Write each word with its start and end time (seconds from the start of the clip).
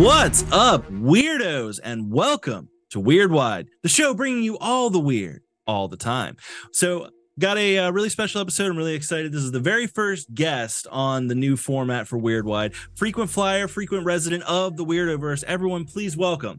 What's 0.00 0.50
up, 0.50 0.88
weirdos, 0.90 1.78
and 1.84 2.10
welcome 2.10 2.70
to 2.88 2.98
Weird 2.98 3.30
Wide, 3.30 3.68
the 3.82 3.90
show 3.90 4.14
bringing 4.14 4.42
you 4.42 4.56
all 4.56 4.88
the 4.88 4.98
weird 4.98 5.42
all 5.66 5.88
the 5.88 5.98
time. 5.98 6.38
So, 6.72 7.10
got 7.38 7.58
a 7.58 7.76
uh, 7.76 7.90
really 7.90 8.08
special 8.08 8.40
episode. 8.40 8.70
I'm 8.70 8.78
really 8.78 8.94
excited. 8.94 9.30
This 9.30 9.42
is 9.42 9.52
the 9.52 9.60
very 9.60 9.86
first 9.86 10.32
guest 10.34 10.86
on 10.90 11.26
the 11.26 11.34
new 11.34 11.54
format 11.54 12.08
for 12.08 12.16
Weird 12.16 12.46
Wide, 12.46 12.74
frequent 12.94 13.28
flyer, 13.28 13.68
frequent 13.68 14.06
resident 14.06 14.42
of 14.44 14.78
the 14.78 14.86
Weirdoverse. 14.86 15.44
Everyone, 15.44 15.84
please 15.84 16.16
welcome 16.16 16.58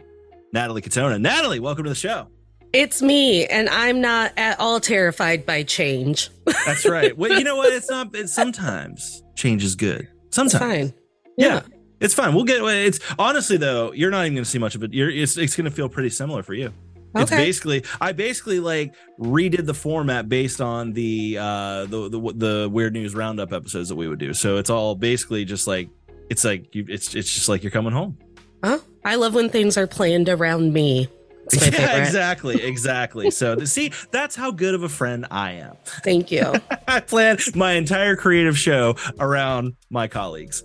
Natalie 0.54 0.84
Katona. 0.84 1.20
Natalie, 1.20 1.60
welcome 1.60 1.86
to 1.86 1.89
the 1.89 1.96
show. 1.96 2.28
It's 2.73 3.02
me, 3.02 3.48
and 3.48 3.70
I'm 3.70 4.02
not 4.02 4.34
at 4.38 4.60
all 4.60 4.80
terrified 4.80 5.48
by 5.48 5.64
change. 5.64 6.30
That's 6.68 6.86
right. 6.88 7.18
well, 7.18 7.36
you 7.36 7.44
know 7.44 7.55
what? 7.55 7.73
It's 7.73 7.89
not. 7.89 8.14
It's 8.14 8.32
sometimes 8.32 9.23
change 9.36 9.64
is 9.64 9.75
good. 9.75 10.07
Sometimes, 10.29 10.54
It's 10.54 10.92
fine. 10.92 10.93
yeah. 11.37 11.47
Yeah. 11.55 11.61
It's 12.01 12.14
fine. 12.14 12.33
We'll 12.33 12.43
get. 12.43 12.61
It. 12.61 12.86
It's 12.87 13.00
honestly 13.18 13.57
though, 13.57 13.93
you're 13.93 14.11
not 14.11 14.25
even 14.25 14.36
going 14.36 14.43
to 14.43 14.50
see 14.50 14.59
much 14.59 14.75
of 14.75 14.83
it. 14.83 14.93
You're. 14.93 15.09
It's, 15.09 15.37
it's 15.37 15.55
going 15.55 15.65
to 15.65 15.71
feel 15.71 15.87
pretty 15.87 16.09
similar 16.09 16.43
for 16.43 16.54
you. 16.54 16.73
It's 17.15 17.32
basically 17.32 17.83
I 18.00 18.14
basically 18.14 18.59
like 18.59 18.96
redid 19.19 19.65
the 19.65 19.73
format 19.73 20.29
based 20.29 20.61
on 20.61 20.93
the 20.93 21.37
uh 21.39 21.86
the, 21.86 22.09
the 22.09 22.33
the 22.36 22.69
weird 22.71 22.93
news 22.93 23.14
roundup 23.14 23.51
episodes 23.51 23.89
that 23.89 23.95
we 23.95 24.07
would 24.07 24.19
do. 24.19 24.33
So 24.33 24.57
it's 24.57 24.69
all 24.69 24.95
basically 24.95 25.43
just 25.45 25.68
like 25.68 25.89
it's 26.29 26.43
like 26.43 26.73
you 26.73 26.86
it's 26.87 27.14
it's 27.14 27.33
just 27.33 27.50
like 27.50 27.64
you're 27.64 27.71
coming 27.71 27.92
home. 27.92 28.18
Huh? 28.64 28.79
I 29.04 29.15
love 29.15 29.33
when 29.33 29.50
things 29.50 29.78
are 29.78 29.87
planned 29.87 30.29
around 30.29 30.73
me. 30.73 31.09
Yeah, 31.54 31.59
favorite. 31.59 32.00
exactly, 32.00 32.64
exactly. 32.64 33.31
so 33.31 33.56
the, 33.56 33.67
see, 33.67 33.92
that's 34.11 34.38
how 34.38 34.52
good 34.52 34.73
of 34.73 34.83
a 34.83 34.89
friend 34.89 35.25
I 35.31 35.53
am. 35.53 35.75
Thank 35.83 36.31
you. 36.31 36.53
I 36.88 37.02
plan 37.02 37.39
my 37.56 37.73
entire 37.73 38.16
creative 38.16 38.58
show 38.58 38.95
around 39.20 39.75
my 39.89 40.08
colleagues. 40.08 40.64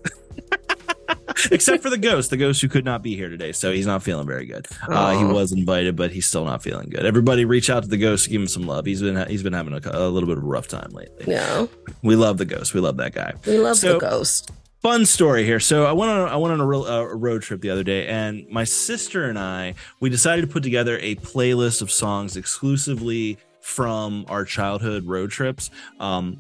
Except 1.51 1.83
for 1.83 1.91
the 1.91 1.99
ghost, 1.99 2.31
the 2.31 2.37
ghost 2.37 2.61
who 2.61 2.69
could 2.69 2.85
not 2.85 3.03
be 3.03 3.15
here 3.17 3.29
today, 3.29 3.53
so 3.53 3.73
he's 3.73 3.87
not 3.87 4.03
feeling 4.03 4.27
very 4.27 4.47
good. 4.47 4.67
Uh, 4.87 5.17
he 5.19 5.25
was 5.25 5.53
invited, 5.53 5.97
but 5.97 6.11
he's 6.11 6.27
still 6.27 6.45
not 6.45 6.63
feeling 6.63 6.89
good. 6.89 7.05
Everybody, 7.05 7.45
reach 7.45 7.71
out 7.71 7.83
to 7.83 7.89
the 7.89 7.97
ghost, 7.97 8.29
give 8.29 8.41
him 8.41 8.47
some 8.49 8.67
love. 8.67 8.87
He's 8.87 9.01
been 9.03 9.29
he's 9.29 9.43
been 9.43 9.53
having 9.53 9.73
a, 9.75 9.81
a 9.93 10.09
little 10.09 10.29
bit 10.29 10.39
of 10.39 10.45
a 10.45 10.47
rough 10.47 10.69
time 10.69 10.91
lately. 10.93 11.27
No, 11.33 11.69
We 12.03 12.17
love 12.17 12.39
the 12.39 12.45
ghost. 12.45 12.75
We 12.75 12.81
love 12.81 12.97
that 12.99 13.13
guy. 13.15 13.35
we 13.47 13.59
love 13.59 13.77
So- 13.79 13.95
the 13.95 13.99
ghost. 13.99 14.51
Fun 14.83 15.05
story 15.07 15.45
here. 15.45 15.59
So 15.59 15.85
I 15.85 15.93
went 15.93 16.13
on 16.13 16.29
I 16.29 16.37
went 16.37 16.53
on 16.53 16.61
a, 16.61 16.67
real, 16.67 16.85
uh, 16.85 17.01
a 17.01 17.17
road 17.17 17.43
trip 17.43 17.61
the 17.61 17.71
other 17.71 17.83
day, 17.83 18.07
and 18.07 18.47
my 18.51 18.63
sister 18.63 19.25
and 19.25 19.37
I 19.39 19.75
we 20.01 20.11
decided 20.11 20.43
to 20.43 20.47
put 20.49 20.63
together 20.63 20.99
a 21.01 21.17
playlist 21.17 21.83
of 21.83 21.91
songs 21.91 22.37
exclusively 22.37 23.39
from 23.63 24.27
our 24.29 24.45
childhood 24.45 25.05
road 25.07 25.31
trips. 25.31 25.71
Um, 25.99 26.39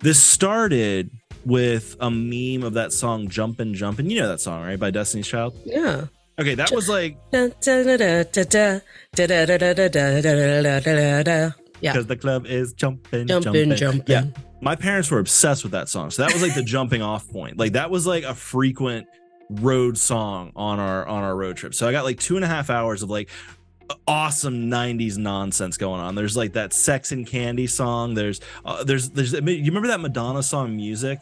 this 0.00 0.22
started 0.22 1.10
with 1.44 1.96
a 2.00 2.10
meme 2.10 2.62
of 2.62 2.74
that 2.74 2.92
song 2.92 3.28
Jumpin' 3.28 3.74
Jumpin'. 3.74 4.10
You 4.10 4.20
know 4.20 4.28
that 4.28 4.40
song, 4.40 4.64
right? 4.64 4.78
By 4.78 4.90
Destiny's 4.90 5.26
Child? 5.26 5.54
Yeah. 5.64 6.06
Okay, 6.38 6.54
that 6.54 6.70
was 6.70 6.88
like 6.88 7.18
Yeah. 11.80 11.92
Because 11.92 12.06
the 12.06 12.16
club 12.16 12.46
is 12.46 12.72
jumping, 12.72 13.26
jumping. 13.26 13.74
jumping. 13.74 14.02
Yeah. 14.06 14.24
My 14.60 14.74
parents 14.74 15.10
were 15.10 15.18
obsessed 15.18 15.62
with 15.62 15.72
that 15.72 15.88
song. 15.88 16.10
So 16.10 16.22
that 16.22 16.32
was 16.32 16.42
like 16.42 16.54
the 16.54 16.62
jumping 16.62 17.02
off 17.02 17.28
point. 17.28 17.58
Like 17.58 17.72
that 17.72 17.90
was 17.90 18.06
like 18.06 18.24
a 18.24 18.34
frequent 18.34 19.06
road 19.50 19.96
song 19.96 20.52
on 20.56 20.78
our 20.78 21.06
on 21.06 21.22
our 21.22 21.34
road 21.36 21.56
trip. 21.56 21.74
So 21.74 21.88
I 21.88 21.92
got 21.92 22.04
like 22.04 22.18
two 22.18 22.36
and 22.36 22.44
a 22.44 22.48
half 22.48 22.70
hours 22.70 23.02
of 23.02 23.10
like 23.10 23.30
awesome 24.06 24.70
90s 24.70 25.16
nonsense 25.18 25.76
going 25.76 26.00
on 26.00 26.14
there's 26.14 26.36
like 26.36 26.52
that 26.52 26.72
sex 26.72 27.12
and 27.12 27.26
candy 27.26 27.66
song 27.66 28.14
there's 28.14 28.40
uh, 28.64 28.84
there's 28.84 29.10
there's 29.10 29.32
you 29.32 29.40
remember 29.64 29.88
that 29.88 30.00
madonna 30.00 30.42
song 30.42 30.76
music 30.76 31.20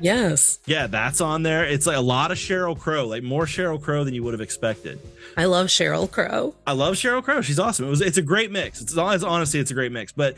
Yes. 0.00 0.58
yeah 0.66 0.88
that's 0.88 1.20
on 1.20 1.44
there 1.44 1.64
it's 1.64 1.86
like 1.86 1.96
a 1.96 2.00
lot 2.00 2.32
of 2.32 2.38
sheryl 2.38 2.76
crow 2.76 3.06
like 3.06 3.22
more 3.22 3.44
sheryl 3.46 3.80
crow 3.80 4.02
than 4.02 4.14
you 4.14 4.22
would 4.24 4.34
have 4.34 4.40
expected 4.40 4.98
I 5.34 5.46
love 5.46 5.68
Sheryl 5.68 6.10
Crow. 6.10 6.54
I 6.66 6.72
love 6.72 6.94
Sheryl 6.96 7.22
Crow. 7.22 7.40
She's 7.40 7.58
awesome. 7.58 7.86
It 7.86 7.88
was 7.88 8.02
it's 8.02 8.18
a 8.18 8.22
great 8.22 8.50
mix. 8.50 8.82
It's, 8.82 8.92
it's 8.94 9.24
honestly 9.24 9.60
it's 9.60 9.70
a 9.70 9.74
great 9.74 9.90
mix. 9.90 10.12
But 10.12 10.36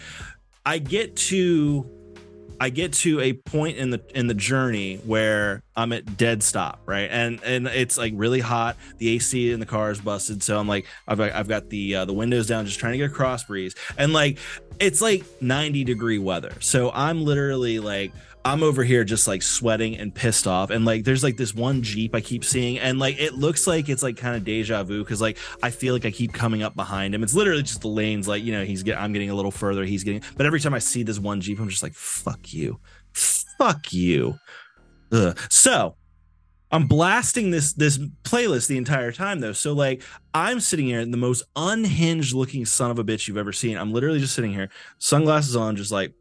I 0.65 0.79
get 0.79 1.17
to 1.17 1.85
I 2.61 2.71
get 2.71 2.93
to 2.95 3.21
a 3.21 3.33
point 3.33 3.77
in 3.79 3.91
the 3.91 4.03
in 4.15 4.27
the 4.27 4.35
journey 4.35 4.97
where 5.05 5.63
I'm 5.77 5.93
at 5.93 6.17
dead 6.17 6.43
stop, 6.43 6.81
right? 6.87 7.09
And 7.11 7.43
and 7.43 7.67
it's 7.67 7.99
like 7.99 8.13
really 8.17 8.41
hot. 8.41 8.77
The 8.99 9.09
AC 9.17 9.51
in 9.51 9.61
the 9.61 9.67
car 9.67 9.91
is 9.91 10.01
busted, 10.01 10.43
so 10.43 10.59
I'm 10.59 10.69
like 10.69 10.87
I've 11.09 11.21
I've 11.21 11.49
got 11.49 11.71
the 11.71 11.97
uh, 11.97 12.05
the 12.05 12.13
windows 12.13 12.47
down, 12.47 12.67
just 12.67 12.79
trying 12.79 12.93
to 12.93 12.99
get 12.99 13.11
a 13.11 13.15
cross 13.15 13.45
breeze, 13.45 13.75
and 13.99 14.13
like 14.13 14.39
it's 14.81 15.01
like 15.01 15.25
90 15.41 15.85
degree 15.85 16.19
weather. 16.19 16.53
So 16.61 16.91
I'm 16.93 17.25
literally 17.25 17.79
like 17.79 18.13
I'm 18.47 18.63
over 18.63 18.85
here 18.85 19.05
just 19.05 19.27
like 19.27 19.41
sweating 19.41 19.97
and 19.97 20.15
pissed 20.15 20.47
off. 20.47 20.69
And 20.69 20.85
like 20.85 21.05
there's 21.05 21.23
like 21.23 21.39
this 21.39 21.55
one 21.55 21.83
Jeep 21.83 22.15
I 22.15 22.21
keep 22.21 22.45
seeing, 22.45 22.79
and 22.79 22.99
like 22.99 23.19
it 23.19 23.35
looks 23.35 23.67
like 23.67 23.89
it's 23.89 24.03
like 24.03 24.19
kind 24.19 24.37
of 24.37 24.45
deja 24.45 24.83
vu 24.83 25.03
because 25.03 25.21
like 25.21 25.39
I 25.63 25.71
feel 25.71 25.95
like 25.95 26.05
I 26.05 26.11
keep 26.11 26.33
coming 26.33 26.63
up 26.63 26.77
behind 26.77 27.15
him. 27.15 27.23
It's 27.23 27.35
literally 27.35 27.63
just 27.63 27.81
the 27.81 27.89
lanes, 27.89 28.29
like 28.29 28.43
you 28.43 28.53
know, 28.53 28.65
he's 28.65 28.83
getting 28.83 29.03
I'm 29.03 29.13
getting 29.13 29.31
a 29.31 29.35
little 29.35 29.51
further, 29.51 29.85
he's 29.85 30.05
getting 30.05 30.23
but 30.37 30.45
every 30.45 30.61
time 30.61 30.75
I 30.75 30.79
see 30.79 31.03
this 31.03 31.19
one 31.19 31.41
Jeep, 31.41 31.59
I'm 31.59 31.69
just 31.71 31.83
like, 31.83 31.95
fuck 31.95 32.53
you. 32.53 32.81
Fuck 33.13 33.93
you. 33.93 34.39
Ugh. 35.11 35.39
So 35.49 35.97
I'm 36.75 36.89
blasting 36.89 37.53
this 37.53 37.73
this 37.73 37.99
playlist 38.25 38.67
the 38.67 38.77
entire 38.77 39.13
time 39.13 39.39
though. 39.39 39.53
So 39.53 39.73
like 39.73 40.03
I'm 40.35 40.59
sitting 40.59 40.87
here 40.87 40.99
in 40.99 41.13
the 41.13 41.17
most 41.17 41.45
unhinged 41.55 42.35
looking 42.35 42.67
son 42.67 42.91
of 42.91 42.99
a 42.99 43.05
bitch 43.05 43.29
you've 43.29 43.37
ever 43.37 43.53
seen. 43.53 43.79
I'm 43.79 43.93
literally 43.93 44.19
just 44.19 44.35
sitting 44.35 44.53
here, 44.53 44.71
sunglasses 44.99 45.55
on, 45.55 45.77
just 45.77 45.93
like 45.93 46.15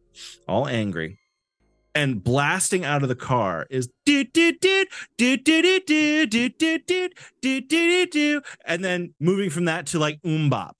all 0.48 0.68
angry. 0.68 1.18
And 1.96 2.24
blasting 2.24 2.86
out 2.86 3.02
of 3.02 3.10
the 3.10 3.16
car 3.16 3.66
is 3.72 3.90
do 4.06 4.24
do 4.26 4.52
do 4.52 4.86
do 5.18 5.38
do 5.38 5.62
do 5.62 5.80
do 5.80 6.28
do 6.28 6.50
do 6.50 7.10
do 7.42 7.62
do 7.62 8.06
do 8.06 8.42
and 8.68 8.86
then 8.86 9.16
moving 9.20 9.50
from 9.50 9.66
that 9.66 9.88
to 9.88 9.98
like 9.98 10.22
MMMBop. 10.22 10.74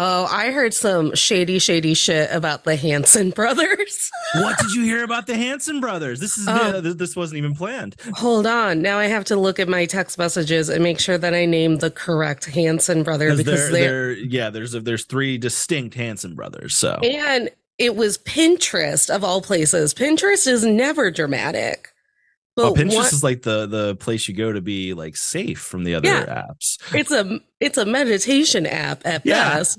Oh, 0.00 0.28
I 0.30 0.52
heard 0.52 0.72
some 0.74 1.12
shady, 1.16 1.58
shady 1.58 1.92
shit 1.94 2.30
about 2.30 2.62
the 2.62 2.76
Hanson 2.76 3.30
brothers. 3.30 4.10
What 4.34 4.58
did 4.58 4.72
you 4.72 4.84
hear 4.84 5.04
about 5.04 5.26
the 5.26 5.34
Hanson 5.34 5.80
brothers? 5.80 6.20
This 6.20 6.36
is 6.36 6.46
Oh. 6.46 6.76
Um, 6.76 6.84
this, 6.84 6.94
this 6.94 7.16
wasn't 7.16 7.38
even 7.38 7.54
planned. 7.54 7.96
Hold 8.14 8.46
on. 8.46 8.82
Now 8.82 8.98
I 8.98 9.06
have 9.06 9.24
to 9.24 9.36
look 9.36 9.58
at 9.58 9.68
my 9.68 9.86
text 9.86 10.18
messages 10.18 10.68
and 10.68 10.84
make 10.84 11.00
sure 11.00 11.16
that 11.18 11.34
I 11.34 11.46
name 11.46 11.78
the 11.78 11.90
correct 11.90 12.44
Hanson 12.44 13.02
brother 13.02 13.30
Because 13.30 13.38
because 13.38 13.70
there, 13.70 13.80
they're 13.80 14.14
there, 14.14 14.24
yeah, 14.24 14.50
there's 14.50 14.72
there's 14.72 15.04
three 15.04 15.38
distinct 15.38 15.94
Hanson 15.94 16.34
brothers. 16.34 16.76
So 16.76 17.00
And 17.02 17.50
it 17.78 17.96
was 17.96 18.18
Pinterest 18.18 19.12
of 19.12 19.24
all 19.24 19.40
places. 19.40 19.94
Pinterest 19.94 20.46
is 20.46 20.64
never 20.64 21.10
dramatic. 21.10 21.92
Well, 22.64 22.74
Pinterest 22.74 22.94
one- 22.94 23.06
is 23.06 23.22
like 23.24 23.42
the 23.42 23.66
the 23.66 23.96
place 23.96 24.28
you 24.28 24.34
go 24.34 24.52
to 24.52 24.60
be 24.60 24.94
like 24.94 25.16
safe 25.16 25.58
from 25.60 25.84
the 25.84 25.94
other 25.94 26.08
Yeah. 26.08 26.24
apps. 26.50 26.78
it's 26.94 27.10
a 27.10 27.40
it's 27.60 27.78
a 27.78 27.84
meditation 27.84 28.66
app 28.66 29.06
at 29.06 29.24
Yeah. 29.24 29.54
best. 29.58 29.78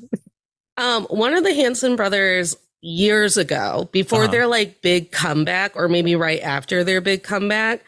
Um, 0.77 1.05
one 1.09 1.33
of 1.33 1.43
the 1.43 1.53
Hanson 1.53 1.95
brothers 1.95 2.55
years 2.81 3.35
ago, 3.37 3.89
before 3.91 4.23
Uh-huh. 4.23 4.31
their 4.31 4.47
like 4.47 4.81
big 4.81 5.11
comeback, 5.11 5.73
or 5.75 5.89
maybe 5.89 6.15
right 6.15 6.41
after 6.41 6.83
their 6.85 7.01
big 7.01 7.23
comeback, 7.23 7.81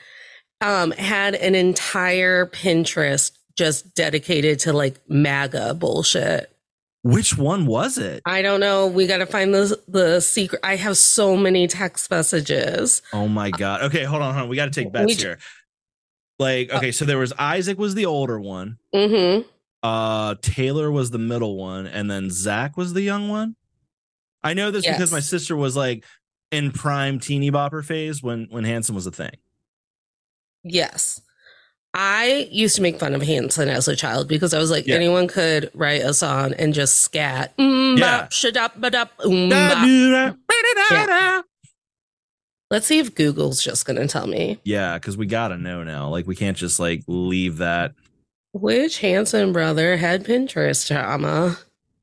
um, 0.60 0.92
had 0.92 1.34
an 1.36 1.56
entire 1.56 2.46
Pinterest 2.46 3.32
just 3.58 3.96
dedicated 3.96 4.60
to 4.60 4.74
like 4.74 4.96
MAGA 5.08 5.74
bullshit. 5.76 6.51
Which 7.04 7.36
one 7.36 7.66
was 7.66 7.98
it? 7.98 8.22
I 8.26 8.42
don't 8.44 8.60
know. 8.60 8.86
We 8.88 9.08
got 9.08 9.18
to 9.18 9.26
find 9.26 9.54
the 9.54 9.80
the 9.88 10.20
secret. 10.20 10.62
I 10.64 10.76
have 10.76 10.98
so 10.98 11.36
many 11.36 11.68
text 11.68 12.12
messages. 12.12 13.02
Oh 13.12 13.28
my 13.28 13.50
god. 13.50 13.82
Okay, 13.84 14.04
hold 14.04 14.22
on, 14.22 14.34
hold 14.34 14.44
on. 14.44 14.50
We 14.50 14.56
got 14.56 14.66
to 14.66 14.72
take 14.72 14.88
We 14.88 14.92
bets 14.92 15.16
j- 15.16 15.28
here. 15.30 15.40
Like, 16.38 16.72
okay, 16.72 16.92
so 16.92 17.06
there 17.06 17.18
was 17.18 17.34
Isaac 17.38 17.78
was 17.78 17.96
the 17.96 18.06
older 18.06 18.40
one. 18.40 18.78
Mm-hmm. 18.94 19.48
Uh 19.84 20.36
Taylor 20.42 20.92
was 20.92 21.10
the 21.10 21.18
middle 21.18 21.58
one, 21.58 21.88
and 21.88 22.10
then 22.10 22.30
Zac 22.30 22.78
was 22.78 22.94
the 22.94 23.02
young 23.02 23.30
one. 23.30 23.56
I 24.44 24.54
know 24.54 24.70
this 24.70 24.86
because 24.86 25.12
my 25.12 25.20
sister 25.20 25.56
was 25.56 25.76
like 25.76 26.04
in 26.52 26.72
prime 26.72 27.20
teeny 27.20 27.52
bopper 27.52 27.84
phase 27.84 28.22
when 28.22 28.48
when 28.52 28.64
Hanson 28.64 28.94
was 28.94 29.08
a 29.08 29.12
thing. 29.12 29.38
Yes. 30.64 31.22
I 31.94 32.48
used 32.52 32.78
to 32.78 32.82
make 32.82 33.00
fun 33.00 33.14
of 33.14 33.22
Hanson 33.22 33.68
as 33.68 33.88
a 33.90 33.96
child 33.96 34.28
because 34.30 34.54
I 34.54 34.60
was 34.60 34.72
like, 34.72 34.88
Yeah. 34.88 34.96
anyone 34.96 35.28
could 35.28 35.70
write 35.74 36.02
a 36.02 36.14
song 36.14 36.54
and 36.54 36.74
just 36.74 37.02
scat. 37.02 37.56
Mm-hmm. 37.58 37.98
Yeah. 37.98 38.22
bop, 38.22 38.32
shadop, 38.32 38.80
badop, 38.80 39.10
bop. 39.50 41.46
Let's 42.70 42.86
see 42.88 43.00
if 43.00 43.14
Google's 43.16 43.62
just 43.62 43.86
going 43.86 43.98
to 44.00 44.08
tell 44.08 44.28
me 44.28 44.60
Yeah, 44.64 44.94
because 44.98 45.18
we 45.18 45.26
gotta 45.26 45.58
know 45.58 45.84
now. 45.84 46.08
Like, 46.08 46.26
we 46.26 46.36
can't 46.36 46.56
just 46.56 46.80
like 46.80 47.04
leave 47.08 47.58
that. 47.58 47.94
which 48.54 49.00
Hanson 49.00 49.52
brother 49.52 49.98
had 49.98 50.24
Pinterest 50.24 50.88
drama. 50.88 51.58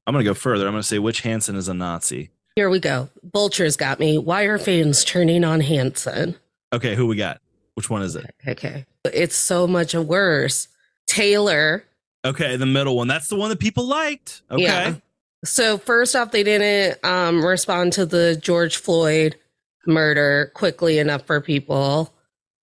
I'm 0.07 0.13
gonna 0.15 0.25
go 0.25 0.35
further. 0.35 0.67
I'm 0.67 0.73
gonna 0.73 0.83
say 0.83 0.99
which 0.99 1.21
Hanson 1.23 1.57
is 1.57 1.69
a 1.69 1.75
Nazi. 1.75 2.31
Here 2.57 2.69
we 2.71 2.81
go. 2.81 3.09
Vulture's 3.33 3.77
got 3.77 3.99
me. 4.01 4.19
Why 4.19 4.43
are 4.45 4.59
fans 4.59 5.05
turning 5.05 5.45
on 5.45 5.61
Hanson? 5.61 6.37
Okay, 6.73 6.95
who 6.95 7.07
we 7.07 7.17
got? 7.17 7.41
Which 7.79 7.89
one 7.89 8.03
is 8.03 8.17
it? 8.17 8.35
Okay. 8.47 8.85
It's 9.05 9.37
so 9.37 9.67
much 9.67 9.95
worse. 9.95 10.69
Taylor 11.07 11.85
Okay, 12.25 12.57
the 12.57 12.67
middle 12.67 12.97
one. 12.97 13.09
That's 13.09 13.29
the 13.29 13.37
one 13.37 13.51
that 13.51 13.59
people 13.59 13.87
liked. 13.87 14.43
Okay. 14.51 14.63
Yeah. 14.63 14.95
So 15.45 15.79
first 15.79 16.17
off, 16.17 16.31
they 16.33 16.43
didn't 16.43 17.03
um, 17.05 17.45
respond 17.45 17.93
to 17.95 18.05
the 18.05 18.39
George 18.41 18.77
Floyd 18.77 19.37
murder 19.87 20.51
quickly 20.55 20.99
enough 20.99 21.23
for 21.27 21.41
people. 21.41 22.13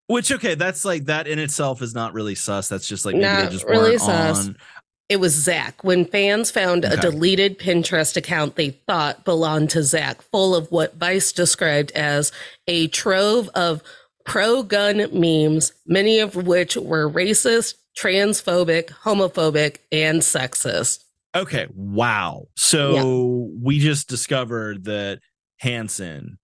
Which 0.08 0.32
okay, 0.32 0.56
that's 0.56 0.86
like 0.86 1.06
that 1.06 1.28
in 1.28 1.40
itself 1.40 1.82
is 1.82 1.96
not 1.96 2.14
really 2.14 2.36
sus. 2.36 2.70
That's 2.70 2.88
just 2.88 3.06
like 3.06 3.16
maybe 3.16 3.26
Not 3.26 3.46
they 3.46 3.50
just 3.50 3.66
really 3.66 3.98
sus. 3.98 4.48
on. 4.48 4.58
It 5.08 5.20
was 5.20 5.34
Zac. 5.34 5.84
When 5.84 6.06
fans 6.06 6.52
found 6.52 6.84
a 6.84 6.98
deleted 6.98 7.60
Pinterest 7.60 8.18
account 8.18 8.56
they 8.56 8.72
thought 8.72 9.24
belonged 9.24 9.70
to 9.72 9.84
Zac, 9.84 10.22
full 10.22 10.56
of 10.56 10.72
what 10.72 10.96
Vice 10.96 11.32
described 11.32 11.92
as 11.92 12.32
a 12.68 12.88
trove 12.88 13.50
of 13.50 13.84
pro 14.26 14.64
gun 14.64 15.08
memes, 15.14 15.72
many 15.86 16.20
of 16.20 16.36
which 16.36 16.76
were 16.76 17.10
racist, 17.10 17.76
transphobic, 17.98 18.88
homophobic, 18.90 19.78
and 19.92 20.22
sexist. 20.22 21.04
Okay, 21.36 21.68
wow. 21.76 22.48
So 22.56 23.50
we 23.62 23.80
just 23.80 24.08
discovered 24.08 24.86
that 24.86 25.20
Hanson 25.60 26.38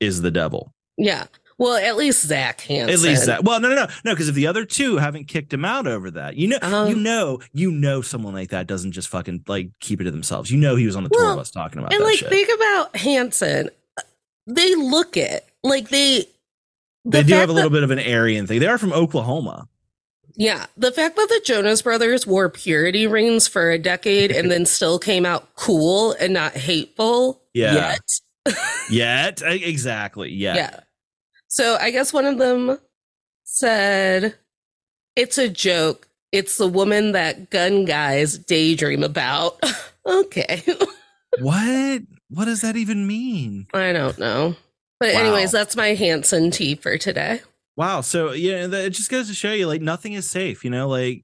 is 0.00 0.20
the 0.22 0.30
devil. 0.30 0.72
Yeah. 0.98 1.26
Well, 1.58 1.76
at 1.76 1.96
least 1.96 2.26
Zac 2.26 2.60
Hanson. 2.60 2.92
At 2.92 3.00
least 3.00 3.24
that. 3.26 3.44
Well, 3.44 3.60
no, 3.60 3.70
no, 3.70 3.74
no, 3.74 3.86
no. 4.04 4.12
Because 4.12 4.28
if 4.28 4.34
the 4.34 4.46
other 4.46 4.66
two 4.66 4.98
haven't 4.98 5.24
kicked 5.26 5.54
him 5.54 5.64
out 5.64 5.86
over 5.86 6.10
that, 6.10 6.36
you 6.36 6.48
know, 6.48 6.58
Um, 6.60 6.88
you 6.90 6.96
know, 6.96 7.40
you 7.54 7.70
know, 7.70 8.02
someone 8.02 8.34
like 8.34 8.50
that 8.50 8.66
doesn't 8.66 8.92
just 8.92 9.08
fucking 9.08 9.44
like 9.48 9.70
keep 9.80 10.02
it 10.02 10.04
to 10.04 10.10
themselves. 10.10 10.50
You 10.50 10.58
know, 10.58 10.76
he 10.76 10.84
was 10.84 10.96
on 10.96 11.04
the 11.04 11.08
tour 11.08 11.22
Well, 11.24 11.36
bus 11.36 11.50
talking 11.50 11.78
about 11.78 11.94
And 11.94 12.04
like, 12.04 12.18
shit. 12.18 12.28
think 12.28 12.50
about 12.54 12.94
Hanson. 12.96 13.70
They 14.46 14.74
look 14.74 15.16
it 15.16 15.46
like 15.62 15.88
they. 15.88 16.26
They 17.06 17.22
the 17.22 17.28
do 17.28 17.34
have 17.34 17.48
a 17.48 17.52
little 17.52 17.70
that- 17.70 17.76
bit 17.76 17.82
of 17.82 17.90
an 17.90 17.98
Aryan 17.98 18.46
thing. 18.46 18.60
They 18.60 18.66
are 18.66 18.78
from 18.78 18.92
Oklahoma. 18.92 19.68
Yeah, 20.38 20.66
the 20.76 20.92
fact 20.92 21.16
that 21.16 21.28
the 21.30 21.40
Jonas 21.46 21.80
Brothers 21.80 22.26
wore 22.26 22.50
purity 22.50 23.06
rings 23.06 23.48
for 23.48 23.70
a 23.70 23.78
decade 23.78 24.30
and 24.30 24.50
then 24.50 24.66
still 24.66 24.98
came 24.98 25.24
out 25.24 25.54
cool 25.54 26.12
and 26.12 26.34
not 26.34 26.52
hateful. 26.52 27.40
Yeah. 27.54 27.96
Yet. 28.46 28.56
Yet, 28.90 29.42
exactly. 29.42 30.30
Yeah. 30.30 30.56
Yeah. 30.56 30.80
So 31.48 31.76
I 31.80 31.90
guess 31.90 32.12
one 32.12 32.26
of 32.26 32.36
them 32.38 32.78
said, 33.44 34.34
"It's 35.16 35.38
a 35.38 35.48
joke. 35.48 36.06
It's 36.32 36.58
the 36.58 36.68
woman 36.68 37.12
that 37.12 37.48
gun 37.50 37.84
guys 37.86 38.36
daydream 38.36 39.02
about." 39.02 39.58
okay. 40.06 40.62
What? 41.40 42.02
What 42.28 42.44
does 42.44 42.60
that 42.60 42.76
even 42.76 43.06
mean? 43.06 43.66
I 43.72 43.92
don't 43.92 44.18
know. 44.18 44.54
But 44.98 45.14
Wow. 45.14 45.20
anyways, 45.20 45.52
that's 45.52 45.76
my 45.76 45.88
Hanson 45.94 46.50
tea 46.50 46.74
for 46.74 46.96
today. 46.98 47.40
Wow. 47.76 48.00
So 48.00 48.32
yeah, 48.32 48.66
it 48.66 48.90
just 48.90 49.10
goes 49.10 49.28
to 49.28 49.34
show 49.34 49.52
you, 49.52 49.66
like, 49.66 49.82
nothing 49.82 50.14
is 50.14 50.28
safe. 50.30 50.64
You 50.64 50.70
know, 50.70 50.88
like, 50.88 51.22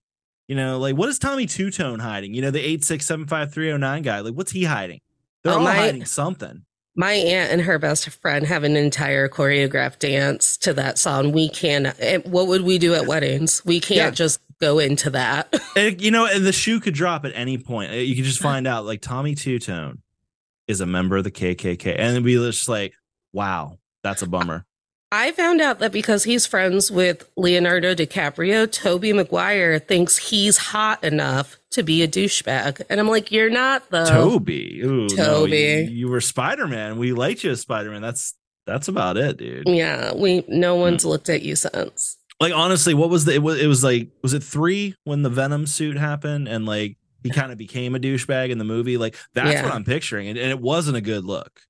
you 0.49 0.55
know, 0.57 0.79
like, 0.79 0.97
what 0.97 1.09
is 1.09 1.19
Tommy 1.19 1.47
Tutone 1.47 2.01
hiding? 2.01 2.35
You 2.35 2.43
know, 2.43 2.51
the 2.51 2.61
eight 2.61 2.85
six 2.85 3.07
seven 3.07 3.27
five 3.27 3.53
three 3.53 3.67
zero 3.67 3.79
nine 3.79 4.03
guy. 4.03 4.21
Like, 4.21 4.35
what's 4.35 4.53
he 4.53 4.65
hiding? 4.65 5.01
They're 5.43 5.55
Oh, 5.55 5.57
all 5.59 5.63
my- 5.65 5.75
hiding 5.75 6.05
something. 6.05 6.65
My 6.95 7.13
aunt 7.15 7.51
and 7.51 7.63
her 7.63 7.79
best 7.79 8.07
friend 8.11 8.45
have 8.47 8.65
an 8.65 8.77
entire 8.77 9.27
choreographed 9.27 10.01
dance 10.01 10.59
to 10.59 10.75
that 10.75 10.99
song. 10.99 11.33
We 11.33 11.49
can. 11.49 11.87
and 11.87 11.97
eh, 11.99 12.19
What 12.27 12.49
would 12.49 12.61
we 12.65 12.77
do 12.77 12.93
at 12.93 13.07
weddings? 13.07 13.65
We 13.65 13.81
can't 13.81 13.97
Yeah. 13.97 14.11
just 14.11 14.41
go 14.61 14.79
into 14.79 15.09
that. 15.09 15.49
And, 15.55 15.63
eh, 15.95 15.97
you 15.99 16.11
know, 16.11 16.27
and 16.27 16.45
the 16.45 16.53
shoe 16.53 16.81
could 16.81 16.93
drop 16.93 17.25
at 17.25 17.33
any 17.35 17.57
point. 17.57 17.93
Uh, 17.93 17.95
You 17.95 18.15
could 18.15 18.25
just 18.27 18.43
uh. 18.43 18.45
find 18.45 18.67
out, 18.67 18.85
like, 18.85 19.01
Tommy 19.01 19.35
Tutone 19.35 20.01
is 20.69 20.83
a 20.83 20.87
member 20.87 21.17
of 21.17 21.25
the 21.25 21.31
KKK, 21.31 21.95
and 21.99 22.11
it'd 22.11 22.25
be 22.25 22.35
just 22.35 22.69
like, 22.69 22.93
wow, 23.33 23.79
that's 24.03 24.23
a 24.23 24.27
bummer. 24.27 24.65
I 25.15 25.33
found 25.33 25.61
out 25.61 25.79
that 25.81 25.93
because 25.93 26.25
he's 26.25 26.47
friends 26.47 26.91
with 26.91 27.29
Leonardo 27.37 27.95
DiCaprio, 27.95 28.71
Tobey 28.71 29.13
Maguire 29.13 29.79
thinks 29.79 30.17
he's 30.31 30.57
hot 30.57 31.05
enough 31.05 31.59
to 31.73 31.83
be 31.83 32.03
a 32.03 32.09
douchebag. 32.09 32.81
And 32.89 32.99
I'm 32.99 33.09
like, 33.09 33.31
you're 33.31 33.51
not 33.51 33.91
though. 33.91 34.07
Tobey, 34.07 34.81
Ooh, 34.83 35.09
no, 35.09 35.17
Tobey. 35.45 35.87
you, 35.91 35.97
you 35.97 36.09
were 36.09 36.23
Spider 36.23 36.67
Man. 36.67 36.97
We 36.99 37.13
liked 37.13 37.45
you 37.45 37.51
as 37.51 37.61
Spider 37.61 37.91
Man. 37.91 38.01
That's 38.01 38.35
that's 38.67 38.89
about 38.89 39.17
it, 39.19 39.37
dude. 39.37 39.69
Yeah, 39.69 40.15
we 40.15 40.45
no 40.49 40.77
Hmm. 40.77 40.81
one's 40.81 41.05
looked 41.05 41.29
at 41.29 41.43
you 41.43 41.57
since. 41.57 42.17
like 42.41 42.55
honestly 42.55 42.95
what 42.95 43.11
was 43.11 43.25
the 43.27 43.35
it 43.35 43.43
was, 43.43 43.61
it 43.61 43.67
was 43.67 43.85
like 43.85 44.09
was 44.23 44.33
it 44.33 44.43
three 44.43 44.95
when 45.05 45.23
the 45.23 45.31
venom 45.31 45.67
suit 45.67 45.99
happened 45.99 46.49
and 46.49 46.65
like 46.65 46.97
he 47.23 47.29
kind 47.31 47.53
of 47.53 47.59
became 47.59 47.95
a 47.95 47.99
douchebag 48.01 48.49
in 48.51 48.57
the 48.59 48.65
movie 48.65 48.97
like 48.97 49.15
that's 49.35 49.53
Yeah. 49.53 49.63
what 49.63 49.73
i'm 49.75 49.85
picturing 49.85 50.27
and, 50.29 50.37
and 50.39 50.51
it 50.51 50.59
wasn't 50.61 50.97
a 50.97 51.01
good 51.01 51.25
look 51.25 51.61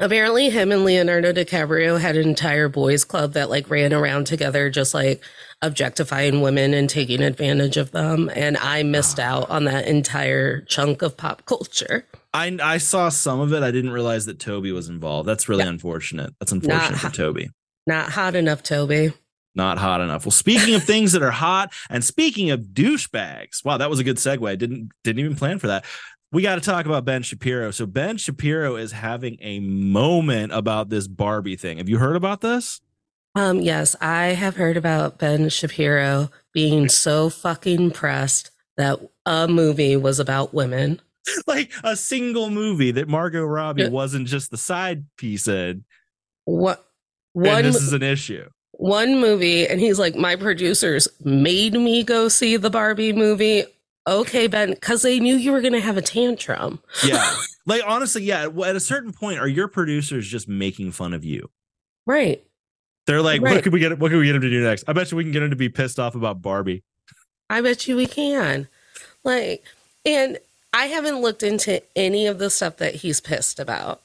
Apparently, 0.00 0.48
him 0.48 0.70
and 0.70 0.84
Leonardo 0.84 1.32
DiCaprio 1.32 1.98
had 2.00 2.16
an 2.16 2.28
entire 2.28 2.68
boys' 2.68 3.04
club 3.04 3.32
that 3.32 3.50
like 3.50 3.68
ran 3.68 3.92
around 3.92 4.26
together, 4.28 4.70
just 4.70 4.94
like 4.94 5.22
objectifying 5.60 6.40
women 6.40 6.72
and 6.72 6.88
taking 6.88 7.20
advantage 7.20 7.76
of 7.76 7.90
them. 7.90 8.30
And 8.36 8.56
I 8.58 8.84
missed 8.84 9.18
out 9.18 9.50
on 9.50 9.64
that 9.64 9.88
entire 9.88 10.60
chunk 10.62 11.02
of 11.02 11.16
pop 11.16 11.44
culture. 11.46 12.06
i 12.32 12.56
i 12.62 12.78
saw 12.78 13.08
some 13.08 13.40
of 13.40 13.52
it 13.52 13.62
i 13.64 13.70
didn't 13.72 13.90
realize 13.90 14.26
that 14.26 14.38
tobey 14.38 14.70
was 14.70 14.88
involved 14.88 15.26
that's 15.28 15.48
really 15.48 15.64
Yeah. 15.64 15.70
unfortunate 15.70 16.32
that's 16.38 16.52
unfortunate 16.52 16.90
Not 16.90 17.00
for 17.00 17.10
tobey 17.10 17.48
Not 17.86 18.10
hot 18.10 18.36
enough, 18.36 18.62
Tobey. 18.62 19.12
not 19.54 19.78
hot 19.78 20.00
enough 20.02 20.26
well 20.26 20.30
speaking 20.30 20.74
of 20.74 20.84
things 20.84 21.12
that 21.12 21.22
are 21.22 21.30
hot 21.32 21.72
and 21.90 22.04
speaking 22.04 22.50
of 22.50 22.60
douchebags 22.74 23.64
wow 23.64 23.78
that 23.78 23.88
was 23.90 23.98
a 23.98 24.04
good 24.04 24.18
segue 24.18 24.46
i 24.48 24.54
didn't 24.56 24.90
didn't 25.02 25.20
even 25.24 25.34
plan 25.36 25.58
for 25.58 25.66
that 25.68 25.84
we 26.32 26.42
got 26.42 26.56
to 26.56 26.60
talk 26.60 26.86
about 26.86 27.04
Ben 27.04 27.22
Shapiro. 27.22 27.70
So 27.70 27.86
Ben 27.86 28.16
Shapiro 28.18 28.76
is 28.76 28.92
having 28.92 29.38
a 29.40 29.60
moment 29.60 30.52
about 30.52 30.88
this 30.90 31.08
Barbie 31.08 31.56
thing. 31.56 31.78
Have 31.78 31.88
you 31.88 31.98
heard 31.98 32.16
about 32.16 32.40
this? 32.40 32.80
Um, 33.34 33.60
yes, 33.60 33.94
I 34.00 34.26
have 34.28 34.56
heard 34.56 34.76
about 34.76 35.18
Ben 35.18 35.48
Shapiro 35.48 36.30
being 36.52 36.88
so 36.88 37.30
fucking 37.30 37.92
pressed 37.92 38.50
that 38.76 38.98
a 39.26 39.46
movie 39.48 39.96
was 39.96 40.18
about 40.18 40.52
women. 40.54 41.00
like 41.46 41.70
a 41.84 41.94
single 41.96 42.50
movie 42.50 42.90
that 42.92 43.08
Margot 43.08 43.44
Robbie 43.44 43.82
Yeah. 43.82 43.88
wasn't 43.88 44.26
just 44.28 44.50
the 44.50 44.56
side 44.56 45.04
piece 45.16 45.46
in. 45.46 45.84
What 46.44 46.84
and 47.34 47.44
one 47.46 47.62
this 47.62 47.76
is 47.76 47.92
an 47.92 48.02
issue. 48.02 48.48
one 48.72 49.20
movie 49.20 49.66
and 49.66 49.78
he's 49.80 49.98
like 49.98 50.14
my 50.16 50.34
producers 50.36 51.06
made 51.22 51.74
me 51.74 52.02
go 52.02 52.28
see 52.28 52.56
the 52.56 52.70
Barbie 52.70 53.12
movie. 53.12 53.64
Okay, 54.08 54.46
Ben, 54.46 54.74
cuz 54.76 55.02
they 55.02 55.20
knew 55.20 55.36
you 55.36 55.52
were 55.52 55.60
going 55.60 55.72
to 55.74 55.80
have 55.80 55.96
a 55.96 56.02
tantrum. 56.02 56.80
Yeah. 57.04 57.34
like 57.66 57.82
honestly, 57.86 58.22
yeah. 58.24 58.48
At 58.64 58.74
a 58.76 58.80
certain 58.80 59.12
point, 59.12 59.38
are 59.38 59.48
your 59.48 59.68
producers 59.68 60.26
just 60.28 60.48
making 60.48 60.92
fun 60.92 61.12
of 61.12 61.24
you? 61.24 61.50
Right. 62.06 62.42
They're 63.06 63.22
like, 63.22 63.40
what 63.42 63.52
Right. 63.52 63.62
could 63.62 63.72
we 63.72 63.80
get? 63.80 63.98
What 63.98 64.10
can 64.10 64.18
we 64.18 64.26
get 64.26 64.34
him 64.34 64.42
to 64.42 64.50
do 64.50 64.62
next? 64.62 64.84
I 64.88 64.92
bet 64.92 65.10
you 65.10 65.16
we 65.16 65.24
can 65.24 65.32
get 65.32 65.42
him 65.42 65.50
to 65.50 65.56
be 65.56 65.68
pissed 65.68 65.98
off 65.98 66.14
about 66.14 66.40
Barbie. 66.42 66.82
I 67.50 67.60
bet 67.60 67.86
you 67.88 67.96
we 67.96 68.06
can. 68.06 68.68
Like, 69.24 69.64
and 70.04 70.38
I 70.74 70.86
haven't 70.86 71.20
looked 71.22 71.42
into 71.42 71.82
any 71.96 72.26
of 72.26 72.38
the 72.38 72.50
stuff 72.50 72.76
that 72.78 72.96
he's 72.96 73.20
pissed 73.20 73.58
about. 73.58 74.02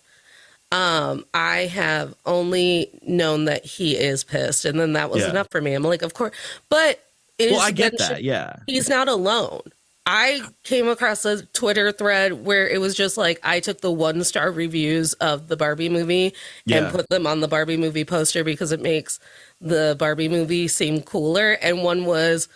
Um, 0.71 1.25
I 1.33 1.65
have 1.65 2.15
only 2.25 2.89
known 3.06 3.45
that 3.45 3.63
he 3.65 3.95
is 3.97 4.23
pissed, 4.23 4.66
and 4.66 4.80
then 4.80 4.94
that 4.94 5.09
was 5.11 5.21
Yeah. 5.23 5.30
enough 5.30 5.47
for 5.51 5.61
me. 5.61 5.73
I'm 5.73 5.83
like, 5.83 6.01
of 6.01 6.13
course, 6.13 6.33
but 6.69 6.99
it 7.37 7.51
Well, 7.51 7.61
I 7.61 7.71
get 7.71 7.97
that. 7.99 8.23
Yeah. 8.23 8.56
He's 8.68 8.89
not 8.89 9.07
alone. 9.07 9.61
I 10.06 10.42
came 10.64 10.88
across 10.90 11.24
a 11.24 11.45
Twitter 11.48 11.92
thread 11.92 12.45
where 12.45 12.68
it 12.68 12.81
was 12.81 12.94
just 12.95 13.18
like 13.18 13.40
I 13.42 13.60
took 13.62 13.80
the 13.81 13.92
one 13.92 14.24
star 14.26 14.52
reviews 14.52 15.14
of 15.14 15.48
the 15.48 15.56
Barbie 15.56 15.88
movie 15.90 16.33
Yeah. 16.66 16.78
and 16.86 16.92
put 16.94 17.07
them 17.10 17.26
on 17.26 17.40
the 17.40 17.48
Barbie 17.48 17.78
movie 17.78 18.04
poster 18.04 18.44
because 18.44 18.72
it 18.74 18.81
makes 18.81 19.19
the 19.62 19.95
Barbie 19.98 20.28
movie 20.28 20.68
seem 20.68 21.02
cooler. 21.02 21.54
And 21.62 21.83
one 21.83 22.06
was, 22.06 22.50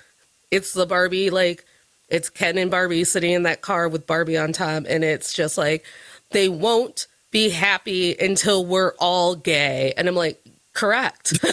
it's 0.51 0.73
the 0.73 0.85
Barbie, 0.85 1.29
like, 1.29 1.63
it's 2.09 2.29
Ken 2.29 2.57
and 2.57 2.69
Barbie 2.71 3.05
sitting 3.05 3.31
in 3.31 3.43
that 3.43 3.61
car 3.61 3.87
with 3.87 4.07
Barbie 4.07 4.37
on 4.37 4.51
top. 4.51 4.83
And 4.87 5.03
it's 5.03 5.33
just 5.33 5.57
like, 5.57 5.85
they 6.31 6.49
won't 6.49 7.07
be 7.31 7.49
happy 7.49 8.15
until 8.19 8.65
we're 8.65 8.93
all 8.99 9.35
gay. 9.35 9.93
And 9.95 10.07
I'm 10.09 10.15
like, 10.15 10.41
correct. 10.73 11.37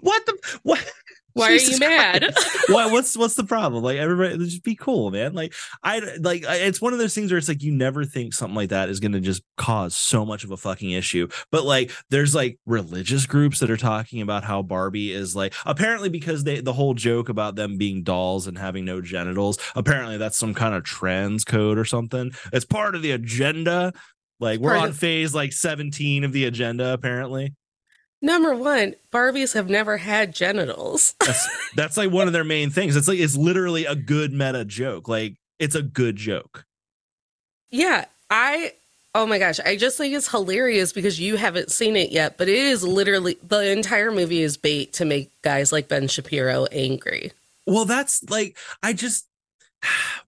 what 0.00 0.26
the 0.26 0.58
what? 0.62 0.92
Why 1.34 1.48
are 1.50 1.56
you 1.56 1.78
mad? 1.80 2.34
What's 2.68 3.16
what's 3.16 3.34
the 3.34 3.44
problem? 3.44 3.82
Like 3.82 3.98
everybody, 3.98 4.38
just 4.38 4.62
be 4.62 4.74
cool, 4.76 5.10
man. 5.10 5.34
Like 5.34 5.52
I 5.82 5.98
like 6.20 6.46
I- 6.46 6.56
it's 6.56 6.80
one 6.80 6.92
of 6.92 6.98
those 6.98 7.14
things 7.14 7.30
where 7.30 7.38
it's 7.38 7.48
like 7.48 7.62
you 7.62 7.72
never 7.72 8.04
think 8.04 8.32
something 8.32 8.54
like 8.54 8.70
that 8.70 8.88
is 8.88 9.00
going 9.00 9.12
to 9.12 9.20
just 9.20 9.42
cause 9.56 9.94
so 9.96 10.24
much 10.24 10.44
of 10.44 10.50
a 10.52 10.56
fucking 10.56 10.92
issue. 10.92 11.28
But 11.50 11.64
like 11.64 11.90
there's 12.10 12.34
like 12.34 12.58
religious 12.66 13.26
groups 13.26 13.58
that 13.60 13.70
are 13.70 13.76
talking 13.76 14.22
about 14.22 14.44
how 14.44 14.62
Barbie 14.62 15.12
is 15.12 15.34
like 15.36 15.54
apparently 15.66 16.08
because 16.08 16.44
they 16.44 16.60
the 16.60 16.72
whole 16.72 16.94
joke 16.94 17.28
about 17.28 17.56
them 17.56 17.76
being 17.78 18.02
dolls 18.04 18.46
and 18.46 18.56
having 18.56 18.84
no 18.84 19.00
genitals. 19.00 19.58
Apparently 19.74 20.16
that's 20.18 20.38
some 20.38 20.54
kind 20.54 20.74
of 20.74 20.84
trans 20.84 21.44
code 21.44 21.78
or 21.78 21.84
something. 21.84 22.30
It's 22.52 22.64
part 22.64 22.94
of 22.94 23.02
the 23.02 23.10
agenda. 23.10 23.92
Like 24.40 24.60
we're 24.60 24.76
on 24.76 24.92
phase 24.92 25.34
like 25.34 25.52
17 25.52 26.24
of 26.24 26.32
the 26.32 26.44
agenda 26.44 26.92
apparently. 26.92 27.54
Number 28.24 28.54
one, 28.56 28.94
Barbies 29.12 29.52
have 29.52 29.68
never 29.68 29.98
had 29.98 30.34
genitals. 30.34 31.14
That's 31.20 31.46
that's 31.76 31.96
like 31.98 32.10
one 32.10 32.26
of 32.26 32.32
their 32.32 32.42
main 32.42 32.70
things. 32.70 32.96
It's 32.96 33.06
like 33.06 33.18
it's 33.18 33.36
literally 33.36 33.84
a 33.84 33.94
good 33.94 34.32
meta 34.32 34.64
joke. 34.64 35.08
Like 35.08 35.34
it's 35.58 35.74
a 35.74 35.82
good 35.82 36.16
joke. 36.16 36.64
yeah, 37.70 38.06
I. 38.30 38.72
Oh 39.14 39.26
my 39.26 39.38
gosh, 39.38 39.60
I 39.60 39.76
just 39.76 39.98
think 39.98 40.14
it's 40.14 40.28
hilarious 40.30 40.92
because 40.94 41.20
you 41.20 41.36
haven't 41.36 41.70
seen 41.70 41.96
it 41.96 42.10
yet, 42.12 42.38
but 42.38 42.48
it 42.48 42.56
is 42.56 42.82
literally 42.82 43.36
the 43.46 43.70
entire 43.70 44.10
movie 44.10 44.40
is 44.40 44.56
bait 44.56 44.94
to 44.94 45.04
make 45.04 45.30
guys 45.42 45.70
like 45.70 45.88
Ben 45.88 46.08
Shapiro 46.08 46.64
angry. 46.72 47.30
Well, 47.66 47.84
that's 47.84 48.24
like 48.30 48.56
I 48.82 48.94
just 48.94 49.26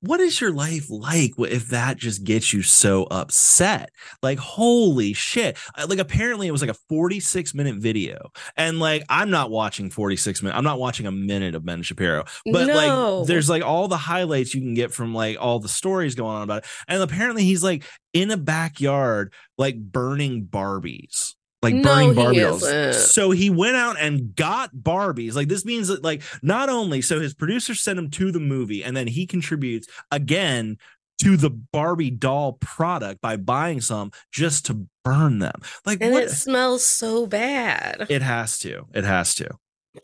what 0.00 0.20
is 0.20 0.40
your 0.40 0.52
life 0.52 0.90
like 0.90 1.32
if 1.38 1.68
that 1.68 1.96
just 1.96 2.24
gets 2.24 2.52
you 2.52 2.62
so 2.62 3.04
upset? 3.04 3.90
Like, 4.22 4.38
holy 4.38 5.12
shit. 5.12 5.56
Like, 5.86 5.98
apparently, 5.98 6.48
it 6.48 6.52
was 6.52 6.60
like 6.60 6.70
a 6.70 6.78
46 6.88 7.54
minute 7.54 7.76
video. 7.76 8.30
And 8.56 8.78
like, 8.78 9.04
I'm 9.08 9.30
not 9.30 9.50
watching 9.50 9.90
46 9.90 10.42
minutes. 10.42 10.58
I'm 10.58 10.64
not 10.64 10.80
watching 10.80 11.06
a 11.06 11.12
minute 11.12 11.54
of 11.54 11.64
Ben 11.64 11.82
Shapiro, 11.82 12.24
but 12.52 12.66
no. 12.66 13.18
like, 13.18 13.26
there's 13.28 13.48
like 13.48 13.62
all 13.62 13.88
the 13.88 13.96
highlights 13.96 14.54
you 14.54 14.60
can 14.60 14.74
get 14.74 14.92
from 14.92 15.14
like 15.14 15.36
all 15.40 15.60
the 15.60 15.68
stories 15.68 16.14
going 16.14 16.36
on 16.36 16.42
about 16.42 16.64
it. 16.64 16.70
And 16.88 17.02
apparently, 17.02 17.44
he's 17.44 17.62
like 17.62 17.84
in 18.12 18.30
a 18.30 18.36
backyard, 18.36 19.32
like 19.56 19.76
burning 19.78 20.46
Barbies 20.46 21.35
like 21.62 21.82
burning 21.82 22.14
no, 22.14 22.14
Barbie 22.14 22.40
dolls. 22.40 23.12
So 23.12 23.30
he 23.30 23.50
went 23.50 23.76
out 23.76 23.96
and 23.98 24.34
got 24.34 24.74
Barbies. 24.74 25.34
Like 25.34 25.48
this 25.48 25.64
means 25.64 25.88
that 25.88 26.04
like 26.04 26.22
not 26.42 26.68
only 26.68 27.00
so 27.00 27.20
his 27.20 27.34
producer 27.34 27.74
sent 27.74 27.98
him 27.98 28.10
to 28.10 28.30
the 28.30 28.40
movie 28.40 28.84
and 28.84 28.96
then 28.96 29.06
he 29.06 29.26
contributes 29.26 29.88
again 30.10 30.78
to 31.22 31.36
the 31.36 31.50
Barbie 31.50 32.10
doll 32.10 32.54
product 32.54 33.20
by 33.20 33.36
buying 33.36 33.80
some 33.80 34.12
just 34.30 34.66
to 34.66 34.86
burn 35.02 35.38
them. 35.38 35.60
Like 35.84 35.98
and 36.00 36.12
what? 36.12 36.24
it 36.24 36.30
smells 36.30 36.84
so 36.84 37.26
bad. 37.26 38.06
It 38.10 38.22
has 38.22 38.58
to. 38.60 38.86
It 38.92 39.04
has 39.04 39.34
to. 39.36 39.58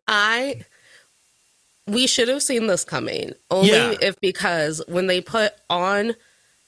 I 0.09 0.64
we 1.87 2.06
should 2.06 2.28
have 2.28 2.42
seen 2.42 2.66
this 2.66 2.85
coming. 2.85 3.32
Only 3.50 3.71
yeah. 3.71 3.94
if 4.00 4.18
because 4.21 4.82
when 4.88 5.06
they 5.06 5.21
put 5.21 5.52
on 5.68 6.14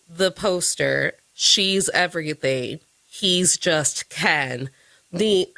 the 0.08 0.30
poster, 0.30 1.14
she's 1.32 1.88
everything. 1.90 2.80
He's 3.14 3.56
just 3.56 4.08
Ken 4.08 4.70
the 5.14 5.48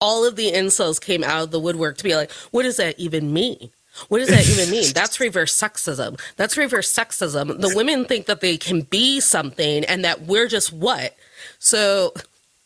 all 0.00 0.26
of 0.26 0.36
the 0.36 0.50
incels 0.50 1.00
came 1.00 1.22
out 1.22 1.42
of 1.42 1.50
the 1.50 1.60
woodwork 1.60 1.98
to 1.98 2.04
be 2.04 2.16
like, 2.16 2.32
what 2.50 2.62
does 2.62 2.78
that 2.78 2.98
even 2.98 3.32
mean? 3.32 3.70
What 4.08 4.20
does 4.20 4.28
that 4.28 4.48
even 4.48 4.70
mean? 4.70 4.94
That's 4.94 5.20
reverse 5.20 5.54
sexism. 5.54 6.18
That's 6.36 6.56
reverse 6.56 6.90
sexism. 6.90 7.60
The 7.60 7.74
women 7.76 8.06
think 8.06 8.26
that 8.26 8.40
they 8.40 8.56
can 8.56 8.82
be 8.82 9.20
something 9.20 9.84
and 9.84 10.04
that 10.04 10.22
we're 10.22 10.48
just 10.48 10.72
what? 10.72 11.14
So 11.58 12.14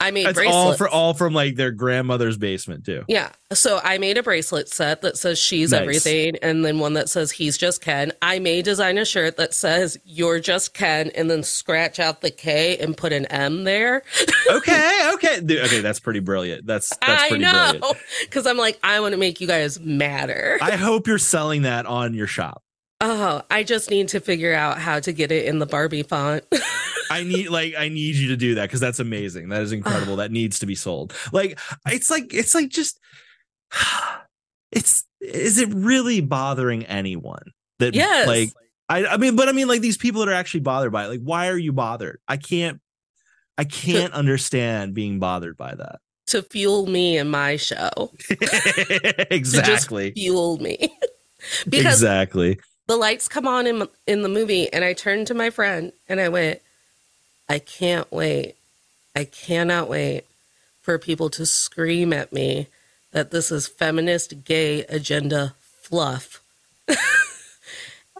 I 0.00 0.10
made 0.10 0.26
That's 0.26 0.34
bracelets. 0.34 0.56
all 0.56 0.74
for 0.74 0.88
all 0.88 1.14
from 1.14 1.32
like 1.32 1.54
their 1.54 1.70
grandmother's 1.70 2.36
basement 2.36 2.84
too. 2.84 3.04
Yeah. 3.08 3.30
So 3.52 3.80
I 3.82 3.98
made 3.98 4.18
a 4.18 4.22
bracelet 4.22 4.68
set 4.68 5.02
that 5.02 5.16
says 5.16 5.38
she's 5.38 5.70
nice. 5.70 5.80
everything 5.80 6.36
and 6.42 6.64
then 6.64 6.78
one 6.78 6.94
that 6.94 7.08
says 7.08 7.30
he's 7.30 7.56
just 7.56 7.80
Ken. 7.80 8.12
I 8.20 8.38
may 8.38 8.60
design 8.60 8.98
a 8.98 9.04
shirt 9.04 9.36
that 9.36 9.54
says 9.54 9.96
you're 10.04 10.40
just 10.40 10.74
Ken 10.74 11.10
and 11.14 11.30
then 11.30 11.42
scratch 11.42 12.00
out 12.00 12.20
the 12.20 12.30
K 12.30 12.76
and 12.78 12.96
put 12.96 13.12
an 13.12 13.26
M 13.26 13.64
there. 13.64 14.02
okay, 14.50 15.10
okay. 15.14 15.38
Okay, 15.40 15.80
that's 15.80 16.00
pretty 16.00 16.20
brilliant. 16.20 16.66
That's 16.66 16.90
that's 16.98 17.28
pretty 17.28 17.44
I 17.44 17.72
know. 17.72 17.92
Cuz 18.30 18.46
I'm 18.46 18.58
like 18.58 18.78
I 18.82 19.00
want 19.00 19.12
to 19.12 19.18
make 19.18 19.40
you 19.40 19.46
guys 19.46 19.78
matter. 19.80 20.58
I 20.60 20.72
hope 20.72 21.06
you're 21.06 21.18
selling 21.18 21.62
that 21.62 21.86
on 21.86 22.14
your 22.14 22.26
shop. 22.26 22.62
Oh, 23.00 23.42
I 23.50 23.64
just 23.64 23.90
need 23.90 24.08
to 24.08 24.20
figure 24.20 24.54
out 24.54 24.78
how 24.78 25.00
to 25.00 25.12
get 25.12 25.32
it 25.32 25.46
in 25.46 25.58
the 25.58 25.66
Barbie 25.66 26.02
font. 26.02 26.44
I 27.10 27.22
need 27.22 27.48
like 27.48 27.74
I 27.76 27.88
need 27.88 28.16
you 28.16 28.28
to 28.28 28.36
do 28.36 28.54
that 28.56 28.62
because 28.68 28.80
that's 28.80 28.98
amazing. 28.98 29.48
That 29.50 29.62
is 29.62 29.72
incredible. 29.72 30.14
Uh. 30.14 30.16
that 30.16 30.30
needs 30.30 30.60
to 30.60 30.66
be 30.66 30.74
sold. 30.74 31.14
Like 31.32 31.58
it's 31.86 32.10
like 32.10 32.32
it's 32.32 32.54
like 32.54 32.70
just 32.70 32.98
it's 34.72 35.04
is 35.20 35.58
it 35.58 35.68
really 35.72 36.20
bothering 36.20 36.84
anyone 36.86 37.52
that 37.78 37.94
yes. 37.94 38.26
like 38.26 38.50
I 38.88 39.06
I 39.06 39.16
mean 39.16 39.36
but 39.36 39.48
I 39.48 39.52
mean 39.52 39.68
like 39.68 39.80
these 39.80 39.96
people 39.96 40.20
that 40.20 40.30
are 40.30 40.34
actually 40.34 40.60
bothered 40.60 40.92
by 40.92 41.04
it 41.04 41.08
like 41.08 41.22
why 41.22 41.48
are 41.48 41.58
you 41.58 41.72
bothered? 41.72 42.20
I 42.26 42.36
can't 42.36 42.80
I 43.56 43.64
can't 43.64 44.12
to, 44.12 44.18
understand 44.18 44.94
being 44.94 45.18
bothered 45.18 45.56
by 45.56 45.74
that. 45.74 46.00
To 46.28 46.42
fuel 46.42 46.86
me 46.86 47.18
in 47.18 47.28
my 47.28 47.56
show. 47.56 48.12
exactly. 49.30 50.12
fuel 50.12 50.58
me. 50.58 50.92
because 51.68 51.94
exactly. 52.02 52.58
The 52.86 52.96
lights 52.96 53.28
come 53.28 53.46
on 53.46 53.66
in 53.66 53.88
in 54.06 54.22
the 54.22 54.28
movie 54.28 54.72
and 54.72 54.84
I 54.84 54.92
turned 54.92 55.26
to 55.28 55.34
my 55.34 55.50
friend 55.50 55.92
and 56.08 56.20
I 56.20 56.28
went 56.28 56.60
I 57.48 57.58
can't 57.58 58.10
wait. 58.10 58.56
I 59.14 59.24
cannot 59.24 59.88
wait 59.88 60.24
for 60.80 60.98
people 60.98 61.30
to 61.30 61.46
scream 61.46 62.12
at 62.12 62.32
me 62.32 62.68
that 63.12 63.30
this 63.30 63.50
is 63.50 63.66
feminist 63.68 64.44
gay 64.44 64.84
agenda 64.84 65.54
fluff. 65.80 66.42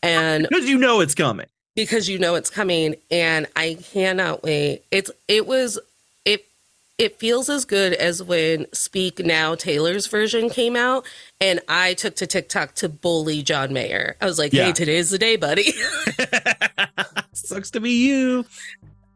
and 0.03 0.47
because 0.49 0.69
you 0.69 0.79
know 0.79 1.01
it's 1.01 1.15
coming. 1.15 1.47
Because 1.75 2.09
you 2.09 2.19
know 2.19 2.37
it's 2.37 2.51
coming 2.51 2.95
and 3.11 3.47
I 3.57 3.77
cannot 3.93 4.43
wait. 4.43 4.83
It's 4.91 5.11
it 5.29 5.47
was 5.47 5.79
it 6.99 7.19
feels 7.19 7.49
as 7.49 7.65
good 7.65 7.93
as 7.95 8.23
when 8.23 8.67
Speak 8.73 9.19
Now 9.19 9.55
Taylor's 9.55 10.07
version 10.07 10.49
came 10.49 10.77
out 10.77 11.07
and 11.41 11.61
I 11.69 11.95
took 11.95 12.15
to 12.17 12.27
TikTok 12.27 12.75
to 12.77 12.89
bully 12.89 13.43
John 13.43 13.73
Mayer. 13.73 14.17
I 14.21 14.27
was 14.27 14.39
like, 14.39 14.53
yeah. 14.53 14.67
"Hey, 14.67 14.73
today's 14.73 15.11
the 15.11 15.19
day, 15.19 15.37
buddy." 15.37 15.73
Sucks 17.33 17.71
to 17.73 17.81
be 17.81 18.07
you. 18.07 18.45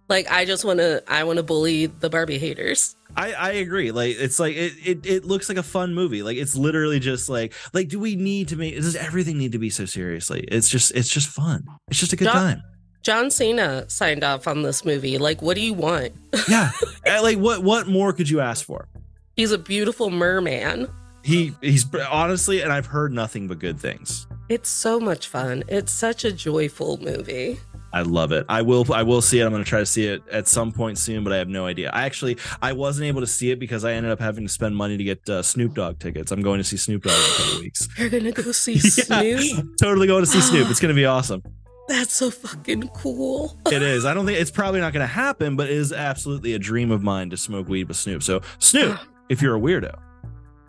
Like 0.08 0.30
I 0.30 0.44
just 0.44 0.64
want 0.64 0.78
to 0.78 1.02
I 1.06 1.25
want 1.25 1.37
to 1.37 1.42
bully 1.42 1.87
the 1.87 2.11
Barbie 2.11 2.38
haters. 2.38 2.97
I, 3.16 3.32
I 3.32 3.50
agree. 3.52 3.92
Like 3.92 4.16
it's 4.18 4.40
like 4.40 4.56
it, 4.56 4.73
it 4.85 5.06
it 5.06 5.25
looks 5.25 5.49
like 5.49 5.58
a 5.58 5.62
fun 5.62 5.94
movie. 5.94 6.23
Like 6.23 6.37
it's 6.37 6.56
literally 6.56 6.99
just 6.99 7.28
like 7.28 7.52
like 7.73 7.88
do 7.88 8.00
we 8.00 8.16
need 8.16 8.49
to 8.49 8.56
make 8.56 8.75
does 8.75 8.97
everything 8.97 9.38
need 9.38 9.52
to 9.52 9.58
be 9.58 9.70
so 9.70 9.85
seriously? 9.85 10.40
It's 10.49 10.68
just 10.68 10.92
it's 10.92 11.08
just 11.08 11.28
fun. 11.28 11.64
It's 11.88 12.00
just 12.00 12.12
a 12.12 12.16
good 12.16 12.25
John, 12.25 12.35
time. 12.35 12.62
John 13.08 13.30
Cena 13.30 13.88
signed 13.88 14.22
off 14.22 14.46
on 14.46 14.60
this 14.60 14.84
movie. 14.84 15.16
Like 15.16 15.40
what 15.40 15.54
do 15.54 15.62
you 15.62 15.72
want? 15.72 16.12
yeah. 16.46 16.72
Like 17.06 17.38
what 17.38 17.62
what 17.62 17.88
more 17.88 18.12
could 18.12 18.28
you 18.28 18.40
ask 18.40 18.66
for? 18.66 18.86
He's 19.34 19.50
a 19.50 19.56
beautiful 19.56 20.10
merman. 20.10 20.90
He 21.24 21.54
he's 21.62 21.86
honestly 22.10 22.60
and 22.60 22.70
I've 22.70 22.84
heard 22.84 23.14
nothing 23.14 23.48
but 23.48 23.60
good 23.60 23.80
things. 23.80 24.26
It's 24.50 24.68
so 24.68 25.00
much 25.00 25.26
fun. 25.26 25.64
It's 25.68 25.90
such 25.90 26.26
a 26.26 26.30
joyful 26.30 26.98
movie. 26.98 27.58
I 27.94 28.02
love 28.02 28.30
it. 28.30 28.44
I 28.46 28.60
will. 28.60 28.84
I 28.92 29.04
will 29.04 29.22
see 29.22 29.40
it. 29.40 29.46
I'm 29.46 29.52
going 29.52 29.64
to 29.64 29.68
try 29.68 29.78
to 29.78 29.86
see 29.86 30.04
it 30.06 30.22
at 30.30 30.46
some 30.46 30.70
point 30.70 30.98
soon, 30.98 31.24
but 31.24 31.32
I 31.32 31.38
have 31.38 31.48
no 31.48 31.64
idea. 31.64 31.88
I 31.88 32.04
actually 32.04 32.36
I 32.60 32.74
wasn't 32.74 33.06
able 33.06 33.22
to 33.22 33.26
see 33.26 33.50
it 33.50 33.58
because 33.58 33.86
I 33.86 33.92
ended 33.92 34.12
up 34.12 34.20
having 34.20 34.46
to 34.46 34.52
spend 34.52 34.76
money 34.76 34.98
to 34.98 35.04
get 35.04 35.26
uh, 35.30 35.42
Snoop 35.42 35.72
Dogg 35.72 35.98
tickets. 35.98 36.30
I'm 36.30 36.42
going 36.42 36.58
to 36.58 36.64
see 36.64 36.76
Snoop 36.76 37.04
Dogg 37.04 37.14
in 37.14 37.20
a 37.20 37.36
couple 37.38 37.60
weeks. 37.60 37.88
You're 37.96 38.10
gonna 38.10 38.32
go 38.32 38.52
see 38.52 38.72
yeah, 38.74 39.38
Snoop? 39.38 39.78
Totally 39.80 40.06
going 40.06 40.24
to 40.24 40.30
see 40.30 40.42
Snoop. 40.42 40.68
It's 40.68 40.80
going 40.80 40.94
to 40.94 41.00
be 41.00 41.06
awesome. 41.06 41.42
That's 41.88 42.12
so 42.12 42.30
fucking 42.30 42.88
cool. 42.88 43.59
it 43.73 43.83
is. 43.83 44.04
I 44.04 44.12
don't 44.12 44.26
think 44.26 44.38
it's 44.38 44.50
probably 44.50 44.80
not 44.80 44.92
going 44.92 45.02
to 45.02 45.12
happen, 45.12 45.57
but 45.57 45.68
it 45.68 45.76
is 45.76 45.92
absolutely 45.92 46.52
a 46.52 46.59
dream 46.59 46.90
of 46.90 47.02
mine 47.02 47.30
to 47.30 47.37
smoke 47.37 47.66
weed 47.66 47.88
with 47.88 47.97
Snoop. 47.97 48.23
So 48.23 48.42
Snoop, 48.59 49.00
if 49.30 49.40
you're 49.40 49.57
a 49.57 49.61
weirdo, 49.61 49.99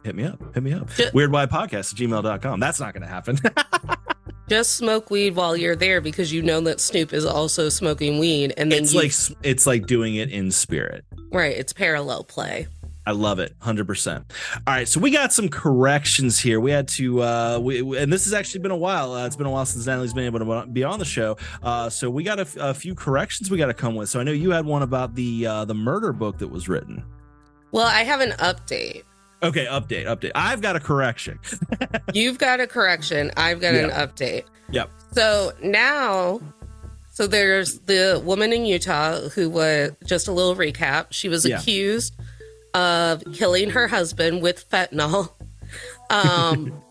hit 0.04 0.16
me 0.16 0.24
up. 0.24 0.42
Hit 0.54 0.64
me 0.64 0.74
up. 0.74 0.90
Weirdwhypodcast 0.90 1.94
at 1.94 2.00
gmail.com. 2.00 2.60
That's 2.60 2.80
not 2.80 2.94
going 2.94 3.04
to 3.04 3.10
happen. 3.10 3.38
Just 4.50 4.78
smoke 4.78 5.12
weed 5.12 5.36
while 5.36 5.56
you're 5.56 5.76
there 5.76 6.02
because 6.02 6.34
you 6.34 6.42
know 6.42 6.60
that 6.62 6.80
Snoop 6.80 7.14
is 7.14 7.24
also 7.24 7.70
smoking 7.70 8.18
weed, 8.18 8.52
and 8.58 8.72
then 8.72 8.82
it's 8.82 8.94
you, 8.94 9.02
like 9.02 9.12
it's 9.44 9.68
like 9.68 9.86
doing 9.86 10.16
it 10.16 10.32
in 10.32 10.50
spirit. 10.50 11.06
Right, 11.32 11.56
it's 11.56 11.72
parallel 11.72 12.24
play. 12.24 12.68
I 13.10 13.12
love 13.12 13.40
it, 13.40 13.56
hundred 13.60 13.88
percent. 13.88 14.32
All 14.68 14.76
right, 14.76 14.88
so 14.88 15.00
we 15.00 15.10
got 15.10 15.34
some 15.34 15.50
corrections 15.50 16.38
here. 16.38 16.60
We 16.60 16.70
had 16.70 16.88
to, 16.90 17.24
uh, 17.24 17.60
we, 17.60 17.80
and 17.98 18.14
this 18.14 18.26
has 18.26 18.36
actually 18.36 18.60
been 18.60 18.70
a 18.70 18.78
while. 18.78 19.14
Uh, 19.14 19.26
it's 19.26 19.36
been 19.36 19.48
a 19.48 19.50
while 19.50 19.66
since 19.66 19.88
Natalie's 19.88 20.14
been 20.14 20.26
able 20.26 20.38
to 20.38 20.68
be 20.68 20.84
on 20.84 21.00
the 21.00 21.06
show. 21.06 21.36
Uh, 21.64 21.90
so 21.90 22.08
we 22.08 22.22
got 22.22 22.40
a, 22.40 22.48
a 22.60 22.72
few 22.72 22.94
corrections 22.94 23.50
we 23.50 23.58
got 23.58 23.66
to 23.66 23.74
come 23.74 23.96
with. 23.96 24.10
So 24.10 24.20
I 24.20 24.24
know 24.24 24.32
you 24.32 24.52
had 24.52 24.64
one 24.64 24.84
about 24.84 25.16
the 25.16 25.48
uh, 25.48 25.66
the 25.66 25.74
murder 25.74 26.14
book 26.14 26.38
that 26.38 26.50
was 26.50 26.70
written. 26.70 27.04
Well, 27.72 27.88
I 27.88 28.04
have 28.04 28.22
an 28.22 28.34
update. 28.34 29.02
Okay, 29.42 29.66
update, 29.66 30.06
update. 30.06 30.32
I've 30.36 30.62
got 30.62 30.76
a 30.76 30.80
correction. 30.80 31.40
You've 32.14 32.38
got 32.38 32.60
a 32.60 32.68
correction. 32.68 33.32
I've 33.36 33.60
got 33.60 33.74
yep. 33.74 33.86
an 33.86 34.08
update. 34.08 34.44
Yep. 34.70 34.92
So 35.14 35.54
now, 35.64 36.42
so 37.10 37.26
there's 37.26 37.80
the 37.80 38.22
woman 38.24 38.54
in 38.54 38.68
Utah 38.68 39.30
who 39.30 39.50
was 39.50 39.94
just 40.06 40.28
a 40.28 40.32
little 40.32 40.56
recap. 40.56 41.08
She 41.10 41.28
was 41.28 41.44
yeah. 41.44 41.58
accused 41.58 42.16
of 42.74 43.24
killing 43.34 43.72
her 43.72 43.88
husband 43.88 44.42
with 44.42 44.70
fentanyl. 44.70 45.32
Um, 46.10 46.82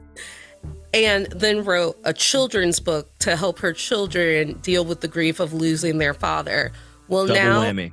and 0.94 1.26
then 1.26 1.64
wrote 1.64 1.98
a 2.04 2.12
children's 2.12 2.80
book 2.80 3.10
to 3.20 3.36
help 3.36 3.58
her 3.60 3.72
children 3.72 4.58
deal 4.60 4.84
with 4.84 5.00
the 5.00 5.08
grief 5.08 5.40
of 5.40 5.52
losing 5.52 5.98
their 5.98 6.14
father. 6.14 6.72
Well, 7.08 7.26
Double 7.26 7.40
now 7.40 7.62
whammy 7.62 7.92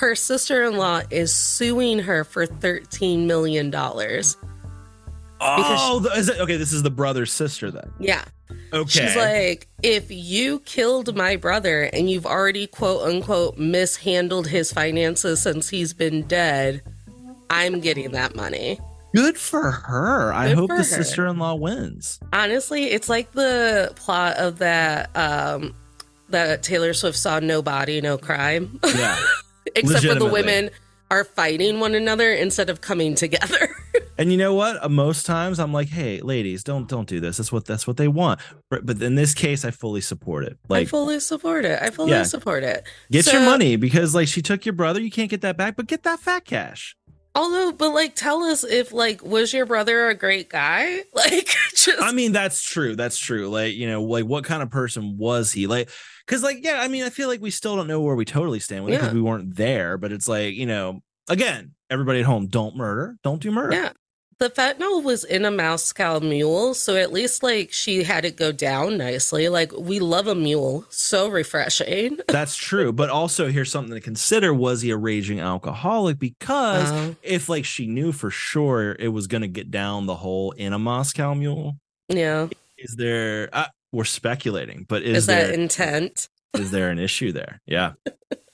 her 0.00 0.14
sister 0.14 0.64
in 0.64 0.76
law 0.76 1.02
is 1.10 1.34
suing 1.34 1.98
her 2.00 2.24
for 2.24 2.46
$13 2.46 3.26
million. 3.26 3.70
Oh, 5.42 6.00
she, 6.02 6.18
is 6.18 6.28
it, 6.30 6.40
okay. 6.40 6.56
This 6.56 6.72
is 6.72 6.82
the 6.82 6.90
brother's 6.90 7.30
sister 7.30 7.70
then. 7.70 7.92
Yeah. 8.00 8.24
Okay. 8.72 8.88
She's 8.88 9.16
like, 9.16 9.66
if 9.82 10.10
you 10.10 10.60
killed 10.60 11.16
my 11.16 11.36
brother 11.36 11.84
and 11.84 12.10
you've 12.10 12.26
already 12.26 12.66
quote 12.66 13.02
unquote 13.02 13.58
mishandled 13.58 14.46
his 14.46 14.72
finances 14.72 15.42
since 15.42 15.68
he's 15.68 15.92
been 15.92 16.22
dead, 16.22 16.82
I'm 17.48 17.80
getting 17.80 18.12
that 18.12 18.36
money. 18.36 18.78
Good 19.14 19.36
for 19.36 19.70
her. 19.70 20.30
Good 20.30 20.36
I 20.36 20.54
hope 20.54 20.70
the 20.70 20.84
sister 20.84 21.26
in 21.26 21.38
law 21.38 21.54
wins. 21.54 22.20
Honestly, 22.32 22.84
it's 22.84 23.08
like 23.08 23.32
the 23.32 23.92
plot 23.96 24.36
of 24.36 24.58
that 24.58 25.10
um 25.16 25.74
that 26.28 26.62
Taylor 26.62 26.94
Swift 26.94 27.18
saw 27.18 27.40
No 27.40 27.60
Body, 27.60 28.00
No 28.00 28.16
Crime. 28.18 28.78
Yeah. 28.84 29.18
except 29.74 30.06
for 30.06 30.14
the 30.14 30.26
women 30.26 30.70
are 31.10 31.24
fighting 31.24 31.80
one 31.80 31.94
another 31.94 32.32
instead 32.32 32.70
of 32.70 32.80
coming 32.80 33.14
together. 33.14 33.68
And 34.18 34.30
you 34.30 34.36
know 34.36 34.52
what? 34.52 34.84
Uh, 34.84 34.88
Most 34.90 35.24
times 35.24 35.58
I'm 35.58 35.72
like, 35.72 35.88
hey, 35.88 36.20
ladies, 36.20 36.62
don't 36.62 36.86
don't 36.86 37.08
do 37.08 37.20
this. 37.20 37.38
That's 37.38 37.50
what 37.50 37.64
that's 37.64 37.86
what 37.86 37.96
they 37.96 38.06
want. 38.06 38.38
But, 38.68 39.00
in 39.00 39.14
this 39.14 39.32
case, 39.32 39.64
I 39.64 39.70
fully 39.70 40.02
support 40.02 40.44
it. 40.44 40.58
I 40.68 40.74
Like, 40.74 40.88
fully 40.88 41.20
support 41.20 41.64
it. 41.64 41.80
I 41.80 41.88
fully 41.88 42.10
Yeah. 42.10 42.24
support 42.24 42.62
it. 42.62 42.84
get 43.10 43.32
your 43.32 43.40
money 43.40 43.76
because 43.76 44.14
like 44.14 44.28
she 44.28 44.42
took 44.42 44.66
your 44.66 44.74
brother. 44.74 45.00
You 45.00 45.10
can't 45.10 45.30
get 45.30 45.40
that 45.40 45.56
back, 45.56 45.74
but 45.74 45.86
get 45.86 46.02
that 46.02 46.20
fat 46.20 46.44
cash. 46.44 46.94
Although, 47.34 47.72
but 47.72 47.94
like, 47.94 48.14
tell 48.14 48.42
us 48.42 48.62
if 48.62 48.92
like, 48.92 49.24
was 49.24 49.54
your 49.54 49.64
brother 49.64 50.08
a 50.10 50.14
great 50.14 50.50
guy? 50.50 51.04
Like, 51.14 51.48
just 51.74 52.02
I 52.02 52.12
mean, 52.12 52.32
that's 52.32 52.60
true. 52.62 52.96
That's 52.96 53.16
true. 53.16 53.48
Like, 53.48 53.72
you 53.74 53.88
know, 53.88 54.02
like 54.02 54.26
what 54.26 54.44
kind 54.44 54.62
of 54.62 54.68
person 54.70 55.16
was 55.16 55.50
he? 55.50 55.66
Like, 55.66 55.88
because, 56.30 56.44
like, 56.44 56.62
yeah, 56.62 56.80
I 56.80 56.86
mean, 56.86 57.02
I 57.02 57.10
feel 57.10 57.26
like 57.26 57.40
we 57.40 57.50
still 57.50 57.74
don't 57.74 57.88
know 57.88 58.00
where 58.00 58.14
we 58.14 58.24
totally 58.24 58.60
stand 58.60 58.84
with 58.84 58.94
it 58.94 58.98
because 59.00 59.12
we 59.12 59.20
weren't 59.20 59.56
there. 59.56 59.98
But 59.98 60.12
it's 60.12 60.28
like, 60.28 60.54
you 60.54 60.64
know, 60.66 61.02
again, 61.28 61.74
everybody 61.90 62.20
at 62.20 62.24
home, 62.26 62.46
don't 62.46 62.76
murder, 62.76 63.16
don't 63.24 63.42
do 63.42 63.50
murder. 63.50 63.74
yeah. 63.74 63.90
The 64.38 64.48
fentanyl 64.48 65.02
was 65.02 65.24
in 65.24 65.44
a 65.44 65.50
Moscow 65.50 66.18
mule, 66.20 66.72
so 66.72 66.96
at 66.96 67.12
least 67.12 67.42
like 67.42 67.72
she 67.72 68.04
had 68.04 68.24
it 68.24 68.36
go 68.36 68.52
down 68.52 68.96
nicely. 68.96 69.50
Like 69.50 69.70
we 69.76 69.98
love 69.98 70.28
a 70.28 70.34
mule, 70.34 70.86
so 70.88 71.28
refreshing. 71.28 72.18
That's 72.28 72.56
true. 72.56 72.90
But 72.90 73.10
also, 73.10 73.48
here's 73.50 73.70
something 73.70 73.92
to 73.92 74.00
consider: 74.00 74.54
was 74.54 74.80
he 74.80 74.92
a 74.92 74.96
raging 74.96 75.40
alcoholic? 75.40 76.18
Because 76.18 76.90
Uh, 76.90 77.14
if, 77.22 77.50
like, 77.50 77.66
she 77.66 77.86
knew 77.86 78.12
for 78.12 78.30
sure 78.30 78.96
it 78.98 79.08
was 79.08 79.26
going 79.26 79.42
to 79.42 79.48
get 79.48 79.70
down 79.70 80.06
the 80.06 80.16
hole 80.16 80.52
in 80.52 80.72
a 80.72 80.78
Moscow 80.78 81.34
Mule, 81.34 81.76
yeah, 82.08 82.48
is 82.78 82.96
there? 82.96 83.50
Uh, 83.52 83.66
we're 83.92 84.04
speculating, 84.04 84.86
but 84.88 85.02
is, 85.02 85.18
is, 85.18 85.26
that 85.26 85.46
there 85.46 85.52
intent? 85.52 86.28
is 86.54 86.70
there 86.70 86.90
an 86.90 86.98
issue 86.98 87.32
there? 87.32 87.60
Yeah. 87.66 87.92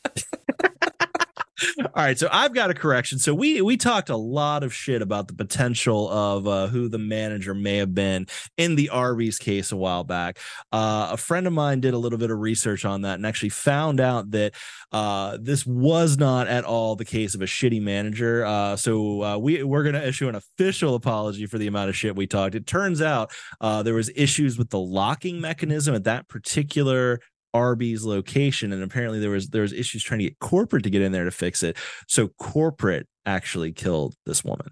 All 1.96 2.02
right, 2.02 2.18
so 2.18 2.28
I've 2.30 2.52
got 2.52 2.68
a 2.68 2.74
correction. 2.74 3.18
So 3.18 3.32
we 3.32 3.62
we 3.62 3.78
talked 3.78 4.10
a 4.10 4.18
lot 4.18 4.62
of 4.62 4.74
shit 4.74 5.00
about 5.00 5.28
the 5.28 5.34
potential 5.34 6.10
of 6.10 6.46
uh, 6.46 6.66
who 6.66 6.90
the 6.90 6.98
manager 6.98 7.54
may 7.54 7.78
have 7.78 7.94
been 7.94 8.26
in 8.58 8.74
the 8.74 8.90
Arby's 8.90 9.38
case 9.38 9.72
a 9.72 9.78
while 9.78 10.04
back. 10.04 10.38
Uh, 10.70 11.08
a 11.12 11.16
friend 11.16 11.46
of 11.46 11.54
mine 11.54 11.80
did 11.80 11.94
a 11.94 11.98
little 11.98 12.18
bit 12.18 12.30
of 12.30 12.38
research 12.38 12.84
on 12.84 13.00
that 13.00 13.14
and 13.14 13.24
actually 13.24 13.48
found 13.48 13.98
out 13.98 14.30
that 14.32 14.52
uh, 14.92 15.38
this 15.40 15.64
was 15.64 16.18
not 16.18 16.48
at 16.48 16.64
all 16.64 16.96
the 16.96 17.04
case 17.06 17.34
of 17.34 17.40
a 17.40 17.46
shitty 17.46 17.80
manager. 17.80 18.44
Uh, 18.44 18.76
so 18.76 19.22
uh, 19.22 19.38
we 19.38 19.62
we're 19.62 19.82
gonna 19.82 20.02
issue 20.02 20.28
an 20.28 20.34
official 20.34 20.96
apology 20.96 21.46
for 21.46 21.56
the 21.56 21.66
amount 21.66 21.88
of 21.88 21.96
shit 21.96 22.14
we 22.14 22.26
talked. 22.26 22.54
It 22.54 22.66
turns 22.66 23.00
out 23.00 23.32
uh, 23.62 23.82
there 23.82 23.94
was 23.94 24.10
issues 24.14 24.58
with 24.58 24.68
the 24.68 24.78
locking 24.78 25.40
mechanism 25.40 25.94
at 25.94 26.04
that 26.04 26.28
particular 26.28 27.20
Arby's 27.56 28.04
location, 28.04 28.72
and 28.72 28.82
apparently 28.82 29.18
there 29.20 29.30
was 29.30 29.48
there 29.48 29.62
was 29.62 29.72
issues 29.72 30.02
trying 30.02 30.18
to 30.20 30.24
get 30.24 30.38
corporate 30.38 30.82
to 30.84 30.90
get 30.90 31.02
in 31.02 31.12
there 31.12 31.24
to 31.24 31.30
fix 31.30 31.62
it. 31.62 31.76
So 32.06 32.28
corporate 32.38 33.06
actually 33.24 33.72
killed 33.72 34.14
this 34.26 34.44
woman. 34.44 34.68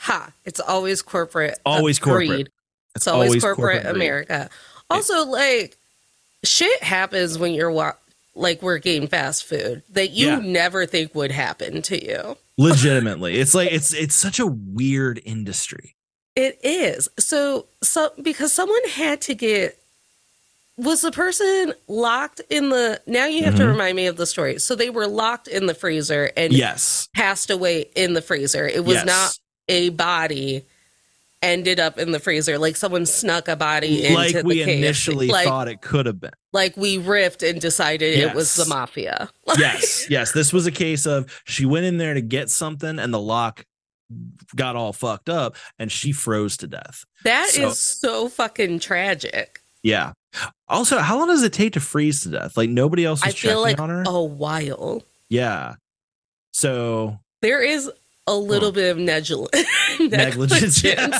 Ha! 0.00 0.32
It's 0.44 0.60
always 0.60 1.02
corporate. 1.02 1.58
Always 1.66 1.98
corporate. 1.98 2.40
It's, 2.40 2.50
It's 2.96 3.06
always, 3.08 3.42
corporate, 3.42 3.82
greed. 3.82 3.94
America. 3.96 4.48
Also, 4.90 5.24
like 5.26 5.76
shit 6.44 6.82
happens 6.82 7.38
when 7.38 7.52
you're 7.52 7.70
wa- 7.70 7.92
like 8.34 8.62
working 8.62 9.08
fast 9.08 9.44
food 9.44 9.82
that 9.90 10.10
you 10.10 10.28
Yeah. 10.28 10.38
never 10.38 10.86
think 10.86 11.14
would 11.14 11.32
happen 11.32 11.82
to 11.82 12.04
you. 12.04 12.36
Legitimately, 12.58 13.36
it's 13.38 13.54
like 13.54 13.70
it's 13.72 13.92
it's 13.92 14.14
such 14.14 14.38
a 14.38 14.46
weird 14.46 15.20
industry. 15.24 15.94
It 16.36 16.58
is. 16.62 17.08
So 17.18 17.66
so 17.82 18.12
because 18.22 18.52
someone 18.52 18.86
had 18.90 19.20
to 19.22 19.34
get 19.34 19.77
was 20.78 21.02
the 21.02 21.10
person 21.12 21.74
locked 21.88 22.40
in 22.48 22.70
the 22.70 23.00
now 23.06 23.26
you 23.26 23.44
have 23.44 23.56
to 23.56 23.62
Mhm. 23.64 23.70
remind 23.72 23.96
me 23.96 24.06
of 24.06 24.16
the 24.16 24.26
story. 24.26 24.58
So 24.58 24.74
they 24.74 24.88
were 24.90 25.06
locked 25.06 25.46
in 25.48 25.66
the 25.66 25.74
freezer 25.74 26.30
and 26.36 26.52
Yes, 26.52 27.08
passed 27.14 27.50
away 27.50 27.90
in 27.94 28.14
the 28.14 28.22
freezer. 28.22 28.66
It 28.66 28.84
was 28.84 28.94
yes. 28.96 29.06
not 29.06 29.38
a 29.68 29.90
body 29.90 30.64
ended 31.40 31.78
up 31.78 31.98
in 31.98 32.10
the 32.10 32.18
freezer 32.18 32.58
like 32.58 32.74
someone 32.76 33.06
snuck 33.06 33.46
a 33.46 33.54
body 33.54 33.98
into 34.06 34.08
the 34.08 34.14
like 34.14 34.32
the 34.34 34.42
we 34.42 34.56
KFC. 34.56 34.76
initially 34.78 35.28
like, 35.28 35.46
thought 35.46 35.68
it 35.68 35.80
could 35.80 36.06
have 36.06 36.20
been. 36.20 36.32
like 36.52 36.76
we 36.76 36.98
riffed 36.98 37.48
and 37.48 37.60
decided 37.60 38.18
it 38.18 38.34
was 38.34 38.56
the 38.56 38.62
Yes. 38.62 38.68
mafia. 38.68 39.30
yes, 39.56 40.06
yes. 40.10 40.32
This 40.32 40.52
was 40.52 40.66
a 40.66 40.72
case 40.72 41.06
of 41.06 41.26
she 41.44 41.64
went 41.64 41.86
in 41.86 41.98
there 41.98 42.14
to 42.14 42.20
get 42.20 42.50
something, 42.50 42.98
and 42.98 43.12
the 43.14 43.20
lock 43.20 43.64
got 44.56 44.74
all 44.74 44.92
fucked 44.92 45.28
up, 45.28 45.54
and 45.78 45.92
she 45.92 46.10
froze 46.12 46.56
to 46.56 46.66
death. 46.66 47.04
That 47.24 47.48
is 47.56 47.78
So- 47.78 48.08
so 48.24 48.28
fucking 48.28 48.80
tragic. 48.80 49.60
Yeah. 49.82 50.12
Also, 50.68 50.98
how 50.98 51.18
long 51.18 51.28
does 51.28 51.42
it 51.42 51.52
take 51.52 51.72
to 51.72 51.80
freeze 51.80 52.22
to 52.22 52.30
death? 52.30 52.56
Like 52.56 52.68
nobody 52.70 53.04
else 53.04 53.22
I 53.22 53.28
was 53.28 53.34
feel 53.34 53.50
checking 53.50 53.62
like 53.62 53.80
on 53.80 53.88
her. 53.90 54.04
a 54.06 54.22
while. 54.22 55.02
Yeah. 55.28 55.76
So 56.52 57.18
There 57.42 57.62
is 57.62 57.90
a 58.26 58.34
little 58.34 58.68
Huh. 58.68 58.72
bit 58.74 58.90
of 58.90 58.98
negligence. 58.98 59.66
negligence. 60.00 60.84
Yeah. 60.84 61.18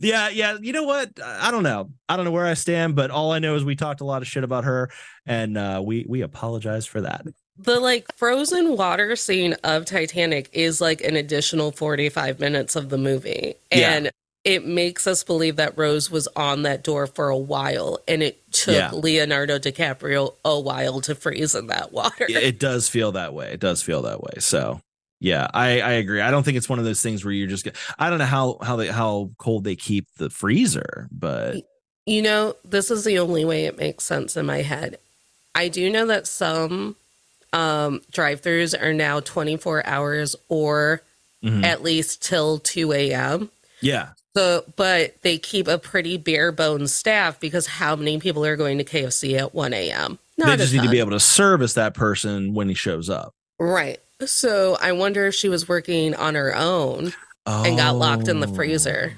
yeah, 0.00 0.28
yeah. 0.30 0.56
You 0.60 0.72
know 0.72 0.84
what? 0.84 1.10
I 1.22 1.50
don't 1.50 1.62
know. 1.62 1.90
I 2.08 2.16
don't 2.16 2.24
know 2.24 2.30
where 2.30 2.46
I 2.46 2.54
stand, 2.54 2.96
but 2.96 3.10
all 3.10 3.32
I 3.32 3.38
know 3.38 3.54
is 3.54 3.64
we 3.64 3.76
talked 3.76 4.00
a 4.00 4.04
lot 4.06 4.22
of 4.22 4.28
shit 4.28 4.42
about 4.44 4.64
her, 4.64 4.90
and 5.26 5.58
uh, 5.58 5.82
we 5.84 6.06
we 6.08 6.22
apologize 6.22 6.86
for 6.86 7.02
that. 7.02 7.26
the 7.58 7.78
like 7.80 8.06
frozen 8.16 8.76
water 8.78 9.14
scene 9.14 9.54
of 9.64 9.84
Titanic 9.84 10.48
is 10.54 10.80
like 10.80 11.02
an 11.02 11.16
additional 11.16 11.70
45 11.70 12.40
minutes 12.40 12.76
of 12.76 12.88
the 12.88 12.98
movie. 12.98 13.54
Yeah. 13.70 14.08
It 14.44 14.66
makes 14.66 15.06
us 15.06 15.22
believe 15.22 15.56
that 15.56 15.78
Rose 15.78 16.10
was 16.10 16.26
on 16.34 16.62
that 16.62 16.82
door 16.82 17.06
for 17.06 17.28
a 17.28 17.36
while 17.38 18.00
and 18.08 18.22
it 18.22 18.40
took 18.52 18.74
Yeah. 18.74 18.90
Leonardo 18.92 19.58
DiCaprio 19.58 20.34
a 20.44 20.58
while 20.58 21.00
to 21.02 21.14
freeze 21.14 21.54
in 21.54 21.68
that 21.68 21.92
water. 21.92 22.26
It, 22.28 22.36
it 22.36 22.58
does 22.58 22.88
feel 22.88 23.12
that 23.12 23.34
way. 23.34 23.52
It 23.52 23.60
does 23.60 23.82
feel 23.82 24.02
that 24.02 24.20
way. 24.22 24.34
So. 24.40 24.80
Yeah, 25.20 25.46
I, 25.54 25.80
I 25.80 25.92
agree. 25.92 26.20
I 26.20 26.32
don't 26.32 26.42
think 26.42 26.56
it's 26.56 26.68
one 26.68 26.80
of 26.80 26.84
those 26.84 27.00
things 27.00 27.24
where 27.24 27.32
you're 27.32 27.46
just. 27.46 27.62
get- 27.62 27.76
I 27.96 28.10
don't 28.10 28.18
know 28.18 28.24
how 28.24 28.58
how 28.60 28.74
they 28.74 28.88
how 28.88 29.30
cold 29.38 29.62
they 29.62 29.76
keep 29.76 30.08
the 30.16 30.28
freezer, 30.30 31.06
but 31.12 31.58
You 32.06 32.22
know, 32.22 32.56
this 32.64 32.90
is 32.90 33.04
the 33.04 33.20
only 33.20 33.44
way 33.44 33.66
it 33.66 33.78
makes 33.78 34.02
sense 34.02 34.36
in 34.36 34.46
my 34.46 34.62
head. 34.62 34.98
I 35.54 35.68
do 35.68 35.88
know 35.90 36.06
that 36.06 36.26
some 36.26 36.96
um, 37.52 38.00
drive-throughs 38.10 38.74
are 38.82 38.92
now 38.92 39.20
24 39.20 39.86
hours 39.86 40.34
or 40.48 41.02
Mhm. 41.44 41.62
at 41.64 41.84
least 41.84 42.20
till 42.22 42.58
2 42.58 42.92
a.m. 42.92 43.50
yeah, 43.80 44.08
So, 44.34 44.64
but 44.76 45.20
they 45.22 45.36
keep 45.38 45.68
a 45.68 45.76
pretty 45.78 46.16
bare 46.16 46.52
bones 46.52 46.94
staff 46.94 47.38
because 47.38 47.66
how 47.66 47.96
many 47.96 48.18
people 48.18 48.44
are 48.46 48.56
going 48.56 48.78
to 48.78 48.84
KFC 48.84 49.38
at 49.38 49.54
1 49.54 49.74
a.m.? 49.74 50.18
they 50.38 50.56
just 50.56 50.72
need 50.72 50.82
to 50.82 50.88
be 50.88 50.98
able 50.98 51.10
to 51.12 51.20
service 51.20 51.74
that 51.74 51.94
person 51.94 52.54
when 52.54 52.68
he 52.68 52.74
shows 52.74 53.08
up. 53.10 53.34
right. 53.58 53.98
So 54.24 54.76
I 54.80 54.92
wonder 54.92 55.26
if 55.26 55.34
she 55.34 55.48
was 55.48 55.68
working 55.68 56.14
on 56.14 56.36
her 56.36 56.54
own 56.56 57.12
and 57.44 57.76
got 57.76 57.96
locked 57.96 58.28
in 58.28 58.38
the 58.40 58.46
Oh. 58.46 58.54
freezer. 58.54 59.14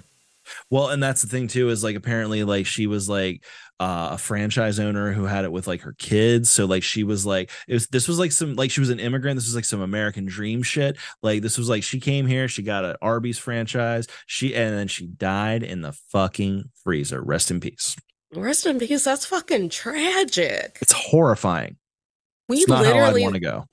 Well, 0.70 0.88
and 0.88 1.02
that's 1.02 1.20
the 1.22 1.28
thing 1.28 1.46
too 1.46 1.68
is 1.68 1.84
like 1.84 1.94
apparently 1.94 2.42
like 2.42 2.64
she 2.66 2.86
was 2.86 3.06
like 3.08 3.42
uh, 3.80 4.10
a 4.12 4.18
franchise 4.18 4.78
owner 4.78 5.12
who 5.12 5.24
had 5.24 5.44
it 5.44 5.52
with 5.52 5.66
like 5.66 5.82
her 5.82 5.94
kids. 5.98 6.50
So 6.50 6.64
like 6.66 6.82
she 6.82 7.04
was 7.04 7.26
like 7.26 7.50
it 7.66 7.74
was 7.74 7.86
this 7.88 8.06
was 8.06 8.18
like 8.18 8.32
some 8.32 8.54
like 8.54 8.70
she 8.70 8.80
was 8.80 8.90
an 8.90 9.00
immigrant. 9.00 9.36
This 9.36 9.46
was 9.46 9.54
like 9.54 9.64
some 9.64 9.80
American 9.80 10.26
dream 10.26 10.62
shit. 10.62 10.96
Like 11.22 11.42
this 11.42 11.58
was 11.58 11.68
like 11.68 11.82
she 11.82 12.00
came 12.00 12.26
here, 12.26 12.48
she 12.48 12.62
got 12.62 12.84
an 12.84 12.96
Arby's 13.02 13.38
franchise. 13.38 14.06
She 14.26 14.54
and 14.54 14.76
then 14.76 14.88
she 14.88 15.06
died 15.06 15.62
in 15.62 15.82
the 15.82 15.92
fucking 16.10 16.70
freezer. 16.82 17.22
Rest 17.22 17.50
in 17.50 17.60
peace. 17.60 17.96
Rest 18.34 18.66
in 18.66 18.78
peace. 18.78 19.04
That's 19.04 19.26
fucking 19.26 19.70
tragic. 19.70 20.78
It's 20.80 20.92
horrifying. 20.92 21.76
We 22.48 22.58
it's 22.58 22.68
not 22.68 22.82
literally 22.82 23.22
want 23.22 23.34
to 23.34 23.40
go. 23.40 23.64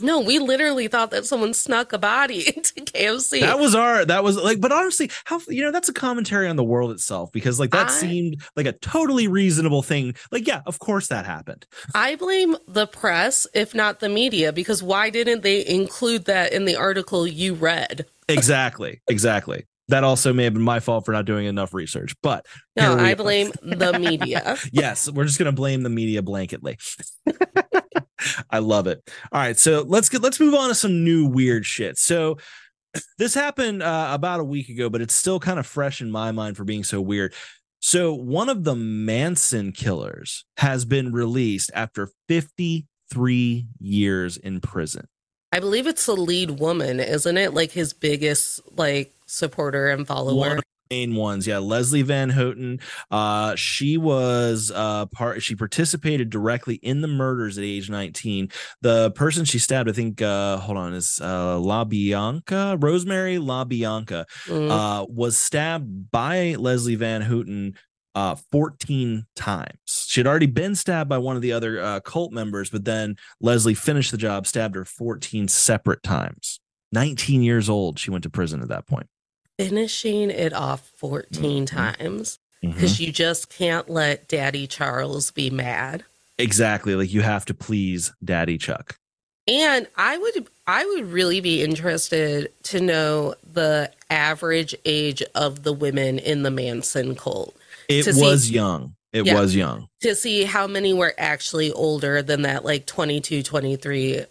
No, 0.00 0.20
we 0.20 0.38
literally 0.38 0.88
thought 0.88 1.10
that 1.10 1.26
someone 1.26 1.54
snuck 1.54 1.92
a 1.92 1.98
body 1.98 2.46
into 2.56 2.74
KFC. 2.74 3.40
That 3.40 3.58
was 3.58 3.74
our 3.74 4.04
that 4.04 4.22
was 4.24 4.36
like 4.36 4.60
but 4.60 4.72
honestly 4.72 5.10
how 5.24 5.40
you 5.48 5.62
know 5.62 5.70
that's 5.72 5.88
a 5.88 5.92
commentary 5.94 6.48
on 6.48 6.56
the 6.56 6.64
world 6.64 6.90
itself 6.90 7.32
because 7.32 7.58
like 7.60 7.70
that 7.70 7.88
I- 7.88 7.92
seemed 7.92 8.42
like 8.56 8.66
a 8.66 8.72
totally 8.72 9.28
reasonable 9.28 9.82
thing. 9.82 10.14
Like 10.30 10.46
yeah, 10.46 10.62
of 10.66 10.78
course 10.78 11.08
that 11.08 11.26
happened. 11.26 11.66
I 11.94 12.16
blame 12.16 12.56
the 12.68 12.86
press, 12.86 13.46
if 13.54 13.74
not 13.74 14.00
the 14.00 14.08
media, 14.08 14.52
because 14.52 14.82
why 14.82 15.10
didn't 15.10 15.42
they 15.42 15.66
include 15.66 16.26
that 16.26 16.52
in 16.52 16.64
the 16.64 16.76
article 16.76 17.26
you 17.26 17.54
read? 17.54 18.06
exactly 18.28 19.02
exactly 19.06 19.66
that 19.88 20.02
also 20.02 20.32
may 20.32 20.44
have 20.44 20.54
been 20.54 20.62
my 20.62 20.80
fault 20.80 21.04
for 21.04 21.12
not 21.12 21.26
doing 21.26 21.44
enough 21.44 21.74
research 21.74 22.14
but 22.22 22.46
No, 22.74 22.96
I 22.96 23.14
blame 23.14 23.52
the 23.62 23.98
media. 23.98 24.56
yes 24.72 25.10
we're 25.10 25.26
just 25.26 25.38
going 25.38 25.44
to 25.44 25.52
blame 25.52 25.82
the 25.82 25.90
media 25.90 26.22
blanketly 26.22 26.76
i 28.50 28.58
love 28.58 28.86
it 28.86 29.02
all 29.32 29.40
right 29.40 29.58
so 29.58 29.82
let's 29.86 30.08
get 30.08 30.22
let's 30.22 30.40
move 30.40 30.54
on 30.54 30.68
to 30.68 30.74
some 30.74 31.04
new 31.04 31.26
weird 31.26 31.64
shit 31.64 31.98
so 31.98 32.36
this 33.18 33.34
happened 33.34 33.82
uh, 33.82 34.10
about 34.12 34.40
a 34.40 34.44
week 34.44 34.68
ago 34.68 34.88
but 34.88 35.00
it's 35.00 35.14
still 35.14 35.40
kind 35.40 35.58
of 35.58 35.66
fresh 35.66 36.00
in 36.00 36.10
my 36.10 36.32
mind 36.32 36.56
for 36.56 36.64
being 36.64 36.84
so 36.84 37.00
weird 37.00 37.32
so 37.80 38.14
one 38.14 38.48
of 38.48 38.64
the 38.64 38.74
manson 38.74 39.72
killers 39.72 40.44
has 40.56 40.84
been 40.84 41.12
released 41.12 41.70
after 41.74 42.10
53 42.28 43.66
years 43.78 44.36
in 44.36 44.60
prison 44.60 45.06
I 45.52 45.60
believe 45.60 45.86
it's 45.86 46.06
the 46.06 46.16
lead 46.16 46.58
woman, 46.58 46.98
isn't 46.98 47.38
it? 47.38 47.54
Like 47.54 47.70
his 47.70 47.92
biggest 47.92 48.60
like 48.76 49.14
supporter 49.26 49.88
and 49.88 50.04
follower. 50.04 50.58
Main 50.90 51.14
ones. 51.14 51.46
Yeah 51.46 51.58
leslie 51.58 52.02
van 52.02 52.30
houten 52.30 52.78
uh 53.10 53.54
she 53.56 53.96
was 53.96 54.70
uh 54.74 55.06
part 55.06 55.42
she 55.42 55.56
participated 55.56 56.30
directly 56.30 56.76
in 56.76 57.00
the 57.00 57.08
murders 57.08 57.58
at 57.58 57.64
age 57.64 57.88
19 57.90 58.48
the 58.82 59.10
person 59.12 59.44
she 59.44 59.58
stabbed 59.58 59.88
i 59.88 59.92
think 59.92 60.20
uh 60.22 60.58
hold 60.58 60.76
on 60.78 60.92
is 60.94 61.18
uh 61.22 61.58
la 61.58 61.84
bianca 61.84 62.76
rosemary 62.80 63.38
la 63.38 63.64
bianca 63.64 64.26
Mm. 64.46 64.70
uh 64.70 65.06
was 65.08 65.36
stabbed 65.38 66.10
by 66.10 66.54
leslie 66.58 66.94
van 66.96 67.22
houten 67.22 67.74
uh 68.14 68.36
14 68.52 69.26
times. 69.34 69.74
She 69.86 70.20
had 70.20 70.26
already 70.26 70.46
been 70.46 70.74
stabbed 70.76 71.08
by 71.08 71.18
one 71.18 71.34
of 71.34 71.42
the 71.42 71.52
other 71.52 71.80
uh, 71.80 72.00
cult 72.00 72.32
members 72.32 72.70
but 72.70 72.84
then 72.84 73.16
leslie 73.40 73.74
finished 73.74 74.10
the 74.10 74.16
job 74.18 74.46
stabbed 74.46 74.76
her 74.76 74.84
14 74.84 75.48
separate 75.48 76.02
times. 76.02 76.60
19 76.92 77.42
years 77.42 77.68
old 77.68 77.98
she 77.98 78.10
went 78.10 78.22
to 78.22 78.30
prison 78.30 78.60
at 78.62 78.68
that 78.68 78.86
point 78.86 79.08
Finishing 79.58 80.30
it 80.30 80.52
off 80.52 80.90
14 80.96 81.64
Mhm. 81.64 81.96
times 81.98 82.38
because 82.60 82.98
you 83.00 83.12
just 83.12 83.50
can't 83.50 83.88
let 83.88 84.26
Daddy 84.26 84.66
Charles 84.66 85.30
be 85.30 85.48
mad. 85.50 86.02
Exactly. 86.38 86.94
Like 86.96 87.12
you 87.12 87.20
have 87.20 87.44
to 87.46 87.54
please 87.54 88.12
Daddy 88.24 88.58
Chuck. 88.58 88.98
And 89.46 89.86
I 89.96 90.18
would 90.18 90.46
I 90.66 90.84
would 90.86 91.12
really 91.12 91.40
be 91.40 91.62
interested 91.62 92.50
to 92.64 92.80
know 92.80 93.34
the 93.52 93.90
average 94.10 94.74
age 94.86 95.22
of 95.34 95.62
the 95.62 95.72
women 95.72 96.18
in 96.18 96.42
the 96.42 96.50
Manson 96.50 97.14
cult 97.14 97.54
It 97.88 98.04
To 98.04 98.12
see- 98.14 98.22
was 98.22 98.50
young. 98.50 98.94
It 99.12 99.26
Yeah. 99.26 99.38
was 99.40 99.54
young. 99.54 99.88
to 100.00 100.14
see 100.16 100.42
how 100.44 100.66
many 100.66 100.92
were 100.92 101.14
actually 101.16 101.70
older 101.70 102.22
than 102.22 102.42
that 102.42 102.64
like 102.64 102.86
22 102.86 103.42
23 103.44 104.24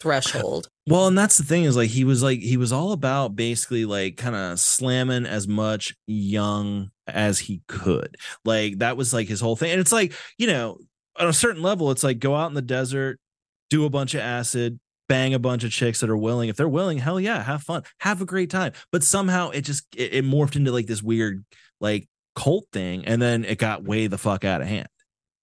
threshold. 0.00 0.68
Well, 0.86 1.06
and 1.06 1.16
that's 1.16 1.36
the 1.36 1.44
thing 1.44 1.64
is 1.64 1.76
like 1.76 1.90
he 1.90 2.04
was 2.04 2.22
like 2.22 2.40
he 2.40 2.56
was 2.56 2.72
all 2.72 2.92
about 2.92 3.36
basically 3.36 3.84
like 3.84 4.16
kind 4.16 4.34
of 4.34 4.58
slamming 4.58 5.26
as 5.26 5.46
much 5.46 5.94
young 6.06 6.90
as 7.06 7.38
he 7.38 7.62
could. 7.68 8.16
Like 8.44 8.78
that 8.78 8.96
was 8.96 9.12
like 9.12 9.28
his 9.28 9.40
whole 9.40 9.56
thing. 9.56 9.70
And 9.70 9.80
it's 9.80 9.92
like, 9.92 10.12
you 10.38 10.46
know, 10.46 10.78
on 11.16 11.28
a 11.28 11.32
certain 11.32 11.62
level, 11.62 11.90
it's 11.90 12.02
like 12.02 12.18
go 12.18 12.34
out 12.34 12.48
in 12.48 12.54
the 12.54 12.62
desert, 12.62 13.20
do 13.68 13.84
a 13.84 13.90
bunch 13.90 14.14
of 14.14 14.20
acid, 14.20 14.80
bang 15.08 15.34
a 15.34 15.38
bunch 15.38 15.64
of 15.64 15.70
chicks 15.70 16.00
that 16.00 16.10
are 16.10 16.16
willing. 16.16 16.48
If 16.48 16.56
they're 16.56 16.68
willing, 16.68 16.98
hell 16.98 17.20
yeah, 17.20 17.42
have 17.42 17.62
fun, 17.62 17.82
have 18.00 18.22
a 18.22 18.26
great 18.26 18.50
time. 18.50 18.72
But 18.90 19.04
somehow 19.04 19.50
it 19.50 19.62
just 19.62 19.84
it, 19.94 20.14
it 20.14 20.24
morphed 20.24 20.56
into 20.56 20.72
like 20.72 20.86
this 20.86 21.02
weird 21.02 21.44
like 21.80 22.08
cult 22.34 22.66
thing, 22.72 23.04
and 23.04 23.20
then 23.20 23.44
it 23.44 23.58
got 23.58 23.84
way 23.84 24.06
the 24.06 24.18
fuck 24.18 24.44
out 24.44 24.60
of 24.60 24.66
hand. 24.66 24.88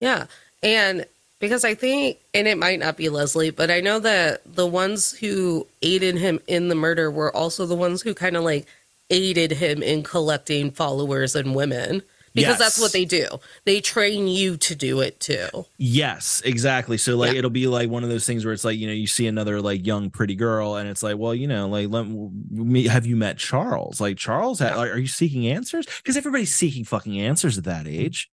Yeah. 0.02 0.26
And 0.63 1.06
because 1.39 1.63
I 1.63 1.76
think, 1.76 2.17
and 2.34 2.47
it 2.47 2.58
might 2.58 2.80
not 2.80 2.97
be 2.97 3.10
Leslie, 3.10 3.50
but 3.52 3.69
I 3.71 3.80
know 3.82 4.00
that 4.00 4.41
the 4.45 4.67
ones 4.67 5.12
who 5.13 5.67
aided 5.82 6.15
him 6.17 6.39
in 6.47 6.67
the 6.69 6.76
murder 6.76 7.10
were 7.12 7.36
also 7.36 7.65
the 7.65 7.76
ones 7.76 8.02
who 8.02 8.13
kind 8.13 8.36
of 8.36 8.43
like 8.43 8.65
aided 9.10 9.52
him 9.52 9.82
in 9.84 10.04
collecting 10.04 10.71
followers 10.71 11.36
and 11.36 11.56
women. 11.56 12.02
Because 12.36 12.60
that's 12.60 12.80
what 12.80 12.91
they 12.91 13.04
do. 13.06 13.26
They 13.65 13.82
train 13.82 14.28
you 14.28 14.58
to 14.58 14.76
do 14.76 15.00
it 15.00 15.19
too. 15.19 15.65
Yes, 15.80 16.39
exactly. 16.45 17.00
So 17.00 17.17
like 17.17 17.32
Yeah. 17.34 17.39
it'll 17.39 17.50
be 17.50 17.65
like 17.65 17.89
one 17.89 18.04
of 18.04 18.10
those 18.10 18.28
things 18.28 18.45
where 18.45 18.54
it's 18.54 18.63
like 18.63 18.78
you 18.78 18.86
know 18.86 18.93
you 18.93 19.08
see 19.08 19.26
another 19.26 19.60
like 19.60 19.84
young 19.88 20.12
pretty 20.12 20.36
girl 20.36 20.76
and 20.76 20.88
it's 20.88 21.02
like 21.02 21.17
well 21.17 21.34
you 21.34 21.47
know 21.47 21.67
like 21.67 21.89
let 21.89 22.06
me 22.08 22.86
have 22.86 23.08
you 23.08 23.15
met 23.15 23.39
Charles 23.39 24.00
like 24.00 24.17
Charles 24.17 24.60
ha- 24.60 24.78
are 24.78 25.00
you 25.00 25.08
seeking 25.08 25.47
answers 25.47 25.88
because 25.88 26.15
everybody's 26.15 26.54
seeking 26.54 26.84
fucking 26.86 27.19
answers 27.19 27.58
at 27.58 27.63
that 27.63 27.88
age. 27.88 28.30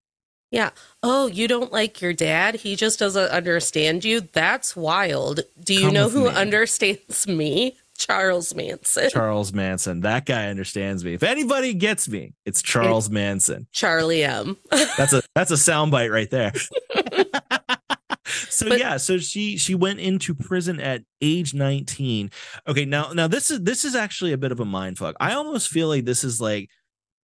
Yeah. 0.50 0.70
Oh, 1.02 1.26
you 1.26 1.48
don't 1.48 1.72
like 1.72 2.00
your 2.00 2.12
dad? 2.12 2.54
He 2.56 2.76
just 2.76 2.98
doesn't 2.98 3.30
understand 3.30 4.04
you? 4.04 4.20
That's 4.20 4.76
wild. 4.76 5.40
Do 5.62 5.74
you 5.74 5.86
Come 5.86 5.94
know 5.94 6.08
who 6.08 6.24
me. 6.30 6.36
understands 6.36 7.26
me? 7.26 7.76
Charles 7.96 8.52
Manson. 8.56 9.08
Charles 9.10 9.52
Manson 9.52 10.00
that 10.00 10.26
guy 10.26 10.48
understands 10.48 11.04
me. 11.04 11.14
If 11.14 11.22
anybody 11.22 11.74
gets 11.74 12.08
me, 12.08 12.34
it's 12.44 12.60
Charles 12.60 13.08
Manson. 13.08 13.68
Charlie 13.72 14.24
M. 14.24 14.56
That's 14.70 15.12
a 15.12 15.22
that's 15.36 15.52
a 15.52 15.54
soundbite 15.54 16.10
right 16.10 16.28
there. 16.28 16.52
so 18.26 18.68
But- 18.68 18.78
yeah, 18.78 18.96
so 18.96 19.18
she 19.18 19.56
she 19.56 19.74
went 19.76 20.00
into 20.00 20.34
prison 20.34 20.80
at 20.80 21.02
age 21.20 21.54
19. 21.54 22.30
Okay, 22.66 22.84
now 22.84 23.12
now 23.12 23.28
this 23.28 23.50
is 23.50 23.60
this 23.62 23.84
is 23.84 23.94
actually 23.94 24.32
a 24.32 24.38
bit 24.38 24.50
of 24.52 24.58
a 24.60 24.64
mind 24.64 24.98
fuck. 24.98 25.14
I 25.20 25.34
almost 25.34 25.68
feel 25.68 25.88
like 25.88 26.04
this 26.04 26.24
is 26.24 26.40
like 26.40 26.70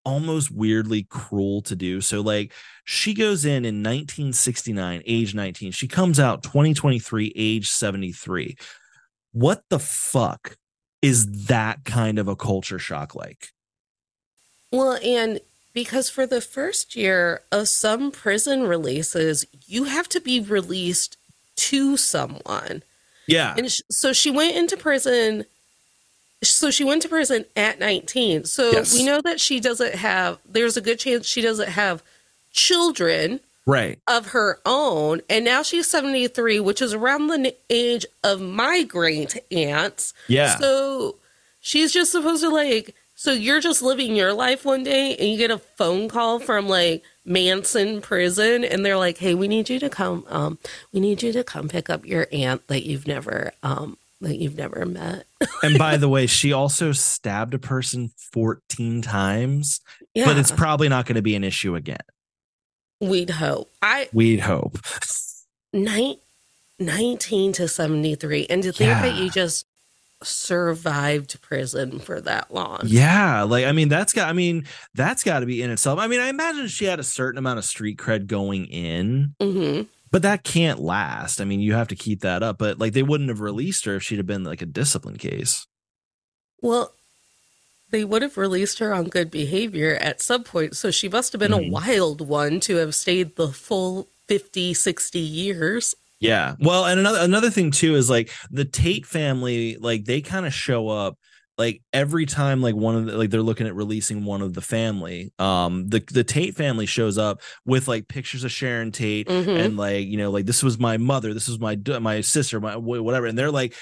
almost 0.05 0.51
weirdly 0.51 1.05
cruel 1.05 1.63
to 1.63 1.77
do. 1.77 2.01
So 2.01 2.21
like 2.21 2.53
she 2.85 3.15
goes 3.15 3.45
in 3.45 3.65
in 3.65 3.83
1969, 3.83 5.03
age 5.07 5.35
19. 5.35 5.73
She 5.73 5.89
comes 5.89 6.19
out 6.19 6.43
2023, 6.43 7.33
age 7.37 7.69
73. 7.69 8.57
What 9.33 9.63
the 9.69 9.79
fuck 9.79 10.57
is 11.03 11.47
that 11.47 11.85
kind 11.85 12.19
of 12.19 12.29
a 12.29 12.37
culture 12.37 12.79
shock 12.79 13.15
like? 13.15 13.49
Well, 14.73 14.99
and 15.05 15.41
because 15.73 16.11
for 16.11 16.27
the 16.27 16.41
first 16.41 16.97
year 16.97 17.43
of 17.53 17.69
some 17.69 18.11
prison 18.11 18.65
releases, 18.65 19.47
you 19.67 19.85
have 19.85 20.09
to 20.11 20.21
be 20.21 20.41
released 20.41 21.17
to 21.57 21.97
someone. 21.97 22.83
Yeah. 23.27 23.55
And 23.57 23.71
so 23.91 24.13
she 24.13 24.31
went 24.31 24.57
into 24.57 24.77
prison. 24.77 25.45
So 26.43 26.71
she 26.71 26.85
went 26.85 27.03
to 27.03 27.09
prison 27.09 27.45
at 27.55 27.79
19. 27.79 28.45
So 28.45 28.73
Yes. 28.73 28.95
we 28.95 29.05
know 29.05 29.21
that 29.23 29.41
she 29.41 29.61
doesn't 29.61 29.95
have, 29.97 30.39
there's 30.49 30.77
a 30.77 30.81
good 30.81 30.99
chance 30.99 31.27
she 31.27 31.43
doesn't 31.43 31.69
have 31.69 32.03
children 32.53 33.41
Right. 33.67 33.99
of 34.09 34.29
her 34.29 34.59
own. 34.65 35.21
And 35.29 35.45
now 35.45 35.63
she's 35.63 35.87
73, 35.87 36.59
which 36.61 36.81
is 36.83 36.95
around 36.95 37.27
the 37.29 37.55
age 37.69 38.07
of 38.25 38.41
my 38.41 38.83
great 38.83 39.39
aunts. 39.53 40.15
Yeah. 40.29 40.57
So 40.59 41.17
she's 41.61 41.93
just 41.93 42.13
supposed 42.13 42.43
to 42.43 42.49
like 42.49 42.95
so 43.15 43.33
you're 43.33 43.61
just 43.61 43.83
living 43.83 44.17
your 44.17 44.33
life 44.33 44.65
one 44.65 44.83
day 44.83 45.15
and 45.15 45.29
you 45.29 45.37
get 45.37 45.51
a 45.51 45.59
phone 45.59 46.09
call 46.09 46.39
from 46.39 46.69
like 46.71 47.03
Manson 47.27 48.01
prison 48.01 48.65
and 48.65 48.85
they're 48.85 48.97
like, 48.97 49.19
"Hey, 49.19 49.35
we 49.35 49.47
need 49.47 49.69
you 49.69 49.79
to 49.79 49.91
come 49.91 50.25
um 50.31 50.59
we 50.91 51.01
need 51.01 51.23
you 51.23 51.31
to 51.35 51.45
come 51.45 51.69
pick 51.69 51.91
up 51.91 52.07
your 52.07 52.27
aunt 52.33 52.67
that 52.69 52.87
you've 52.87 53.07
never 53.07 53.53
um 53.63 53.99
that 54.21 54.37
you've 54.37 54.57
never 54.57 54.85
met." 54.87 55.25
and 55.63 55.79
by 55.79 55.97
the 55.97 56.09
way, 56.09 56.27
she 56.27 56.53
also 56.53 56.93
stabbed 56.93 57.55
a 57.55 57.59
person 57.59 58.11
14 58.33 59.03
times, 59.03 59.81
Yeah. 60.15 60.25
but 60.27 60.37
it's 60.37 60.53
probably 60.53 60.89
not 60.89 61.07
going 61.07 61.17
to 61.17 61.23
be 61.23 61.35
an 61.37 61.45
issue 61.45 61.75
again. 61.75 61.99
we'd 63.01 63.31
hope. 63.31 63.71
I 63.81 64.09
We'd 64.13 64.41
hope. 64.41 64.79
nine, 65.73 66.17
19 66.79 67.53
to 67.55 67.67
73 67.69 68.47
and 68.51 68.63
to 68.63 68.73
think 68.73 68.91
that 68.91 69.17
you 69.17 69.31
just 69.31 69.65
survived 70.23 71.41
prison 71.41 71.99
for 71.99 72.21
that 72.21 72.53
long. 72.53 72.81
Yeah, 72.85 73.43
like 73.45 73.65
I 73.65 73.73
mean, 73.73 73.89
that's 73.89 74.13
got. 74.13 74.29
I 74.29 74.33
mean, 74.35 74.67
that's 74.95 75.25
got 75.25 75.41
to 75.41 75.47
be 75.47 75.63
in 75.63 75.71
itself. 75.71 75.99
I 75.99 76.07
mean, 76.09 76.21
I 76.21 76.29
imagine 76.29 76.69
she 76.69 76.85
had 76.85 76.99
a 77.01 77.03
certain 77.05 77.39
amount 77.39 77.59
of 77.59 77.65
street 77.65 77.97
cred 77.97 78.27
going 78.27 78.67
in, 78.67 79.35
Mhm. 79.41 79.87
But 80.11 80.23
that 80.23 80.45
can't 80.45 80.81
last. 80.81 81.41
I 81.41 81.45
mean, 81.45 81.61
you 81.61 81.75
have 81.75 81.89
to 81.89 81.97
keep 81.97 82.21
that 82.21 82.43
up. 82.43 82.59
But 82.59 82.79
like, 82.79 82.93
they 82.93 83.03
wouldn't 83.03 83.29
have 83.31 83.41
released 83.41 83.85
her 83.85 83.97
if 83.97 84.03
she'd 84.03 84.19
have 84.19 84.27
been 84.27 84.45
like 84.45 84.63
a 84.63 84.67
discipline 84.67 85.17
case. 85.17 85.67
Well, 86.63 86.93
they 87.91 88.05
would 88.05 88.23
have 88.23 88.37
released 88.37 88.79
her 88.79 88.93
on 88.93 89.05
good 89.09 89.31
behavior 89.31 89.97
at 89.97 90.21
some 90.21 90.45
point, 90.45 90.77
so 90.77 90.91
she 90.91 91.09
must 91.09 91.33
have 91.33 91.41
been 91.41 91.53
Mhm. 91.53 91.69
a 91.69 91.71
wild 91.71 92.21
one 92.27 92.61
to 92.61 92.77
have 92.77 92.95
stayed 92.95 93.37
the 93.37 93.49
full 93.53 94.09
50, 94.29 94.75
60 94.75 95.19
years. 95.19 95.95
Yeah. 96.21 96.55
Well, 96.61 96.85
and 96.85 97.01
another 97.01 97.19
another 97.21 97.51
thing 97.51 97.71
too 97.71 97.95
is 97.97 98.11
like 98.11 98.31
the 98.51 98.65
Tate 98.67 99.07
family, 99.07 99.77
like 99.81 100.05
they 100.05 100.21
kind 100.21 100.47
of 100.47 100.53
show 100.55 100.89
up 100.89 101.17
like 101.61 101.83
every 101.93 102.27
time 102.27 102.61
like 102.63 102.75
one 102.75 102.97
of 102.97 103.07
the 103.07 103.17
like 103.17 103.31
they're 103.31 103.43
looking 103.43 103.67
at 103.69 103.75
releasing 103.75 104.25
one 104.25 104.43
of 104.43 104.55
the 104.55 104.61
family. 104.63 105.33
Um 105.39 105.89
the 105.89 106.03
the 106.11 106.25
Tate 106.25 106.57
family 106.57 106.87
shows 106.87 107.19
up 107.19 107.41
with 107.65 107.87
like 107.87 108.09
pictures 108.09 108.43
of 108.45 108.51
Sharon 108.51 108.91
Tate 108.91 109.29
Mhm. 109.29 109.65
and 109.65 109.77
like, 109.77 110.07
you 110.07 110.17
know, 110.17 110.31
like 110.31 110.47
this 110.47 110.63
was 110.63 110.79
my 110.79 110.97
mother, 110.97 111.35
this 111.35 111.47
was 111.49 111.61
my 111.61 111.77
my 112.01 112.21
sister, 112.23 112.59
my 112.61 112.77
whatever 112.77 113.27
and 113.27 113.39
they're 113.39 113.51
like 113.53 113.75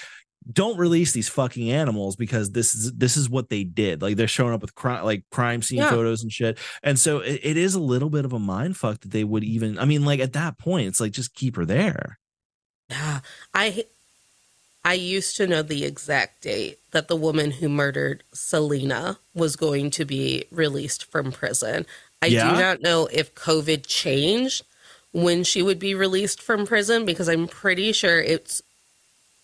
don't 0.51 0.77
release 0.77 1.11
these 1.11 1.27
fucking 1.29 1.69
animals 1.69 2.15
because 2.15 2.51
this 2.51 2.73
is 2.73 2.93
this 2.93 3.17
is 3.17 3.29
what 3.29 3.49
they 3.49 3.63
did. 3.63 4.01
Like 4.01 4.15
they're 4.15 4.27
showing 4.27 4.53
up 4.53 4.61
with 4.61 4.73
crime 4.75 5.03
like 5.03 5.23
crime 5.31 5.61
scene 5.61 5.79
Yeah. 5.79 5.89
photos 5.89 6.21
and 6.23 6.31
shit. 6.31 6.57
And 6.83 6.97
so 6.99 7.19
it, 7.19 7.39
it 7.43 7.57
is 7.57 7.75
a 7.75 7.79
little 7.79 8.09
bit 8.09 8.25
of 8.25 8.33
a 8.33 8.39
mind 8.39 8.77
fuck 8.77 8.99
that 9.01 9.11
they 9.11 9.23
would 9.23 9.43
even 9.43 9.77
I 9.79 9.85
mean 9.85 10.05
like 10.05 10.19
at 10.19 10.33
that 10.33 10.57
point 10.57 10.87
it's 10.87 10.99
like 10.99 11.11
just 11.11 11.33
keep 11.33 11.55
her 11.57 11.65
there. 11.65 12.19
Yeah, 12.89 13.19
I 13.53 13.85
I 14.85 14.93
used 14.93 15.35
to 15.37 15.47
know 15.47 15.61
the 15.61 15.83
exact 15.83 16.41
date 16.43 16.79
that 16.91 17.07
the 17.07 17.15
woman 17.15 17.51
who 17.51 17.69
murdered 17.69 18.23
Selena 18.33 19.19
was 19.33 19.55
going 19.55 19.91
to 19.91 20.05
be 20.05 20.45
released 20.51 21.05
from 21.05 21.31
prison. 21.31 21.85
I 22.21 22.27
Yeah? 22.27 22.49
do 22.53 22.59
not 22.59 22.81
know 22.81 23.07
if 23.11 23.35
COVID 23.35 23.85
changed 23.87 24.63
when 25.11 25.43
she 25.43 25.61
would 25.61 25.79
be 25.79 25.95
released 25.95 26.41
from 26.41 26.65
prison 26.65 27.05
because 27.05 27.27
I'm 27.27 27.47
pretty 27.47 27.91
sure 27.91 28.19
it's 28.21 28.61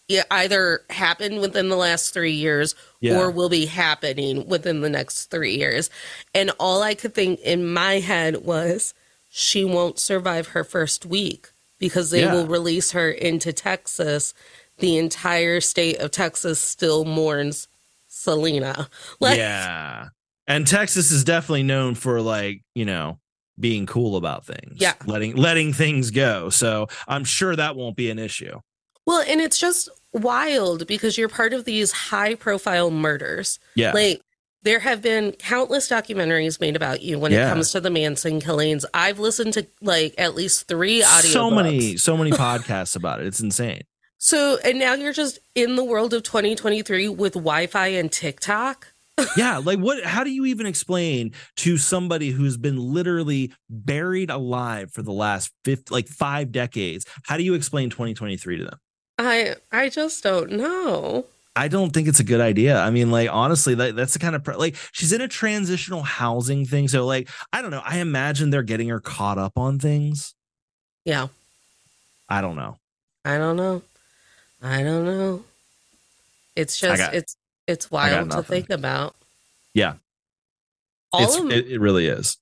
it 0.07 0.23
either 0.29 0.83
happened 0.91 1.41
within 1.41 1.69
the 1.69 1.75
last 1.75 2.13
three 2.13 2.31
years 2.33 2.75
Yeah. 3.01 3.17
or 3.17 3.31
will 3.31 3.49
be 3.49 3.65
happening 3.65 4.47
within 4.47 4.81
the 4.81 4.89
next 4.89 5.31
three 5.31 5.57
years. 5.57 5.89
And 6.31 6.51
all 6.59 6.83
I 6.83 6.93
could 6.93 7.15
think 7.15 7.39
in 7.39 7.67
my 7.73 7.99
head 8.01 8.45
was 8.45 8.93
she 9.31 9.65
won't 9.65 9.97
survive 9.99 10.49
her 10.49 10.63
first 10.63 11.07
week 11.07 11.49
because 11.79 12.11
they 12.11 12.21
Yeah. 12.21 12.33
will 12.35 12.45
release 12.45 12.91
her 12.91 13.09
into 13.09 13.51
Texas. 13.51 14.35
The 14.79 14.97
entire 14.97 15.61
state 15.61 15.97
of 15.99 16.11
Texas 16.11 16.59
still 16.59 17.05
mourns 17.05 17.67
Selena. 18.07 18.89
Like, 19.19 19.37
yeah. 19.37 20.07
And 20.47 20.67
Texas 20.67 21.11
is 21.11 21.23
definitely 21.23 21.63
known 21.63 21.95
for 21.95 22.21
like, 22.21 22.61
you 22.73 22.85
know, 22.85 23.19
being 23.59 23.85
cool 23.85 24.15
about 24.17 24.45
things. 24.45 24.75
Yeah. 24.77 24.93
Letting 25.05 25.35
letting 25.35 25.73
things 25.73 26.11
go. 26.11 26.49
So 26.49 26.87
I'm 27.07 27.23
sure 27.23 27.55
that 27.55 27.75
won't 27.75 27.95
be 27.95 28.09
an 28.09 28.19
issue. 28.19 28.59
Well, 29.05 29.23
and 29.27 29.39
it's 29.41 29.59
just 29.59 29.89
wild 30.13 30.87
because 30.87 31.17
you're 31.17 31.29
part 31.29 31.53
of 31.53 31.65
these 31.65 31.91
high 31.91 32.35
profile 32.35 32.91
murders. 32.91 33.59
Yeah. 33.75 33.91
Like 33.93 34.21
there 34.63 34.79
have 34.79 35.01
been 35.01 35.31
countless 35.33 35.87
documentaries 35.89 36.59
made 36.59 36.75
about 36.75 37.01
you 37.01 37.19
when 37.19 37.31
Yeah. 37.31 37.47
it 37.47 37.49
comes 37.49 37.71
to 37.71 37.79
the 37.81 37.89
Manson 37.89 38.39
killings. 38.41 38.85
I've 38.93 39.19
listened 39.19 39.53
to 39.53 39.67
like 39.81 40.15
at 40.17 40.35
least 40.35 40.67
three 40.67 41.03
audio 41.03 41.29
so 41.31 41.51
many, 41.51 41.97
so 41.97 42.17
many 42.17 42.31
podcasts 42.31 42.95
about 42.95 43.19
it. 43.21 43.27
It's 43.27 43.39
insane. 43.39 43.81
So, 44.25 44.57
and 44.65 44.79
now 44.79 44.95
you're 44.95 45.13
just 45.13 45.37
in 45.53 45.75
the 45.75 45.83
world 45.83 46.11
of 46.11 46.23
2023 46.23 47.09
with 47.09 47.33
Wi-Fi 47.33 47.87
and 47.89 48.11
TikTok. 48.11 48.87
yeah 49.37 49.59
like 49.59 49.79
what 49.79 50.03
how 50.03 50.23
do 50.25 50.31
you 50.31 50.45
even 50.45 50.65
explain 50.65 51.31
to 51.55 51.77
somebody 51.77 52.31
who's 52.31 52.57
been 52.57 52.75
literally 52.75 53.53
buried 53.69 54.29
alive 54.29 54.91
for 54.91 55.03
the 55.03 55.13
last 55.13 55.51
fifth 55.63 55.91
like 55.91 56.07
five 56.07 56.51
decades? 56.51 57.05
How 57.21 57.37
do 57.37 57.43
you 57.43 57.53
explain 57.53 57.91
2023 57.91 58.57
to 58.57 58.63
them? 58.63 58.79
I 59.19 59.57
I 59.71 59.89
just 59.89 60.23
don't 60.23 60.53
know. 60.53 61.25
i 61.55 61.67
don't 61.67 61.91
think 61.91 62.07
it's 62.07 62.19
a 62.19 62.23
good 62.23 62.41
idea. 62.41 62.79
I 62.79 62.89
mean 62.89 63.11
like 63.11 63.29
honestly 63.31 63.75
that, 63.75 63.95
that's 63.95 64.13
the 64.13 64.19
kind 64.19 64.35
of 64.35 64.43
pre- 64.43 64.55
like 64.55 64.75
she's 64.91 65.13
in 65.13 65.21
a 65.21 65.27
transitional 65.27 66.01
housing 66.01 66.65
thing 66.65 66.87
so 66.87 67.05
like 67.05 67.29
i 67.53 67.61
don't 67.61 67.69
know. 67.69 67.83
I 67.85 67.99
imagine 67.99 68.49
they're 68.49 68.63
getting 68.63 68.89
her 68.89 68.99
caught 68.99 69.37
up 69.37 69.55
on 69.55 69.77
things. 69.77 70.33
Yeah, 71.05 71.27
i 72.27 72.41
don't 72.41 72.55
know. 72.55 72.79
I 73.23 73.37
don't 73.37 73.55
know. 73.55 73.83
I 74.65 74.83
don't 74.83 75.05
know. 75.05 75.43
It's 76.55 76.77
just 76.77 77.01
got- 77.01 77.13
it's 77.13 77.35
it's 77.67 77.89
wild 77.91 78.31
to 78.31 78.43
think 78.43 78.69
about. 78.69 79.15
Yeah. 79.73 79.95
Of 81.13 81.49
it, 81.51 81.67
it 81.67 81.79
really 81.79 82.07
is 82.07 82.37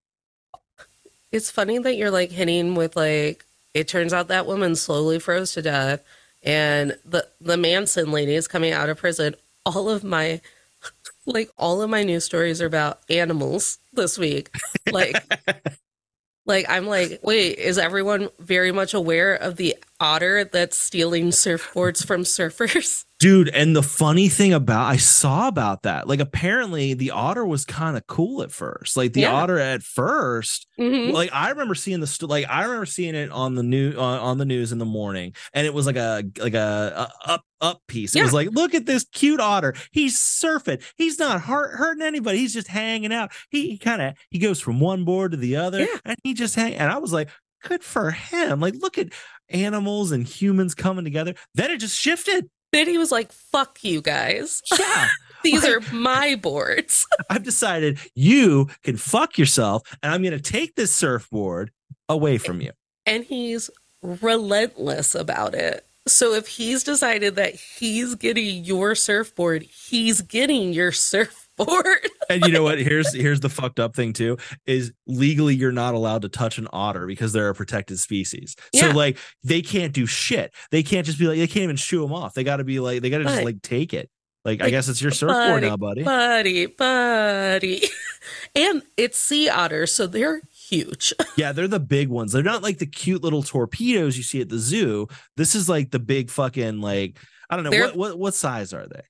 it's 1.33 1.49
funny 1.49 1.79
that 1.79 1.97
you're 1.97 2.11
like 2.11 2.31
hitting 2.31 2.75
with 2.75 2.95
like 2.95 3.43
it 3.73 3.87
turns 3.87 4.13
out 4.13 4.27
that 4.27 4.45
woman 4.45 4.75
slowly 4.75 5.19
froze 5.19 5.51
to 5.53 5.61
death 5.63 6.01
and 6.43 6.95
the 7.03 7.27
the 7.41 7.57
Manson 7.57 8.11
lady 8.11 8.35
is 8.35 8.47
coming 8.47 8.71
out 8.71 8.87
of 8.87 8.99
prison. 8.99 9.35
All 9.65 9.89
of 9.89 10.03
my 10.03 10.41
like 11.25 11.49
all 11.57 11.81
of 11.81 11.89
my 11.89 12.03
news 12.03 12.23
stories 12.23 12.61
are 12.61 12.67
about 12.67 12.99
animals 13.09 13.79
this 13.93 14.17
week. 14.17 14.49
Like 14.91 15.15
like 16.45 16.67
I'm 16.69 16.85
like, 16.85 17.19
wait, 17.23 17.57
is 17.57 17.79
everyone 17.79 18.29
very 18.39 18.71
much 18.71 18.93
aware 18.93 19.33
of 19.33 19.55
the 19.55 19.75
otter 20.03 20.43
that's 20.43 20.77
stealing 20.77 21.27
surfboards 21.29 22.05
from 22.05 22.21
surfers? 22.23 23.05
dude 23.19 23.47
and 23.49 23.73
the 23.73 23.83
funny 23.83 24.27
thing 24.27 24.51
about 24.51 24.85
i 24.91 24.97
saw 24.97 25.47
about 25.47 25.83
that 25.83 26.09
like 26.09 26.19
apparently 26.19 26.93
the 26.93 27.11
otter 27.11 27.45
was 27.45 27.63
kind 27.63 27.95
of 27.95 28.05
cool 28.07 28.41
at 28.41 28.51
first 28.51 28.97
like 28.97 29.13
the 29.13 29.21
Yeah. 29.21 29.31
otter 29.33 29.57
at 29.59 29.81
first 29.81 30.67
Mhm. 30.77 31.13
like 31.13 31.29
I 31.31 31.49
remember 31.51 31.75
seeing 31.75 31.99
the 31.99 32.07
st- 32.07 32.29
like 32.29 32.49
I 32.49 32.63
remember 32.63 32.87
seeing 32.87 33.13
it 33.13 33.29
on 33.31 33.53
the 33.53 33.61
new 33.63 33.91
on, 33.93 34.19
on 34.19 34.37
the 34.39 34.45
news 34.45 34.71
in 34.71 34.79
the 34.79 34.85
morning, 34.85 35.35
and 35.53 35.67
it 35.67 35.73
was 35.73 35.85
like 35.85 35.95
a 35.97 36.23
like 36.39 36.55
a, 36.55 37.11
a 37.27 37.29
up 37.31 37.43
up 37.61 37.81
piece. 37.87 38.15
It 38.15 38.23
was 38.23 38.33
like, 38.33 38.49
look 38.51 38.73
at 38.73 38.87
this 38.87 39.05
cute 39.13 39.39
otter. 39.39 39.75
He's 39.91 40.19
surfing. 40.19 40.81
He's 40.97 41.19
not 41.19 41.41
hurt, 41.41 41.75
hurting 41.77 42.01
anybody. 42.01 42.39
He's 42.39 42.53
just 42.55 42.67
hanging 42.67 43.13
out. 43.13 43.31
He, 43.51 43.69
he 43.69 43.77
kind 43.77 44.01
of 44.01 44.15
he 44.31 44.39
goes 44.39 44.59
from 44.59 44.79
one 44.79 45.05
board 45.05 45.31
to 45.31 45.37
the 45.37 45.55
other, 45.57 45.81
Yeah. 45.81 45.99
and 46.05 46.17
he 46.23 46.33
just 46.33 46.55
hang. 46.55 46.73
And 46.73 46.91
I 46.91 46.97
was 46.97 47.13
like, 47.13 47.29
good 47.63 47.83
for 47.83 48.11
him. 48.11 48.59
Like, 48.59 48.75
look 48.79 48.97
at 48.97 49.09
animals 49.49 50.11
and 50.11 50.25
humans 50.27 50.75
coming 50.75 51.03
together. 51.03 51.33
Then 51.55 51.71
it 51.71 51.77
just 51.79 51.99
shifted. 51.99 52.49
Then 52.71 52.87
he 52.87 52.97
was 52.97 53.11
like, 53.11 53.31
fuck 53.31 53.83
you 53.83 54.01
guys. 54.01 54.61
Yeah. 54.79 55.07
These 55.43 55.63
Like- 55.63 55.71
are 55.89 55.93
my 55.93 56.35
boards. 56.35 57.05
I've 57.29 57.43
decided 57.43 57.99
you 58.15 58.69
can 58.83 58.97
fuck 58.97 59.37
yourself, 59.37 59.81
and 60.01 60.13
I'm 60.13 60.23
gonna 60.23 60.39
take 60.39 60.75
this 60.75 60.93
surfboard 60.93 61.71
away 62.09 62.37
from 62.37 62.61
you. 62.61 62.71
and 63.05 63.23
he's 63.25 63.69
relentless 64.01 65.15
about 65.15 65.53
it. 65.55 65.85
So 66.07 66.33
if 66.33 66.47
he's 66.47 66.83
decided 66.83 67.35
that 67.35 67.55
he's 67.55 68.15
getting 68.15 68.63
your 68.65 68.95
surfboard, 68.95 69.63
he's 69.63 70.21
getting 70.21 70.73
your 70.73 70.91
surfboard. 70.91 71.39
And 72.29 72.45
you 72.45 72.51
know 72.51 72.63
what? 72.63 72.79
Here's 72.79 73.13
here's 73.13 73.41
the 73.41 73.49
fucked 73.49 73.79
up 73.79 73.95
thing 73.95 74.13
too 74.13 74.37
is 74.65 74.91
legally 75.05 75.55
you're 75.55 75.71
not 75.73 75.93
allowed 75.93 76.21
to 76.23 76.29
touch 76.29 76.57
an 76.57 76.67
otter 76.73 77.05
because 77.05 77.33
they're 77.33 77.49
a 77.49 77.53
protected 77.53 77.99
species. 77.99 78.55
So 78.73 78.87
Yeah. 78.87 78.93
like 78.93 79.17
they 79.43 79.61
can't 79.61 79.93
do 79.93 80.05
shit. 80.05 80.53
They 80.71 80.83
can't 80.83 81.05
just 81.05 81.19
be 81.19 81.27
like 81.27 81.37
they 81.37 81.47
can't 81.47 81.63
even 81.63 81.75
shoo 81.75 82.01
them 82.01 82.13
off. 82.13 82.33
They 82.33 82.43
got 82.43 82.57
to 82.57 82.63
be 82.63 82.79
like 82.79 83.01
they 83.01 83.09
got 83.09 83.19
to 83.19 83.25
just 83.25 83.43
like 83.43 83.61
take 83.61 83.93
it. 83.93 84.09
Like, 84.45 84.61
I 84.61 84.69
guess 84.69 84.89
it's 84.89 85.01
your 85.01 85.11
surfboard 85.11 85.61
buddy, 85.61 85.67
now, 85.69 85.77
buddy. 85.77 86.03
buddy, 86.03 86.65
buddy. 86.65 87.83
and 88.55 88.83
it's 88.97 89.17
sea 89.17 89.47
otters, 89.47 89.93
so 89.93 90.05
they're 90.05 90.41
huge. 90.53 91.13
Yeah, 91.37 91.51
they're 91.53 91.67
the 91.69 91.79
big 91.79 92.09
ones. 92.09 92.31
They're 92.33 92.43
not 92.43 92.61
like 92.61 92.77
the 92.77 92.85
cute 92.85 93.23
little 93.23 93.41
torpedoes 93.41 94.17
you 94.17 94.23
see 94.23 94.41
at 94.41 94.49
the 94.49 94.59
zoo. 94.59 95.07
This 95.37 95.55
is 95.55 95.67
like 95.69 95.91
the 95.91 95.99
big 95.99 96.29
fucking 96.29 96.79
like 96.81 97.17
I 97.49 97.55
don't 97.55 97.63
know 97.63 97.71
what 97.85 97.95
what 97.95 98.19
what 98.19 98.33
size 98.33 98.73
are 98.73 98.85
they? 98.85 99.01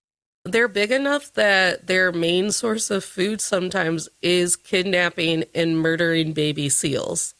They're 0.45 0.67
big 0.67 0.91
enough 0.91 1.33
that 1.33 1.87
their 1.87 2.11
main 2.11 2.51
source 2.51 2.91
of 2.91 3.03
food 3.03 3.39
sometimes 3.39 4.09
is 4.21 4.55
kidnapping 4.55 5.45
and 5.55 5.77
murdering 5.77 6.33
baby 6.33 6.67
seals. 6.67 7.33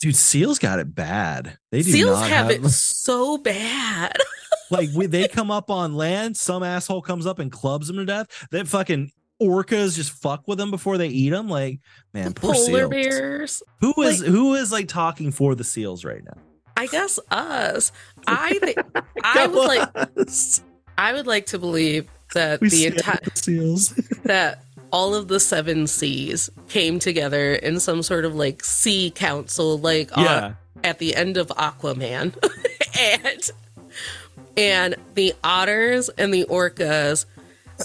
Dude, 0.00 0.16
seals 0.16 0.58
got 0.58 0.78
it 0.78 0.94
bad. 0.94 1.58
They 1.70 1.82
do 1.82 1.90
Seals 1.90 2.20
not 2.20 2.28
have, 2.30 2.50
have, 2.50 2.64
it 2.64 2.68
so 2.70 3.36
bad. 3.36 4.16
like 4.70 4.88
we, 4.94 5.06
they 5.06 5.28
come 5.28 5.50
up 5.50 5.70
on 5.70 5.94
land 5.94 6.36
some 6.36 6.62
asshole 6.62 7.02
comes 7.02 7.26
up 7.26 7.38
and 7.38 7.50
clubs 7.50 7.88
them 7.88 7.96
to 7.96 8.04
death 8.04 8.46
then 8.50 8.64
fucking 8.64 9.10
orcas 9.42 9.96
just 9.96 10.12
fuck 10.12 10.46
with 10.46 10.58
them 10.58 10.70
before 10.70 10.96
they 10.96 11.08
eat 11.08 11.30
them 11.30 11.48
like 11.48 11.80
man 12.14 12.32
poor 12.32 12.54
Polar 12.54 12.66
seals. 12.66 12.90
bears. 12.90 13.62
who 13.80 13.92
is 14.02 14.20
who 14.20 14.54
is 14.54 14.70
like 14.70 14.86
talking 14.86 15.32
for 15.32 15.56
the 15.56 15.64
seals 15.64 16.04
right 16.04 16.22
now 16.24 16.36
I 16.76 16.86
guess 16.86 17.18
us. 17.30 17.92
I 18.26 18.58
think 18.60 18.78
I 19.22 19.46
was 19.46 19.66
like. 19.66 20.60
I 21.00 21.14
would 21.14 21.26
like 21.26 21.46
to 21.46 21.58
believe 21.58 22.10
that 22.34 22.60
we 22.60 22.68
the 22.68 22.76
stand 22.76 22.94
entire 22.96 23.34
seals 23.34 23.88
that 24.24 24.62
all 24.92 25.14
of 25.14 25.28
the 25.28 25.40
seven 25.40 25.86
seas 25.86 26.50
came 26.68 26.98
together 26.98 27.54
in 27.54 27.80
some 27.80 28.02
sort 28.02 28.26
of 28.26 28.34
like 28.34 28.62
sea 28.62 29.10
council, 29.10 29.78
like 29.78 30.10
yeah 30.16 30.54
at 30.84 30.98
the 30.98 31.14
end 31.14 31.36
of 31.38 31.48
Aquaman, 31.48 32.34
and 32.98 33.50
and 34.56 34.96
the 35.14 35.32
otters 35.42 36.10
and 36.10 36.34
the 36.34 36.44
orcas 36.44 37.24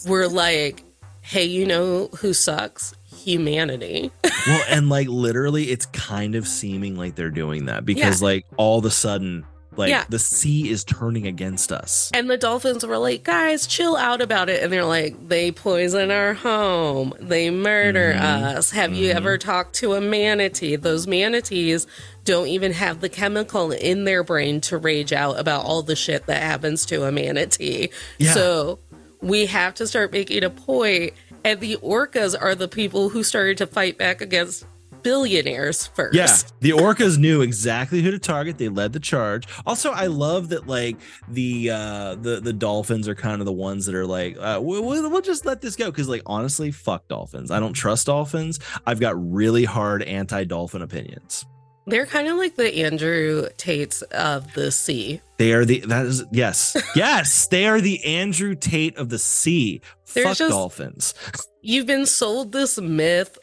were 0.05 0.27
like, 0.27 0.83
"Hey, 1.21 1.45
you 1.45 1.65
know 1.65 2.07
who 2.19 2.33
sucks? 2.33 2.93
Humanity." 3.05 4.11
well 4.45 4.63
and 4.69 4.89
like 4.97 5.07
literally 5.07 5.71
it's 5.71 5.85
kind 5.87 6.35
of 6.35 6.47
seeming 6.47 6.97
like 6.97 7.15
they're 7.15 7.29
doing 7.29 7.65
that 7.65 7.85
because 7.85 8.21
like 8.21 8.45
all 8.57 8.79
of 8.79 8.85
a 8.85 8.91
sudden 8.91 9.45
like 9.77 9.89
Yeah. 9.89 10.03
the 10.09 10.19
sea 10.19 10.69
is 10.69 10.83
turning 10.83 11.27
against 11.27 11.71
us 11.71 12.09
And 12.13 12.29
the 12.29 12.37
dolphins 12.37 12.85
were 12.85 12.97
like, 12.97 13.23
guys, 13.23 13.67
chill 13.67 13.95
out 13.97 14.21
about 14.21 14.49
it. 14.49 14.63
And 14.63 14.71
they're 14.71 14.85
like, 14.85 15.27
they 15.27 15.51
poison 15.51 16.11
our 16.11 16.33
home. 16.33 17.13
They 17.19 17.49
murder 17.49 18.13
Mhm. 18.17 18.55
us. 18.57 18.71
Have 18.71 18.93
you 18.93 19.11
Mhm. 19.11 19.15
ever 19.15 19.37
talked 19.37 19.75
to 19.75 19.93
a 19.93 20.01
manatee? 20.01 20.75
Those 20.75 21.07
manatees 21.07 21.87
don't 22.23 22.47
even 22.47 22.73
have 22.73 23.01
the 23.01 23.09
chemical 23.09 23.71
in 23.71 24.03
their 24.05 24.23
brain 24.23 24.59
to 24.61 24.77
rage 24.77 25.13
out 25.13 25.39
about 25.39 25.63
all 25.65 25.81
the 25.83 25.95
shit 25.95 26.25
that 26.27 26.41
happens 26.41 26.85
to 26.87 27.03
a 27.03 27.11
manatee. 27.11 27.89
Yeah. 28.17 28.33
So 28.33 28.79
we 29.21 29.45
have 29.47 29.73
to 29.75 29.87
start 29.87 30.11
making 30.11 30.43
a 30.43 30.49
point. 30.49 31.13
And 31.43 31.59
the 31.59 31.77
orcas 31.83 32.35
are 32.39 32.55
the 32.55 32.67
people 32.67 33.09
who 33.09 33.23
started 33.23 33.57
to 33.59 33.67
fight 33.67 33.97
back 33.99 34.19
against 34.21 34.65
billionaires 35.05 35.85
first. 35.85 36.15
Yeah, 36.15 36.35
the 36.61 36.71
orcas 36.71 37.17
knew 37.19 37.41
exactly 37.41 38.01
who 38.01 38.09
to 38.11 38.17
target. 38.19 38.57
They 38.57 38.69
led 38.69 38.91
the 38.91 38.99
charge. 38.99 39.47
Also, 39.65 39.91
I 39.91 40.07
love 40.07 40.49
that 40.49 40.65
like 40.67 40.97
the 41.29 41.69
uh 41.69 42.15
the 42.15 42.41
the 42.41 42.51
dolphins 42.51 43.07
are 43.07 43.13
kind 43.15 43.39
of 43.41 43.45
the 43.45 43.53
ones 43.53 43.85
that 43.85 43.93
are 43.95 44.05
like, 44.07 44.35
uh, 44.39 44.59
we'll, 44.61 44.83
we'll 44.83 45.21
just 45.21 45.45
let 45.45 45.61
this 45.61 45.75
go 45.75 45.91
because 45.91 46.09
like 46.09 46.23
honestly, 46.25 46.71
fuck 46.71 47.07
dolphins. 47.07 47.51
I 47.51 47.59
don't 47.59 47.73
trust 47.73 48.07
dolphins. 48.07 48.59
I've 48.85 48.99
got 48.99 49.13
really 49.31 49.63
hard 49.63 50.01
anti-dolphin 50.03 50.81
opinions. 50.81 51.45
They're 51.87 52.07
kind 52.07 52.27
of 52.27 52.37
like 52.37 52.55
the 52.55 52.75
Andrew 52.83 53.47
Tates 53.57 54.01
of 54.01 54.51
the 54.55 54.71
sea. 54.71 55.21
They 55.37 55.53
are 55.53 55.65
the 55.65 55.81
that 55.81 56.07
is 56.07 56.25
yes 56.31 56.75
yes 56.95 57.45
they 57.47 57.67
are 57.67 57.79
the 57.79 58.03
Andrew 58.03 58.55
Tate 58.55 58.97
of 58.97 59.09
the 59.09 59.19
sea. 59.19 59.81
They're 60.15 60.23
Fuck 60.23 60.37
just- 60.37 60.49
dolphins. 60.49 61.13
You've 61.61 61.87
been 61.87 62.05
sold 62.05 62.51
this 62.51 62.79
myth 62.79 63.37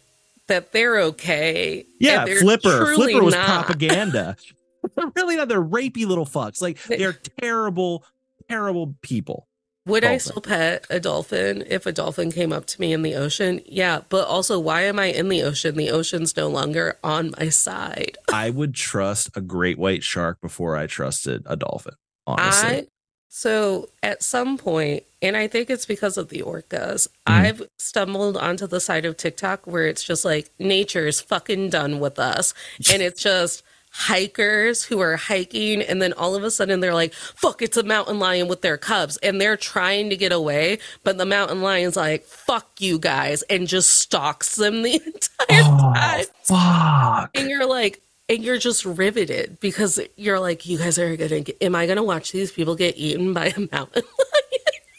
that 0.48 0.72
they're 0.72 0.98
okay. 1.00 1.86
Yeah, 2.00 2.24
they're 2.24 2.40
Flipper. 2.40 2.94
Flipper 2.94 3.22
was 3.22 3.34
not. 3.34 3.46
propaganda. 3.66 4.36
they're 4.96 5.12
really 5.16 5.36
not. 5.36 5.48
They're 5.48 5.62
rapey 5.62 6.06
little 6.06 6.26
fucks. 6.26 6.60
Like 6.60 6.82
They- 6.84 6.96
they're 6.98 7.18
terrible, 7.40 8.04
terrible 8.48 8.94
people. 9.02 9.46
Would 9.86 10.04
I 10.04 10.18
still 10.18 10.40
pet 10.40 10.86
a 10.90 11.00
dolphin 11.00 11.64
if 11.66 11.86
a 11.86 11.92
dolphin 11.92 12.30
came 12.30 12.52
up 12.52 12.66
to 12.66 12.80
me 12.80 12.92
in 12.92 13.02
the 13.02 13.16
ocean? 13.16 13.60
Yeah, 13.66 14.02
but 14.10 14.28
also, 14.28 14.60
why 14.60 14.82
am 14.82 15.00
I 15.00 15.06
in 15.06 15.28
the 15.28 15.42
ocean? 15.42 15.76
The 15.76 15.90
ocean's 15.90 16.36
no 16.36 16.46
longer 16.46 16.98
on 17.02 17.34
my 17.36 17.48
side. 17.48 18.16
I 18.32 18.50
would 18.50 18.74
trust 18.76 19.30
a 19.34 19.40
great 19.40 19.80
white 19.80 20.04
shark 20.04 20.40
before 20.40 20.76
I 20.76 20.86
trusted 20.86 21.42
a 21.46 21.56
dolphin. 21.56 21.94
Honestly, 22.28 22.68
I 22.68 22.86
So 23.34 23.88
at 24.02 24.22
some 24.22 24.58
point, 24.58 25.04
and 25.22 25.38
I 25.38 25.48
think 25.48 25.70
it's 25.70 25.86
because 25.86 26.18
of 26.18 26.28
the 26.28 26.42
orcas, 26.42 27.08
Mm-hmm. 27.26 27.32
I've 27.46 27.62
stumbled 27.78 28.36
onto 28.36 28.66
the 28.66 28.78
side 28.78 29.06
of 29.06 29.16
TikTok 29.16 29.66
where 29.66 29.86
it's 29.86 30.04
just 30.04 30.22
like 30.24 30.50
nature's 30.58 31.20
fucking 31.22 31.70
done 31.70 31.98
with 31.98 32.18
us. 32.18 32.52
And 32.92 33.00
it's 33.00 33.22
just 33.22 33.62
hikers 33.90 34.82
who 34.84 35.00
are 35.00 35.16
hiking 35.16 35.80
and 35.82 36.02
then 36.02 36.12
all 36.14 36.34
of 36.34 36.42
a 36.44 36.50
sudden 36.50 36.80
they're 36.80 36.92
like, 36.94 37.14
fuck, 37.14 37.62
it's 37.62 37.76
a 37.78 37.82
mountain 37.82 38.18
lion 38.18 38.48
with 38.48 38.60
their 38.60 38.76
cubs. 38.76 39.16
And 39.18 39.40
they're 39.40 39.56
trying 39.56 40.10
to 40.10 40.16
get 40.16 40.32
away, 40.32 40.78
but 41.02 41.16
the 41.16 41.24
mountain 41.26 41.62
lion's 41.62 41.96
like, 41.96 42.24
fuck 42.24 42.80
you 42.80 42.98
guys, 42.98 43.42
and 43.44 43.66
just 43.66 43.90
stalks 43.90 44.56
them 44.56 44.82
the 44.82 44.94
entire 45.06 45.62
time. 45.62 46.24
fuck. 46.42 47.30
And 47.34 47.48
you're 47.48 47.66
like, 47.66 48.02
and 48.32 48.42
you're 48.44 48.58
just 48.58 48.84
riveted 48.84 49.58
because 49.60 50.00
you're 50.16 50.40
like, 50.40 50.66
you 50.66 50.78
guys 50.78 50.98
are 50.98 51.16
gonna. 51.16 51.40
Get, 51.40 51.56
am 51.62 51.74
I 51.74 51.86
gonna 51.86 52.02
watch 52.02 52.32
these 52.32 52.50
people 52.52 52.74
get 52.74 52.96
eaten 52.96 53.32
by 53.32 53.46
a 53.46 53.60
mountain 53.72 54.02
lion? 54.02 54.04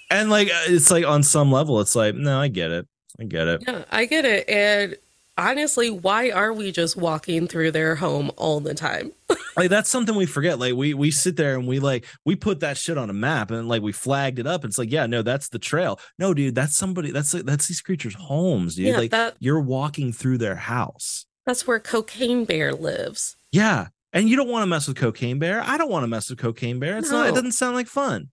And 0.09 0.29
like 0.29 0.49
uh, 0.49 0.65
it's 0.67 0.91
like 0.91 1.05
on 1.05 1.23
some 1.23 1.51
level, 1.51 1.79
it's 1.81 1.95
like, 1.95 2.15
no, 2.15 2.39
I 2.39 2.47
get 2.47 2.71
it. 2.71 2.87
I 3.19 3.23
get 3.23 3.47
it. 3.47 3.63
Yeah, 3.67 3.83
I 3.91 4.05
get 4.05 4.25
it. 4.25 4.47
And 4.47 4.95
honestly, 5.37 5.89
why 5.89 6.29
are 6.29 6.53
we 6.53 6.71
just 6.71 6.95
walking 6.95 7.47
through 7.47 7.71
their 7.71 7.95
home 7.95 8.31
all 8.37 8.59
the 8.59 8.75
time? 8.75 9.11
like 9.57 9.69
that's 9.69 9.89
something 9.89 10.15
we 10.15 10.25
forget 10.27 10.59
like 10.59 10.75
we 10.75 10.93
we 10.93 11.09
sit 11.11 11.35
there 11.35 11.55
and 11.55 11.67
we 11.67 11.79
like 11.79 12.05
we 12.25 12.35
put 12.35 12.59
that 12.59 12.77
shit 12.77 12.97
on 12.97 13.09
a 13.09 13.13
map 13.13 13.49
and 13.51 13.67
like 13.67 13.81
we 13.81 13.91
flagged 13.91 14.39
it 14.39 14.47
up 14.47 14.65
it's 14.65 14.77
like 14.79 14.91
yeah 14.91 15.05
no 15.05 15.21
that's 15.21 15.49
the 15.49 15.59
trail 15.59 15.99
no 16.17 16.33
dude 16.33 16.55
that's 16.55 16.75
somebody 16.75 17.11
that's 17.11 17.33
like 17.35 17.43
that's 17.45 17.67
these 17.67 17.79
creatures 17.81 18.15
homes 18.15 18.75
dude 18.75 18.87
Yeah, 18.87 18.97
like 18.97 19.11
that- 19.11 19.35
you're 19.39 19.59
walking 19.59 20.11
through 20.11 20.39
their 20.39 20.55
house 20.55 21.25
That's 21.45 21.67
where 21.67 21.79
Cocaine 21.79 22.45
Bear 22.45 22.73
lives. 22.73 23.35
yeah 23.51 23.87
and 24.15 24.29
you 24.29 24.35
don't 24.35 24.47
want 24.49 24.61
to 24.63 24.67
mess 24.67 24.87
with 24.87 24.95
cocaine 24.97 25.39
bear 25.39 25.61
i 25.63 25.75
don't 25.77 25.89
want 25.89 26.03
to 26.03 26.07
mess 26.07 26.29
with 26.29 26.37
cocaine 26.37 26.79
bear 26.79 26.97
it's 26.99 27.09
not 27.09 27.27
it 27.27 27.33
doesn't 27.33 27.51
sound 27.53 27.75
like 27.75 27.87
fun 27.87 28.29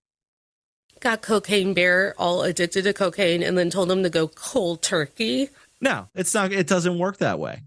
Got 1.01 1.23
Cocaine 1.23 1.73
Bear 1.73 2.15
all 2.19 2.43
addicted 2.43 2.83
to 2.85 2.93
cocaine 2.93 3.43
and 3.43 3.57
then 3.57 3.71
told 3.71 3.91
him 3.91 4.03
to 4.03 4.11
go 4.11 4.29
cold 4.29 4.83
turkey. 4.83 5.49
no 5.81 6.09
it's 6.15 6.35
not 6.35 6.53
it 6.53 6.67
doesn't 6.67 6.99
work 6.99 7.17
that 7.19 7.39
way 7.39 7.63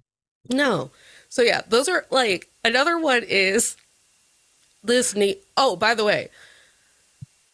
No. 0.49 0.91
So 1.29 1.41
yeah, 1.41 1.61
those 1.67 1.89
are 1.89 2.05
like 2.11 2.47
another 2.63 2.99
one 2.99 3.23
is 3.27 3.75
this 4.83 5.15
neat. 5.15 5.41
Oh, 5.57 5.75
by 5.75 5.95
the 5.95 6.03
way, 6.03 6.29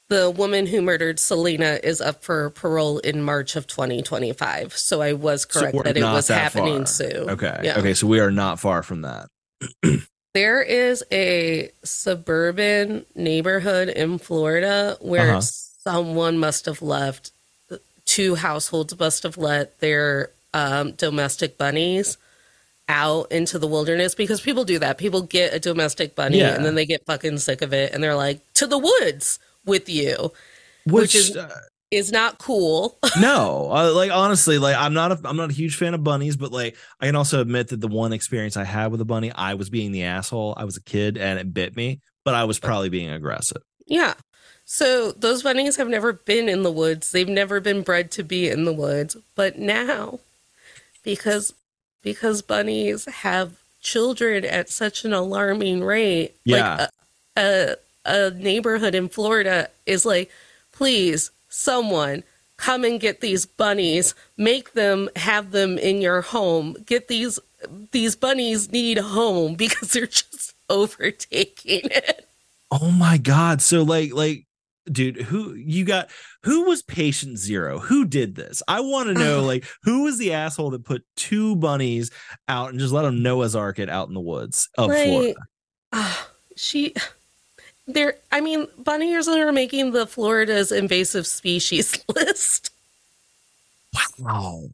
the 0.09 0.29
woman 0.29 0.65
who 0.65 0.81
murdered 0.81 1.19
Selena 1.19 1.79
is 1.83 2.01
up 2.01 2.23
for 2.23 2.49
parole 2.49 2.97
in 2.99 3.21
March 3.21 3.55
of 3.55 3.67
2025. 3.67 4.75
So 4.75 5.01
I 5.01 5.13
was 5.13 5.45
correct 5.45 5.75
we're 5.75 5.83
that 5.83 5.97
it 5.97 6.03
was 6.03 6.27
that 6.27 6.41
happening 6.41 6.77
far. 6.79 6.85
soon. 6.87 7.29
okay 7.29 7.61
Yeah. 7.63 7.79
okay 7.79 7.93
so 7.93 8.07
we 8.07 8.19
are 8.19 8.31
not 8.31 8.59
far 8.59 8.81
from 8.83 9.01
that 9.03 9.29
There 10.35 10.61
is 10.61 11.03
a 11.11 11.71
suburban 11.83 13.05
neighborhood 13.15 13.89
in 13.89 14.19
Florida 14.19 14.95
where 15.01 15.31
Uh-huh. 15.31 15.41
someone 15.41 16.37
must 16.37 16.65
have 16.65 16.81
left, 16.83 17.31
two 18.05 18.35
households 18.35 18.97
must 18.99 19.23
have 19.23 19.37
let 19.37 19.79
their 19.79 20.29
um, 20.53 20.91
domestic 20.91 21.57
bunnies 21.57 22.17
out 22.87 23.31
into 23.31 23.57
the 23.59 23.67
wilderness 23.67 24.13
because 24.15 24.39
people 24.41 24.65
do 24.65 24.77
that. 24.79 24.97
People 24.99 25.21
get 25.23 25.53
a 25.53 25.59
domestic 25.59 26.15
bunny 26.15 26.39
Yeah. 26.39 26.53
and 26.55 26.63
then 26.65 26.75
they 26.75 26.85
get 26.85 27.05
fucking 27.05 27.39
sick 27.39 27.61
of 27.63 27.73
it 27.73 27.91
and 27.93 28.03
they're 28.03 28.15
like, 28.15 28.39
to 28.53 28.67
the 28.67 28.77
woods 28.79 29.39
with 29.69 29.87
you 29.87 30.31
which, 30.85 31.13
Which 31.13 31.15
is- 31.15 31.37
uh, 31.37 31.53
is 31.91 32.11
not 32.11 32.37
cool. 32.37 32.99
no 33.19 33.71
uh, 33.71 33.91
like 33.93 34.11
honestly 34.11 34.59
like 34.59 34.75
i'm 34.75 34.93
not 34.93 35.11
a 35.11 35.19
i'm 35.25 35.37
not 35.37 35.49
a 35.49 35.53
huge 35.53 35.75
fan 35.75 35.93
of 35.95 36.03
bunnies 36.03 36.35
but 36.37 36.51
like 36.51 36.75
i 36.99 37.07
can 37.07 37.15
also 37.15 37.41
admit 37.41 37.69
that 37.69 37.81
the 37.81 37.87
one 37.87 38.13
experience 38.13 38.57
i 38.57 38.63
had 38.63 38.91
with 38.91 39.01
a 39.01 39.05
bunny 39.05 39.31
i 39.31 39.55
was 39.55 39.71
being 39.71 39.91
the 39.91 40.03
asshole 40.03 40.53
i 40.57 40.65
was 40.65 40.77
a 40.77 40.83
kid 40.83 41.17
and 41.17 41.39
it 41.39 41.51
bit 41.53 41.75
me 41.75 41.99
but 42.23 42.35
i 42.35 42.43
was 42.43 42.59
probably 42.59 42.89
being 42.89 43.09
aggressive 43.09 43.61
yeah. 43.87 44.13
So 44.65 45.11
those 45.13 45.41
bunnies 45.41 45.77
have 45.77 45.87
never 45.87 46.13
been 46.13 46.47
in 46.47 46.61
the 46.61 46.71
woods. 46.71 47.11
They've 47.11 47.27
never 47.27 47.59
been 47.59 47.81
bred 47.81 48.11
to 48.11 48.23
be 48.23 48.47
in 48.47 48.65
the 48.65 48.71
woods. 48.71 49.17
But 49.33 49.57
now, 49.57 50.19
because 51.03 51.53
because 52.03 52.43
bunnies 52.43 53.05
have 53.05 53.57
children 53.81 54.45
at 54.45 54.69
such 54.69 55.05
an 55.05 55.13
alarming 55.13 55.83
rate, 55.83 56.35
Yeah. 56.45 56.75
like 56.77 56.89
a, 57.35 57.41
a 57.41 57.75
a 58.05 58.31
neighborhood 58.31 58.95
in 58.95 59.09
Florida 59.09 59.69
is 59.85 60.05
like, 60.05 60.31
please, 60.71 61.31
someone 61.49 62.23
come 62.57 62.83
and 62.83 62.99
get 62.99 63.21
these 63.21 63.45
bunnies, 63.45 64.13
make 64.37 64.73
them 64.73 65.09
have 65.15 65.51
them 65.51 65.77
in 65.77 66.01
your 66.01 66.21
home. 66.21 66.75
Get 66.85 67.07
these 67.07 67.39
these 67.91 68.15
bunnies 68.15 68.71
need 68.71 68.97
home 68.97 69.55
because 69.57 69.91
they're 69.91 70.07
just 70.07 70.53
overtaking 70.69 71.81
it. 71.85 72.27
oh 72.71 72.91
my 72.91 73.17
god. 73.17 73.61
So 73.61 73.83
like 73.83 74.13
like 74.13 74.45
dude 74.91 75.17
who 75.17 75.53
you 75.53 75.85
got 75.85 76.09
who 76.43 76.63
was 76.63 76.81
patient 76.81 77.37
zero? 77.37 77.79
Who 77.79 78.05
did 78.05 78.35
this? 78.35 78.63
I 78.67 78.79
want 78.81 79.07
to 79.07 79.13
know 79.13 79.43
like 79.43 79.65
who 79.83 80.03
was 80.03 80.17
the 80.17 80.33
asshole 80.33 80.71
that 80.71 80.85
put 80.85 81.03
two 81.15 81.55
bunnies 81.57 82.11
out 82.47 82.69
and 82.71 82.79
just 82.79 82.93
let 82.93 83.03
them 83.03 83.21
noah's 83.21 83.55
ark 83.55 83.79
it 83.79 83.89
out 83.89 84.07
in 84.07 84.13
the 84.13 84.19
woods 84.19 84.69
of 84.77 84.89
Like, 84.89 85.07
florida? 85.07 85.39
Ah, 85.91 86.29
she 86.55 86.93
there 87.93 88.15
I 88.31 88.41
mean 88.41 88.67
bunnies 88.77 89.27
are 89.27 89.51
making 89.51 89.91
the 89.91 90.05
Florida's 90.07 90.71
invasive 90.71 91.25
species 91.27 92.03
list. 92.15 92.71
wow 94.19 94.69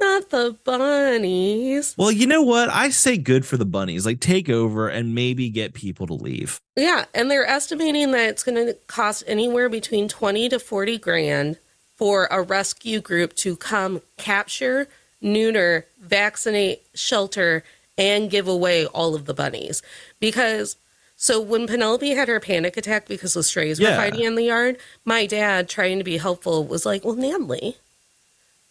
Not 0.00 0.30
the 0.30 0.56
bunnies. 0.64 1.94
well 1.96 2.12
you 2.12 2.26
know 2.26 2.42
what 2.42 2.68
i 2.68 2.90
say 2.90 3.16
good 3.16 3.46
for 3.46 3.56
the 3.56 3.64
bunnies 3.64 4.04
like 4.04 4.20
take 4.20 4.48
over 4.50 4.88
and 4.88 5.14
maybe 5.14 5.48
get 5.48 5.72
people 5.74 6.06
to 6.06 6.14
leave 6.14 6.60
Yeah, 6.76 7.04
and 7.14 7.30
they're 7.30 7.46
estimating 7.46 8.10
that 8.12 8.28
it's 8.28 8.42
going 8.42 8.66
to 8.66 8.74
cost 8.86 9.24
anywhere 9.26 9.68
between 9.68 10.08
20 10.08 10.48
to 10.50 10.58
40 10.58 10.98
grand 10.98 11.58
for 11.96 12.26
a 12.30 12.42
rescue 12.42 13.00
group 13.00 13.34
to 13.36 13.54
come 13.56 14.02
capture, 14.18 14.88
neuter, 15.20 15.86
vaccinate, 16.00 16.82
shelter, 16.94 17.62
and 17.96 18.28
give 18.30 18.48
away 18.48 18.84
all 18.86 19.14
of 19.14 19.26
the 19.26 19.32
bunnies. 19.34 19.80
Because 20.18 20.74
so 21.16 21.40
when 21.40 21.66
Penelope 21.66 22.14
had 22.14 22.28
her 22.28 22.40
panic 22.40 22.76
attack 22.76 23.06
because 23.06 23.34
the 23.34 23.42
strays 23.42 23.80
were 23.80 23.86
fighting 23.96 24.24
in 24.24 24.34
the 24.34 24.44
yard, 24.44 24.76
my 25.04 25.26
dad, 25.26 25.68
trying 25.68 25.98
to 25.98 26.04
be 26.04 26.16
helpful, 26.18 26.64
was 26.64 26.84
like, 26.84 27.04
Well, 27.04 27.14
Natalie, 27.14 27.76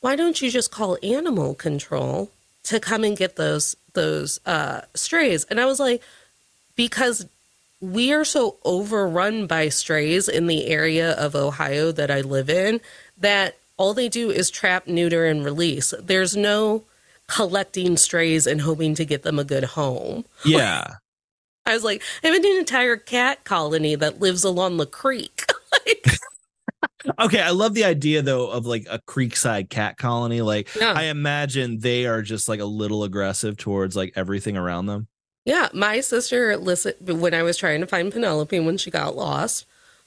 why 0.02 0.16
don't 0.16 0.42
you 0.42 0.52
just 0.52 0.72
call 0.72 0.98
animal 1.02 1.56
control 1.56 2.30
to 2.64 2.80
come 2.80 3.04
and 3.04 3.18
get 3.18 3.36
those 3.38 3.76
those 3.94 4.40
uh 4.46 4.82
strays? 4.94 5.46
And 5.46 5.60
I 5.60 5.66
was 5.66 5.80
like, 5.80 6.02
because 6.76 7.26
we 7.80 8.14
are 8.14 8.26
so 8.26 8.58
overrun 8.64 9.48
by 9.48 9.70
strays 9.70 10.28
in 10.30 10.48
the 10.48 10.68
area 10.68 11.14
of 11.14 11.36
Ohio 11.36 11.92
that 11.92 12.10
I 12.12 12.22
live 12.22 12.50
in 12.50 12.80
that 13.18 13.58
all 13.78 13.94
they 13.94 14.08
do 14.10 14.30
is 14.30 14.50
trap, 14.50 14.88
neuter, 14.88 15.26
and 15.26 15.44
release. 15.44 15.94
There's 16.02 16.36
no 16.36 16.84
collecting 17.28 17.98
strays 17.98 18.46
and 18.48 18.62
hoping 18.62 18.96
to 18.96 19.06
get 19.06 19.24
them 19.24 19.40
a 19.40 19.44
good 19.44 19.64
home. 19.64 20.26
yeah 20.46 20.96
I 21.66 21.74
was 21.74 21.84
like, 21.84 22.02
I 22.24 22.28
have 22.28 22.36
an 22.36 22.46
entire 22.58 22.98
cat 22.98 23.44
colony 23.44 23.96
that 23.96 24.20
lives 24.20 24.44
along 24.44 24.78
the 24.78 24.86
creek. 24.86 25.46
like, 25.86 26.08
okay 27.20 27.42
i 27.42 27.50
love 27.50 27.74
the 27.74 27.84
idea 27.84 28.22
though 28.22 28.50
of 28.50 28.66
like 28.66 28.86
a 28.90 29.00
creekside 29.00 29.70
cat 29.70 29.98
colony 29.98 30.42
like 30.42 30.74
yeah. 30.76 30.94
i 30.96 31.04
imagine 31.04 31.80
they 31.80 32.06
are 32.06 32.22
just 32.22 32.48
like 32.48 32.62
a 32.62 32.66
little 32.66 33.04
aggressive 33.04 33.58
towards 33.58 33.96
like 33.96 34.14
everything 34.16 34.56
around 34.56 34.86
them 34.86 35.08
Yeah, 35.46 35.68
my 35.74 36.00
sister 36.00 36.56
listened 36.56 36.96
when 37.20 37.34
I 37.34 37.44
was 37.44 37.58
trying 37.58 37.82
to 37.82 37.88
find 37.88 38.12
Penelope 38.14 38.58
when 38.62 38.78
she 38.78 38.90
got 38.90 39.16
lost. 39.16 39.66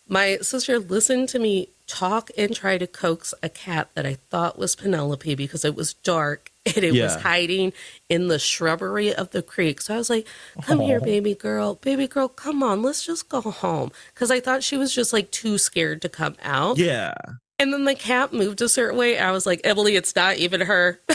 My 0.08 0.38
sister 0.38 0.78
listened 0.78 1.28
to 1.30 1.38
me 1.38 1.68
talk 1.86 2.30
and 2.36 2.54
try 2.54 2.78
to 2.78 2.86
coax 2.86 3.32
a 3.42 3.48
cat 3.48 3.90
that 3.94 4.06
I 4.06 4.14
thought 4.14 4.58
was 4.58 4.74
Penelope 4.76 5.34
because 5.34 5.64
it 5.64 5.74
was 5.74 5.94
dark 5.94 6.50
and 6.66 6.84
it 6.84 6.92
was 6.92 7.14
hiding 7.16 7.72
in 8.08 8.28
the 8.28 8.38
shrubbery 8.38 9.14
of 9.14 9.30
the 9.30 9.42
creek. 9.42 9.80
So 9.80 9.94
I 9.94 9.98
was 9.98 10.10
like, 10.10 10.26
"Come 10.62 10.80
here, 10.80 11.00
baby 11.00 11.34
girl. 11.34 11.74
Baby 11.76 12.06
girl, 12.08 12.28
come 12.28 12.62
on. 12.62 12.82
Let's 12.82 13.04
just 13.04 13.28
go 13.28 13.40
home." 13.40 13.90
Cuz 14.14 14.30
I 14.30 14.40
thought 14.40 14.62
she 14.64 14.76
was 14.76 14.94
just 14.94 15.12
like 15.12 15.30
too 15.30 15.58
scared 15.58 16.02
to 16.02 16.08
come 16.08 16.36
out. 16.42 16.78
yeah 16.78 17.14
And 17.58 17.72
then 17.72 17.84
the 17.84 17.94
cat 17.94 18.32
moved 18.32 18.60
a 18.62 18.68
certain 18.68 18.98
way. 18.98 19.18
I 19.18 19.30
was 19.30 19.46
like, 19.46 19.60
"Emily, 19.64 19.96
it's 19.96 20.14
not 20.14 20.36
even 20.36 20.62
her." 20.62 21.00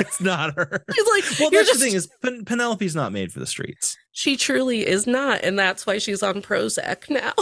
it's 0.00 0.20
not 0.20 0.54
her 0.56 0.84
She's 0.94 1.06
like, 1.08 1.24
well 1.40 1.50
"You're 1.52 1.62
that's 1.62 1.70
just 1.70 1.80
the 1.80 1.86
thing 1.86 1.94
is 1.94 2.08
Pen- 2.22 2.44
penelope's 2.44 2.94
not 2.94 3.12
made 3.12 3.32
for 3.32 3.38
the 3.38 3.46
streets 3.46 3.96
She 4.12 4.36
truly 4.36 4.86
is 4.86 5.06
not, 5.06 5.42
and 5.44 5.58
that's 5.58 5.86
why 5.86 5.98
she's 5.98 6.22
on 6.22 6.42
Prozac 6.42 7.08
now. 7.10 7.32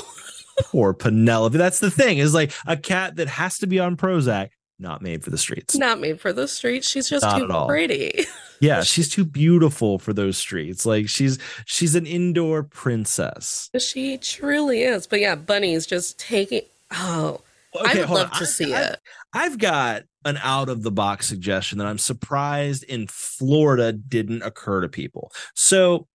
Poor 0.61 0.93
penelope 0.93 1.57
that's 1.57 1.81
the 1.81 1.91
thing 1.91 2.19
is 2.19 2.35
like 2.35 2.53
a 2.67 2.77
cat 2.77 3.17
that 3.17 3.29
has 3.29 3.59
to 3.59 3.67
be 3.67 3.79
on 3.81 3.97
prozac 3.97 4.51
not 4.79 5.01
made 5.01 5.23
for 5.23 5.31
the 5.31 5.39
streets 5.39 5.77
not 5.77 6.01
made 6.01 6.21
for 6.21 6.33
the 6.33 6.49
streets. 6.49 6.89
She's 6.89 7.09
just 7.09 7.23
Not 7.25 7.39
too 7.39 7.67
pretty. 7.69 8.25
yeah 8.61 8.83
she's 8.83 9.09
too 9.09 9.25
beautiful 9.25 9.99
for 10.01 10.13
those 10.13 10.37
streets 10.37 10.85
like 10.85 11.09
she's 11.09 11.39
she's 11.67 11.95
an 11.95 12.05
indoor 12.07 12.65
princess 12.65 13.71
she 13.79 14.19
truly 14.19 14.83
is. 14.83 15.07
But 15.07 15.21
yeah, 15.21 15.35
Bunny's 15.37 15.87
just 15.87 16.19
taking. 16.19 16.63
Oh, 16.91 17.41
I 17.81 17.95
would 18.01 18.11
love 18.11 18.31
on. 18.33 18.39
to 18.39 18.45
I- 18.45 18.47
see 18.47 18.75
I- 18.75 18.83
it. 18.83 18.99
I've 19.33 19.59
got 19.59 20.03
an 20.25 20.39
out 20.43 20.69
of 20.69 20.83
the 20.83 20.91
box 20.91 21.27
suggestion 21.27 21.79
that 21.79 21.87
I'm 21.87 21.99
surprised 21.99 22.83
in 22.85 23.07
Florida 23.07 23.93
didn't 23.93 24.43
occur 24.43 24.81
to 24.83 24.89
people. 24.89 25.33
So, 25.55 26.07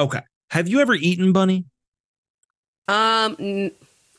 okay. 0.00 0.20
Have 0.50 0.68
you 0.68 0.80
ever 0.80 0.94
eaten 0.94 1.32
bunny? 1.32 1.64
Um, 2.88 3.70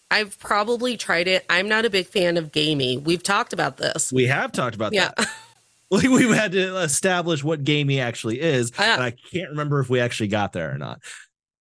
I've 0.09 0.39
probably 0.39 0.97
tried 0.97 1.27
it. 1.27 1.45
I'm 1.49 1.67
not 1.67 1.85
a 1.85 1.89
big 1.89 2.07
fan 2.07 2.37
of 2.37 2.51
gamey. 2.51 2.97
We've 2.97 3.23
talked 3.23 3.53
about 3.53 3.77
this. 3.77 4.11
We 4.11 4.27
have 4.27 4.51
talked 4.51 4.75
about 4.75 4.93
Yeah. 4.93 5.11
that. 5.17 5.27
Like 5.89 6.03
we've 6.09 6.35
had 6.35 6.51
to 6.51 6.79
establish 6.79 7.45
what 7.45 7.63
gamey 7.63 8.01
actually 8.01 8.41
is, 8.41 8.73
Yeah. 8.77 8.95
and 8.95 9.03
I 9.03 9.11
can't 9.11 9.51
remember 9.51 9.79
if 9.79 9.89
we 9.89 10.01
actually 10.01 10.27
got 10.27 10.51
there 10.51 10.69
or 10.69 10.77
not. 10.77 10.99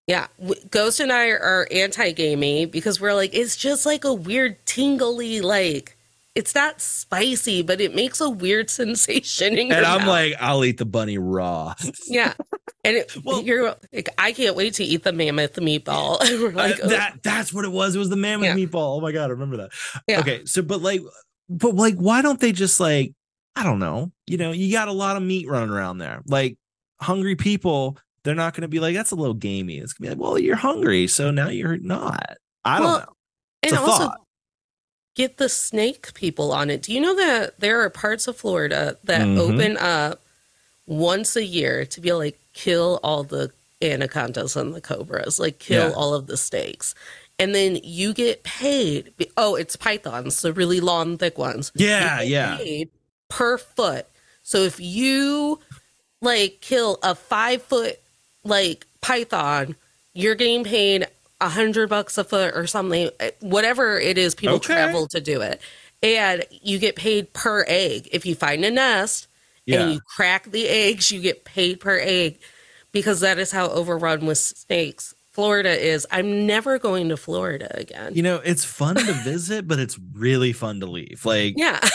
Yeah, 0.09 0.26
Ghost 0.68 0.98
and 0.98 1.12
I 1.12 1.28
are 1.28 1.68
anti-gamey 1.70 2.66
because 2.66 3.00
we're 3.00 3.14
like 3.14 3.32
it's 3.34 3.54
just 3.57 3.86
like 3.86 4.02
a 4.02 4.12
weird 4.12 4.57
tingly 4.66 5.40
like 5.42 5.95
it's 6.37 6.55
not 6.55 6.80
spicy, 6.80 7.62
but 7.62 7.80
it 7.80 7.95
makes 7.95 8.20
a 8.20 8.30
weird 8.30 8.70
sensation 8.80 9.59
And 9.59 9.72
I'm 9.72 10.01
mouth. 10.03 10.09
like, 10.09 10.34
I'll 10.39 10.64
eat 10.64 10.76
the 10.78 10.84
bunny 10.84 11.18
raw. 11.18 11.74
yeah, 12.07 12.34
and 12.84 12.97
it, 12.99 13.16
Well- 13.24 13.43
you're 13.43 13.74
like 13.93 14.09
I 14.18 14.32
can't 14.32 14.55
wait 14.55 14.74
to 14.74 14.84
eat 14.84 15.03
the 15.03 15.12
mammoth 15.12 15.55
meatball. 15.57 16.18
Like, 16.55 16.82
Uh, 16.84 16.89
that 16.89 17.22
that's 17.22 17.53
what 17.53 17.64
it 17.64 17.72
was. 17.72 17.97
It 17.97 17.99
was 17.99 18.11
the 18.11 18.16
mammoth 18.16 18.47
Yeah. 18.47 18.55
meatball. 18.55 18.99
Oh 18.99 19.01
my 19.01 19.11
god, 19.12 19.24
I 19.24 19.32
remember 19.32 19.57
that. 19.57 19.70
Yeah. 20.07 20.20
Okay, 20.20 20.45
so 20.45 20.62
but 20.62 20.80
like, 20.82 21.01
but 21.49 21.74
like, 21.74 21.95
why 21.97 22.22
don't 22.22 22.39
they 22.41 22.53
just 22.53 22.78
like, 22.78 23.12
I 23.57 23.62
don't 23.64 23.78
know. 23.78 24.12
You 24.26 24.37
know, 24.37 24.53
you 24.53 24.70
got 24.72 24.89
a 24.89 24.93
lot 24.93 25.16
of 25.16 25.22
meat 25.22 25.49
running 25.49 25.70
around 25.70 25.99
there. 25.99 26.20
Like 26.26 26.59
hungry 27.01 27.34
people, 27.37 27.97
they're 28.24 28.34
not 28.34 28.53
going 28.55 28.62
to 28.62 28.68
be 28.68 28.80
like, 28.80 28.95
that's 28.95 29.11
a 29.12 29.16
little 29.16 29.34
gamey. 29.34 29.78
It's 29.78 29.93
gonna 29.95 30.11
be 30.11 30.14
like, 30.16 30.22
well, 30.22 30.39
you're 30.39 30.57
hungry, 30.57 31.07
so 31.07 31.30
now 31.30 31.49
you're 31.49 31.78
not. 31.78 32.37
I 32.64 32.78
don't 32.78 32.87
Well, 32.87 32.99
know. 33.01 33.12
It's 33.62 33.72
and 33.72 33.80
also 33.80 34.05
thought. 34.05 34.20
Get 35.16 35.38
the 35.38 35.48
snake 35.48 36.14
people 36.14 36.52
on 36.52 36.70
it. 36.70 36.82
Do 36.82 36.92
you 36.92 37.00
know 37.00 37.16
that 37.16 37.58
there 37.58 37.80
are 37.80 37.90
parts 37.90 38.28
of 38.28 38.36
Florida 38.36 38.96
that 39.02 39.22
Mhm. 39.22 39.38
open 39.38 39.76
up 39.78 40.20
once 40.86 41.34
a 41.34 41.44
year 41.44 41.84
to 41.86 42.00
be 42.00 42.12
like 42.12 42.38
kill 42.52 43.00
all 43.02 43.24
the 43.24 43.50
anacondas 43.82 44.54
and 44.56 44.72
the 44.74 44.80
cobras, 44.80 45.40
like 45.40 45.58
kill 45.58 45.88
Yeah. 45.88 45.94
all 45.94 46.14
of 46.14 46.26
the 46.28 46.36
snakes. 46.36 46.94
And 47.38 47.54
then 47.54 47.80
you 47.82 48.14
get 48.14 48.44
paid. 48.44 49.12
Oh, 49.36 49.56
it's 49.56 49.74
pythons, 49.76 50.40
the 50.40 50.52
really 50.52 50.80
long, 50.80 51.18
thick 51.18 51.36
ones. 51.36 51.72
Yeah, 51.74 52.20
yeah. 52.22 52.58
per 53.28 53.58
foot. 53.58 54.06
So 54.44 54.58
if 54.62 54.78
you 54.78 55.58
like 56.22 56.60
kill 56.60 56.98
a 57.02 57.14
five 57.14 57.62
foot 57.62 57.98
like 58.44 58.86
python, 59.00 59.74
you're 60.14 60.34
getting 60.36 60.62
paid 60.64 61.08
a 61.41 61.49
hundred 61.49 61.89
bucks 61.89 62.16
a 62.18 62.24
foot 62.24 62.55
or 62.57 62.66
something, 62.66 63.11
whatever 63.41 63.99
it 63.99 64.18
is. 64.18 64.34
People 64.34 64.57
Okay. 64.57 64.74
travel 64.74 65.07
to 65.09 65.20
do 65.20 65.41
it, 65.43 65.61
and 66.03 66.45
you 66.51 66.78
get 66.78 66.97
paid 66.97 67.32
per 67.32 67.64
egg. 67.68 68.09
If 68.12 68.24
you 68.26 68.34
find 68.34 68.64
a 68.64 68.70
nest 68.70 69.28
Yeah. 69.66 69.82
and 69.82 69.93
you 69.95 70.01
crack 70.16 70.51
the 70.51 70.68
eggs, 70.68 71.11
you 71.11 71.20
get 71.20 71.45
paid 71.45 71.80
per 71.80 71.99
egg 71.99 72.39
because 72.93 73.20
that 73.20 73.39
is 73.39 73.51
how 73.53 73.68
overrun 73.68 74.24
with 74.26 74.39
snakes 74.39 75.14
Florida 75.32 75.68
is. 75.78 76.07
I'm 76.11 76.47
never 76.47 76.78
going 76.78 77.11
to 77.11 77.16
Florida 77.18 77.68
again. 77.78 78.14
You 78.14 78.22
know, 78.22 78.37
it's 78.37 78.64
fun 78.64 78.95
to 78.97 79.12
visit, 79.24 79.68
but 79.68 79.78
it's 79.78 79.99
really 80.14 80.55
fun 80.55 80.80
to 80.80 80.87
leave. 80.87 81.26
Like, 81.26 81.55
yeah. 81.59 81.78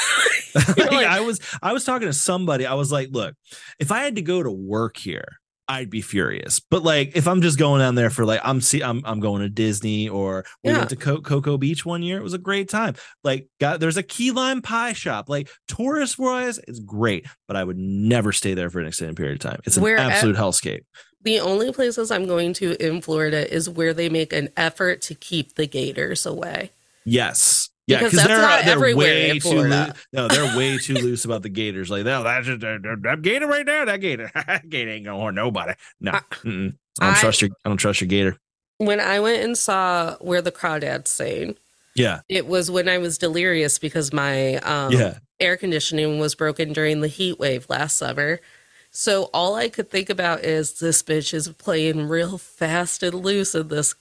like, 0.56 0.78
like- 0.78 1.08
I 1.08 1.22
was 1.22 1.40
I 1.64 1.74
was 1.74 1.84
talking 1.86 2.08
to 2.08 2.14
somebody. 2.14 2.66
I 2.68 2.74
was 2.76 2.92
like, 2.92 3.10
look, 3.12 3.34
if 3.80 3.92
I 3.92 4.04
had 4.04 4.16
to 4.18 4.22
go 4.22 4.44
to 4.44 4.52
work 4.52 4.98
here, 4.98 5.40
I'd 5.68 5.90
be 5.90 6.02
furious. 6.02 6.60
But 6.60 6.84
like, 6.84 7.16
if 7.16 7.28
I'm 7.28 7.42
just 7.42 7.58
going 7.58 7.80
down 7.80 7.96
there 7.96 8.10
for 8.10 8.26
like, 8.26 8.42
I'm 8.44 8.60
see, 8.62 8.82
I'm 8.84 9.02
I'm 9.06 9.20
going 9.20 9.42
to 9.42 9.50
Disney 9.50 10.10
or 10.10 10.44
we 10.64 10.72
Yeah. 10.72 10.80
went 10.80 10.90
to 10.90 10.96
Co- 10.98 11.22
Cocoa 11.22 11.58
Beach 11.58 11.86
one 11.86 12.04
year. 12.04 12.18
It 12.18 12.24
was 12.24 12.34
a 12.34 12.38
great 12.40 12.68
time. 12.70 12.96
Like, 13.24 13.48
got 13.60 13.80
there's 13.80 13.98
a 13.98 14.04
key 14.04 14.32
lime 14.32 14.62
pie 14.62 14.94
shop. 14.94 15.30
Like, 15.30 15.50
tourist 15.68 16.20
wise, 16.20 16.60
it's 16.68 16.80
great, 16.80 17.26
but 17.48 17.56
I 17.56 17.64
would 17.64 17.78
never 17.78 18.32
stay 18.34 18.54
there 18.54 18.70
for 18.70 18.80
an 18.82 18.88
extended 18.88 19.16
period 19.16 19.36
of 19.36 19.40
time. 19.52 19.62
It's 19.66 19.78
an 19.78 19.84
Where 19.84 19.98
at- 19.98 20.12
absolute 20.12 20.36
hellscape. 20.36 20.82
The 21.24 21.40
only 21.40 21.72
places 21.72 22.10
I'm 22.12 22.26
going 22.26 22.52
to 22.56 22.74
in 22.86 23.02
Florida 23.02 23.52
is 23.54 23.70
where 23.70 23.94
they 23.94 24.10
make 24.10 24.34
an 24.34 24.50
effort 24.58 25.02
to 25.04 25.16
keep 25.16 25.56
the 25.56 25.68
gators 25.68 26.26
away. 26.26 26.72
Yes. 27.06 27.70
Yeah, 27.92 28.04
Because 28.04 28.24
they're, 28.24 28.38
not 28.38 28.66
they're 28.66 28.96
way 28.96 29.40
too 29.40 29.62
loose. 29.62 29.94
No, 30.14 30.28
they're 30.28 30.58
way 30.58 30.78
too 30.78 30.94
loose 30.96 31.26
about 31.26 31.44
the 31.44 31.50
gators. 31.50 31.90
Like, 31.90 32.06
no, 32.06 32.24
that's 32.24 32.46
just 32.48 32.62
that, 32.62 32.82
that, 32.84 33.02
that 33.04 33.22
gator 33.22 33.48
right 33.48 33.66
there. 33.66 33.86
That 33.86 34.02
gator, 34.02 34.32
that 34.48 34.70
gator 34.70 34.92
ain't 34.92 35.06
gonna 35.06 35.20
harm 35.20 35.36
nobody. 35.36 35.74
No, 36.00 36.12
I- 36.12 36.20
mm-mm. 36.44 36.76
I 37.00 37.06
don't 37.08 37.18
I- 37.18 37.20
trust 37.20 37.42
your. 37.42 37.52
I 37.66 37.70
don't 37.70 37.78
trust 37.78 38.02
your 38.02 38.08
gator. 38.08 38.38
When 38.78 39.00
I 39.00 39.20
went 39.20 39.44
and 39.44 39.58
saw 39.58 40.16
where 40.22 40.42
the 40.42 40.52
crawdads 40.52 41.08
sang, 41.08 41.56
Yeah, 41.96 42.22
it 42.28 42.48
was 42.48 42.72
when 42.72 42.90
I 42.90 42.98
was 42.98 43.18
delirious 43.20 43.78
because 43.78 44.12
my 44.12 44.56
um, 44.58 44.92
yeah. 44.92 45.20
air 45.40 45.56
conditioning 45.56 46.18
was 46.20 46.34
broken 46.34 46.74
during 46.74 47.02
the 47.02 47.08
heat 47.08 47.38
wave 47.38 47.68
last 47.70 47.98
summer. 47.98 48.40
So 48.90 49.30
all 49.34 49.56
I 49.56 49.70
could 49.70 49.90
think 49.90 50.10
about 50.10 50.44
is 50.44 50.80
this 50.80 51.02
bitch 51.04 51.34
is 51.34 51.48
playing 51.50 52.08
real 52.08 52.38
fast 52.40 53.04
and 53.04 53.14
loose 53.14 53.54
in 53.56 53.68
this 53.70 53.94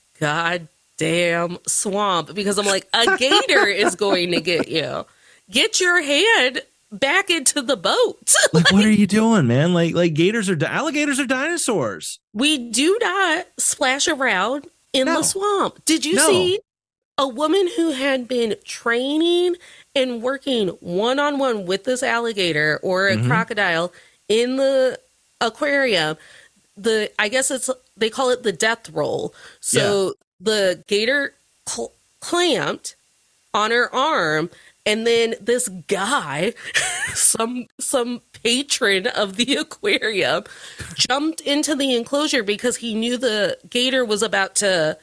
goddamn 1.01 1.59
swamp 1.66 2.34
because 2.34 2.59
I'm 2.59 2.66
like, 2.66 2.86
a 2.92 3.16
gator 3.16 3.66
is 3.66 3.94
going 3.96 4.32
to 4.32 4.40
get 4.40 4.68
you. 4.68 5.07
Get 5.51 5.80
your 5.80 6.03
hand 6.03 6.62
back 6.92 7.30
into 7.30 7.62
the 7.62 7.76
boat. 7.76 8.34
Like, 8.53 8.70
what 8.72 8.84
are 8.84 8.90
you 8.92 9.07
doing, 9.07 9.46
man? 9.46 9.74
Like, 9.74 9.94
like 9.94 10.14
gators 10.14 10.48
are 10.48 10.57
di- 10.57 10.66
alligators 10.66 11.18
are 11.18 11.26
dinosaurs. 11.26 12.18
We 12.32 12.59
do 12.70 12.98
not 13.01 13.46
splash 13.59 14.09
around 14.09 14.66
in 14.92 15.07
No. 15.07 15.18
the 15.18 15.22
swamp. 15.22 15.84
Did 15.84 16.05
you 16.05 16.16
No. 16.16 16.26
see 16.28 16.61
a 17.18 17.28
woman 17.28 17.68
who 17.76 17.90
had 17.92 18.26
been 18.28 18.57
training 18.64 19.57
and 19.94 20.22
working 20.22 20.68
one 20.80 21.18
on 21.18 21.38
one 21.38 21.66
with 21.66 21.84
this 21.84 22.03
alligator 22.03 22.78
or 22.82 23.09
a 23.09 23.16
Mhm. 23.16 23.26
crocodile 23.26 23.92
in 24.28 24.57
the 24.57 24.98
aquarium? 25.40 26.16
The 26.76 27.11
I 27.18 27.28
guess 27.28 27.51
it's 27.51 27.68
they 27.96 28.09
call 28.11 28.30
it 28.30 28.42
the 28.42 28.53
death 28.53 28.88
roll. 28.90 29.34
So 29.61 30.14
the 30.41 30.82
gator 30.86 31.34
cl- 31.66 31.93
clamped 32.20 32.97
on 33.53 33.70
her 33.70 33.93
arm 33.95 34.49
and 34.86 35.07
then 35.07 35.34
this 35.41 35.68
guy 35.88 36.53
some 37.14 37.66
some 37.78 38.20
patron 38.43 39.07
of 39.09 39.36
the 39.36 39.57
aquarium 39.57 40.45
jumped 40.95 41.41
into 41.43 41.74
the 41.74 41.95
enclosure 41.95 42.43
because 42.43 42.76
he 42.76 42.95
knew 42.95 43.16
the 43.16 43.59
gator 43.68 44.05
was 44.05 44.22
about 44.22 44.55
to 44.57 44.97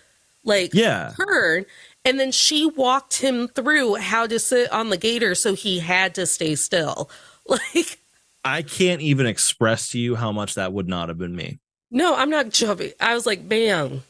like 0.44 0.74
Yeah, 0.74 1.14
turn. 1.18 1.66
And 2.06 2.20
then 2.22 2.32
she 2.32 2.66
walked 2.66 3.18
him 3.18 3.50
through 3.50 3.96
how 3.96 4.28
to 4.28 4.40
sit 4.40 4.72
on 4.72 4.90
the 4.90 4.96
gator 4.98 5.36
so 5.36 5.54
he 5.54 5.80
had 5.80 6.16
to 6.16 6.26
stay 6.26 6.56
still. 6.56 7.10
Like 7.50 8.00
I 8.44 8.62
can't 8.62 9.02
even 9.02 9.26
express 9.26 9.90
to 9.92 10.00
you 10.00 10.16
how 10.16 10.32
much 10.34 10.56
that 10.56 10.72
would 10.74 10.88
not 10.88 11.08
have 11.10 11.18
been 11.18 11.36
me. 11.36 11.60
no 11.92 12.14
i'm 12.16 12.30
not 12.30 12.50
jumping. 12.50 12.92
I 13.00 13.14
was 13.14 13.26
like 13.26 13.42
ma'am 13.44 14.04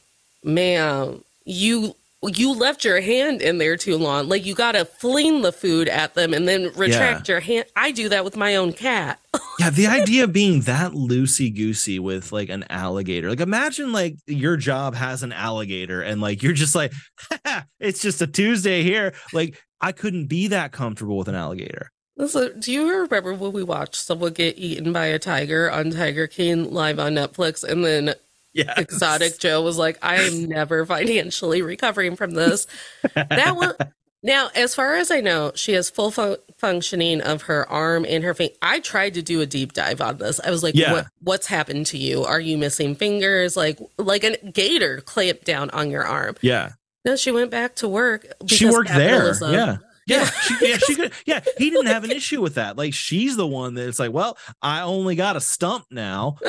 ma'am 0.48 1.22
you 1.44 1.94
you 2.22 2.52
left 2.52 2.84
your 2.84 3.00
hand 3.00 3.40
in 3.40 3.58
there 3.58 3.76
too 3.76 3.96
long 3.96 4.28
like 4.28 4.44
you 4.44 4.54
gotta 4.54 4.84
fling 4.84 5.42
the 5.42 5.52
food 5.52 5.88
at 5.88 6.14
them 6.14 6.34
and 6.34 6.48
then 6.48 6.72
retract 6.74 7.28
your 7.28 7.40
hand 7.40 7.64
i 7.76 7.92
do 7.92 8.08
that 8.08 8.24
with 8.24 8.36
my 8.36 8.56
own 8.56 8.72
cat 8.72 9.20
Yeah, 9.58 9.70
the 9.70 9.88
idea 9.88 10.22
of 10.24 10.32
being 10.32 10.60
that 10.62 10.92
loosey 10.92 11.52
goosey 11.52 11.98
with 11.98 12.30
like 12.30 12.48
an 12.48 12.64
alligator. 12.70 13.28
Like, 13.28 13.40
imagine 13.40 13.92
like 13.92 14.16
your 14.24 14.56
job 14.56 14.94
has 14.94 15.24
an 15.24 15.32
alligator, 15.32 16.00
and 16.00 16.20
like 16.20 16.44
you're 16.44 16.52
just 16.52 16.76
like, 16.76 16.92
it's 17.80 18.00
just 18.00 18.22
a 18.22 18.28
Tuesday 18.28 18.84
here. 18.84 19.14
Like, 19.32 19.60
I 19.80 19.90
couldn't 19.90 20.26
be 20.26 20.46
that 20.48 20.70
comfortable 20.70 21.18
with 21.18 21.26
an 21.26 21.34
alligator. 21.34 21.90
So, 22.28 22.50
do 22.52 22.72
you 22.72 22.88
remember 22.88 23.34
when 23.34 23.52
we 23.52 23.64
watched 23.64 23.96
someone 23.96 24.32
get 24.32 24.58
eaten 24.58 24.92
by 24.92 25.06
a 25.06 25.18
tiger 25.18 25.68
on 25.70 25.90
Tiger 25.90 26.28
King 26.28 26.72
live 26.72 27.00
on 27.00 27.14
Netflix? 27.14 27.64
And 27.64 27.84
then 27.84 28.14
Yeah, 28.54 28.74
Exotic 28.76 29.38
Joe 29.38 29.62
was 29.62 29.76
like, 29.78 29.98
I 30.02 30.16
am 30.22 30.46
never 30.46 30.84
financially 30.86 31.62
recovering 31.62 32.16
from 32.16 32.32
this. 32.32 32.66
That 33.14 33.54
one. 33.56 33.74
Now, 34.20 34.50
as 34.56 34.74
far 34.74 34.96
as 34.96 35.12
I 35.12 35.20
know, 35.20 35.52
she 35.54 35.74
has 35.74 35.90
full 35.90 36.10
fun- 36.10 36.38
functioning 36.58 37.20
of 37.20 37.42
her 37.42 37.68
arm 37.70 38.04
and 38.08 38.24
her 38.24 38.34
finger. 38.34 38.54
I 38.60 38.80
tried 38.80 39.14
to 39.14 39.22
do 39.22 39.40
a 39.40 39.46
deep 39.46 39.74
dive 39.74 40.00
on 40.00 40.18
this. 40.18 40.40
I 40.40 40.50
was 40.50 40.64
like, 40.64 40.74
Yeah. 40.74 40.92
what, 40.92 41.06
what's 41.20 41.46
happened 41.46 41.86
to 41.86 41.98
you? 41.98 42.24
Are 42.24 42.40
you 42.40 42.58
missing 42.58 42.96
fingers? 42.96 43.56
Like, 43.56 43.78
like 43.96 44.24
a 44.24 44.36
gator 44.50 45.02
clamped 45.02 45.44
down 45.44 45.70
on 45.70 45.90
your 45.92 46.04
arm. 46.04 46.34
Yeah, 46.40 46.70
No, 47.04 47.14
she 47.14 47.30
went 47.30 47.52
back 47.52 47.76
to 47.76 47.88
work. 47.88 48.26
she 48.48 48.66
worked 48.66 48.88
there. 48.88 49.10
capitalism- 49.10 49.52
Yeah. 49.52 49.76
Yeah, 50.08 50.22
Yeah. 50.22 50.30
she, 50.40 50.68
yeah, 50.70 50.76
she 50.78 50.94
could. 50.96 51.12
Yeah, 51.26 51.40
he 51.58 51.70
didn't 51.70 51.86
have 51.86 52.02
an 52.02 52.10
issue 52.10 52.40
with 52.40 52.54
that. 52.56 52.76
Like, 52.76 52.94
she's 52.94 53.36
the 53.36 53.46
one 53.46 53.74
that's 53.74 54.00
like, 54.00 54.10
well, 54.10 54.36
I 54.60 54.80
only 54.80 55.14
got 55.14 55.36
a 55.36 55.40
stump 55.40 55.84
now. 55.92 56.38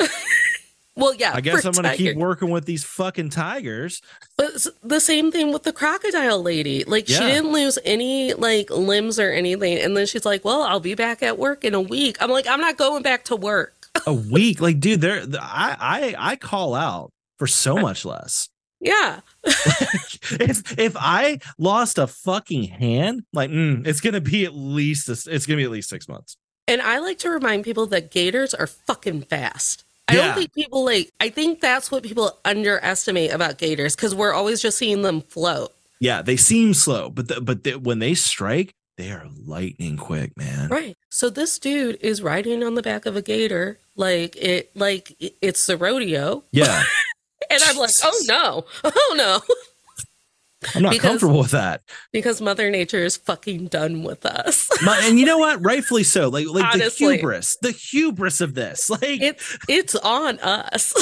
Well, 0.96 1.14
yeah. 1.14 1.32
I 1.34 1.40
guess 1.40 1.64
I'm 1.64 1.72
gonna 1.72 1.96
keep 1.96 2.16
working 2.16 2.50
with 2.50 2.66
these 2.66 2.84
fucking 2.84 3.30
tigers. 3.30 4.02
But 4.36 4.66
the 4.82 5.00
same 5.00 5.30
thing 5.30 5.52
with 5.52 5.62
the 5.62 5.72
crocodile 5.72 6.42
lady. 6.42 6.84
Like 6.84 7.06
she 7.06 7.18
didn't 7.18 7.52
lose 7.52 7.78
any 7.84 8.34
like 8.34 8.70
limbs 8.70 9.18
or 9.18 9.30
anything, 9.30 9.78
and 9.78 9.96
then 9.96 10.06
she's 10.06 10.26
like, 10.26 10.44
"Well, 10.44 10.62
I'll 10.62 10.80
be 10.80 10.94
back 10.94 11.22
at 11.22 11.38
work 11.38 11.64
in 11.64 11.74
a 11.74 11.80
week." 11.80 12.16
I'm 12.20 12.30
like, 12.30 12.46
"I'm 12.46 12.60
not 12.60 12.76
going 12.76 13.02
back 13.02 13.24
to 13.26 13.36
work." 13.36 13.74
A 14.06 14.12
week, 14.12 14.60
like, 14.60 14.78
dude, 14.78 15.00
there. 15.00 15.22
I 15.40 16.14
I 16.18 16.32
I 16.32 16.36
call 16.36 16.74
out 16.74 17.10
for 17.38 17.46
so 17.46 17.76
much 17.88 18.04
less. 18.04 18.48
Yeah, 18.80 19.20
if 19.44 20.78
if 20.78 20.96
I 20.98 21.38
lost 21.58 21.98
a 21.98 22.06
fucking 22.06 22.64
hand, 22.64 23.24
like 23.32 23.50
mm, 23.50 23.86
it's 23.86 24.00
gonna 24.00 24.20
be 24.20 24.44
at 24.44 24.54
least 24.54 25.08
it's 25.08 25.46
gonna 25.46 25.56
be 25.58 25.64
at 25.64 25.70
least 25.70 25.88
six 25.90 26.08
months. 26.08 26.36
and 26.66 26.80
I 26.80 26.98
like 26.98 27.18
to 27.18 27.30
remind 27.30 27.64
people 27.64 27.86
that 27.86 28.10
gators 28.10 28.54
are 28.54 28.66
fucking 28.66 29.22
fast. 29.22 29.84
I 30.10 30.14
Yeah. 30.16 30.26
don't 30.26 30.34
think 30.36 30.52
people 30.54 30.84
like. 30.84 31.10
I 31.20 31.28
think 31.28 31.60
that's 31.60 31.90
what 31.90 32.02
people 32.02 32.38
underestimate 32.44 33.32
about 33.32 33.58
gators 33.58 33.94
because 33.96 34.14
we're 34.14 34.32
always 34.32 34.60
just 34.60 34.78
seeing 34.78 35.02
them 35.02 35.20
float. 35.22 35.72
Yeah, 36.00 36.22
they 36.22 36.36
seem 36.36 36.74
slow, 36.74 37.10
but 37.10 37.28
the, 37.28 37.40
but 37.40 37.64
the, 37.64 37.74
when 37.76 37.98
they 37.98 38.14
strike, 38.14 38.72
they 38.96 39.10
are 39.10 39.26
lightning 39.46 39.96
quick, 39.96 40.36
man. 40.36 40.68
Right. 40.68 40.96
So 41.10 41.28
this 41.30 41.58
dude 41.58 41.98
is 42.00 42.22
riding 42.22 42.62
on 42.62 42.74
the 42.74 42.82
back 42.82 43.04
of 43.06 43.16
a 43.16 43.22
gator 43.22 43.78
like 43.96 44.36
it 44.36 44.74
like 44.76 45.14
it's 45.42 45.66
the 45.66 45.76
rodeo. 45.76 46.42
Yeah, 46.52 46.84
And 47.50 47.62
I'm 47.64 47.76
like, 47.76 47.90
"Oh 48.04 48.22
no. 48.26 48.64
Oh 48.84 49.14
no." 49.16 49.40
I'm 50.74 50.82
not 50.82 50.92
Because- 50.92 51.08
comfortable 51.10 51.38
with 51.38 51.52
that. 51.52 51.82
Because 52.12 52.40
Mother 52.40 52.70
Nature 52.70 53.02
is 53.04 53.16
fucking 53.16 53.68
done 53.68 54.02
with 54.02 54.26
us. 54.26 54.68
My, 54.84 55.00
and 55.04 55.18
you 55.18 55.24
know 55.26 55.38
what? 55.38 55.64
Rightfully 55.64 56.04
so. 56.04 56.28
Like 56.28 56.46
like 56.48 56.64
Honestly. 56.74 57.06
the 57.06 57.14
hubris, 57.16 57.56
the 57.62 57.70
hubris 57.72 58.40
of 58.40 58.54
this. 58.54 58.90
Like 58.90 59.02
It's 59.22 59.58
it's 59.68 59.94
on 59.96 60.38
us. 60.40 60.92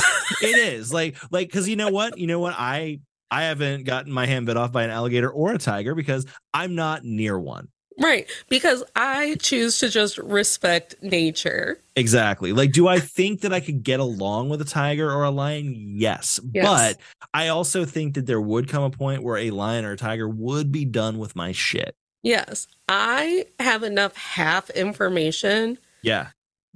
it 0.42 0.56
is 0.56 0.92
like 0.92 1.16
like 1.32 1.48
because 1.48 1.68
you 1.68 1.76
know 1.76 1.88
what 1.90 2.16
you 2.18 2.26
know 2.26 2.38
what 2.38 2.54
i 2.56 3.00
i 3.30 3.44
haven't 3.44 3.84
gotten 3.84 4.12
my 4.12 4.26
hand 4.26 4.46
bit 4.46 4.56
off 4.56 4.72
by 4.72 4.84
an 4.84 4.90
alligator 4.90 5.28
or 5.30 5.52
a 5.52 5.59
tiger 5.59 5.94
because 5.94 6.24
i'm 6.54 6.74
not 6.74 7.04
near 7.04 7.38
one 7.38 7.68
right. 7.99 8.26
Because 8.49 8.82
I 8.96 9.36
choose 9.40 9.78
to 9.78 9.88
just 9.88 10.18
respect 10.18 10.94
nature. 11.03 11.78
exactly 11.96 12.53
like 12.53 12.70
do 12.72 12.86
i 12.86 12.99
think 13.01 13.40
that 13.40 13.53
i 13.53 13.59
could 13.61 13.82
get 13.82 13.99
along 13.99 14.49
with 14.49 14.61
a 14.61 14.64
tiger 14.64 15.11
or 15.11 15.24
a 15.24 15.30
lion 15.30 15.74
yes, 15.96 16.38
Yes. 16.55 16.64
but 16.64 17.28
i 17.34 17.49
also 17.49 17.84
think 17.84 18.14
that 18.14 18.26
there 18.26 18.40
would 18.40 18.68
come 18.68 18.82
a 18.84 18.90
point 18.90 19.22
where 19.24 19.36
a 19.36 19.51
lion 19.51 19.84
or 19.84 19.92
a 19.92 19.96
tiger 19.96 20.28
would 20.28 20.70
be 20.70 20.84
done 20.84 21.18
with 21.18 21.34
my 21.36 21.53
shit 21.53 21.94
Yes. 22.22 22.66
I 22.88 23.46
have 23.61 23.82
enough 23.84 24.16
half 24.16 24.70
information 24.70 25.78
yeah 26.03 26.28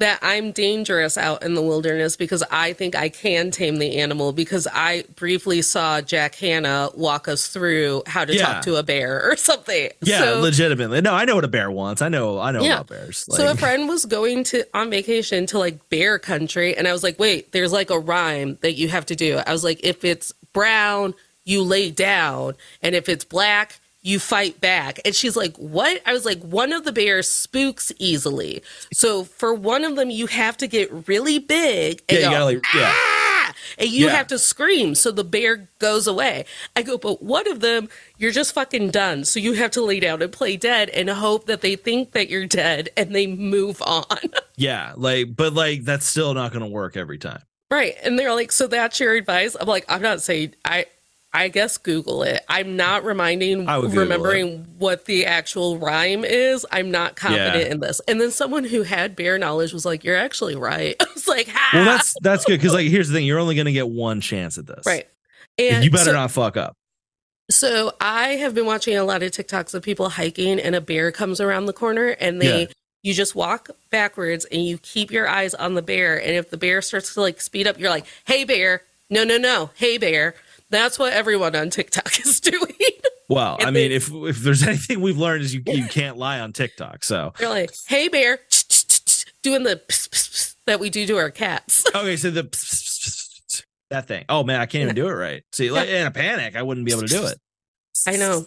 that 0.02 0.18
I'm 0.22 0.52
dangerous 0.52 1.16
out 1.16 1.42
in 1.42 1.54
the 1.54 1.62
wilderness 1.62 2.16
because 2.16 2.42
I 2.50 2.72
think 2.72 2.94
I 2.94 3.08
can 3.08 3.50
tame 3.50 3.76
the 3.78 3.98
animal 3.98 4.32
because 4.32 4.68
I 4.72 5.04
briefly 5.16 5.62
saw 5.62 6.00
Jack 6.00 6.34
Hanna 6.36 6.90
walk 6.94 7.28
us 7.28 7.46
through 7.48 8.02
how 8.06 8.24
to 8.24 8.34
Yeah. 8.34 8.44
talk 8.54 8.62
to 8.64 8.76
a 8.76 8.82
bear 8.82 9.22
or 9.30 9.36
something. 9.36 9.90
yeah 10.02 10.20
So, 10.20 10.40
legitimately 10.40 11.00
no 11.00 11.14
i 11.14 11.24
know 11.24 11.34
what 11.36 11.44
a 11.44 11.48
bear 11.48 11.70
wants 11.70 12.02
i 12.02 12.08
know 12.08 12.38
i 12.38 12.50
know 12.50 12.62
Yeah. 12.62 12.74
about 12.80 12.88
bears 12.88 13.26
so 13.30 13.50
a 13.50 13.56
friend 13.62 13.88
was 13.88 14.04
going 14.04 14.44
to 14.44 14.64
on 14.74 14.90
vacation 14.90 15.46
to 15.46 15.58
like 15.58 15.88
bear 15.88 16.18
country 16.18 16.76
and 16.76 16.86
I 16.88 16.92
was 16.92 17.02
like, 17.02 17.18
"Wait, 17.18 17.52
there's 17.52 17.72
like 17.72 17.90
a 17.90 17.98
rhyme 17.98 18.58
that 18.62 18.72
you 18.74 18.88
have 18.88 19.06
to 19.06 19.16
do." 19.16 19.38
I 19.46 19.52
was 19.52 19.64
like, 19.64 19.80
"If 19.84 20.04
it's 20.04 20.32
brown, 20.52 21.14
you 21.44 21.62
lay 21.62 21.90
down, 21.90 22.54
and 22.82 22.94
if 22.94 23.08
it's 23.08 23.24
black, 23.24 23.78
you 24.02 24.18
fight 24.18 24.60
back." 24.60 25.00
And 25.04 25.14
she's 25.14 25.36
like, 25.36 25.56
"What?" 25.56 26.00
I 26.06 26.12
was 26.12 26.24
like, 26.24 26.40
"One 26.42 26.72
of 26.72 26.84
the 26.84 26.92
bears 26.92 27.28
spooks 27.28 27.92
easily. 27.98 28.62
So 28.92 29.24
for 29.24 29.54
one 29.54 29.84
of 29.84 29.96
them 29.96 30.10
you 30.10 30.26
have 30.26 30.56
to 30.58 30.66
get 30.66 30.90
really 31.08 31.38
big 31.38 32.02
and 32.08 32.18
yeah 32.18 32.24
you 32.24 32.24
go, 32.24 32.30
gotta 32.30 32.44
like 32.44 32.62
yeah 32.74 32.92
ah! 32.94 33.54
And 33.78 33.88
you 33.90 34.06
Yeah. 34.06 34.12
have 34.16 34.26
to 34.28 34.38
scream 34.38 34.94
so 34.94 35.10
the 35.10 35.24
bear 35.24 35.68
goes 35.78 36.06
away. 36.06 36.44
I 36.76 36.82
go, 36.82 36.96
but 36.98 37.22
one 37.22 37.48
of 37.50 37.60
them, 37.60 37.88
you're 38.18 38.30
just 38.32 38.54
fucking 38.54 38.90
done. 38.90 39.24
So 39.24 39.40
you 39.40 39.52
have 39.54 39.70
to 39.72 39.82
lay 39.82 40.00
down 40.00 40.22
and 40.22 40.32
play 40.32 40.56
dead 40.56 40.88
and 40.90 41.08
hope 41.10 41.46
that 41.46 41.60
they 41.60 41.76
think 41.76 42.12
that 42.12 42.28
you're 42.30 42.46
dead 42.46 42.88
and 42.96 43.14
they 43.14 43.26
move 43.26 43.80
on. 43.82 44.04
yeah 44.56 44.92
like 44.96 45.34
but 45.34 45.54
like 45.54 45.82
that's 45.84 46.06
still 46.06 46.34
not 46.34 46.52
gonna 46.52 46.66
work 46.68 46.96
every 46.96 47.18
time 47.18 47.42
right. 47.70 47.94
And 48.02 48.18
they're 48.18 48.34
like, 48.34 48.52
so 48.52 48.66
that's 48.66 49.00
your 49.00 49.14
advice? 49.14 49.56
I'm 49.58 49.66
like, 49.66 49.86
I'm 49.88 50.02
not 50.02 50.20
saying 50.22 50.54
I 50.64 50.86
I 51.34 51.48
guess 51.48 51.78
Google 51.78 52.22
it. 52.24 52.44
I'm 52.48 52.76
not 52.76 53.04
reminding 53.04 53.66
I 53.68 53.78
would 53.78 53.86
Google 53.90 54.02
remembering 54.02 54.66
what 54.78 55.06
the 55.06 55.24
actual 55.26 55.78
rhyme 55.78 56.24
is. 56.24 56.66
I'm 56.70 56.90
not 56.90 57.16
confident 57.16 57.66
Yeah. 57.66 57.72
in 57.72 57.80
this. 57.80 58.00
And 58.06 58.20
then 58.20 58.30
someone 58.30 58.64
who 58.64 58.82
had 58.82 59.16
bear 59.16 59.38
knowledge 59.38 59.72
was 59.72 59.86
like, 59.86 60.04
You're 60.04 60.16
actually 60.16 60.56
right. 60.56 60.94
I 61.00 61.06
was 61.14 61.26
like, 61.28 61.48
ha 61.48 61.70
well 61.72 61.84
that's 61.86 62.14
that's 62.20 62.44
good 62.44 62.58
because 62.60 62.74
like 62.74 62.88
here's 62.88 63.08
the 63.08 63.14
thing 63.14 63.24
you're 63.24 63.38
only 63.38 63.54
gonna 63.54 63.72
get 63.72 63.88
one 63.88 64.20
chance 64.20 64.58
at 64.58 64.66
this 64.66 64.84
right. 64.84 65.08
you 65.58 65.90
better 65.90 66.04
so- 66.04 66.12
not 66.12 66.30
fuck 66.30 66.56
up 66.58 66.74
So 67.50 67.92
I 68.00 68.30
have 68.36 68.54
been 68.54 68.66
watching 68.66 68.96
a 68.96 69.04
lot 69.04 69.22
of 69.22 69.30
TikToks 69.32 69.74
of 69.74 69.82
people 69.82 70.10
hiking 70.10 70.60
and 70.60 70.74
a 70.74 70.80
bear 70.80 71.12
comes 71.12 71.40
around 71.40 71.66
the 71.66 71.72
corner 71.72 72.08
and 72.08 72.40
they 72.42 72.60
Yeah. 72.62 72.66
you 73.02 73.14
just 73.14 73.34
walk 73.34 73.70
backwards 73.90 74.44
and 74.46 74.64
you 74.64 74.76
keep 74.78 75.10
your 75.10 75.28
eyes 75.28 75.54
on 75.54 75.74
the 75.74 75.82
bear 75.82 76.16
and 76.20 76.32
if 76.32 76.50
the 76.50 76.56
bear 76.58 76.82
starts 76.82 77.14
to 77.14 77.20
like 77.22 77.40
speed 77.40 77.66
up 77.66 77.78
you're 77.78 77.90
like, 77.90 78.06
"Hey 78.26 78.44
bear." 78.44 78.82
No, 79.10 79.24
no, 79.24 79.36
no. 79.36 79.70
Hey 79.74 79.98
bear. 79.98 80.34
That's 80.72 80.98
what 80.98 81.12
everyone 81.12 81.54
on 81.54 81.70
TikTok 81.70 82.18
is 82.26 82.40
doing. 82.40 82.72
Well, 83.28 83.56
And 83.60 83.68
I 83.68 83.70
mean, 83.70 83.90
they- 83.90 83.96
if 83.96 84.10
if 84.12 84.38
there's 84.38 84.62
anything 84.66 85.00
we've 85.00 85.18
learned 85.18 85.44
is 85.44 85.54
you 85.54 85.62
you 85.66 85.86
can't 85.86 86.16
lie 86.16 86.40
on 86.40 86.52
TikTok. 86.52 87.04
So 87.04 87.32
You're 87.38 87.50
like, 87.50 87.70
"Hey 87.86 88.08
bear." 88.08 88.40
Doing 89.42 89.64
the 89.64 89.74
pss, 89.88 90.08
pss, 90.08 90.28
pss 90.30 90.54
that 90.66 90.78
we 90.78 90.88
do 90.88 91.04
to 91.06 91.16
our 91.16 91.30
cats. 91.30 91.84
okay, 91.94 92.16
so 92.16 92.30
the 92.30 92.42
that 93.90 94.06
thing. 94.08 94.24
Oh 94.28 94.44
man, 94.44 94.60
I 94.60 94.66
can't 94.66 94.82
even 94.84 94.94
do 94.94 95.08
it 95.08 95.12
right. 95.12 95.42
See, 95.52 95.70
like 95.70 95.88
in 95.88 96.06
a 96.06 96.10
panic, 96.10 96.56
I 96.56 96.62
wouldn't 96.62 96.86
be 96.86 96.92
able 96.92 97.02
to 97.02 97.08
do 97.08 97.26
it. 97.26 97.38
I 98.06 98.16
know. 98.16 98.46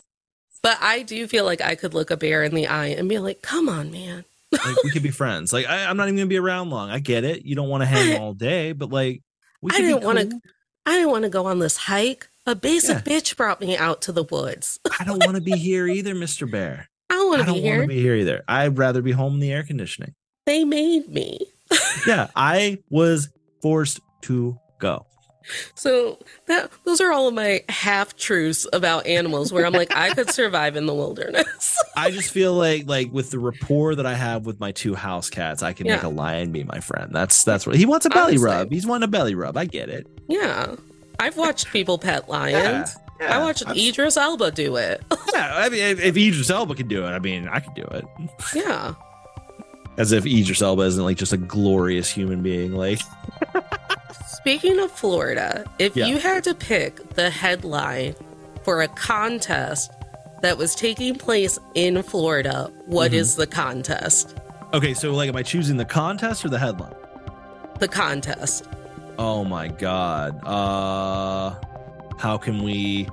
But 0.63 0.77
I 0.81 1.03
do 1.03 1.27
feel 1.27 1.45
like 1.45 1.61
I 1.61 1.75
could 1.75 1.93
look 1.93 2.09
a 2.11 2.17
bear 2.17 2.43
in 2.43 2.55
the 2.55 2.67
eye 2.67 2.87
and 2.87 3.07
be 3.09 3.19
like, 3.19 3.41
"Come 3.41 3.69
on, 3.69 3.91
man." 3.91 4.25
Like 4.51 4.83
we 4.83 4.89
could 4.91 5.03
be 5.03 5.11
friends. 5.11 5.51
Like 5.53 5.67
I, 5.67 5.85
I'm 5.85 5.97
not 5.97 6.07
even 6.07 6.15
gonna 6.15 6.27
be 6.27 6.39
around 6.39 6.69
long. 6.69 6.89
I 6.89 6.99
get 6.99 7.23
it. 7.25 7.43
You 7.45 7.55
don't 7.55 7.67
want 7.69 7.81
to 7.81 7.85
hang 7.87 8.17
all 8.19 8.33
day, 8.33 8.71
but 8.71 8.89
like 8.89 9.21
we 9.61 9.71
I 9.73 9.81
didn't 9.81 10.01
cool. 10.01 10.39
I 10.85 10.93
didn't 10.95 11.11
want 11.11 11.23
to 11.23 11.29
go 11.29 11.45
on 11.47 11.59
this 11.59 11.77
hike. 11.77 12.27
A 12.45 12.55
basic 12.55 12.97
bitch 12.99 13.35
brought 13.35 13.59
me 13.59 13.75
out 13.75 14.03
to 14.03 14.11
the 14.11 14.23
woods. 14.23 14.79
I 14.99 15.03
don't 15.03 15.23
want 15.25 15.35
to 15.35 15.41
be 15.41 15.57
here 15.57 15.87
either, 15.87 16.13
Mister 16.13 16.45
Bear. 16.45 16.89
I 17.09 17.15
don't 17.15 17.29
want 17.29 17.41
I 17.41 17.45
don't 17.45 17.63
want 17.63 17.81
to 17.81 17.87
be 17.87 18.01
here 18.01 18.15
either. 18.15 18.43
I'd 18.47 18.77
rather 18.77 19.01
be 19.01 19.11
home 19.11 19.35
in 19.35 19.39
the 19.39 19.51
air 19.51 19.63
conditioning. 19.63 20.13
They 20.45 20.63
made 20.63 21.09
me. 21.09 21.39
Yeah, 22.05 22.27
I 22.35 22.83
was 22.89 23.29
forced 23.63 23.99
to 24.23 24.59
go. 24.79 25.07
So 25.75 26.17
that 26.47 26.71
those 26.85 27.01
are 27.01 27.11
all 27.11 27.27
of 27.27 27.33
my 27.33 27.63
half 27.69 28.15
truths 28.15 28.65
about 28.73 29.05
animals 29.05 29.53
where 29.53 29.65
I'm 29.65 29.73
like, 29.73 29.95
I 29.95 30.09
could 30.13 30.29
survive 30.31 30.75
in 30.75 30.85
the 30.85 30.93
wilderness. 30.93 31.77
I 31.97 32.11
just 32.11 32.31
feel 32.31 32.53
like 32.53 32.87
like 32.87 33.11
with 33.11 33.31
the 33.31 33.39
rapport 33.39 33.95
that 33.95 34.05
I 34.05 34.13
have 34.15 34.45
with 34.45 34.59
my 34.59 34.71
two 34.71 34.95
house 34.95 35.29
cats, 35.29 35.61
I 35.63 35.73
can 35.73 35.87
make 35.87 36.03
a 36.03 36.09
lion 36.09 36.51
be 36.51 36.63
my 36.63 36.79
friend. 36.79 37.09
That's 37.13 37.43
that's 37.43 37.65
what 37.67 37.75
he 37.75 37.85
wants 37.85 38.05
a 38.05 38.09
belly 38.09 38.33
Honestly. 38.37 38.45
rub. 38.45 38.71
He's 38.71 38.85
wanting 38.87 39.03
a 39.05 39.11
belly 39.11 39.35
rub. 39.35 39.55
I 39.57 39.65
get 39.65 39.89
it. 39.89 40.07
yeah. 40.27 40.75
I've 41.17 41.37
watched 41.37 41.71
people 41.71 41.97
pet 41.97 42.27
lions. 42.29 42.93
Yeah, 43.21 43.37
I 43.39 43.41
watched 43.41 43.63
I've- 43.65 43.87
Idris 43.87 44.17
Elba 44.17 44.51
do 44.51 44.75
it. 44.75 45.01
Yeah, 45.33 45.53
I 45.55 45.69
mean, 45.69 45.79
if, 45.81 46.01
if 46.03 46.17
Idris 46.17 46.49
Elba 46.49 46.75
can 46.75 46.89
do 46.89 47.05
it, 47.05 47.09
I 47.09 47.19
mean, 47.19 47.47
I 47.47 47.61
could 47.61 47.73
do 47.73 47.83
it. 47.83 48.03
yeah. 48.53 48.95
As 49.97 50.11
if 50.11 50.25
Idris 50.25 50.61
Elba 50.61 50.81
isn't 50.81 51.01
like 51.01 51.15
just 51.15 51.31
a 51.31 51.37
glorious 51.37 52.11
human 52.11 52.43
being. 52.43 52.73
Like, 52.73 52.99
Speaking 54.45 54.77
of 54.79 54.91
Florida, 54.91 55.65
if 55.79 55.95
Yeah. 55.95 56.05
you 56.05 56.19
had 56.19 56.43
to 56.43 56.53
pick 56.53 57.15
the 57.15 57.31
headline 57.31 58.13
for 58.61 58.83
a 58.83 58.87
contest 58.87 59.91
that 60.43 60.55
was 60.59 60.75
taking 60.75 61.15
place 61.15 61.57
in 61.73 62.03
Florida, 62.03 62.71
what 62.85 63.09
Mm-hmm. 63.09 63.21
is 63.21 63.37
the 63.37 63.47
contest? 63.47 64.35
okay, 64.71 64.93
so 64.93 65.11
like, 65.15 65.29
am 65.29 65.35
I 65.35 65.41
choosing 65.41 65.77
the 65.77 65.85
contest 65.85 66.45
or 66.45 66.49
the 66.49 66.59
headline? 66.59 66.93
The 67.79 67.87
contest. 67.87 68.65
Oh 69.17 69.43
my 69.43 69.67
god. 69.69 70.39
Uh, 70.45 71.55
how 72.19 72.37
can 72.37 72.61
we? 72.61 73.09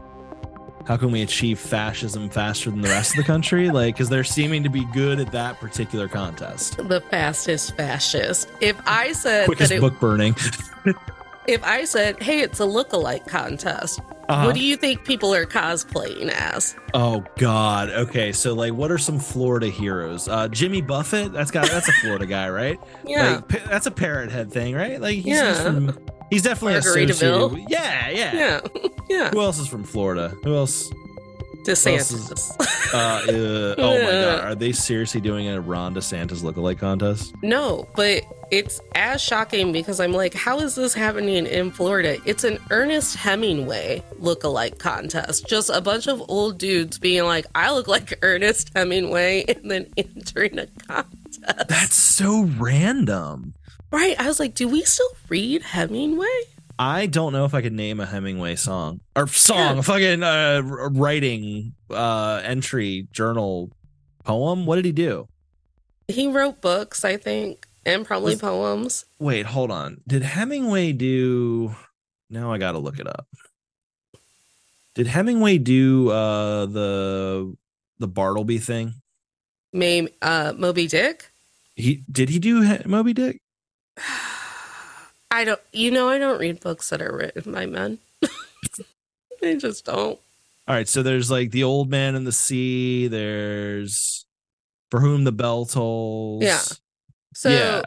How 0.86 0.98
can 0.98 1.12
we 1.12 1.22
achieve 1.22 1.58
fascism 1.58 2.28
faster 2.28 2.68
than 2.70 2.82
the 2.82 2.88
rest 2.88 3.12
of 3.12 3.16
the 3.16 3.22
country? 3.24 3.70
Like, 3.80 3.94
because 3.94 4.10
they're 4.10 4.22
seeming 4.24 4.64
to 4.64 4.68
be 4.68 4.84
good 4.92 5.18
at 5.18 5.32
that 5.32 5.58
particular 5.60 6.08
contest. 6.08 6.76
The 6.76 7.00
fastest 7.00 7.74
fascist. 7.74 8.48
If 8.60 8.76
I 8.84 9.12
said 9.12 9.42
that 9.42 9.46
Quickest 9.46 9.72
it, 9.72 9.80
book 9.80 9.98
burning. 9.98 10.36
if 11.46 11.62
I 11.64 11.84
said, 11.84 12.22
"Hey, 12.22 12.40
it's 12.40 12.60
a 12.60 12.64
look-alike 12.64 13.26
contest," 13.26 14.00
Uh-huh. 14.28 14.44
what 14.46 14.54
do 14.54 14.60
you 14.62 14.76
think 14.76 15.04
people 15.04 15.34
are 15.34 15.44
cosplaying 15.46 16.30
as? 16.30 16.74
Oh 16.94 17.24
God. 17.38 17.90
Okay, 17.90 18.32
so 18.32 18.54
like, 18.54 18.72
what 18.72 18.90
are 18.90 18.98
some 18.98 19.18
Florida 19.18 19.66
heroes? 19.68 20.28
Uh, 20.28 20.48
Jimmy 20.48 20.80
Buffett. 20.80 21.32
That's 21.32 21.50
got 21.50 21.68
that's 21.68 21.88
a 21.88 21.92
Florida 21.94 22.26
guy, 22.26 22.48
right? 22.48 22.78
Yeah, 23.06 23.36
Like, 23.36 23.48
pa- 23.48 23.68
that's 23.68 23.86
a 23.86 23.90
parrot 23.90 24.30
head 24.30 24.52
thing, 24.52 24.74
right? 24.74 25.00
Like, 25.00 25.14
he's, 25.16 25.24
he's 25.24 25.34
Yeah. 25.36 25.64
from. 25.64 25.98
He's 26.30 26.42
definitely 26.42 26.78
associated. 26.78 27.52
With, 27.52 27.60
yeah, 27.68 28.08
yeah, 28.08 28.32
yeah, 28.34 28.60
yeah. 29.10 29.30
Who 29.30 29.40
else 29.42 29.58
is 29.58 29.68
from 29.68 29.84
Florida? 29.84 30.34
Who 30.44 30.54
else? 30.54 30.90
DeSantis. 31.64 32.50
Uh, 32.92 32.96
uh, 32.96 33.74
oh 33.78 33.98
my 34.02 34.10
God. 34.10 34.44
Are 34.44 34.54
they 34.54 34.72
seriously 34.72 35.20
doing 35.20 35.48
a 35.48 35.60
Ron 35.60 35.94
DeSantis 35.94 36.42
lookalike 36.42 36.78
contest? 36.78 37.34
no, 37.42 37.88
but 37.96 38.22
it's 38.50 38.80
as 38.94 39.22
shocking 39.22 39.72
because 39.72 39.98
I'm 39.98 40.12
like, 40.12 40.34
how 40.34 40.58
is 40.58 40.74
this 40.74 40.92
happening 40.92 41.46
in 41.46 41.70
Florida? 41.70 42.18
It's 42.26 42.44
an 42.44 42.58
Ernest 42.70 43.16
Hemingway 43.16 44.02
look-alike 44.18 44.78
contest. 44.78 45.46
Just 45.48 45.70
a 45.70 45.80
bunch 45.80 46.06
of 46.06 46.22
old 46.28 46.58
dudes 46.58 46.98
being 46.98 47.24
like, 47.24 47.46
I 47.54 47.72
look 47.72 47.88
like 47.88 48.18
Ernest 48.20 48.70
Hemingway, 48.76 49.44
and 49.48 49.70
then 49.70 49.86
entering 49.96 50.58
a 50.58 50.66
contest. 50.66 51.68
That's 51.68 51.94
so 51.96 52.42
random. 52.58 53.54
right. 53.90 54.20
I 54.20 54.26
was 54.26 54.38
like, 54.38 54.54
do 54.54 54.68
we 54.68 54.82
still 54.82 55.08
read 55.30 55.62
Hemingway? 55.62 56.26
I 56.78 57.06
don't 57.06 57.32
know 57.32 57.44
if 57.44 57.54
I 57.54 57.62
could 57.62 57.72
name 57.72 58.00
a 58.00 58.06
Hemingway 58.06 58.56
song 58.56 59.00
or 59.14 59.26
song, 59.28 59.76
Yeah. 59.76 59.82
fucking 59.82 60.22
uh, 60.22 60.62
writing 60.92 61.74
uh, 61.90 62.40
entry 62.44 63.06
journal 63.12 63.70
poem. 64.24 64.66
What 64.66 64.76
did 64.76 64.84
he 64.84 64.92
do? 64.92 65.28
He 66.08 66.28
wrote 66.28 66.60
books, 66.60 67.04
I 67.04 67.16
think, 67.16 67.66
and 67.86 68.04
probably 68.04 68.32
Was- 68.34 68.40
poems. 68.40 69.04
Wait, 69.18 69.46
hold 69.46 69.70
on. 69.70 70.00
Did 70.06 70.22
Hemingway 70.22 70.92
do? 70.92 71.74
Now 72.30 72.52
I 72.52 72.58
got 72.58 72.72
to 72.72 72.78
look 72.78 72.98
it 72.98 73.06
up. 73.06 73.26
Did 74.94 75.06
Hemingway 75.06 75.58
do 75.58 76.10
uh 76.10 76.66
the 76.66 77.54
the 77.98 78.08
Bartleby 78.08 78.58
thing? 78.58 78.94
May 79.72 80.08
uh, 80.20 80.52
Moby 80.56 80.86
Dick. 80.86 81.30
He 81.76 82.04
did 82.10 82.28
he 82.28 82.38
do 82.38 82.78
Moby 82.86 83.12
Dick? 83.14 83.40
I 85.32 85.44
don't. 85.44 85.60
You 85.72 85.90
know, 85.90 86.10
I 86.10 86.18
don't 86.18 86.38
read 86.38 86.60
books 86.60 86.90
that 86.90 87.00
are 87.00 87.16
written 87.16 87.52
by 87.52 87.64
men. 87.64 87.98
I 89.42 89.56
just 89.56 89.86
don't. 89.86 90.20
All 90.68 90.76
right, 90.76 90.86
so 90.86 91.02
there's 91.02 91.30
like 91.30 91.50
the 91.50 91.64
old 91.64 91.90
man 91.90 92.14
in 92.14 92.24
the 92.24 92.32
sea. 92.32 93.08
There's 93.08 94.26
for 94.90 95.00
whom 95.00 95.24
the 95.24 95.32
bell 95.32 95.64
tolls. 95.64 96.44
Yeah. 96.44 96.60
So 97.34 97.48
yeah. 97.48 97.82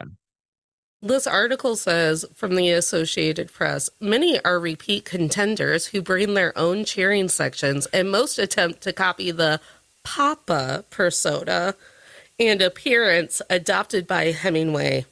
this 1.00 1.28
article 1.28 1.76
says 1.76 2.24
from 2.34 2.56
the 2.56 2.70
Associated 2.72 3.52
Press 3.52 3.88
many 4.00 4.44
are 4.44 4.58
repeat 4.58 5.04
contenders 5.04 5.86
who 5.86 6.02
bring 6.02 6.34
their 6.34 6.56
own 6.58 6.84
cheering 6.84 7.28
sections, 7.28 7.86
and 7.86 8.10
most 8.10 8.40
attempt 8.40 8.82
to 8.82 8.92
copy 8.92 9.30
the 9.30 9.60
Papa 10.02 10.84
persona 10.90 11.76
and 12.40 12.60
appearance 12.60 13.40
adopted 13.48 14.08
by 14.08 14.32
Hemingway 14.32 15.06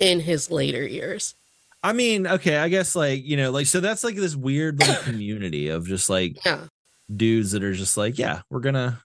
in 0.00 0.20
his 0.20 0.50
later 0.50 0.84
years. 0.86 1.34
I 1.82 1.92
mean, 1.92 2.26
okay, 2.26 2.56
I 2.58 2.68
guess 2.68 2.94
like 2.96 3.24
you 3.24 3.36
know, 3.36 3.50
like 3.52 3.66
so 3.66 3.80
that's 3.80 4.02
like 4.04 4.16
this 4.16 4.34
weird 4.34 4.78
little 4.80 4.94
community 5.04 5.68
of 5.68 5.86
just 5.86 6.10
like 6.10 6.44
Yeah. 6.44 6.64
dudes 7.14 7.52
that 7.52 7.62
are 7.62 7.72
just 7.74 7.96
like, 7.96 8.18
yeah, 8.18 8.42
we're 8.50 8.60
gonna, 8.60 9.00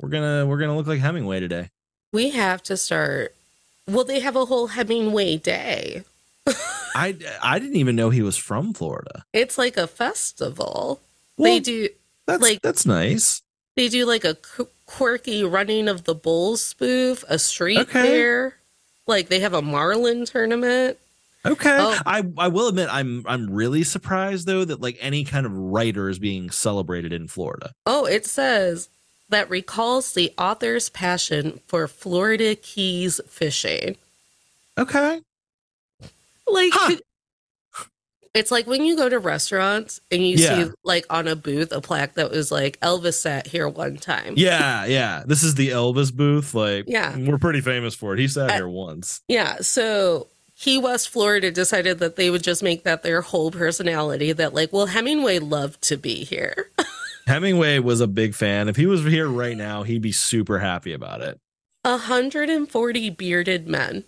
we're 0.00 0.08
gonna, 0.08 0.46
we're 0.46 0.58
gonna 0.58 0.76
look 0.76 0.86
like 0.86 1.00
Hemingway 1.00 1.40
today. 1.40 1.70
We 2.12 2.30
have 2.30 2.62
to 2.64 2.76
start. 2.76 3.34
Well, 3.86 4.04
they 4.04 4.20
have 4.20 4.36
a 4.36 4.46
whole 4.46 4.68
Hemingway 4.68 5.36
day. 5.36 6.04
I 6.94 7.16
I 7.42 7.58
didn't 7.58 7.76
even 7.76 7.94
know 7.96 8.10
he 8.10 8.22
was 8.22 8.36
from 8.36 8.72
Florida. 8.74 9.24
It's 9.32 9.58
like 9.58 9.76
a 9.76 9.86
festival. 9.86 11.00
Well, 11.36 11.52
they 11.52 11.60
do 11.60 11.88
that's 12.26 12.42
like- 12.42 12.62
that's 12.62 12.84
nice. 12.86 13.42
they 13.76 13.88
do 13.88 14.04
like 14.06 14.24
a 14.24 14.36
quirky 14.86 15.44
running 15.44 15.86
of 15.88 16.04
the 16.04 16.14
bulls 16.14 16.62
spoof, 16.62 17.24
a 17.28 17.38
street 17.38 17.78
Okay. 17.78 18.02
fair. 18.02 18.54
Like 19.08 19.28
they 19.28 19.40
have 19.40 19.54
a 19.54 19.62
Marlin 19.62 20.24
tournament. 20.26 20.98
Okay. 21.44 21.78
Oh. 21.80 21.98
I 22.04 22.22
I 22.36 22.48
will 22.48 22.68
admit 22.68 22.88
I'm 22.92 23.24
I'm 23.26 23.50
really 23.50 23.82
surprised 23.82 24.46
though 24.46 24.64
that 24.64 24.80
like 24.80 24.98
any 25.00 25.24
kind 25.24 25.46
of 25.46 25.52
writer 25.52 26.08
is 26.08 26.18
being 26.18 26.50
celebrated 26.50 27.12
in 27.12 27.26
Florida. 27.26 27.72
Oh, 27.86 28.04
it 28.06 28.26
says 28.26 28.88
that 29.30 29.48
recalls 29.48 30.12
the 30.12 30.32
author's 30.38 30.90
passion 30.90 31.60
for 31.66 31.88
Florida 31.88 32.54
Keys 32.54 33.20
fishing. 33.28 33.96
Okay. 34.76 35.22
Like 36.46 36.72
Huh. 36.74 36.96
It's 38.34 38.50
like 38.50 38.66
when 38.66 38.84
you 38.84 38.96
go 38.96 39.08
to 39.08 39.18
restaurants 39.18 40.00
and 40.10 40.26
you 40.26 40.36
Yeah. 40.36 40.64
see 40.66 40.70
like 40.84 41.04
on 41.10 41.26
a 41.28 41.34
booth 41.36 41.72
a 41.72 41.80
plaque 41.80 42.14
that 42.14 42.30
was 42.30 42.50
like 42.52 42.78
Elvis 42.80 43.14
sat 43.14 43.46
here 43.46 43.68
one 43.68 43.96
time. 43.96 44.34
Yeah, 44.36 44.84
yeah. 44.86 45.22
This 45.26 45.42
is 45.42 45.54
the 45.54 45.70
Elvis 45.70 46.12
booth. 46.14 46.54
Like, 46.54 46.84
Yeah. 46.88 47.16
we're 47.16 47.38
pretty 47.38 47.60
famous 47.60 47.94
for 47.94 48.14
it. 48.14 48.20
He 48.20 48.28
sat 48.28 48.52
here 48.52 48.68
once. 48.68 49.20
Yeah, 49.28 49.56
so 49.60 50.28
Key 50.58 50.78
West, 50.78 51.08
Florida 51.08 51.50
decided 51.50 51.98
that 52.00 52.16
they 52.16 52.30
would 52.30 52.42
just 52.42 52.62
make 52.62 52.82
that 52.84 53.02
their 53.02 53.20
whole 53.22 53.50
personality 53.50 54.32
that 54.32 54.54
like, 54.54 54.72
well, 54.72 54.86
Hemingway 54.86 55.38
loved 55.38 55.80
to 55.82 55.96
be 55.96 56.24
here. 56.24 56.70
Hemingway 57.26 57.78
was 57.78 58.00
a 58.00 58.06
big 58.06 58.34
fan. 58.34 58.68
If 58.68 58.76
he 58.76 58.86
was 58.86 59.04
here 59.04 59.28
right 59.28 59.56
now, 59.56 59.82
he'd 59.82 60.02
be 60.02 60.12
super 60.12 60.58
happy 60.58 60.92
about 60.92 61.20
it. 61.20 61.38
140 61.84 63.10
bearded 63.10 63.68
men 63.68 64.04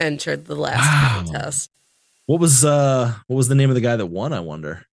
entered 0.00 0.46
the 0.46 0.54
last 0.56 0.80
Wow. 0.80 1.22
contest. 1.24 1.70
What 2.26 2.40
was 2.40 2.64
uh 2.64 3.14
what 3.26 3.36
was 3.36 3.48
the 3.48 3.54
name 3.54 3.70
of 3.70 3.74
the 3.74 3.80
guy 3.80 3.96
that 3.96 4.06
won, 4.06 4.32
I 4.32 4.40
wonder? 4.40 4.86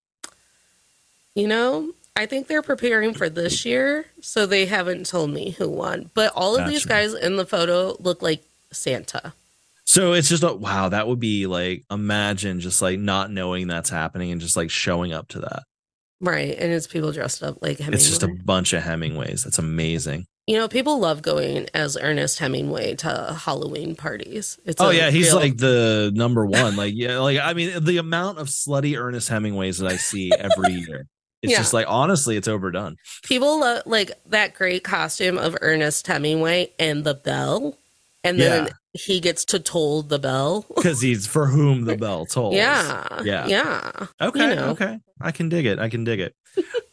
You 1.34 1.48
know, 1.48 1.94
I 2.16 2.26
think 2.26 2.48
they're 2.48 2.62
preparing 2.62 3.14
for 3.14 3.30
this 3.30 3.66
year, 3.66 4.06
so 4.20 4.46
they 4.46 4.66
haven't 4.66 5.06
told 5.06 5.32
me 5.32 5.52
who 5.52 5.70
won. 5.70 6.10
But 6.14 6.34
all 6.36 6.58
of 6.58 6.68
these 6.68 6.86
guys 6.86 7.14
in 7.14 7.38
the 7.38 7.46
photo 7.46 7.96
look 8.00 8.22
like 8.22 8.44
Santa. 8.72 9.34
So 9.86 10.14
it's 10.14 10.30
just 10.30 10.44
a 10.44 10.54
wow, 10.54 10.90
that 10.90 11.08
would 11.08 11.20
be 11.20 11.48
like 11.48 11.84
imagine 11.90 12.60
just 12.60 12.82
like 12.82 13.00
not 13.00 13.32
knowing 13.32 13.68
that's 13.68 13.90
happening 13.90 14.32
and 14.32 14.42
just 14.42 14.58
like 14.58 14.70
showing 14.70 15.14
up 15.14 15.30
to 15.30 15.40
that. 15.40 15.64
Right. 16.20 16.56
And 16.58 16.72
it's 16.72 16.88
people 16.88 17.12
dressed 17.12 17.42
up 17.44 17.62
like 17.62 17.80
Hemingway. 17.80 17.96
It's 17.96 18.08
just 18.08 18.24
a 18.24 18.28
bunch 18.28 18.74
of 18.74 18.84
Hemingways. 18.84 19.44
That's 19.44 19.58
amazing. 19.58 20.28
You 20.48 20.58
know, 20.58 20.68
people 20.68 21.00
love 21.00 21.22
going 21.22 21.68
as 21.74 21.96
Ernest 21.98 22.40
Hemingway 22.40 22.96
to 22.96 23.38
Halloween 23.40 23.96
parties. 23.96 24.60
It's 24.66 24.82
Oh 24.82 24.90
yeah, 24.90 25.10
he's 25.12 25.28
real- 25.28 25.36
like 25.38 25.58
the 25.58 26.12
number 26.14 26.46
one. 26.46 26.76
Like 26.76 26.94
yeah, 26.96 27.20
like 27.20 27.40
I 27.40 27.54
mean 27.54 27.84
the 27.84 27.98
amount 27.98 28.40
of 28.40 28.48
slutty 28.48 29.00
Ernest 29.00 29.30
Hemingways 29.30 29.78
that 29.80 29.92
I 29.92 29.98
see 29.98 30.32
every 30.38 30.74
year. 30.88 31.08
It's 31.42 31.52
Yeah. 31.52 31.58
just 31.58 31.74
like 31.74 31.86
honestly, 31.90 32.38
it's 32.38 32.48
overdone. 32.48 32.98
people 33.24 33.60
love 33.62 33.84
like 33.86 34.12
that 34.28 34.54
great 34.54 34.84
costume 34.84 35.38
of 35.38 35.58
Ernest 35.62 36.06
Hemingway 36.08 36.72
and 36.78 37.04
the 37.04 37.14
bell, 37.16 37.78
and 38.24 38.40
then 38.40 38.66
Yeah. 38.66 38.72
He 38.94 39.20
gets 39.20 39.46
to 39.46 39.60
toll 39.60 40.02
the 40.04 40.20
bell. 40.20 40.66
Because 40.76 41.02
he's 41.02 41.26
for 41.28 41.48
whom 41.48 41.86
the 41.86 41.96
bell 41.98 42.26
tolls. 42.26 42.56
Yeah, 42.56 43.22
Yeah. 43.24 43.48
yeah. 43.48 43.92
Okay. 44.22 44.50
You 44.50 44.56
know. 44.56 44.70
Okay. 44.72 45.00
I 45.22 45.32
can 45.32 45.50
dig 45.50 45.66
it. 45.66 45.80
I 45.80 45.90
can 45.90 46.04
dig 46.04 46.20
it. 46.20 46.36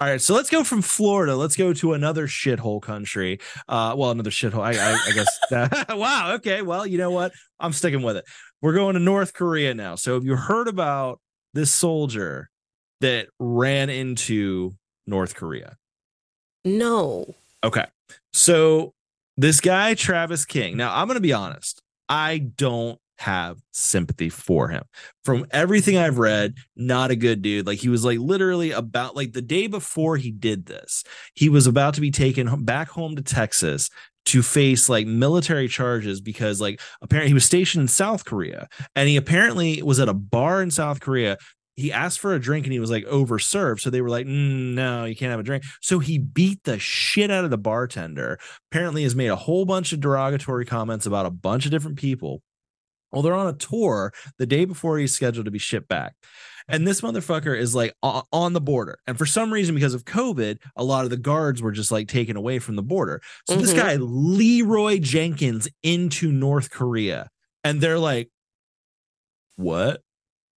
All 0.00 0.08
right. 0.08 0.20
So 0.20 0.34
let's 0.34 0.50
go 0.50 0.62
from 0.62 0.82
Florida. 0.82 1.34
Let's 1.34 1.56
go 1.56 1.72
to 1.72 1.94
another 1.94 2.26
shithole 2.28 2.80
country. 2.80 3.38
Uh, 3.68 3.94
well, 3.96 4.10
another 4.10 4.30
shithole. 4.30 4.60
I, 4.62 4.72
I, 4.72 4.92
I 4.94 5.12
guess. 5.12 5.84
wow. 5.96 6.34
Okay. 6.34 6.62
Well, 6.62 6.86
you 6.86 6.98
know 6.98 7.10
what? 7.10 7.32
I'm 7.58 7.72
sticking 7.72 8.02
with 8.02 8.16
it. 8.16 8.24
We're 8.62 8.74
going 8.74 8.94
to 8.94 9.00
North 9.00 9.32
Korea 9.34 9.74
now. 9.74 9.94
So 9.96 10.14
have 10.14 10.24
you 10.24 10.36
heard 10.36 10.68
about 10.68 11.20
this 11.54 11.72
soldier 11.72 12.50
that 13.00 13.28
ran 13.40 13.88
into 13.90 14.74
North 15.06 15.34
Korea? 15.34 15.76
No, 16.64 17.34
Okay. 17.64 17.86
So 18.32 18.92
this 19.36 19.60
guy, 19.60 19.94
Travis 19.94 20.44
King. 20.44 20.76
Now, 20.76 20.94
I'm 20.94 21.06
going 21.08 21.16
to 21.16 21.20
be 21.20 21.32
honest. 21.32 21.80
I 22.08 22.38
don't 22.38 22.98
have 23.18 23.58
sympathy 23.72 24.28
for 24.28 24.68
him. 24.68 24.84
From 25.24 25.46
everything 25.50 25.96
I've 25.96 26.18
read, 26.18 26.54
not 26.76 27.10
a 27.10 27.16
good 27.16 27.42
dude. 27.42 27.66
Like 27.66 27.78
he 27.78 27.88
was 27.88 28.04
like 28.04 28.18
literally 28.18 28.70
about 28.70 29.16
like 29.16 29.32
the 29.32 29.42
day 29.42 29.66
before 29.66 30.16
he 30.16 30.30
did 30.30 30.66
this, 30.66 31.04
he 31.34 31.48
was 31.48 31.66
about 31.66 31.94
to 31.94 32.00
be 32.00 32.10
taken 32.10 32.64
back 32.64 32.88
home 32.88 33.16
to 33.16 33.22
Texas 33.22 33.90
to 34.26 34.42
face 34.42 34.88
like 34.88 35.06
military 35.06 35.68
charges 35.68 36.20
because 36.20 36.60
like 36.60 36.80
apparently 37.00 37.28
he 37.28 37.34
was 37.34 37.46
stationed 37.46 37.82
in 37.82 37.88
South 37.88 38.24
Korea 38.24 38.68
and 38.94 39.08
he 39.08 39.16
apparently 39.16 39.82
was 39.82 39.98
at 40.00 40.08
a 40.08 40.14
bar 40.14 40.62
in 40.62 40.70
South 40.70 41.00
Korea 41.00 41.38
he 41.78 41.92
asked 41.92 42.18
for 42.20 42.34
a 42.34 42.40
drink 42.40 42.66
and 42.66 42.72
he 42.72 42.80
was 42.80 42.90
like 42.90 43.04
overserved. 43.04 43.80
So 43.80 43.88
they 43.90 44.00
were 44.00 44.10
like, 44.10 44.26
"Mm, 44.26 44.74
no, 44.74 45.04
you 45.04 45.14
can't 45.16 45.30
have 45.30 45.40
a 45.40 45.44
drink. 45.44 45.64
So 45.80 45.98
he 46.00 46.18
beat 46.18 46.64
the 46.64 46.78
shit 46.78 47.30
out 47.30 47.44
of 47.44 47.50
the 47.50 47.58
bartender. 47.58 48.38
Apparently, 48.70 49.04
has 49.04 49.14
made 49.14 49.28
a 49.28 49.36
whole 49.36 49.64
bunch 49.64 49.92
of 49.92 50.00
derogatory 50.00 50.64
comments 50.66 51.06
about 51.06 51.24
a 51.26 51.30
bunch 51.30 51.64
of 51.64 51.70
different 51.70 51.96
people. 51.98 52.42
Well, 53.12 53.22
they're 53.22 53.34
on 53.34 53.46
a 53.46 53.54
tour 53.54 54.12
the 54.38 54.44
day 54.46 54.64
before 54.66 54.98
he's 54.98 55.14
scheduled 55.14 55.46
to 55.46 55.50
be 55.50 55.58
shipped 55.58 55.88
back. 55.88 56.14
And 56.70 56.86
this 56.86 57.00
motherfucker 57.00 57.58
is 57.58 57.74
like 57.74 57.94
on 58.02 58.52
the 58.52 58.60
border. 58.60 58.98
And 59.06 59.16
for 59.16 59.24
some 59.24 59.50
reason, 59.50 59.74
because 59.74 59.94
of 59.94 60.04
COVID, 60.04 60.58
a 60.76 60.84
lot 60.84 61.04
of 61.04 61.10
the 61.10 61.16
guards 61.16 61.62
were 61.62 61.72
just 61.72 61.90
like 61.90 62.08
taken 62.08 62.36
away 62.36 62.58
from 62.58 62.76
the 62.76 62.82
border. 62.82 63.22
So 63.48 63.56
this 63.56 63.72
Mhm. 63.72 63.76
guy, 63.76 63.96
Leeroy 63.96 64.98
Jenkins, 64.98 65.68
into 65.82 66.30
North 66.30 66.70
Korea. 66.70 67.30
And 67.64 67.80
they're 67.80 67.98
like, 67.98 68.28
what? 69.56 70.02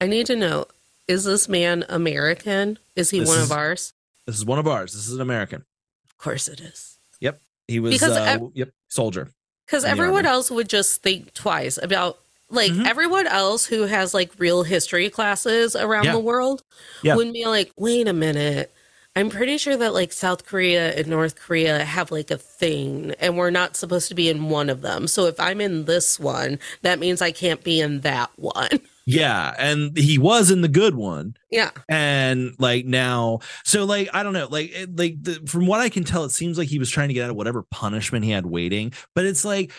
I 0.01 0.07
need 0.07 0.25
to 0.27 0.35
know: 0.35 0.65
is 1.07 1.23
this 1.23 1.47
man 1.49 1.85
American? 1.89 2.77
Is 2.95 3.09
he 3.09 3.19
This 3.19 3.29
one 3.29 3.39
is- 3.39 3.45
of 3.45 3.51
ours? 3.57 3.93
This 4.27 4.35
is 4.35 4.45
one 4.45 4.59
of 4.59 4.67
ours. 4.67 4.93
This 4.93 5.07
is 5.07 5.13
an 5.15 5.21
American. 5.21 5.65
Of 6.09 6.17
course, 6.17 6.47
it 6.47 6.59
is. 6.61 6.97
Yep. 7.19 7.41
He 7.67 7.79
was 7.79 7.91
Because 7.93 8.15
uh, 8.15 8.21
ev- 8.23 8.51
yep, 8.53 8.69
soldier. 8.87 9.29
Because 9.65 9.83
everyone 9.83 10.25
else 10.25 10.51
would 10.51 10.69
just 10.69 11.01
think 11.01 11.33
twice 11.33 11.79
about 11.81 12.19
like 12.49 12.71
Mhm. 12.71 12.85
everyone 12.85 13.27
else 13.27 13.65
who 13.65 13.83
has 13.83 14.13
like 14.13 14.31
real 14.37 14.63
history 14.63 15.09
classes 15.09 15.75
around 15.75 16.03
Yeah. 16.05 16.11
the 16.11 16.19
world 16.19 16.63
Yeah. 17.01 17.15
would 17.15 17.31
be 17.33 17.45
like, 17.45 17.71
wait 17.77 18.07
a 18.07 18.13
minute. 18.13 18.71
I'm 19.15 19.29
pretty 19.29 19.57
sure 19.57 19.75
that 19.77 19.93
like 19.93 20.11
South 20.13 20.45
Korea 20.45 20.93
and 20.93 21.07
North 21.07 21.35
Korea 21.35 21.83
have 21.83 22.11
like 22.11 22.29
a 22.31 22.37
thing 22.37 23.13
and 23.19 23.37
we're 23.37 23.49
not 23.49 23.75
supposed 23.75 24.07
to 24.09 24.15
be 24.15 24.29
in 24.29 24.49
one 24.49 24.69
of 24.69 24.81
them. 24.81 25.07
So 25.07 25.25
if 25.25 25.39
I'm 25.39 25.59
in 25.61 25.85
this 25.85 26.19
one, 26.19 26.59
that 26.81 26.99
means 26.99 27.21
I 27.21 27.31
can't 27.31 27.63
be 27.63 27.79
in 27.81 28.01
that 28.01 28.29
one. 28.35 28.81
Yeah, 29.05 29.53
and 29.57 29.97
he 29.97 30.17
was 30.17 30.51
in 30.51 30.61
the 30.61 30.67
good 30.67 30.93
one, 30.95 31.35
yeah. 31.49 31.71
and 31.89 32.53
like 32.59 32.85
now, 32.85 33.39
so 33.63 33.83
like 33.85 34.09
I 34.13 34.21
don't 34.23 34.33
know, 34.33 34.47
like 34.49 34.71
it, 34.73 34.95
like 34.95 35.15
the, 35.23 35.33
from 35.47 35.65
what 35.65 35.79
I 35.79 35.89
can 35.89 36.03
tell, 36.03 36.23
it 36.23 36.29
seems 36.31 36.57
like 36.57 36.67
he 36.67 36.77
was 36.79 36.89
trying 36.89 37.07
to 37.07 37.13
get 37.15 37.23
out 37.23 37.31
of 37.31 37.35
whatever 37.35 37.63
punishment 37.71 38.25
he 38.25 38.31
had 38.31 38.45
waiting. 38.45 38.93
But 39.15 39.25
it's 39.25 39.43
like 39.43 39.71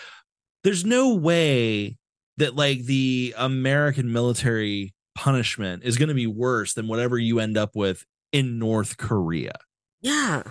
there's 0.64 0.84
no 0.84 1.14
way 1.14 1.98
that 2.38 2.56
like 2.56 2.84
the 2.84 3.34
American 3.38 4.12
military 4.12 4.92
punishment 5.14 5.84
is 5.84 5.96
going 5.98 6.08
to 6.08 6.14
be 6.14 6.26
worse 6.26 6.74
than 6.74 6.88
whatever 6.88 7.16
you 7.18 7.38
end 7.38 7.56
up 7.56 7.76
with 7.76 8.04
in 8.32 8.58
North 8.58 8.96
Korea. 8.96 9.52
Yeah. 10.00 10.42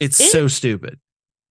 It's 0.00 0.20
It- 0.20 0.30
so 0.30 0.48
stupid. 0.48 0.98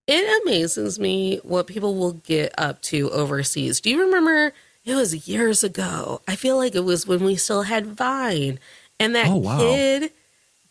It 0.08 0.42
amazes 0.42 0.98
me 0.98 1.38
what 1.44 1.68
people 1.68 1.94
will 1.94 2.14
get 2.14 2.52
up 2.58 2.82
to 2.82 3.08
overseas. 3.10 3.80
Do 3.80 3.88
you 3.90 4.00
remember 4.00 4.52
it 4.84 4.94
was 4.94 5.28
years 5.28 5.62
ago? 5.64 6.22
I 6.28 6.36
feel 6.36 6.56
like 6.56 6.74
it 6.74 6.84
was 6.84 7.06
when 7.06 7.24
we 7.24 7.36
still 7.36 7.62
had 7.62 7.86
Vine 7.86 8.58
and 9.00 9.14
that 9.14 9.28
Oh, 9.28 9.36
wow. 9.36 9.58
kid 9.58 10.12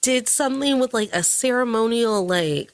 did 0.01 0.27
something 0.27 0.79
with 0.79 0.93
like 0.93 1.09
a 1.13 1.23
ceremonial 1.23 2.25
like 2.27 2.71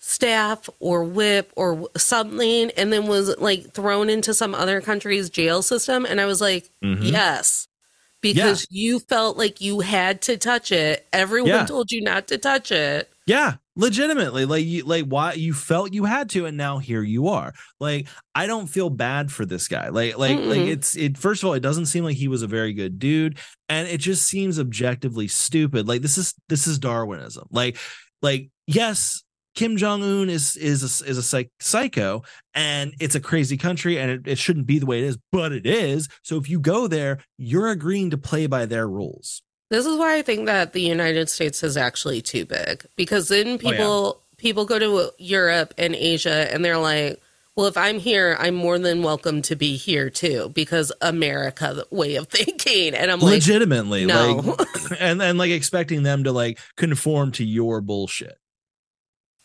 staff 0.00 0.68
or 0.80 1.04
whip 1.04 1.52
or 1.56 1.88
something 1.96 2.70
and 2.76 2.92
then 2.92 3.06
was 3.06 3.36
like 3.38 3.72
thrown 3.72 4.10
into 4.10 4.34
some 4.34 4.54
other 4.54 4.80
country's 4.80 5.30
jail 5.30 5.62
system 5.62 6.06
and 6.06 6.20
I 6.20 6.26
was 6.26 6.40
like, 6.40 6.70
Mhm. 6.82 7.12
"Yes." 7.12 7.68
Because 8.22 8.66
you 8.70 9.00
felt 9.00 9.36
like 9.38 9.60
you 9.62 9.80
had 9.80 10.22
to 10.22 10.36
touch 10.38 10.72
it. 10.72 11.06
Everyone 11.12 11.48
Yeah. 11.48 11.66
told 11.66 11.90
you 11.92 12.02
not 12.02 12.28
to 12.28 12.38
touch 12.38 12.72
it. 12.72 13.10
Yeah, 13.30 13.58
legitimately. 13.76 14.44
Like 14.44 14.64
you 14.64 14.82
like 14.82 15.04
why 15.04 15.34
you 15.34 15.54
felt 15.54 15.94
you 15.94 16.04
had 16.04 16.30
to 16.30 16.46
and 16.46 16.56
now 16.56 16.78
here 16.78 17.00
you 17.00 17.28
are. 17.28 17.52
Like 17.78 18.08
I 18.34 18.48
don't 18.48 18.66
feel 18.66 18.90
bad 18.90 19.30
for 19.30 19.46
this 19.46 19.68
guy. 19.68 19.90
Like 19.90 20.18
like 20.18 20.36
like 20.38 20.58
Mm-mm. 20.58 20.72
it's 20.72 20.96
it 20.96 21.16
first 21.16 21.40
of 21.40 21.46
all 21.46 21.54
it 21.54 21.60
doesn't 21.60 21.86
seem 21.86 22.02
like 22.02 22.16
he 22.16 22.26
was 22.26 22.42
a 22.42 22.48
very 22.48 22.72
good 22.72 22.98
dude 22.98 23.38
and 23.68 23.86
it 23.86 23.98
just 23.98 24.26
seems 24.26 24.58
objectively 24.58 25.28
stupid. 25.28 25.86
Like 25.86 26.02
this 26.02 26.18
is 26.18 26.34
this 26.48 26.66
is 26.66 26.80
darwinism. 26.80 27.46
Like 27.52 27.76
like 28.20 28.50
yes, 28.66 29.22
Kim 29.54 29.76
Jong 29.76 30.02
Un 30.02 30.28
is 30.28 30.56
is 30.56 30.82
a, 30.82 31.08
is 31.08 31.16
a 31.16 31.22
psych, 31.22 31.52
psycho, 31.60 32.24
and 32.52 32.94
it's 32.98 33.14
a 33.14 33.20
crazy 33.20 33.56
country, 33.56 33.96
and 33.96 34.10
it, 34.10 34.26
it 34.26 34.38
shouldn't 34.38 34.66
be 34.66 34.80
the 34.80 34.86
way 34.86 34.98
it 34.98 35.04
is, 35.04 35.18
but 35.30 35.52
it 35.52 35.66
is. 35.66 36.08
So 36.24 36.36
if 36.36 36.50
you 36.50 36.58
go 36.58 36.88
there, 36.88 37.18
you're 37.38 37.70
agreeing 37.70 38.10
to 38.10 38.18
play 38.18 38.48
by 38.48 38.66
their 38.66 38.88
rules. 38.88 39.42
This 39.70 39.86
is 39.86 39.96
why 39.96 40.16
I 40.16 40.22
think 40.22 40.46
that 40.46 40.72
the 40.72 40.82
United 40.82 41.28
States 41.28 41.62
is 41.62 41.76
actually 41.76 42.22
too 42.22 42.44
big 42.44 42.84
because 42.96 43.28
then 43.28 43.54
Oh, 43.54 43.58
people 43.58 44.20
people 44.36 44.64
go 44.64 44.78
to 44.78 45.12
Europe 45.18 45.74
and 45.78 45.94
Asia 45.94 46.52
and 46.52 46.64
they're 46.64 46.78
like, 46.78 47.20
well, 47.54 47.66
if 47.66 47.76
I'm 47.76 47.98
here, 47.98 48.36
I'm 48.40 48.54
more 48.54 48.78
than 48.78 49.02
welcome 49.02 49.42
to 49.42 49.54
be 49.54 49.76
here 49.76 50.10
too 50.10 50.50
because 50.54 50.90
America 51.00 51.72
the 51.74 51.96
way 51.96 52.16
of 52.16 52.26
thinking, 52.30 52.94
and 52.94 53.12
I'm 53.12 53.20
like, 53.20 53.34
legitimately 53.34 54.06
no. 54.06 54.56
like 54.58 54.78
and 55.00 55.22
and 55.22 55.38
like 55.38 55.50
expecting 55.50 56.02
them 56.02 56.24
to 56.24 56.32
like 56.32 56.58
conform 56.76 57.30
to 57.32 57.44
your 57.44 57.80
bullshit 57.80 58.39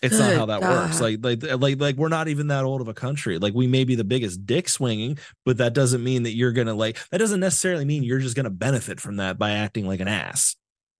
it's 0.05 0.19
not 0.19 0.33
how 0.35 0.45
that 0.47 0.61
works. 0.61 1.01
Like 1.01 1.19
like 1.21 1.43
like 1.43 1.79
like 1.79 1.95
we're 1.95 2.09
not 2.09 2.27
even 2.27 2.47
that 2.47 2.63
old 2.63 2.81
of 2.81 2.87
a 2.87 2.93
country. 2.93 3.37
Like 3.37 3.53
we 3.53 3.67
may 3.67 3.83
be 3.83 3.95
the 3.95 4.03
biggest 4.03 4.45
dick 4.45 4.69
swinging 4.69 5.17
but 5.45 5.57
that 5.57 5.73
doesn't 5.73 6.03
mean 6.03 6.23
that 6.23 6.35
you're 6.35 6.51
gonna 6.51 6.73
like 6.73 6.97
that 7.09 7.17
doesn't 7.17 7.39
necessarily 7.39 7.85
mean 7.85 8.03
you're 8.03 8.19
just 8.19 8.35
gonna 8.35 8.49
benefit 8.49 8.99
from 8.99 9.17
that 9.17 9.37
by 9.37 9.51
acting 9.51 9.87
like 9.87 9.99
an 9.99 10.07
ass. 10.07 10.55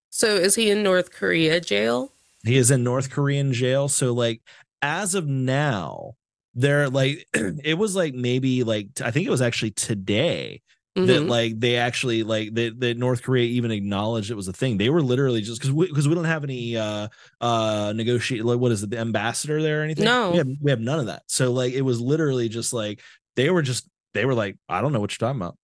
So 0.10 0.36
is 0.36 0.56
he 0.56 0.70
in 0.70 0.84
North 0.84 1.12
Korea 1.12 1.60
jail? 1.60 2.12
he 2.46 2.58
is 2.58 2.72
in 2.72 2.84
north 2.84 3.10
korean 3.10 3.54
jail. 3.54 3.88
So 3.88 4.14
like 4.14 4.42
as 4.82 5.16
of 5.16 5.28
now 5.28 6.14
they're 6.54 6.90
like 6.90 7.28
it 7.34 7.78
was 7.78 7.96
like 7.96 8.14
maybe 8.14 8.64
like 8.64 8.88
i 9.04 9.12
think 9.12 9.26
it 9.26 9.32
was 9.32 9.42
actually 9.42 9.72
today 9.72 10.62
that 10.96 11.24
Mhm. 11.24 11.30
like 11.30 11.60
they 11.60 11.76
actually 11.76 12.24
like 12.24 12.54
that 12.56 12.80
that 12.80 12.98
North 12.98 13.22
Korea 13.22 13.46
even 13.46 13.70
acknowledged 13.72 14.32
it 14.32 14.36
was 14.36 14.48
a 14.48 14.54
thing. 14.54 14.78
They 14.78 14.90
were 14.90 15.02
literally 15.02 15.42
just 15.42 15.60
because 15.60 15.72
we 15.74 15.88
because 15.88 16.08
we 16.08 16.16
don't 16.16 16.24
have 16.24 16.44
any 16.46 16.78
uh 16.78 17.10
uh 17.42 17.92
negotiate 17.96 18.46
like 18.46 18.60
what 18.60 18.72
is 18.72 18.82
it 18.84 18.90
the 18.92 19.00
ambassador 19.00 19.62
there 19.62 19.82
or 19.82 19.84
anything? 19.84 20.06
No. 20.06 20.32
we 20.32 20.38
have, 20.38 20.48
we 20.62 20.72
have 20.72 20.80
none 20.80 21.00
of 21.00 21.08
that. 21.08 21.24
So 21.28 21.52
like 21.52 21.74
it 21.74 21.82
was 21.82 22.00
literally 22.00 22.48
just 22.48 22.72
like 22.72 23.02
they 23.36 23.50
were 23.50 23.62
just 23.62 23.90
they 24.14 24.26
were 24.26 24.34
like 24.34 24.56
I 24.70 24.80
don't 24.82 24.94
know 24.94 25.02
what 25.02 25.12
you're 25.12 25.28
talking 25.28 25.42
about. 25.42 25.58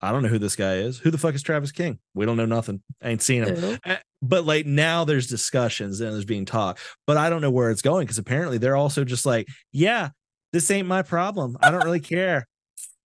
I 0.00 0.12
don't 0.12 0.22
know 0.22 0.28
who 0.30 0.38
this 0.38 0.56
guy 0.56 0.76
is. 0.76 0.98
Who 1.00 1.10
the 1.10 1.18
fuck 1.18 1.34
is 1.34 1.42
Travis 1.42 1.72
King? 1.72 1.98
We 2.14 2.24
don't 2.24 2.36
know 2.36 2.46
nothing. 2.46 2.80
I 3.02 3.10
ain't 3.10 3.20
seen 3.20 3.42
him. 3.44 3.78
Eh, 3.84 3.96
But 4.22 4.46
like 4.46 4.64
now 4.64 5.04
there's 5.04 5.26
discussions 5.26 6.00
and 6.00 6.12
there's 6.14 6.24
being 6.24 6.44
talked, 6.46 6.80
but 7.06 7.16
I 7.16 7.28
don't 7.28 7.42
know 7.42 7.50
where 7.50 7.70
it's 7.70 7.82
going 7.82 8.06
because 8.06 8.16
apparently 8.18 8.58
they're 8.58 8.76
also 8.76 9.04
just 9.04 9.26
like, 9.26 9.48
yeah, 9.72 10.10
this 10.52 10.70
ain't 10.70 10.88
my 10.88 11.02
problem. 11.02 11.58
I 11.60 11.70
don't 11.72 11.84
really 11.84 12.00
care. 12.00 12.46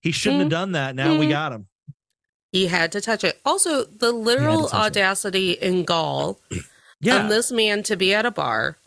He 0.01 0.11
shouldn't 0.11 0.41
have 0.41 0.49
done 0.51 0.73
that. 0.73 0.95
Now 0.95 1.17
we 1.17 1.25
Mhm. 1.25 1.29
got 1.29 1.51
him. 1.53 1.67
He 2.53 2.67
had 2.67 2.91
to 2.93 3.01
touch 3.01 3.25
it. 3.25 3.41
Also, 3.43 3.83
the 3.83 4.11
literal 4.13 4.67
touch 4.69 4.73
it. 4.73 4.83
audacity 4.85 5.61
and 5.61 5.85
gall 5.85 6.39
Yeah. 7.01 7.23
of 7.23 7.29
this 7.29 7.51
man 7.51 7.83
to 7.83 7.97
be 7.97 8.13
at 8.13 8.25
a 8.25 8.31
bar, 8.31 8.77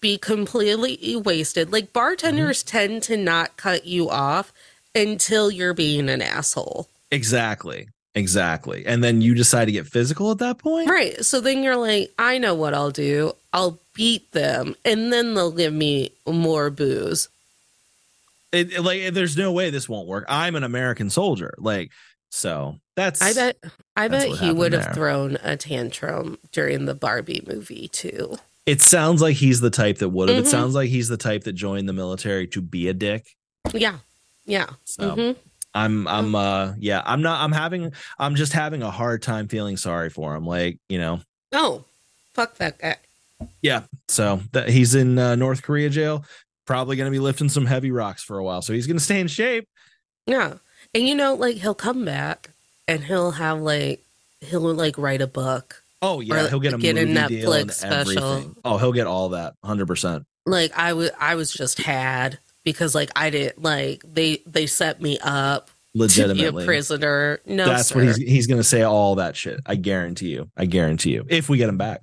be 0.00 0.18
completely 0.18 1.14
wasted. 1.14 1.70
Like 1.70 1.92
bartenders 1.92 2.64
Mm-hmm. 2.64 2.76
tend 2.78 3.02
to 3.04 3.16
not 3.16 3.56
cut 3.56 3.84
you 3.86 4.10
off 4.10 4.52
until 4.94 5.50
you're 5.50 5.74
being 5.74 6.08
an 6.08 6.20
asshole. 6.22 6.88
Exactly. 7.12 7.88
Exactly. 8.16 8.86
And 8.86 9.02
then 9.04 9.20
you 9.20 9.34
decide 9.34 9.64
to 9.66 9.72
get 9.72 9.86
physical 9.86 10.30
at 10.30 10.38
that 10.38 10.58
point? 10.58 10.88
Right. 10.88 11.24
So 11.24 11.40
then 11.40 11.62
you're 11.62 11.76
like, 11.76 12.12
I 12.18 12.38
know 12.38 12.54
what 12.54 12.72
I'll 12.72 12.90
do. 12.92 13.32
I'll 13.52 13.78
beat 13.94 14.30
them 14.32 14.76
and 14.84 15.12
then 15.12 15.34
they'll 15.34 15.50
give 15.52 15.72
me 15.74 16.10
more 16.26 16.70
booze. 16.70 17.28
It, 18.52 18.72
it- 18.72 18.82
like 18.82 19.12
there's 19.14 19.36
no 19.36 19.52
way 19.52 19.68
this 19.70 19.88
won't 19.88 20.08
work. 20.08 20.24
I'm 20.28 20.54
an 20.56 20.64
American 20.64 21.10
soldier. 21.10 21.54
Like 21.58 21.90
so 22.30 22.78
that's 22.96 23.20
I 23.22 23.32
bet 23.32 23.56
I 23.96 24.08
bet 24.08 24.28
he 24.38 24.52
would 24.52 24.72
have 24.72 24.84
there. 24.84 24.94
thrown 24.94 25.36
a 25.42 25.56
tantrum 25.56 26.38
during 26.52 26.84
the 26.86 26.94
Barbie 26.94 27.42
movie 27.46 27.88
too. 27.88 28.36
it 28.66 28.80
sounds 28.80 29.20
like 29.20 29.36
he's 29.36 29.60
the 29.60 29.70
type 29.70 29.98
that 29.98 30.08
would 30.10 30.28
have. 30.28 30.38
Mhm. 30.38 30.46
It 30.46 30.48
sounds 30.48 30.74
like 30.74 30.88
he's 30.88 31.08
the 31.08 31.16
type 31.18 31.44
that 31.44 31.52
joined 31.54 31.88
the 31.88 31.92
military 31.92 32.46
to 32.48 32.60
be 32.62 32.88
a 32.88 32.94
dick. 32.94 33.26
Yeah. 33.72 33.98
Yeah. 34.46 34.66
So 34.84 35.14
Mhm. 35.16 35.36
I'm 35.74 36.06
I'm 36.08 36.34
uh 36.34 36.72
yeah, 36.78 37.02
I'm 37.04 37.20
not 37.20 37.40
I'm 37.42 37.52
having 37.52 37.92
I'm 38.18 38.36
just 38.36 38.52
having 38.52 38.82
a 38.82 38.90
hard 38.90 39.22
time 39.22 39.48
feeling 39.48 39.76
sorry 39.76 40.08
for 40.10 40.34
him. 40.36 40.46
Like, 40.46 40.78
you 40.88 40.98
know, 40.98 41.20
Oh, 41.52 41.84
fuck 42.32 42.56
that 42.56 42.78
guy. 42.78 42.96
yeah. 43.60 43.82
So 44.08 44.40
that 44.52 44.68
he's 44.68 44.94
in 44.94 45.18
uh, 45.18 45.34
North 45.34 45.62
Korea 45.62 45.90
jail, 45.90 46.24
probably 46.66 46.96
gonna 46.96 47.10
be 47.10 47.18
lifting 47.18 47.48
some 47.48 47.66
heavy 47.66 47.90
rocks 47.90 48.22
for 48.22 48.38
a 48.38 48.44
while. 48.44 48.62
So 48.62 48.72
he's 48.72 48.86
gonna 48.86 49.00
stay 49.00 49.20
in 49.20 49.26
shape. 49.28 49.68
Yeah. 50.26 50.54
And 50.94 51.06
you 51.08 51.14
know, 51.14 51.34
like 51.34 51.56
he'll 51.56 51.74
come 51.74 52.04
back 52.04 52.50
and 52.88 53.02
he'll 53.04 53.32
have 53.32 53.60
like 53.60 54.02
he'll 54.40 54.60
like 54.74 54.98
write 54.98 55.20
a 55.22 55.26
book. 55.26 55.82
Oh 56.02 56.20
yeah, 56.20 56.44
Or 56.44 56.48
he'll 56.48 56.60
get 56.60 56.74
a 56.74 56.78
get 56.78 56.96
a 56.98 57.06
movie 57.06 57.40
deal 57.40 57.52
and 57.52 57.70
Netflix 57.70 57.72
special. 57.72 58.54
Oh, 58.64 58.76
he'll 58.78 58.92
get 58.92 59.06
all 59.06 59.30
that, 59.30 59.54
hundred 59.64 59.86
percent. 59.86 60.26
Like 60.46 60.76
I 60.76 60.92
was 60.92 61.10
I 61.18 61.34
was 61.36 61.52
just 61.52 61.78
had 61.78 62.38
because 62.64 62.94
like 62.94 63.10
I 63.16 63.30
didn't 63.30 63.62
like 63.62 64.02
they 64.06 64.42
they 64.46 64.66
set 64.66 65.00
me 65.00 65.18
up 65.22 65.68
to 65.68 65.72
be 65.72 65.98
a 65.98 66.02
Legitimately, 66.02 66.64
prisoner. 66.66 67.40
No, 67.46 67.66
that's 67.66 67.88
sir. 67.88 67.96
what 67.96 68.04
he's 68.04 68.16
he's 68.16 68.46
gonna 68.46 68.62
say. 68.64 68.82
All 68.82 69.14
that 69.14 69.36
shit. 69.36 69.60
I 69.64 69.76
guarantee 69.76 70.28
you. 70.30 70.50
I 70.56 70.66
guarantee 70.66 71.12
you. 71.12 71.24
If 71.28 71.48
we 71.48 71.56
get 71.56 71.68
him 71.68 71.78
back, 71.78 72.02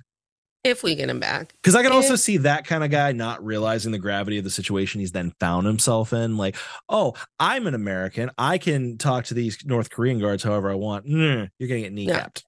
if 0.64 0.82
we 0.82 0.94
get 0.94 1.08
him 1.10 1.18
back. 1.18 1.52
because 1.62 1.74
I 1.74 1.82
can 1.82 1.90
also 1.92 2.14
see 2.16 2.36
that 2.38 2.64
kind 2.64 2.84
of 2.84 2.90
guy 2.90 3.12
not 3.12 3.44
realizing 3.44 3.90
the 3.92 3.98
gravity 3.98 4.38
of 4.38 4.44
the 4.44 4.50
situation 4.50 5.00
he's 5.00 5.12
then 5.12 5.32
found 5.40 5.66
himself 5.66 6.12
in. 6.12 6.36
Like, 6.36 6.56
oh, 6.88 7.14
I'm 7.40 7.66
an 7.66 7.74
American. 7.74 8.30
I 8.38 8.58
can 8.58 8.96
talk 8.98 9.24
to 9.26 9.34
these 9.34 9.58
North 9.64 9.90
Korean 9.90 10.20
guards 10.20 10.42
however 10.44 10.70
I 10.70 10.74
want. 10.74 11.06
Mm, 11.06 11.48
you're 11.58 11.68
gonna 11.68 11.80
get 11.80 11.94
kneecapped. 11.94 12.44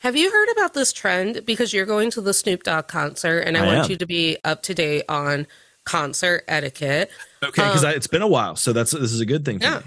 Have 0.00 0.14
you 0.16 0.30
heard 0.30 0.48
about 0.52 0.74
this 0.74 0.92
trend? 0.92 1.42
Because 1.46 1.72
you're 1.72 1.86
going 1.86 2.10
to 2.12 2.20
the 2.20 2.34
Snoop 2.34 2.64
Dogg 2.64 2.86
concert, 2.88 3.40
and 3.40 3.56
I, 3.56 3.62
I 3.62 3.66
want 3.66 3.78
am. 3.86 3.90
you 3.90 3.96
to 3.96 4.06
be 4.06 4.36
up 4.44 4.62
to 4.64 4.74
date 4.74 5.04
on 5.08 5.46
concert 5.84 6.44
etiquette. 6.48 7.10
Okay, 7.42 7.62
because 7.62 7.84
Um, 7.84 7.92
it's 7.92 8.06
been 8.08 8.22
a 8.22 8.28
while, 8.28 8.56
so 8.56 8.72
that's 8.72 8.90
this 8.90 9.12
is 9.12 9.20
a 9.20 9.26
good 9.26 9.44
thing 9.44 9.60
Yeah. 9.60 9.78
me. 9.78 9.84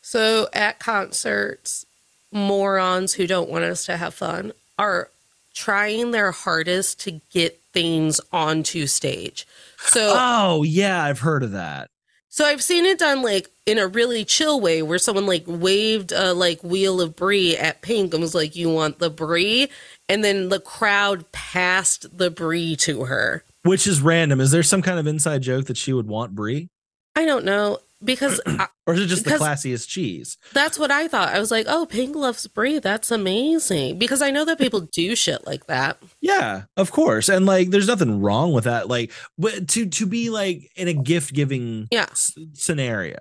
So 0.00 0.48
at 0.52 0.78
concerts, 0.78 1.84
morons 2.32 3.14
who 3.14 3.26
don't 3.26 3.50
want 3.50 3.64
us 3.64 3.84
to 3.86 3.96
have 3.96 4.14
fun 4.14 4.52
are 4.78 5.10
trying 5.56 6.10
their 6.12 6.30
hardest 6.30 7.00
to 7.00 7.20
get 7.32 7.60
things 7.72 8.20
onto 8.32 8.86
stage. 8.86 9.46
So 9.78 10.12
Oh 10.14 10.62
yeah, 10.62 11.02
I've 11.02 11.20
heard 11.20 11.42
of 11.42 11.52
that. 11.52 11.88
so 12.28 12.44
I've 12.44 12.62
seen 12.62 12.84
it 12.84 12.98
done 12.98 13.22
like 13.22 13.48
in 13.64 13.78
a 13.78 13.88
really 13.88 14.24
chill 14.24 14.60
way 14.60 14.82
where 14.82 14.98
someone 14.98 15.26
like 15.26 15.44
waved 15.46 16.12
a 16.12 16.32
like 16.34 16.62
wheel 16.62 17.00
of 17.00 17.16
brie 17.16 17.56
at 17.56 17.82
Pink 17.82 18.12
and 18.12 18.22
was 18.22 18.34
like, 18.34 18.54
"You 18.54 18.70
want 18.70 18.98
the 19.00 19.10
brie?" 19.10 19.68
And 20.08 20.22
then 20.22 20.50
the 20.50 20.60
crowd 20.60 21.30
passed 21.32 22.16
the 22.16 22.30
brie 22.30 22.76
to 22.76 23.04
her. 23.04 23.42
Which 23.64 23.88
is 23.88 24.00
random. 24.00 24.40
Is 24.40 24.52
there 24.52 24.62
some 24.62 24.82
kind 24.82 25.00
of 25.00 25.08
inside 25.08 25.42
joke 25.42 25.66
that 25.66 25.76
she 25.76 25.92
would 25.92 26.06
want 26.06 26.36
brie, 26.36 26.68
I 27.16 27.24
don't 27.24 27.44
know 27.44 27.80
because 28.04 28.40
I, 28.46 28.68
or 28.86 28.94
is 28.94 29.00
it 29.00 29.06
just 29.06 29.24
the 29.24 29.32
classiest 29.32 29.88
cheese? 29.88 30.36
that's 30.52 30.78
what 30.78 30.90
I 30.90 31.08
thought. 31.08 31.28
I 31.34 31.38
was 31.40 31.50
like, 31.50 31.66
"Oh, 31.68 31.86
Pink 31.86 32.14
loves 32.16 32.46
brie. 32.46 32.78
That's 32.78 33.10
amazing." 33.10 33.98
Because 33.98 34.22
I 34.22 34.30
know 34.30 34.44
that 34.44 34.58
people 34.58 34.80
do 34.80 35.16
shit 35.16 35.46
like 35.46 35.66
that. 35.66 35.98
Yeah, 36.20 36.62
of 36.76 36.92
course. 36.92 37.28
And 37.28 37.46
like 37.46 37.70
there's 37.70 37.88
nothing 37.88 38.20
wrong 38.20 38.52
with 38.52 38.64
that. 38.64 38.88
Like 38.88 39.12
but 39.38 39.68
to 39.68 39.86
to 39.86 40.06
be 40.06 40.30
like 40.30 40.70
in 40.76 40.88
a 40.88 40.94
gift 40.94 41.32
giving 41.34 41.88
Yeah. 41.90 42.06
scenario. 42.54 43.18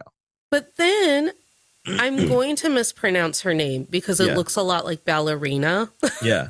But 0.52 0.76
then 0.78 1.32
I'm 1.88 2.28
going 2.28 2.56
to 2.58 2.70
mispronounce 2.70 3.42
her 3.42 3.54
name 3.54 3.88
because 3.90 4.20
it 4.20 4.28
Yeah. 4.28 4.36
looks 4.36 4.56
a 4.56 4.62
lot 4.62 4.86
like 4.86 5.06
ballerina. 5.06 5.92
Yeah. 6.22 6.50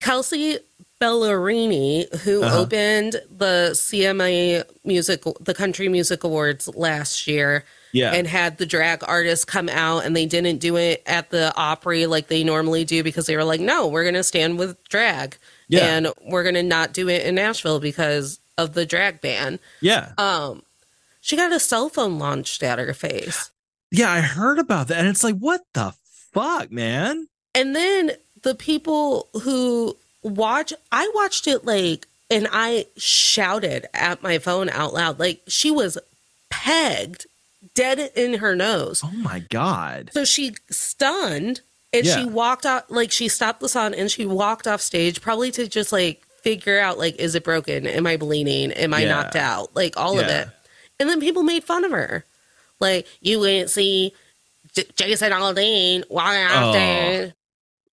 Kelsey 0.00 0.58
Ballerini, 1.04 2.12
who 2.20 2.42
Uh-huh. 2.42 2.60
opened 2.60 3.20
the 3.30 3.70
CMA 3.74 4.64
music, 4.84 5.22
the 5.40 5.54
Country 5.54 5.88
Music 5.88 6.24
Awards 6.24 6.68
last 6.68 7.26
year, 7.26 7.64
Yeah. 7.92 8.12
and 8.12 8.26
had 8.26 8.58
the 8.58 8.66
drag 8.66 9.04
artists 9.06 9.44
come 9.44 9.68
out, 9.68 10.04
and 10.04 10.16
they 10.16 10.26
didn't 10.26 10.58
do 10.58 10.76
it 10.76 11.02
at 11.06 11.30
the 11.30 11.52
Opry 11.56 12.06
like 12.06 12.28
they 12.28 12.42
normally 12.42 12.84
do 12.84 13.02
because 13.02 13.26
they 13.26 13.36
were 13.36 13.44
like, 13.44 13.60
"No, 13.60 13.86
we're 13.86 14.04
gonna 14.04 14.24
stand 14.24 14.58
with 14.58 14.82
drag, 14.88 15.36
yeah. 15.68 15.84
and 15.86 16.08
we're 16.26 16.42
gonna 16.44 16.62
not 16.62 16.92
do 16.92 17.08
it 17.08 17.24
in 17.24 17.34
Nashville 17.36 17.80
because 17.80 18.40
of 18.58 18.74
the 18.74 18.86
drag 18.86 19.20
ban." 19.20 19.58
yeah. 19.80 20.12
Um, 20.18 20.62
she 21.20 21.36
got 21.36 21.52
a 21.52 21.60
cell 21.60 21.88
phone 21.88 22.18
launched 22.18 22.62
at 22.62 22.78
her 22.78 22.92
face. 22.94 23.50
Yeah, 23.90 24.10
I 24.10 24.20
heard 24.20 24.58
about 24.58 24.88
that. 24.88 24.98
And 24.98 25.08
it's 25.08 25.22
like, 25.24 25.36
what 25.38 25.62
the 25.72 25.94
fuck, 26.34 26.70
man? 26.72 27.28
And 27.54 27.74
then 27.76 28.12
the 28.42 28.54
people 28.54 29.28
who 29.42 29.96
watch 30.24 30.72
I 30.90 31.08
watched 31.14 31.46
it 31.46 31.64
like 31.64 32.08
and 32.30 32.48
I 32.50 32.86
shouted 32.96 33.86
at 33.94 34.22
my 34.22 34.38
phone 34.38 34.68
out 34.70 34.92
loud. 34.94 35.20
Like 35.20 35.42
she 35.46 35.70
was 35.70 35.96
pegged 36.50 37.26
dead 37.74 37.98
in 38.16 38.34
her 38.34 38.54
nose. 38.56 39.02
Oh 39.04 39.10
my 39.12 39.40
god. 39.50 40.10
So 40.12 40.24
she 40.24 40.54
stunned 40.70 41.60
and 41.92 42.04
Yeah. 42.06 42.16
she 42.18 42.24
walked 42.24 42.66
out 42.66 42.90
like 42.90 43.10
she 43.12 43.28
stopped 43.28 43.60
the 43.60 43.68
song 43.68 43.94
and 43.94 44.10
she 44.10 44.26
walked 44.26 44.66
off 44.66 44.80
stage 44.80 45.20
probably 45.20 45.50
to 45.52 45.68
just 45.68 45.92
like 45.92 46.22
figure 46.42 46.78
out 46.78 46.98
like 46.98 47.16
is 47.16 47.34
it 47.34 47.44
broken? 47.44 47.86
Am 47.86 48.06
I 48.06 48.16
bleeding? 48.16 48.72
Am 48.72 48.92
I 48.94 49.02
Yeah. 49.02 49.08
knocked 49.14 49.36
out? 49.36 49.74
Like 49.76 49.96
all 49.96 50.18
of 50.18 50.26
it. 50.26 50.48
And 51.00 51.08
then 51.08 51.20
people 51.20 51.42
made 51.42 51.64
fun 51.64 51.84
of 51.84 51.90
her. 51.90 52.24
Like 52.80 53.06
you 53.20 53.40
wouldn't 53.40 53.70
see 53.70 54.12
J- 54.74 54.86
Jason 54.96 55.32
Aldean 55.32 56.04
walking 56.10 56.40
out 56.42 56.68
Oh. 56.70 56.72
there. 56.72 57.34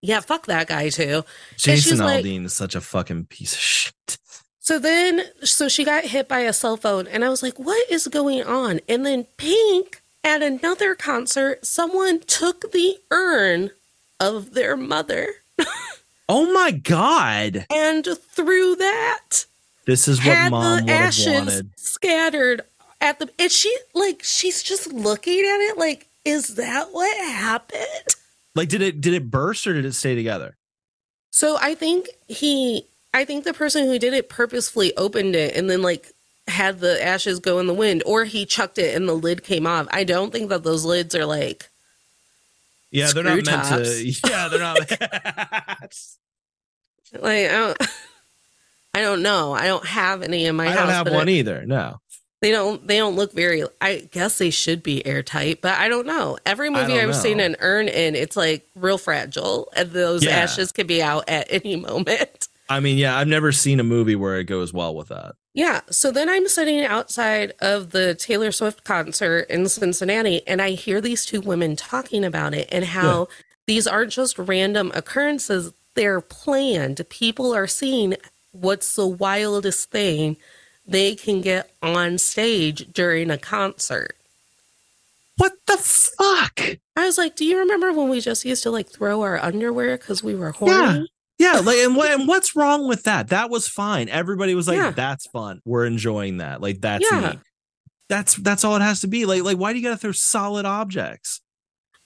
Yeah, 0.01 0.19
fuck 0.19 0.47
that 0.47 0.67
guy 0.67 0.89
too. 0.89 1.23
Jason 1.57 1.91
she's 1.91 1.99
like- 1.99 2.23
Aldean 2.25 2.45
is 2.45 2.53
such 2.53 2.75
a 2.75 2.81
fucking 2.81 3.25
piece 3.25 3.53
of 3.53 3.59
shit. 3.59 4.17
So 4.59 4.77
then, 4.79 5.23
so 5.43 5.67
she 5.69 5.83
got 5.83 6.03
hit 6.05 6.27
by 6.27 6.39
a 6.41 6.53
cell 6.53 6.77
phone, 6.77 7.07
and 7.07 7.25
I 7.25 7.29
was 7.29 7.41
like, 7.43 7.57
what 7.59 7.89
is 7.89 8.07
going 8.07 8.43
on? 8.43 8.79
And 8.87 9.05
then 9.05 9.25
Pink 9.37 10.01
at 10.23 10.41
another 10.43 10.93
concert, 10.95 11.65
someone 11.65 12.19
took 12.19 12.71
the 12.71 12.97
urn 13.09 13.71
of 14.19 14.53
their 14.53 14.77
mother 14.77 15.33
Oh 16.29 16.51
my 16.53 16.71
god. 16.71 17.65
and 17.71 18.05
threw 18.05 18.75
that. 18.75 19.45
This 19.85 20.07
is 20.07 20.19
what 20.19 20.27
had 20.37 20.51
mom 20.51 20.63
the 20.63 20.81
would 20.83 20.89
have 20.91 21.07
ashes 21.07 21.33
wanted. 21.33 21.71
scattered 21.75 22.61
at 23.01 23.17
the. 23.19 23.29
And 23.39 23.51
she, 23.51 23.75
like, 23.95 24.21
she's 24.23 24.61
just 24.63 24.93
looking 24.93 25.39
at 25.39 25.59
it 25.71 25.77
like, 25.77 26.07
is 26.23 26.55
that 26.55 26.89
what 26.93 27.17
happened? 27.31 28.15
Like 28.55 28.69
did 28.69 28.81
it 28.81 29.01
did 29.01 29.13
it 29.13 29.31
burst 29.31 29.65
or 29.67 29.73
did 29.73 29.85
it 29.85 29.93
stay 29.93 30.15
together? 30.15 30.57
So 31.29 31.57
I 31.61 31.75
think 31.75 32.09
he, 32.27 32.85
I 33.13 33.23
think 33.23 33.45
the 33.45 33.53
person 33.53 33.85
who 33.85 33.97
did 33.97 34.13
it 34.13 34.27
purposefully 34.27 34.95
opened 34.97 35.35
it 35.35 35.55
and 35.55 35.69
then 35.69 35.81
like 35.81 36.11
had 36.47 36.79
the 36.79 37.01
ashes 37.01 37.39
go 37.39 37.59
in 37.59 37.67
the 37.67 37.73
wind, 37.73 38.03
or 38.05 38.25
he 38.25 38.45
chucked 38.45 38.77
it 38.77 38.95
and 38.95 39.07
the 39.07 39.13
lid 39.13 39.41
came 39.43 39.65
off. 39.65 39.87
I 39.91 40.03
don't 40.03 40.31
think 40.33 40.49
that 40.49 40.63
those 40.63 40.83
lids 40.83 41.15
are 41.15 41.25
like. 41.25 41.69
Yeah, 42.89 43.11
they're 43.13 43.23
not 43.23 43.45
meant 43.45 43.85
to. 43.85 44.13
Yeah, 44.29 44.49
they're 44.49 44.59
not. 44.59 44.77
Like 47.13 47.49
I 47.49 47.51
don't, 47.51 47.77
I 48.93 49.01
don't 49.01 49.21
know. 49.21 49.53
I 49.53 49.67
don't 49.67 49.85
have 49.85 50.21
any 50.23 50.45
in 50.45 50.55
my 50.55 50.67
I 50.67 50.71
house. 50.71 50.79
I 50.79 50.81
don't 50.81 51.07
have 51.07 51.13
one 51.13 51.29
it- 51.29 51.33
either. 51.33 51.65
No. 51.65 52.00
They 52.41 52.51
don't. 52.51 52.85
They 52.87 52.97
don't 52.97 53.15
look 53.15 53.33
very. 53.33 53.63
I 53.79 54.07
guess 54.11 54.39
they 54.39 54.49
should 54.49 54.81
be 54.81 55.05
airtight, 55.05 55.61
but 55.61 55.77
I 55.77 55.87
don't 55.87 56.07
know. 56.07 56.37
Every 56.45 56.69
movie 56.71 56.99
I've 56.99 57.15
seen 57.15 57.39
an 57.39 57.55
urn 57.59 57.87
in, 57.87 58.15
it's 58.15 58.35
like 58.35 58.67
real 58.75 58.97
fragile, 58.97 59.71
and 59.75 59.91
those 59.91 60.23
Yeah. 60.23 60.31
ashes 60.31 60.71
could 60.71 60.87
be 60.87 61.03
out 61.03 61.29
at 61.29 61.47
any 61.51 61.75
moment. 61.75 62.47
I 62.67 62.79
mean, 62.79 62.97
yeah, 62.97 63.17
I've 63.17 63.27
never 63.27 63.51
seen 63.51 63.79
a 63.79 63.83
movie 63.83 64.15
where 64.15 64.39
it 64.39 64.45
goes 64.45 64.73
well 64.73 64.95
with 64.95 65.09
that. 65.09 65.35
Yeah. 65.53 65.81
So 65.91 66.09
then 66.11 66.29
I'm 66.29 66.47
sitting 66.47 66.83
outside 66.83 67.53
of 67.59 67.91
the 67.91 68.15
Taylor 68.15 68.51
Swift 68.51 68.85
concert 68.85 69.41
in 69.49 69.67
Cincinnati, 69.67 70.41
and 70.47 70.61
I 70.61 70.71
hear 70.71 70.99
these 71.01 71.25
two 71.25 71.41
women 71.41 71.75
talking 71.75 72.23
about 72.23 72.53
it 72.53 72.69
and 72.71 72.85
how 72.85 73.27
these 73.67 73.85
aren't 73.85 74.13
just 74.13 74.39
random 74.39 74.91
occurrences, 74.95 75.73
they're 75.95 76.21
planned. 76.21 77.01
People 77.09 77.53
are 77.53 77.67
seeing 77.67 78.15
what's 78.51 78.95
the 78.95 79.05
wildest 79.07 79.91
thing 79.91 80.37
they 80.85 81.15
can 81.15 81.41
get 81.41 81.71
on 81.81 82.17
stage 82.17 82.91
during 82.93 83.29
a 83.29 83.37
concert. 83.37 84.15
What 85.37 85.53
the 85.65 85.77
fuck? 85.77 86.59
I 86.95 87.05
was 87.05 87.17
like, 87.17 87.35
Do 87.35 87.45
you 87.45 87.59
remember 87.59 87.91
when 87.93 88.09
we 88.09 88.21
just 88.21 88.45
used 88.45 88.63
to 88.63 88.71
like 88.71 88.89
throw 88.89 89.21
our 89.21 89.37
underwear 89.37 89.97
because 89.97 90.23
we 90.23 90.35
were 90.35 90.51
horny? 90.51 90.73
Yeah. 90.73 91.03
Yeah, 91.53 91.59
like 91.61 91.77
and, 91.77 91.95
what, 91.95 92.11
and 92.11 92.27
what's 92.27 92.55
wrong 92.55 92.87
with 92.87 93.03
that? 93.03 93.29
That 93.29 93.49
was 93.49 93.67
fine. 93.67 94.09
Everybody 94.09 94.53
was 94.53 94.67
like, 94.67 94.77
Yeah. 94.77 94.91
"That's 94.91 95.25
fun. 95.25 95.59
We're 95.65 95.87
enjoying 95.87 96.37
that. 96.37 96.61
Like 96.61 96.81
that's 96.81 97.03
Yeah. 97.11 97.31
neat." 97.31 97.39
That's 98.09 98.35
that's 98.35 98.63
all 98.63 98.75
it 98.75 98.81
has 98.83 99.01
to 99.01 99.07
be. 99.07 99.25
Like 99.25 99.41
like 99.41 99.57
why 99.57 99.73
do 99.73 99.79
you 99.79 99.83
got 99.85 99.91
to 99.91 99.97
throw 99.97 100.11
solid 100.11 100.65
objects? 100.67 101.41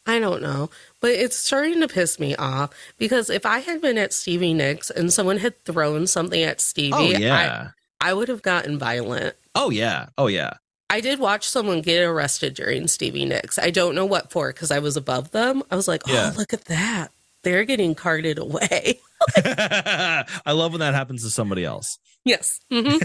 I 0.05 0.19
don't 0.19 0.41
know, 0.41 0.69
but 1.01 1.09
it's 1.11 1.36
starting 1.36 1.82
to 1.82 1.88
piss 1.89 2.17
me 2.19 2.36
off 2.36 2.69
because 2.97 3.30
if 3.30 3.45
I 3.45 3.59
had 3.59 3.82
been 3.82 3.97
at 3.97 4.13
Stevie 4.13 4.53
Nicks 4.53 4.89
and 4.91 5.11
someone 5.11 5.38
had 5.39 5.61
thrown 5.65 6.05
something 6.07 6.41
at 6.41 6.61
Stevie, 6.61 6.93
Oh 6.93 7.09
yeah. 7.09 7.36
I, 7.36 7.69
I 8.01 8.13
would 8.13 8.27
have 8.29 8.41
gotten 8.41 8.77
violent. 8.77 9.35
oh 9.55 9.69
yeah. 9.69 10.07
Oh 10.17 10.27
yeah. 10.27 10.53
I 10.89 11.01
did 11.01 11.19
watch 11.19 11.47
someone 11.47 11.81
get 11.81 12.03
arrested 12.03 12.53
during 12.53 12.87
Stevie 12.87 13.25
Nicks. 13.25 13.57
I 13.57 13.71
don't 13.71 13.95
know 13.95 14.05
what 14.05 14.31
for 14.31 14.53
because 14.53 14.69
I 14.71 14.79
was 14.79 14.95
above 14.95 15.31
them. 15.31 15.63
I 15.71 15.75
was 15.75 15.87
like, 15.87 16.03
oh, 16.07 16.13
Yeah. 16.13 16.33
look 16.37 16.53
at 16.53 16.65
that. 16.65 17.11
They're 17.43 17.63
getting 17.63 17.95
carted 17.95 18.37
away. 18.37 18.99
I 19.37 20.51
love 20.51 20.71
when 20.73 20.79
that 20.81 20.93
happens 20.93 21.23
to 21.23 21.29
somebody 21.29 21.63
else. 21.65 21.97
yes. 22.23 22.59
hmm 22.71 22.97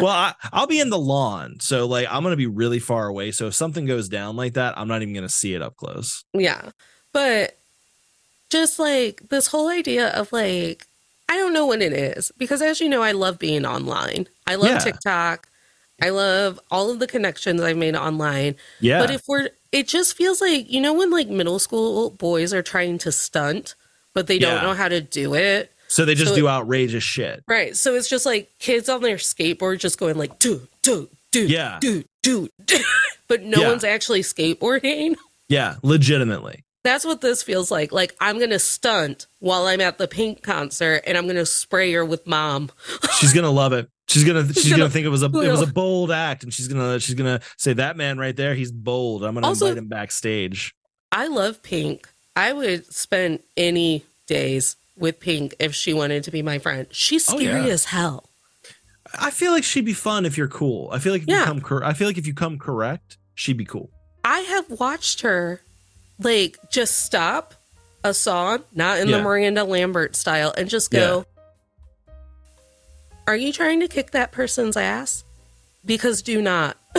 Well, 0.00 0.06
I, 0.08 0.34
I'll 0.52 0.66
be 0.66 0.80
in 0.80 0.90
the 0.90 0.98
lawn, 0.98 1.58
so 1.60 1.86
like 1.86 2.06
I'm 2.10 2.22
gonna 2.22 2.36
be 2.36 2.46
really 2.46 2.78
far 2.78 3.06
away. 3.06 3.30
So 3.32 3.46
if 3.48 3.54
something 3.54 3.86
goes 3.86 4.08
down 4.08 4.36
like 4.36 4.54
that, 4.54 4.78
I'm 4.78 4.88
not 4.88 5.02
even 5.02 5.14
gonna 5.14 5.28
see 5.28 5.54
it 5.54 5.62
up 5.62 5.76
close. 5.76 6.24
Yeah. 6.32 6.70
But 7.12 7.56
just 8.50 8.78
like 8.78 9.28
this 9.28 9.46
whole 9.48 9.68
idea 9.68 10.08
of 10.08 10.32
like, 10.32 10.86
I 11.28 11.36
don't 11.36 11.52
know 11.52 11.66
what 11.66 11.82
it 11.82 11.92
is 11.92 12.32
because 12.38 12.62
as 12.62 12.80
you 12.80 12.88
know, 12.88 13.02
I 13.02 13.12
love 13.12 13.38
being 13.38 13.66
online. 13.66 14.28
I 14.46 14.54
love 14.54 14.70
Yeah. 14.70 14.78
TikTok. 14.78 15.48
I 16.00 16.10
love 16.10 16.60
all 16.70 16.90
of 16.90 17.00
the 17.00 17.06
connections 17.06 17.60
I've 17.60 17.76
made 17.76 17.96
online. 17.96 18.54
Yeah. 18.80 19.00
But 19.00 19.10
if 19.10 19.22
we're, 19.26 19.50
it 19.72 19.88
just 19.88 20.16
feels 20.16 20.40
like, 20.40 20.70
you 20.70 20.80
know, 20.80 20.94
when 20.94 21.10
like 21.10 21.28
middle 21.28 21.58
school 21.58 22.10
boys 22.10 22.54
are 22.54 22.62
trying 22.62 22.98
to 22.98 23.12
stunt, 23.12 23.74
but 24.14 24.26
they 24.26 24.38
don't 24.38 24.56
Yeah. 24.56 24.62
know 24.62 24.74
how 24.74 24.88
to 24.88 25.00
do 25.00 25.34
it. 25.34 25.72
so 25.90 26.04
they 26.04 26.14
just 26.14 26.30
so- 26.30 26.36
do 26.36 26.46
outrageous 26.48 27.02
shit. 27.02 27.42
Right. 27.48 27.74
So 27.76 27.94
it's 27.94 28.08
just 28.08 28.26
like 28.26 28.50
kids 28.58 28.88
on 28.88 29.00
their 29.02 29.16
skateboard 29.16 29.78
just 29.80 29.98
going 29.98 30.16
like, 30.16 30.38
do, 30.38 30.68
do, 30.82 31.08
do, 31.32 31.46
Yeah. 31.46 31.78
do, 31.80 32.04
do, 32.22 32.48
do. 32.64 32.78
but 33.28 33.42
no 33.42 33.60
Yeah. 33.62 33.68
one's 33.68 33.84
actually 33.84 34.20
skateboarding. 34.22 35.16
Yeah, 35.48 35.76
legitimately. 35.82 36.62
That's 36.84 37.04
what 37.04 37.20
this 37.20 37.42
feels 37.42 37.70
like. 37.70 37.92
Like 37.92 38.14
I'm 38.20 38.38
going 38.38 38.50
to 38.50 38.58
stunt 38.58 39.26
while 39.40 39.66
I'm 39.66 39.80
at 39.80 39.98
the 39.98 40.08
Pink 40.08 40.42
concert 40.42 41.02
and 41.06 41.18
I'm 41.18 41.24
going 41.24 41.36
to 41.36 41.46
spray 41.46 41.92
her 41.92 42.04
with 42.04 42.26
mom. 42.26 42.70
She's 43.18 43.32
gonna 43.32 43.50
love 43.50 43.72
it. 43.72 43.90
She's 44.06 44.24
gonna 44.24 44.46
she's 44.54 44.64
gonna, 44.70 44.78
gonna- 44.84 44.90
think 44.90 45.04
it 45.04 45.10
was 45.10 45.22
a 45.22 45.26
it 45.26 45.50
was 45.50 45.60
a 45.60 45.66
bold 45.66 46.10
act, 46.10 46.42
and 46.42 46.54
she's 46.54 46.66
gonna 46.68 46.98
she's 46.98 47.14
gonna 47.14 47.40
say 47.58 47.74
that 47.74 47.96
man 47.98 48.16
right 48.16 48.34
there, 48.34 48.54
he's 48.54 48.72
bold. 48.72 49.22
I'm 49.22 49.34
gonna 49.34 49.46
Also- 49.46 49.66
invite 49.66 49.78
him 49.78 49.88
backstage. 49.88 50.74
I 51.12 51.26
love 51.26 51.62
Pink. 51.62 52.08
I 52.34 52.52
would 52.54 52.90
spend 52.92 53.40
any 53.56 54.04
days 54.26 54.76
with 54.96 55.20
Pink 55.20 55.56
if 55.58 55.74
she 55.74 55.92
wanted 55.92 56.24
to 56.24 56.30
be 56.30 56.40
my 56.42 56.58
friend. 56.58 56.86
She's 56.90 57.28
Oh, 57.28 57.36
scary 57.38 57.66
yeah. 57.66 57.72
as 57.72 57.86
hell. 57.86 58.30
I 59.18 59.30
feel 59.30 59.52
like 59.52 59.64
she'd 59.64 59.84
be 59.84 59.92
fun 59.94 60.24
if 60.24 60.38
you're 60.38 60.48
cool. 60.48 60.88
I 60.92 61.00
feel 61.00 61.12
like 61.12 61.22
if 61.22 61.28
you 61.28 61.34
Yeah. 61.34 61.44
come 61.44 61.60
cor- 61.60 61.84
I 61.84 61.92
feel 61.92 62.06
like 62.08 62.18
if 62.18 62.26
you 62.26 62.34
come 62.34 62.58
correct, 62.58 63.18
she'd 63.34 63.56
be 63.58 63.64
cool. 63.66 63.90
I 64.24 64.40
have 64.40 64.70
watched 64.70 65.20
her 65.22 65.60
like 66.20 66.58
just 66.70 67.04
stop 67.04 67.54
a 68.04 68.14
song, 68.14 68.62
not 68.74 68.98
in 68.98 69.08
Yeah. 69.08 69.18
the 69.18 69.22
Miranda 69.22 69.64
Lambert 69.64 70.16
style, 70.16 70.52
and 70.56 70.68
just 70.68 70.90
go, 70.90 71.24
Are 73.26 73.36
you 73.36 73.52
trying 73.52 73.80
to 73.80 73.88
kick 73.88 74.12
that 74.12 74.32
person's 74.32 74.76
ass? 74.76 75.24
Because 75.84 76.22
do 76.22 76.40
not. 76.40 76.76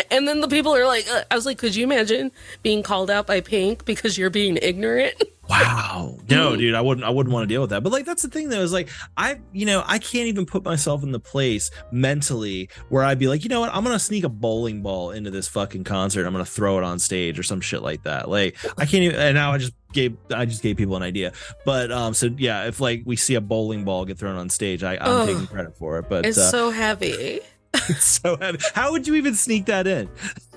and 0.10 0.26
then 0.26 0.40
the 0.40 0.48
people 0.48 0.74
are 0.74 0.86
like, 0.86 1.08
uh, 1.08 1.22
I 1.30 1.34
was 1.34 1.46
like, 1.46 1.58
could 1.58 1.74
you 1.74 1.84
imagine 1.84 2.32
being 2.62 2.82
called 2.82 3.10
out 3.10 3.26
by 3.26 3.40
Pink 3.40 3.84
because 3.84 4.18
you're 4.18 4.30
being 4.30 4.58
ignorant? 4.60 5.14
Wow. 5.50 6.16
No, 6.28 6.54
dude, 6.54 6.76
I 6.76 6.80
wouldn't 6.80 7.04
I 7.04 7.10
wouldn't 7.10 7.34
want 7.34 7.42
to 7.42 7.52
deal 7.52 7.60
with 7.60 7.70
that. 7.70 7.82
But 7.82 7.90
like 7.90 8.04
that's 8.04 8.22
the 8.22 8.28
thing 8.28 8.50
though, 8.50 8.60
is 8.60 8.72
like 8.72 8.88
I 9.16 9.40
you 9.52 9.66
know, 9.66 9.82
I 9.84 9.98
can't 9.98 10.28
even 10.28 10.46
put 10.46 10.64
myself 10.64 11.02
in 11.02 11.10
the 11.10 11.18
place 11.18 11.72
mentally 11.90 12.70
where 12.88 13.02
I'd 13.02 13.18
be 13.18 13.26
like, 13.26 13.42
you 13.42 13.48
know 13.48 13.58
what, 13.58 13.74
I'm 13.74 13.82
gonna 13.82 13.98
sneak 13.98 14.22
a 14.22 14.28
bowling 14.28 14.80
ball 14.80 15.10
into 15.10 15.28
this 15.32 15.48
fucking 15.48 15.82
concert. 15.82 16.24
I'm 16.24 16.32
gonna 16.32 16.44
throw 16.44 16.78
it 16.78 16.84
on 16.84 17.00
stage 17.00 17.36
or 17.36 17.42
some 17.42 17.60
shit 17.60 17.82
like 17.82 18.04
that. 18.04 18.28
Like 18.28 18.58
I 18.78 18.86
can't 18.86 19.02
even 19.02 19.18
and 19.18 19.34
now 19.34 19.50
I 19.50 19.58
just 19.58 19.72
gave 19.92 20.16
I 20.32 20.44
just 20.44 20.62
gave 20.62 20.76
people 20.76 20.94
an 20.94 21.02
idea. 21.02 21.32
But 21.64 21.90
um 21.90 22.14
so 22.14 22.30
yeah, 22.38 22.68
if 22.68 22.78
like 22.78 23.02
we 23.04 23.16
see 23.16 23.34
a 23.34 23.40
bowling 23.40 23.84
ball 23.84 24.04
get 24.04 24.18
thrown 24.18 24.36
on 24.36 24.50
stage, 24.50 24.84
I, 24.84 24.98
I'm 25.00 25.26
taking 25.26 25.48
credit 25.48 25.76
for 25.76 25.98
it. 25.98 26.08
But 26.08 26.26
it's 26.26 26.38
uh, 26.38 26.48
so 26.48 26.70
heavy. 26.70 27.40
It's 27.74 28.04
so 28.22 28.36
heavy. 28.36 28.58
How 28.74 28.92
would 28.92 29.06
you 29.06 29.14
even 29.14 29.34
sneak 29.34 29.66
that 29.66 29.86
in? 29.86 30.08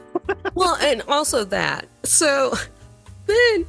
well, 0.56 0.76
and 0.76 1.02
also 1.08 1.44
that. 1.46 1.88
So 2.04 2.54
then 3.26 3.66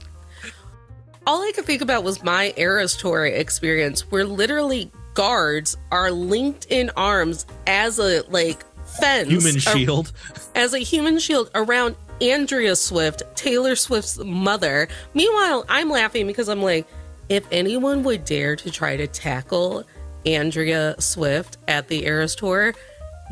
all 1.27 1.43
I 1.43 1.53
could 1.53 1.65
think 1.65 1.83
about 1.83 2.05
was 2.05 2.23
my 2.23 2.53
Eras 2.57 2.97
Tour 2.97 3.27
experience 3.27 4.11
where 4.11 4.25
literally 4.25 4.91
guards 5.15 5.77
are 5.91 6.11
linked 6.11 6.67
in 6.71 6.91
arms 6.97 7.47
as 7.67 7.99
a 7.99 8.23
like 8.29 8.65
fence 8.85 9.29
Human 9.29 9.59
shield. 9.59 10.13
as 10.55 10.75
a 10.75 10.79
human 10.79 11.19
shield 11.19 11.51
around 11.55 11.97
Andrea 12.21 12.77
Swift, 12.77 13.23
Taylor 13.35 13.77
Swift's 13.77 14.19
mother. 14.19 14.89
Meanwhile, 15.15 15.65
I'm 15.69 15.89
laughing 15.91 16.27
because 16.27 16.49
I'm 16.49 16.63
like, 16.63 16.87
if 17.29 17.47
anyone 17.51 18.03
would 18.05 18.25
dare 18.25 18.55
to 18.57 18.71
try 18.71 18.97
to 18.97 19.07
tackle 19.07 19.85
Andrea 20.27 20.95
Swift 20.99 21.59
at 21.69 21.89
the 21.89 22.05
Eras 22.05 22.35
Tour, 22.37 22.75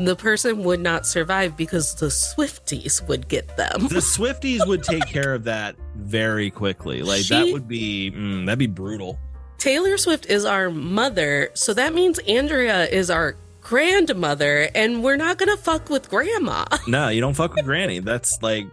the 0.06 0.16
person 0.16 0.64
would 0.64 0.80
not 0.80 1.06
survive 1.06 1.56
because 1.56 1.94
the 1.94 2.06
Swifties 2.06 3.06
would 3.08 3.28
get 3.28 3.56
them. 3.56 3.88
the 3.88 3.96
Swifties 4.00 4.66
would 4.66 4.82
take 4.82 5.06
care 5.06 5.34
of 5.34 5.44
that 5.44 5.76
very 5.96 6.50
quickly. 6.50 7.02
Like 7.02 7.26
that 7.28 7.46
would 7.52 7.68
be 7.68 8.10
mm, 8.14 8.46
that'd 8.46 8.58
be 8.58 8.66
brutal. 8.66 9.18
Taylor 9.58 9.96
Swift 9.96 10.26
is 10.26 10.44
our 10.44 10.70
mother, 10.70 11.50
so 11.54 11.72
that 11.74 11.94
means 11.94 12.18
Andrea 12.20 12.86
is 12.86 13.10
our 13.10 13.36
grandmother, 13.60 14.68
and 14.74 15.02
we're 15.04 15.16
not 15.16 15.38
gonna 15.38 15.56
fuck 15.56 15.88
with 15.88 16.10
grandma. 16.10 16.64
No, 16.88 17.08
you 17.08 17.20
don't 17.20 17.34
fuck 17.34 17.54
with 17.54 17.64
Granny. 17.64 18.00
That's 18.00 18.42
like, 18.42 18.66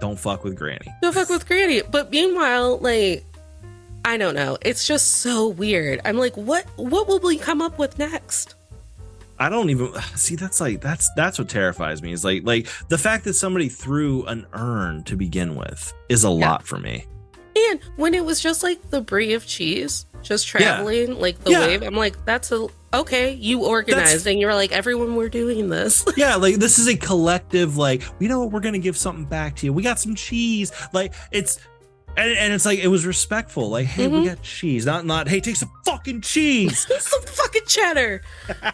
don't 0.00 0.18
fuck 0.18 0.42
with 0.42 0.56
Granny. 0.56 0.86
Don't 1.02 1.12
fuck 1.14 1.28
with 1.28 1.46
Granny. 1.46 1.82
But 1.82 2.10
meanwhile, 2.10 2.78
like, 2.78 3.24
I 4.04 4.16
don't 4.16 4.34
know. 4.34 4.56
It's 4.62 4.86
just 4.86 5.18
so 5.18 5.48
weird. 5.48 6.00
I'm 6.04 6.16
like, 6.16 6.36
what? 6.36 6.64
What 6.76 7.08
will 7.08 7.20
we 7.20 7.36
come 7.38 7.60
up 7.62 7.78
with 7.78 7.98
next? 7.98 8.55
I 9.38 9.48
don't 9.48 9.70
even 9.70 9.92
see. 10.14 10.36
That's 10.36 10.60
like 10.60 10.80
that's 10.80 11.10
that's 11.16 11.38
what 11.38 11.48
terrifies 11.48 12.02
me. 12.02 12.12
Is 12.12 12.24
like 12.24 12.42
like 12.44 12.68
the 12.88 12.98
fact 12.98 13.24
that 13.24 13.34
somebody 13.34 13.68
threw 13.68 14.24
an 14.26 14.46
urn 14.52 15.02
to 15.04 15.16
begin 15.16 15.54
with 15.56 15.92
is 16.08 16.24
a 16.24 16.28
Yeah. 16.28 16.32
lot 16.50 16.66
for 16.66 16.78
me. 16.78 17.06
And 17.70 17.80
when 17.96 18.12
it 18.12 18.24
was 18.24 18.40
just 18.40 18.62
like 18.62 18.90
the 18.90 19.00
brie 19.00 19.32
of 19.32 19.46
cheese, 19.46 20.04
just 20.22 20.46
traveling 20.46 21.18
like 21.18 21.42
the 21.42 21.50
Yeah. 21.52 21.60
wave, 21.60 21.82
I'm 21.82 21.94
like, 21.96 22.22
that's 22.26 22.52
a 22.52 22.66
okay. 22.92 23.32
You 23.32 23.64
organized, 23.64 24.26
and 24.26 24.38
you 24.38 24.46
were 24.46 24.54
like, 24.54 24.72
everyone, 24.72 25.16
we're 25.16 25.30
doing 25.30 25.68
this. 25.70 26.04
Yeah, 26.18 26.36
like 26.36 26.56
this 26.56 26.78
is 26.78 26.86
a 26.86 26.96
collective. 26.96 27.76
Like 27.78 28.02
we 28.18 28.28
know 28.28 28.44
we're 28.46 28.60
gonna 28.60 28.78
give 28.78 28.96
something 28.96 29.24
back 29.24 29.56
to 29.56 29.66
you. 29.66 29.72
We 29.72 29.82
got 29.82 29.98
some 29.98 30.14
cheese. 30.14 30.70
Like 30.92 31.14
it's. 31.32 31.58
And, 32.16 32.30
and 32.38 32.52
it's 32.54 32.64
like 32.64 32.78
it 32.78 32.88
was 32.88 33.04
respectful, 33.04 33.68
like, 33.68 33.86
hey, 33.86 34.08
we 34.08 34.18
Mhm. 34.20 34.24
got 34.26 34.42
cheese, 34.42 34.86
not 34.86 35.04
not, 35.04 35.28
hey, 35.28 35.40
take 35.40 35.56
some 35.56 35.70
fucking 35.84 36.22
cheese. 36.22 36.86
some 37.00 37.22
fucking 37.22 37.62
cheddar. 37.66 38.22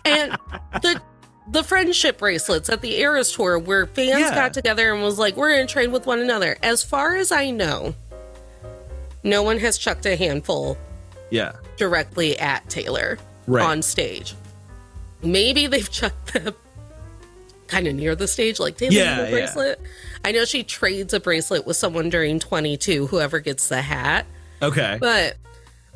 And 0.05 0.37
the 0.81 1.01
the 1.51 1.65
friendship 1.65 2.19
bracelets 2.19 2.69
at 2.71 2.83
the 2.83 2.99
Eras 3.01 3.33
tour 3.33 3.59
where 3.59 3.87
fans 3.87 4.21
Yeah. 4.21 4.35
got 4.35 4.55
together 4.55 4.93
and 4.95 5.03
was 5.03 5.19
like, 5.19 5.37
we're 5.37 5.51
gonna 5.51 5.67
trade 5.67 5.91
with 5.91 6.07
one 6.07 6.21
another. 6.21 6.57
As 6.63 6.85
far 6.85 7.17
as 7.17 7.33
I 7.33 7.51
know, 7.51 7.95
no 9.25 9.43
one 9.43 9.59
has 9.59 9.77
chucked 9.77 10.07
a 10.07 10.15
handful 10.17 10.79
yeah, 11.31 11.53
directly 11.77 12.39
at 12.39 12.69
Taylor 12.71 13.19
Right. 13.49 13.65
on 13.65 13.83
stage. 13.83 14.35
Maybe 15.23 15.67
they've 15.67 15.91
chucked 15.91 16.33
them 16.35 16.55
kind 17.73 17.87
of 17.89 17.95
near 17.95 18.15
the 18.15 18.29
stage, 18.29 18.61
like 18.61 18.77
Taylor 18.77 18.93
Yeah, 18.93 19.17
yeah, 19.19 19.25
yeah. 19.25 19.31
bracelet. 19.31 19.81
I 20.25 20.33
know 20.33 20.45
she 20.45 20.63
trades 20.63 21.13
a 21.15 21.21
bracelet 21.21 21.67
with 21.67 21.77
someone 21.77 22.11
during 22.11 22.39
22, 22.39 23.07
whoever 23.09 23.41
gets 23.41 23.69
the 23.69 23.81
hat. 23.83 24.27
okay, 24.61 24.99
But 25.01 25.37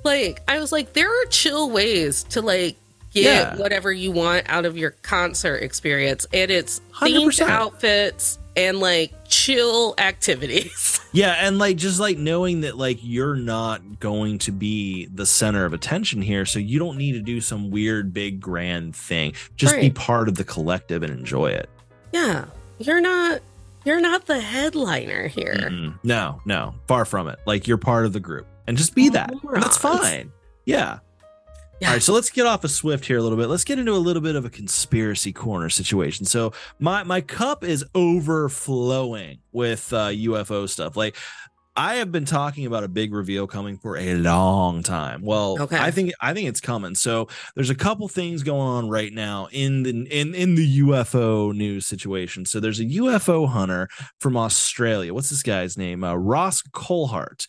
like, 0.04 0.40
I 0.48 0.58
was 0.58 0.72
like, 0.72 0.92
there 0.94 1.08
are 1.08 1.26
chill 1.26 1.70
ways 1.70 2.24
to 2.30 2.40
like 2.40 2.76
get 3.12 3.24
Yeah. 3.24 3.56
whatever 3.56 3.92
you 3.92 4.10
want 4.10 4.44
out 4.48 4.64
of 4.64 4.76
your 4.76 4.90
concert 5.02 5.56
experience, 5.62 6.26
and 6.32 6.50
it's 6.50 6.80
themed 6.94 7.26
100%. 7.26 7.48
outfits 7.48 8.38
and 8.56 8.80
like 8.80 9.12
chill 9.28 9.94
activities. 9.98 11.00
Yeah, 11.12 11.34
and 11.38 11.58
like 11.58 11.78
just 11.78 11.98
like 11.98 12.18
knowing 12.18 12.60
that 12.60 12.76
like 12.76 12.98
you're 13.00 13.36
not 13.36 14.00
going 14.00 14.36
to 14.40 14.52
be 14.52 15.06
the 15.06 15.24
center 15.24 15.64
of 15.64 15.72
attention 15.72 16.20
here, 16.20 16.44
so 16.44 16.58
you 16.58 16.78
don't 16.78 16.98
need 16.98 17.12
to 17.12 17.22
do 17.22 17.40
some 17.40 17.70
weird 17.70 18.12
big 18.12 18.38
grand 18.38 18.94
thing. 18.94 19.32
Just 19.56 19.76
be 19.76 19.88
part 19.88 20.28
of 20.28 20.34
the 20.34 20.44
collective 20.44 21.02
and 21.02 21.10
enjoy 21.10 21.52
it. 21.52 21.70
yeah, 22.12 22.44
you're 22.78 23.00
not 23.00 23.40
you're 23.86 24.00
not 24.00 24.26
the 24.26 24.38
headliner 24.40 25.26
here. 25.26 25.54
Mm-mm. 25.54 25.98
No, 26.02 26.42
no, 26.44 26.74
far 26.86 27.06
from 27.06 27.28
it. 27.28 27.38
Like 27.46 27.66
you're 27.66 27.78
part 27.78 28.04
of 28.04 28.12
the 28.12 28.20
group, 28.20 28.46
and 28.66 28.76
just 28.76 28.94
be 28.94 29.08
that. 29.10 29.30
And 29.30 29.62
that's 29.62 29.78
fine. 29.78 30.30
Yeah. 30.66 30.98
Yeah. 31.80 31.88
All 31.88 31.94
right, 31.94 32.02
so 32.02 32.14
let's 32.14 32.30
get 32.30 32.46
off 32.46 32.64
of 32.64 32.70
Swift 32.70 33.04
here 33.04 33.18
a 33.18 33.22
little 33.22 33.36
bit. 33.36 33.48
Let's 33.48 33.64
get 33.64 33.78
into 33.78 33.92
a 33.92 33.98
little 33.98 34.22
bit 34.22 34.34
of 34.34 34.46
a 34.46 34.50
conspiracy 34.50 35.30
corner 35.30 35.68
situation. 35.68 36.24
So 36.24 36.54
my 36.78 37.04
my 37.04 37.20
cup 37.20 37.64
is 37.64 37.84
overflowing 37.94 39.40
with 39.52 39.92
uh, 39.92 40.08
UFO 40.08 40.66
stuff. 40.68 40.96
Like 40.96 41.16
I 41.76 41.96
have 41.96 42.10
been 42.10 42.24
talking 42.24 42.64
about 42.64 42.84
a 42.84 42.88
big 42.88 43.12
reveal 43.12 43.46
coming 43.46 43.76
for 43.76 43.96
a 43.96 44.14
long 44.14 44.82
time. 44.82 45.20
Well, 45.22 45.60
Okay. 45.60 45.76
I 45.78 45.90
think 45.90 46.12
I 46.20 46.32
think 46.32 46.48
it's 46.48 46.60
coming. 46.60 46.94
So 46.94 47.28
there's 47.54 47.70
a 47.70 47.74
couple 47.74 48.08
things 48.08 48.42
going 48.42 48.60
on 48.60 48.88
right 48.88 49.12
now 49.12 49.48
in 49.52 49.82
the 49.82 49.90
in 49.90 50.34
in 50.34 50.54
the 50.54 50.78
UFO 50.80 51.54
news 51.54 51.86
situation. 51.86 52.46
So 52.46 52.60
there's 52.60 52.80
a 52.80 52.84
UFO 52.84 53.48
hunter 53.48 53.88
from 54.20 54.36
Australia. 54.36 55.12
What's 55.12 55.30
this 55.30 55.42
guy's 55.42 55.76
name? 55.76 56.02
Uh, 56.02 56.14
Ross 56.14 56.62
Coulthart, 56.62 57.46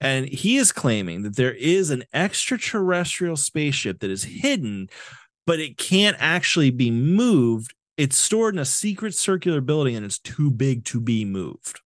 and 0.00 0.28
he 0.28 0.56
is 0.56 0.70
claiming 0.72 1.22
that 1.22 1.36
there 1.36 1.54
is 1.54 1.90
an 1.90 2.04
extraterrestrial 2.14 3.36
spaceship 3.36 4.00
that 4.00 4.10
is 4.10 4.24
hidden, 4.24 4.88
but 5.46 5.58
it 5.60 5.78
can't 5.78 6.16
actually 6.20 6.70
be 6.70 6.90
moved. 6.90 7.74
It's 7.96 8.16
stored 8.16 8.54
in 8.54 8.58
a 8.60 8.64
secret 8.64 9.14
circular 9.14 9.60
building, 9.60 9.94
and 9.96 10.04
it's 10.04 10.18
too 10.18 10.50
big 10.50 10.84
to 10.86 11.00
be 11.00 11.24
moved. 11.24 11.80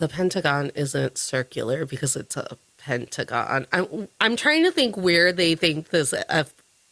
The 0.00 0.08
Pentagon 0.08 0.72
isn't 0.74 1.18
circular 1.18 1.84
because 1.84 2.16
it's 2.16 2.36
a 2.36 2.56
pentagon. 2.78 3.66
I'm 3.70 4.08
I'm 4.18 4.34
trying 4.34 4.64
to 4.64 4.72
think 4.72 4.96
where 4.96 5.30
they 5.30 5.54
think 5.54 5.90
this 5.90 6.14
uh, 6.14 6.44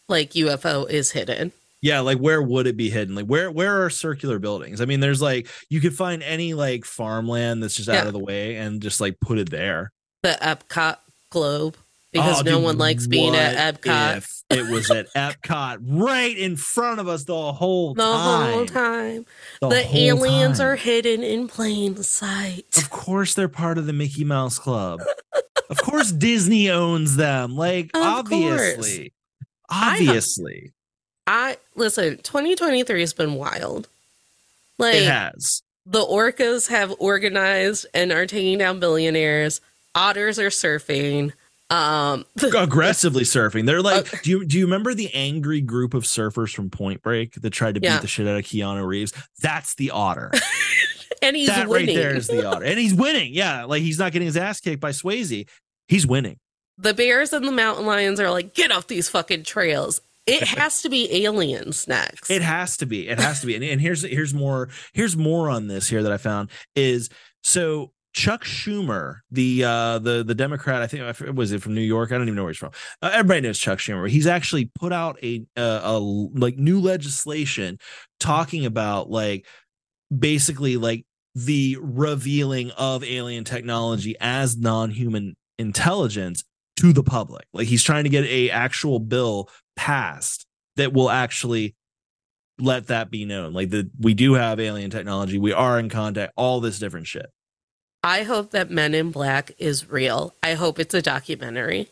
like 0.09 0.33
UFO 0.33 0.89
is 0.89 1.13
hidden. 1.13 1.53
Yeah, 1.81 2.01
like 2.01 2.19
where 2.19 2.43
would 2.43 2.67
it 2.67 2.77
be 2.77 2.91
hidden? 2.91 3.15
Like 3.15 3.25
where 3.25 3.51
where 3.51 3.83
are 3.83 3.89
circular 3.89 4.39
buildings? 4.39 4.83
I 4.83 4.85
mean, 4.85 5.01
there's 5.01 5.23
like 5.23 5.49
you 5.71 5.81
could 5.81 5.95
find 5.95 6.23
any 6.23 6.53
like 6.53 6.85
farmland 6.85 7.63
that's 7.63 7.77
just 7.77 7.89
out 7.89 8.07
of 8.07 8.13
the 8.13 8.19
way 8.19 8.57
and 8.57 8.83
just 8.83 9.01
like 9.01 9.19
put 9.21 9.39
it 9.39 9.51
there. 9.51 9.91
The 10.23 10.37
Epcot 10.43 10.99
globe 11.31 11.77
because 12.13 12.41
Oh, 12.41 12.43
no 12.43 12.55
dude, 12.57 12.65
one 12.65 12.79
likes 12.79 13.07
being 13.07 13.35
at 13.37 13.81
Epcot 13.81 14.17
If 14.19 14.43
it 14.51 14.71
was 14.71 14.91
at 14.91 15.13
Epcot 15.15 15.79
right 15.83 16.37
in 16.37 16.57
front 16.57 17.01
of 17.01 17.09
us 17.09 17.25
the 17.25 17.53
whole 17.53 17.95
the 17.95 18.03
time. 18.03 18.53
whole 18.53 18.67
time. 18.67 19.27
The 19.61 19.69
The, 19.69 19.83
whole 19.83 19.97
aliens 20.25 20.59
time. 20.59 20.67
are 20.69 20.77
hidden 20.77 21.23
in 21.23 21.49
plain 21.49 22.03
sight. 22.03 22.65
Of 22.77 22.91
course, 22.91 23.35
they're 23.35 23.49
part 23.49 23.79
of 23.79 23.87
the 23.87 23.93
Mickey 23.93 24.25
Mouse 24.25 24.59
Club. 24.59 25.01
of 25.71 25.79
course, 25.83 26.11
Disney 26.13 26.71
owns 26.71 27.17
them. 27.17 27.57
Like, 27.57 27.91
Of 27.95 28.03
obviously. 28.03 29.13
I- 29.71 29.93
Obviously. 29.93 30.73
I 31.27 31.59
listen. 31.75 32.17
2023 32.23 33.01
has 33.01 33.13
been 33.13 33.35
wild. 33.35 33.87
Like 34.79 34.95
it 34.95 35.05
has. 35.07 35.63
the 35.85 36.01
orcas 36.01 36.69
have 36.69 36.95
organized 36.99 37.85
and 37.93 38.11
are 38.13 38.25
taking 38.25 38.57
down 38.57 38.81
billionaires. 38.81 39.61
Otters 39.95 40.39
are 40.39 40.49
surfing. 40.49 41.33
Um, 41.71 42.25
Aggressively 42.57 43.25
surfing. 43.25 43.67
They're 43.67 43.83
like, 43.83 44.07
Okay. 44.07 44.19
do 44.23 44.31
you 44.31 44.45
do 44.47 44.59
you 44.59 44.65
remember 44.65 44.95
the 44.95 45.13
angry 45.15 45.61
group 45.61 45.93
of 45.95 46.05
surfers 46.05 46.55
from 46.55 46.71
Point 46.71 47.03
Break 47.03 47.35
that 47.35 47.51
tried 47.51 47.75
to 47.75 47.81
beat 47.81 48.01
the 48.01 48.07
shit 48.07 48.27
out 48.27 48.39
of 48.39 48.45
Keanu 48.45 48.87
Reeves? 48.87 49.13
That's 49.43 49.75
the 49.75 49.91
otter. 49.91 50.33
and 51.23 51.37
he's 51.37 51.49
that 51.49 51.69
winning. 51.69 51.89
right 51.89 51.95
there 51.97 52.17
is 52.17 52.27
the 52.29 52.47
otter. 52.47 52.65
And 52.65 52.79
he's 52.79 52.95
winning. 52.95 53.35
Yeah. 53.35 53.65
Like 53.65 53.83
he's 53.83 53.99
not 53.99 54.13
getting 54.13 54.27
his 54.27 54.37
ass 54.37 54.61
kicked 54.61 54.81
by 54.81 54.91
Swayze. 54.91 55.47
He's 55.89 56.07
winning. 56.07 56.39
the 56.79 56.95
bears 56.95 57.33
and 57.33 57.47
the 57.47 57.53
mountain 57.53 57.85
lions 57.87 58.19
are 58.21 58.31
like, 58.31 58.55
get 58.55 58.71
off 58.73 58.87
these 58.87 59.09
fucking 59.11 59.43
trails. 59.45 60.01
It 60.27 60.43
has 60.59 60.83
to 60.83 60.89
be 60.89 61.25
aliens 61.25 61.87
next. 61.89 62.31
It 62.31 62.43
has 62.43 62.77
to 62.79 62.87
be. 62.87 63.09
It 63.09 63.19
has 63.19 63.41
to 63.41 63.47
be. 63.47 63.55
And, 63.57 63.65
and 63.65 63.81
here's 63.81 64.03
here's 64.03 64.33
more 64.33 64.69
here's 64.95 65.17
more 65.17 65.51
on 65.51 65.69
this 65.69 65.89
here 65.89 66.03
that 66.03 66.13
I 66.13 66.17
found 66.19 66.51
is 66.75 67.09
so 67.43 67.93
Chuck 68.19 68.45
Schumer, 68.45 69.21
the 69.31 69.63
uh 69.63 70.01
the 70.01 70.25
the 70.25 70.35
Democrat, 70.35 70.83
I 70.83 70.89
think 70.89 71.37
was 71.37 71.53
it 71.53 71.63
from 71.63 71.77
New 71.77 71.81
York? 71.81 72.11
I 72.11 72.19
don't 72.19 72.25
even 72.25 72.35
know 72.35 72.43
where 72.43 72.51
he's 72.51 72.59
from. 72.59 72.73
Uh, 73.01 73.11
everybody 73.13 73.43
knows 73.43 73.61
Chuck 73.61 73.79
Schumer. 73.79 74.09
He's 74.09 74.27
actually 74.27 74.73
put 74.75 74.93
out 74.93 75.23
a 75.23 75.47
a 75.55 76.01
like 76.01 76.59
new 76.59 76.81
legislation 76.81 77.79
talking 78.19 78.67
about 78.67 79.09
like 79.09 79.47
basically 80.17 80.77
like 80.77 81.07
the 81.37 81.79
revealing 81.81 82.73
of 82.73 83.05
alien 83.05 83.45
technology 83.45 84.17
as 84.19 84.57
non-human 84.57 85.37
intelligence 85.57 86.43
to 86.79 86.93
the 86.93 87.05
public. 87.05 87.47
Like 87.53 87.69
he's 87.69 87.85
trying 87.85 88.03
to 88.03 88.11
get 88.11 88.25
a 88.25 88.51
actual 88.51 88.99
bill 88.99 89.49
passed 89.77 90.45
that 90.75 90.93
will 90.93 91.09
actually 91.09 91.77
let 92.59 92.89
that 92.89 93.13
be 93.13 93.25
known. 93.25 93.53
Like 93.53 93.71
that 93.71 93.93
we 93.97 94.15
do 94.15 94.35
have 94.35 94.59
alien 94.59 94.91
technology, 94.91 95.39
we 95.39 95.53
are 95.53 95.79
in 95.79 95.89
contact, 95.89 96.33
all 96.37 96.59
this 96.59 96.81
different 96.81 97.07
shit. 97.07 97.27
I 98.03 98.23
hope 98.23 98.53
that 98.53 98.71
Men 98.71 98.95
in 98.95 99.11
Black 99.11 99.53
is 99.59 99.91
real. 99.91 100.35
I 100.43 100.55
hope 100.55 100.79
it's 100.79 100.95
a 100.95 101.03
documentary. 101.03 101.89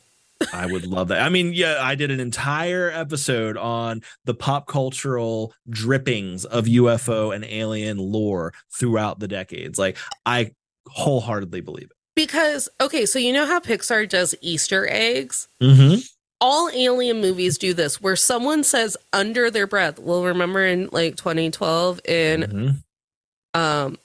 I 0.52 0.66
would 0.66 0.86
love 0.86 1.08
that. 1.08 1.22
I 1.22 1.30
mean, 1.30 1.52
yeah, 1.54 1.78
I 1.80 1.94
did 1.94 2.10
an 2.10 2.20
entire 2.20 2.90
episode 2.90 3.56
on 3.56 4.02
the 4.24 4.34
pop 4.34 4.66
cultural 4.66 5.54
drippings 5.68 6.44
of 6.44 6.66
UFO 6.66 7.34
and 7.34 7.44
alien 7.44 7.96
lore 7.98 8.52
throughout 8.70 9.18
the 9.18 9.28
decades. 9.28 9.78
Like 9.78 9.96
I 10.26 10.52
wholeheartedly 10.88 11.62
believe 11.62 11.84
it. 11.90 11.96
Because, 12.14 12.68
okay, 12.80 13.04
so 13.06 13.18
you 13.18 13.32
know 13.32 13.46
how 13.46 13.60
Pixar 13.60 14.08
does 14.08 14.34
Easter 14.40 14.86
eggs? 14.90 15.48
Mm-hmm. 15.62 16.00
All 16.40 16.70
alien 16.70 17.20
movies 17.20 17.56
do 17.58 17.72
this 17.74 18.00
where 18.00 18.16
someone 18.16 18.62
says 18.62 18.96
under 19.12 19.50
their 19.50 19.66
breath, 19.66 19.98
well, 19.98 20.22
remember 20.22 20.64
in 20.64 20.88
like 20.92 21.16
2012 21.16 22.00
in 22.06 22.40
Mm-hmm. 22.42 23.60
um, 23.60 23.98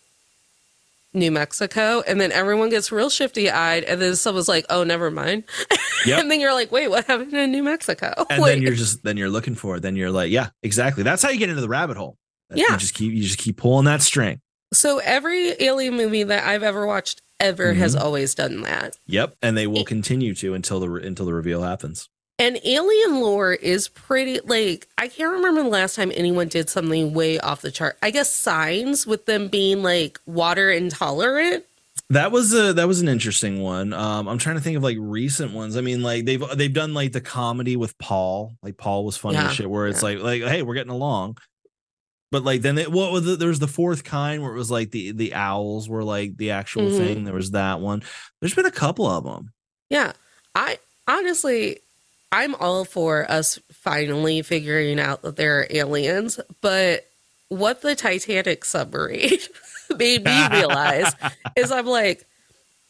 New 1.14 1.32
Mexico, 1.32 2.02
and 2.08 2.20
then 2.22 2.32
everyone 2.32 2.70
gets 2.70 2.92
real 2.92 3.10
shifty 3.10 3.50
eyed, 3.50 3.84
and 3.84 4.02
then 4.02 4.16
someone's 4.16 4.48
like, 4.48 4.66
oh, 4.70 4.84
never 4.84 5.12
mind. 5.12 5.44
Yep. 6.04 6.20
and 6.20 6.32
then 6.32 6.40
you're 6.40 6.54
like, 6.56 6.72
wait, 6.72 6.88
what 6.90 7.06
happened 7.06 7.32
in 7.32 7.52
New 7.52 7.62
Mexico? 7.62 8.12
And 8.32 8.42
Like, 8.42 8.54
then 8.54 8.62
you're 8.64 8.74
just 8.74 9.04
then 9.04 9.18
you're 9.18 9.30
looking 9.30 9.54
for 9.54 9.76
it. 9.76 9.82
Then 9.82 9.96
you're 9.96 10.10
like, 10.10 10.32
yeah, 10.32 10.50
exactly. 10.64 11.04
That's 11.04 11.22
how 11.22 11.30
you 11.30 11.38
get 11.38 11.50
into 11.50 11.62
the 11.62 11.70
rabbit 11.70 11.96
hole. 11.96 12.18
Yeah. 12.52 12.72
You 12.72 12.78
just 12.78 12.96
keep 12.96 13.14
you 13.14 13.22
just 13.22 13.38
keep 13.38 13.58
pulling 13.58 13.86
that 13.86 14.02
string. 14.02 14.42
So 14.74 14.98
every 14.98 15.50
alien 15.62 15.96
movie 15.96 16.24
that 16.24 16.44
I've 16.44 16.64
ever 16.64 16.88
watched 16.88 17.22
ever 17.40 17.74
has 17.74 17.96
Mhm. 17.96 18.02
always 18.02 18.34
done 18.34 18.62
that. 18.64 18.98
Yep, 19.06 19.36
and 19.44 19.56
they 19.56 19.68
will 19.68 19.84
continue 19.86 20.34
to 20.36 20.56
until 20.56 20.80
the 20.80 20.92
until 20.96 21.28
the 21.28 21.34
reveal 21.36 21.62
happens. 21.62 22.10
And 22.42 22.60
alien 22.66 23.22
lore 23.22 23.54
is 23.54 23.88
pretty 23.88 24.40
like 24.40 24.88
I 24.98 25.08
can't 25.08 25.32
remember 25.32 25.62
the 25.62 25.70
last 25.70 25.96
time 25.96 26.12
anyone 26.16 26.48
did 26.48 26.72
something 26.72 27.14
way 27.14 27.40
off 27.40 27.62
the 27.62 27.70
chart. 27.70 28.00
I 28.02 28.10
guess 28.10 28.34
signs 28.36 29.06
with 29.06 29.28
them 29.28 29.48
being 29.48 29.84
like 29.84 30.20
water 30.26 30.72
intolerant. 30.72 31.66
That 32.10 32.32
was 32.32 32.52
a 32.52 32.74
that 32.74 32.88
was 32.88 33.00
an 33.00 33.08
interesting 33.08 33.62
one. 33.62 33.94
Um, 33.94 34.28
I'm 34.28 34.40
trying 34.40 34.56
to 34.56 34.62
think 34.62 34.76
of 34.76 34.82
like 34.82 34.98
recent 35.00 35.54
ones. 35.54 35.78
I 35.78 35.82
mean, 35.82 36.02
like 36.02 36.26
they've 36.26 36.44
they've 36.56 36.74
done 36.74 36.96
like 36.96 37.12
the 37.12 37.22
comedy 37.22 37.76
with 37.76 37.96
Paul. 38.00 38.56
Like 38.64 38.76
Paul 38.76 39.06
was 39.06 39.18
funny 39.18 39.36
Yeah, 39.36 39.52
shit. 39.52 39.70
Where 39.70 39.86
it's 39.86 40.02
yeah. 40.02 40.10
like 40.10 40.42
like 40.42 40.42
hey, 40.42 40.64
we're 40.64 40.74
getting 40.74 40.92
along. 40.92 41.38
But 42.32 42.44
like 42.44 42.64
then 42.64 42.80
it, 42.80 42.92
what 42.92 43.12
was 43.12 43.24
the, 43.26 43.36
there 43.36 43.50
was 43.50 43.60
the 43.60 43.68
fourth 43.68 44.04
kind 44.04 44.42
where 44.42 44.52
it 44.52 44.58
was 44.58 44.72
like 44.72 44.90
the 44.90 45.12
the 45.12 45.36
owls 45.36 45.88
were 45.88 46.04
like 46.04 46.38
the 46.38 46.52
actual 46.52 46.84
Mhm. 46.90 46.98
thing. 46.98 47.24
There 47.24 47.36
was 47.36 47.52
that 47.52 47.82
one. 47.82 48.02
There's 48.40 48.56
been 48.56 48.66
a 48.66 48.72
couple 48.72 49.06
of 49.06 49.24
them. 49.26 49.54
Yeah. 49.92 50.14
I 50.56 50.80
honestly 51.08 51.82
I'm 52.32 52.56
all 52.56 52.86
for 52.86 53.30
us 53.30 53.60
finally 53.72 54.42
figuring 54.42 55.00
out 55.00 55.22
that 55.24 55.36
there 55.36 55.60
are 55.62 55.68
aliens, 55.70 56.40
but 56.62 57.08
what 57.50 57.82
the 57.82 57.96
Titanic 57.96 58.64
submarine 58.64 59.40
made 59.98 60.24
me 60.24 60.48
realize 60.52 61.14
is 61.58 61.72
I'm 61.72 61.86
like, 61.86 62.26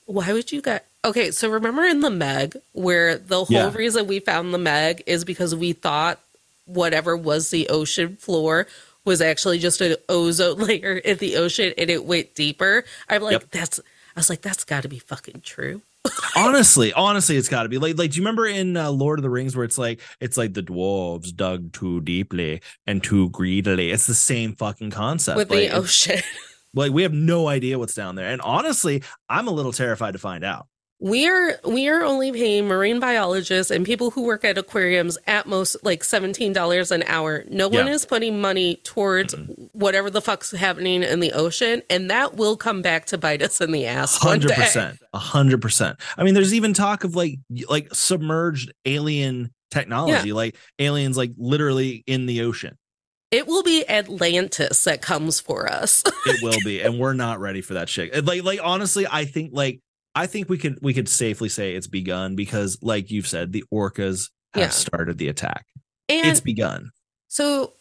why 0.06 0.32
would 0.34 0.52
you 0.52 0.62
guys 0.62 0.82
Okay, 1.04 1.32
so 1.32 1.50
remember 1.50 1.84
in 1.84 2.02
the 2.02 2.12
Meg 2.12 2.56
where 2.74 3.18
the 3.18 3.44
whole 3.44 3.48
Yeah. 3.58 3.74
reason 3.74 4.06
we 4.06 4.20
found 4.20 4.54
the 4.54 4.60
Meg 4.60 5.02
is 5.08 5.26
because 5.26 5.56
we 5.56 5.74
thought 5.74 6.20
whatever 6.66 7.18
was 7.18 7.50
the 7.50 7.70
ocean 7.70 8.18
floor 8.18 8.68
was 9.04 9.20
actually 9.20 9.58
just 9.58 9.82
an 9.82 9.96
ozone 10.10 10.60
layer 10.68 10.98
in 10.98 11.18
the 11.18 11.38
ocean 11.38 11.74
and 11.76 11.90
it 11.90 12.06
went 12.06 12.36
deeper. 12.36 12.86
I'm 13.10 13.24
like, 13.24 13.32
Yep. 13.32 13.50
that's 13.50 13.80
I 13.80 14.20
was 14.20 14.30
like, 14.30 14.42
that's 14.42 14.64
gotta 14.64 14.88
be 14.90 15.00
fucking 15.00 15.42
true. 15.44 15.82
Honestly, 16.36 16.94
honestly, 16.94 17.38
it's 17.38 17.50
got 17.50 17.64
to 17.64 17.70
be 17.70 17.78
like 17.78 17.98
like. 17.98 18.12
Do 18.12 18.18
you 18.18 18.24
remember 18.24 18.48
in 18.48 18.76
uh, 18.78 18.90
Lord 18.92 19.20
of 19.20 19.24
the 19.24 19.30
Rings 19.30 19.56
where 19.56 19.66
it's 19.66 19.78
like 19.78 20.02
it's 20.20 20.38
like 20.38 20.54
the 20.54 20.64
dwarves 20.64 21.36
dug 21.36 21.74
too 21.74 22.02
deeply 22.02 22.62
and 22.88 23.04
too 23.04 23.30
greedily? 23.30 23.92
It's 23.92 24.08
the 24.08 24.14
same 24.14 24.54
fucking 24.56 24.92
concept. 24.92 25.38
with 25.38 25.50
like, 25.50 25.60
the 25.60 25.66
it's- 25.66 25.80
ocean. 25.80 26.22
like 26.74 26.92
we 26.92 27.04
have 27.04 27.14
no 27.14 27.48
idea 27.48 27.78
what's 27.78 27.94
down 27.96 28.16
there, 28.16 28.30
and 28.30 28.42
honestly, 28.42 29.04
I'm 29.30 29.48
a 29.48 29.52
little 29.52 29.74
terrified 29.74 30.14
to 30.14 30.20
find 30.20 30.44
out. 30.44 30.68
We 31.02 31.28
are 31.28 31.60
we 31.66 31.90
are 31.90 32.04
only 32.04 32.32
paying 32.32 32.68
marine 32.68 33.00
biologists 33.00 33.72
and 33.72 33.84
people 33.84 34.12
who 34.12 34.22
work 34.22 34.46
at 34.46 34.60
aquariums 34.60 35.18
at 35.26 35.48
most 35.48 35.76
like 35.84 36.04
seventeen 36.04 36.54
dollars 36.54 36.92
an 36.92 37.02
hour. 37.08 37.44
No 37.50 37.70
one 37.70 37.88
is 37.88 38.06
putting 38.06 38.40
money 38.40 38.76
towards 38.76 39.34
whatever 39.72 40.12
the 40.12 40.22
fuck's 40.22 40.52
happening 40.52 41.02
in 41.02 41.20
the 41.20 41.32
ocean, 41.34 41.82
and 41.90 42.12
that 42.12 42.36
will 42.36 42.56
come 42.56 42.84
back 42.84 43.08
to 43.08 43.18
bite 43.18 43.42
us 43.42 43.60
in 43.62 43.72
the 43.72 43.88
ass. 43.88 44.24
one 44.24 44.34
Hundred 44.34 44.50
day. 44.50 44.56
percent, 44.56 45.00
hundred 45.12 45.60
percent. 45.60 46.00
I 46.18 46.24
mean, 46.24 46.36
there's 46.36 46.54
even 46.54 46.76
talk 46.76 47.04
of 47.04 47.16
like 47.16 47.40
like 47.68 47.88
submerged 47.96 48.72
alien 48.86 49.52
technology, 49.72 50.34
like 50.34 50.56
aliens 50.78 51.18
like 51.18 51.32
literally 51.36 52.04
in 52.06 52.28
the 52.28 52.44
ocean. 52.44 52.78
It 53.32 53.48
will 53.48 53.64
be 53.64 53.90
Atlantis 53.90 54.84
that 54.84 55.02
comes 55.02 55.40
for 55.40 55.72
us. 55.72 56.04
It 56.28 56.44
will 56.44 56.60
be, 56.64 56.82
and 56.82 57.00
we're 57.00 57.14
not 57.14 57.40
ready 57.40 57.62
for 57.62 57.74
that 57.74 57.90
shit. 57.90 58.24
Like, 58.24 58.44
like 58.44 58.60
honestly, 58.62 59.08
I 59.10 59.26
think 59.26 59.50
like 59.54 59.80
I 60.16 60.28
think 60.28 60.50
we 60.50 60.58
could 60.58 60.80
we 60.82 60.94
could 60.94 61.08
safely 61.10 61.50
say 61.50 61.74
it's 61.76 61.88
begun 61.88 62.36
because, 62.36 62.78
like 62.82 63.12
you've 63.12 63.28
said, 63.28 63.52
the 63.54 63.64
orcas 63.74 64.30
have 64.54 64.64
Yeah. 64.64 64.70
started 64.70 65.18
the 65.18 65.28
attack. 65.30 65.66
and 66.10 66.28
it's 66.28 66.42
begun. 66.42 66.92
So, 67.30 67.74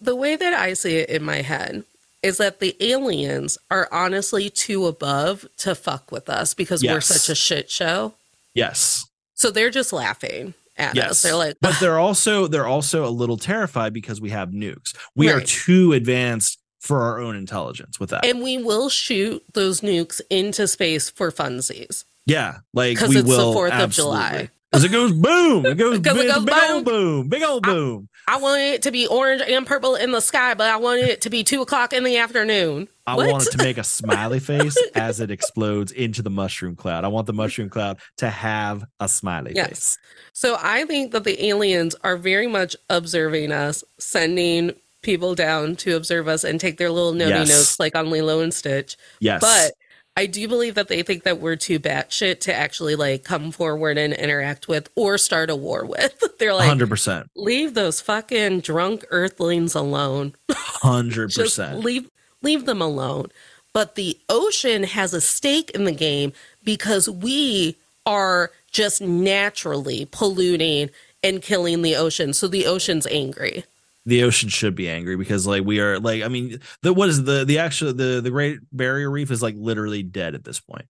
the 0.00 0.14
way 0.14 0.36
that 0.36 0.52
I 0.52 0.74
see 0.74 0.96
it 0.96 1.08
in 1.08 1.24
my 1.24 1.40
head 1.42 1.84
is 2.22 2.36
that 2.36 2.60
the 2.60 2.76
aliens 2.80 3.56
are 3.70 3.88
honestly 3.90 4.50
too 4.50 4.86
above 4.86 5.46
to 5.58 5.74
fuck 5.74 6.12
with 6.12 6.28
us 6.28 6.52
because 6.52 6.82
we're 6.84 7.00
such 7.00 7.28
a 7.30 7.34
shit 7.34 7.70
show. 7.70 8.12
Yes, 8.54 9.04
So 9.34 9.50
they're 9.50 9.70
just 9.70 9.92
laughing 9.92 10.52
at 10.76 10.98
us. 10.98 11.22
They're 11.22 11.36
like, 11.36 11.56
but 11.62 11.76
they're 11.80 11.98
also 11.98 12.46
they're 12.48 12.66
also 12.66 13.06
a 13.06 13.10
little 13.10 13.36
terrified 13.38 13.92
because 13.94 14.20
we 14.20 14.30
have 14.30 14.50
nukes. 14.50 14.94
We 15.14 15.30
are 15.30 15.40
too 15.40 15.92
advanced 15.94 16.58
for 16.88 17.02
our 17.02 17.20
own 17.20 17.36
intelligence 17.36 18.00
with 18.00 18.10
that. 18.10 18.24
and 18.26 18.42
we 18.42 18.58
will 18.58 18.88
shoot 18.88 19.42
those 19.54 19.80
nukes 19.82 20.20
into 20.30 20.66
space 20.66 21.08
for 21.10 21.30
funsies. 21.30 22.04
yeah, 22.26 22.58
like 22.74 22.98
'Cause 22.98 23.10
we 23.10 23.18
it's 23.18 23.28
the 23.28 23.36
will 23.36 23.54
4th 23.54 23.78
of. 23.84 23.90
July. 23.92 24.50
Because 24.70 24.84
it 24.84 24.92
goes 24.92 25.12
boom. 25.12 25.64
It 25.64 25.78
goes, 25.78 25.96
it 25.98 26.02
goes 26.02 26.18
big 26.44 26.46
boom. 26.46 26.70
old 26.70 26.84
boom. 26.84 27.28
Big 27.28 27.42
old 27.42 27.66
I- 27.66 27.72
boom. 27.72 28.08
I 28.30 28.36
want 28.36 28.60
it 28.60 28.82
to 28.82 28.90
be 28.90 29.06
orange 29.06 29.40
and 29.40 29.66
purple 29.66 29.94
in 29.94 30.12
the 30.12 30.20
sky, 30.20 30.52
but 30.52 30.68
I 30.68 30.76
want 30.76 31.00
it 31.00 31.22
to 31.22 31.30
be 31.30 31.42
two 31.42 31.62
o'clock 31.62 31.94
in 31.94 32.04
the 32.04 32.18
afternoon. 32.18 32.86
I 33.06 33.14
What? 33.16 33.30
want 33.30 33.46
it 33.46 33.52
to 33.52 33.56
make 33.64 33.78
a 33.78 33.84
smiley 33.84 34.38
face 34.40 34.76
as 34.94 35.20
it 35.20 35.30
explodes 35.30 35.90
into 35.92 36.20
the 36.20 36.28
mushroom 36.28 36.76
cloud. 36.76 37.04
I 37.04 37.08
want 37.08 37.26
the 37.26 37.32
mushroom 37.32 37.70
cloud 37.70 37.96
to 38.18 38.28
have 38.28 38.84
a 39.00 39.08
smiley 39.08 39.52
Yes. 39.54 39.68
face. 39.68 39.98
So 40.34 40.58
I 40.60 40.84
think 40.84 41.12
that 41.12 41.24
the 41.24 41.46
aliens 41.46 41.94
are 42.04 42.18
very 42.18 42.46
much 42.46 42.76
observing 42.90 43.50
us, 43.52 43.82
sending 43.98 44.74
people 45.02 45.34
down 45.34 45.76
to 45.76 45.96
observe 45.96 46.28
us 46.28 46.44
and 46.44 46.60
take 46.60 46.76
their 46.78 46.90
little 46.90 47.12
notey 47.12 47.30
Yes. 47.30 47.48
notes 47.48 47.80
like 47.80 47.94
on 47.96 48.10
Lilo 48.10 48.40
and 48.40 48.52
Stitch. 48.52 48.96
Yes. 49.20 49.40
But 49.40 49.72
I 50.16 50.26
do 50.26 50.48
believe 50.48 50.74
that 50.74 50.88
they 50.88 51.02
think 51.04 51.22
that 51.22 51.40
we're 51.40 51.54
too 51.54 51.78
batshit 51.78 52.40
to 52.40 52.54
actually 52.54 52.96
like 52.96 53.22
come 53.22 53.52
forward 53.52 53.96
and 53.98 54.12
interact 54.12 54.66
with 54.66 54.88
or 54.96 55.16
start 55.16 55.48
a 55.50 55.54
war 55.56 55.84
with. 55.86 56.20
They're 56.40 56.54
like, 56.54 56.76
100%. 56.76 57.26
leave 57.36 57.74
those 57.74 58.00
fucking 58.00 58.60
drunk 58.60 59.04
earthlings 59.10 59.74
alone. 59.76 60.34
100%. 60.50 61.84
Leave 61.84 62.10
leave 62.42 62.66
them 62.66 62.82
alone. 62.82 63.26
But 63.72 63.94
the 63.94 64.18
ocean 64.28 64.82
has 64.82 65.14
a 65.14 65.20
stake 65.20 65.70
in 65.70 65.84
the 65.84 65.92
game 65.92 66.32
because 66.64 67.08
we 67.08 67.76
are 68.06 68.50
just 68.72 69.00
naturally 69.00 70.08
polluting 70.10 70.90
and 71.22 71.42
killing 71.42 71.82
the 71.82 71.94
ocean. 71.94 72.32
So 72.32 72.48
the 72.48 72.66
ocean's 72.66 73.06
angry. 73.06 73.64
The 74.08 74.22
ocean 74.24 74.48
should 74.48 74.74
be 74.74 74.88
angry 74.88 75.16
because 75.16 75.46
like 75.46 75.64
we 75.64 75.80
are 75.80 76.00
like 76.00 76.22
I 76.22 76.28
mean 76.28 76.60
the 76.82 76.92
what 76.92 77.08
is 77.08 77.24
the 77.24 77.44
the 77.44 77.58
actual 77.58 77.92
the 77.92 78.20
the 78.20 78.30
Great 78.30 78.58
Barrier 78.72 79.10
Reef 79.10 79.30
is 79.30 79.42
like 79.42 79.54
literally 79.56 80.02
dead 80.02 80.34
at 80.34 80.44
this 80.44 80.58
point. 80.60 80.86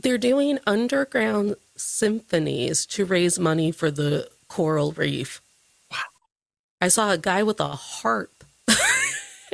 They're 0.00 0.18
doing 0.18 0.58
underground 0.66 1.56
symphonies 1.76 2.86
to 2.86 3.04
raise 3.04 3.38
money 3.38 3.70
for 3.72 3.90
the 3.90 4.28
coral 4.48 4.92
reef. 4.92 5.40
Wow. 5.90 5.98
I 6.80 6.88
saw 6.88 7.10
a 7.10 7.18
guy 7.18 7.42
with 7.42 7.60
a 7.60 7.68
harp. 7.68 8.30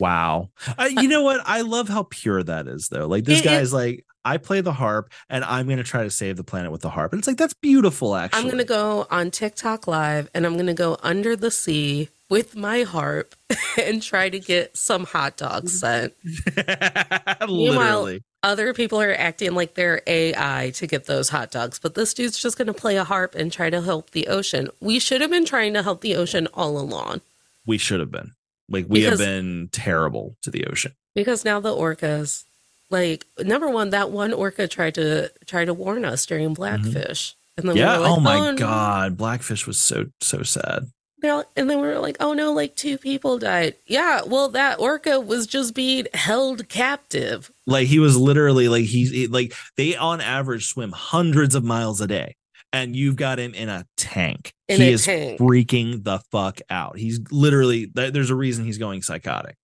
Wow. 0.00 0.50
Uh, 0.76 0.88
you 0.90 1.06
know 1.06 1.22
what? 1.22 1.40
I 1.46 1.60
love 1.60 1.88
how 1.88 2.08
pure 2.10 2.42
that 2.42 2.66
is 2.66 2.88
though. 2.88 3.06
Like 3.06 3.24
this 3.24 3.40
It- 3.40 3.44
guy 3.44 3.56
it- 3.58 3.62
is 3.62 3.72
like 3.72 4.04
I 4.24 4.38
play 4.38 4.60
the 4.60 4.72
harp 4.72 5.10
and 5.30 5.44
I'm 5.44 5.66
going 5.66 5.76
to 5.78 5.84
try 5.84 6.02
to 6.02 6.10
save 6.10 6.36
the 6.36 6.42
planet 6.44 6.72
with 6.72 6.80
the 6.80 6.90
harp. 6.90 7.12
And 7.12 7.20
it's 7.20 7.28
like 7.28 7.36
that's 7.36 7.54
beautiful 7.54 8.16
actually. 8.16 8.40
I'm 8.40 8.46
going 8.46 8.58
to 8.58 8.64
go 8.64 9.06
on 9.10 9.30
TikTok 9.30 9.86
live 9.86 10.28
and 10.34 10.44
I'm 10.46 10.54
going 10.54 10.66
to 10.66 10.74
go 10.74 10.96
under 11.02 11.36
the 11.36 11.50
sea 11.50 12.08
with 12.30 12.56
my 12.56 12.82
harp 12.82 13.34
and 13.80 14.02
try 14.02 14.28
to 14.28 14.38
get 14.40 14.76
some 14.76 15.04
hot 15.04 15.36
dogs 15.36 15.80
sent. 15.80 16.14
literally. 17.48 18.22
Other 18.42 18.74
people 18.74 19.00
are 19.00 19.14
acting 19.14 19.54
like 19.54 19.74
they're 19.74 20.02
AI 20.06 20.70
to 20.74 20.86
get 20.86 21.06
those 21.06 21.30
hot 21.30 21.50
dogs, 21.50 21.78
but 21.78 21.94
this 21.94 22.12
dude's 22.12 22.38
just 22.38 22.58
going 22.58 22.66
to 22.66 22.74
play 22.74 22.96
a 22.96 23.04
harp 23.04 23.34
and 23.34 23.50
try 23.50 23.70
to 23.70 23.80
help 23.80 24.10
the 24.10 24.26
ocean. 24.28 24.68
We 24.80 24.98
should 24.98 25.22
have 25.22 25.30
been 25.30 25.46
trying 25.46 25.72
to 25.74 25.82
help 25.82 26.02
the 26.02 26.16
ocean 26.16 26.46
all 26.52 26.78
along 26.78 27.22
We 27.66 27.78
should 27.78 28.00
have 28.00 28.10
been. 28.10 28.32
Like 28.68 28.86
we 28.88 29.00
Because- 29.00 29.18
have 29.20 29.26
been 29.26 29.68
terrible 29.72 30.36
to 30.42 30.50
the 30.50 30.66
ocean. 30.66 30.92
because 31.14 31.44
now 31.44 31.60
the 31.60 31.70
orcas, 31.74 32.44
like 32.90 33.24
number 33.38 33.68
one, 33.70 33.90
that 33.90 34.10
one 34.10 34.32
orca 34.34 34.68
tried 34.68 34.94
to 34.96 35.30
try 35.46 35.64
to 35.64 35.72
warn 35.74 36.04
us 36.04 36.26
during 36.26 36.52
Blackfish, 36.54 37.34
and 37.56 37.68
then 37.68 37.76
Mm-hmm. 37.76 37.78
Yeah. 37.78 37.98
we 37.98 38.02
like, 38.04 38.12
oh 38.18 38.20
my 38.20 38.50
no." 38.50 38.56
god, 38.56 39.16
Blackfish 39.16 39.66
was 39.66 39.78
so 39.80 40.06
so 40.20 40.42
sad. 40.42 40.88
They're 41.24 41.36
like- 41.36 41.46
and 41.56 41.70
then 41.70 41.80
we 41.80 41.86
were 41.86 42.00
like, 42.00 42.18
oh 42.20 42.34
no, 42.34 42.52
like 42.52 42.76
two 42.76 42.98
people 42.98 43.38
died. 43.38 43.76
Yeah, 43.86 44.20
well, 44.26 44.50
that 44.50 44.78
orca 44.78 45.18
was 45.18 45.46
just 45.46 45.74
being 45.74 46.06
held 46.12 46.68
captive. 46.68 47.50
Like 47.66 47.86
he 47.88 47.98
was 47.98 48.14
literally 48.14 48.68
like 48.68 48.84
he's 48.84 49.10
he- 49.10 49.26
like 49.26 49.54
they 49.78 49.96
on 49.96 50.20
average 50.20 50.66
swim 50.66 50.92
hundreds 50.92 51.54
of 51.54 51.64
miles 51.64 52.02
a 52.02 52.06
day, 52.06 52.36
and 52.74 52.94
you've 52.94 53.16
got 53.16 53.38
him 53.38 53.54
in 53.54 53.70
a 53.70 53.86
tank. 53.96 54.52
In 54.68 54.82
he 54.82 54.88
a 54.88 54.92
is 54.92 55.04
tank. 55.06 55.40
freaking 55.40 56.04
the 56.04 56.18
fuck 56.30 56.60
out. 56.68 56.98
He's 56.98 57.20
literally 57.30 57.86
th- 57.86 58.12
there's 58.12 58.28
a 58.30 58.34
reason 58.36 58.66
he's 58.66 58.76
going 58.78 59.00
psychotic. 59.00 59.56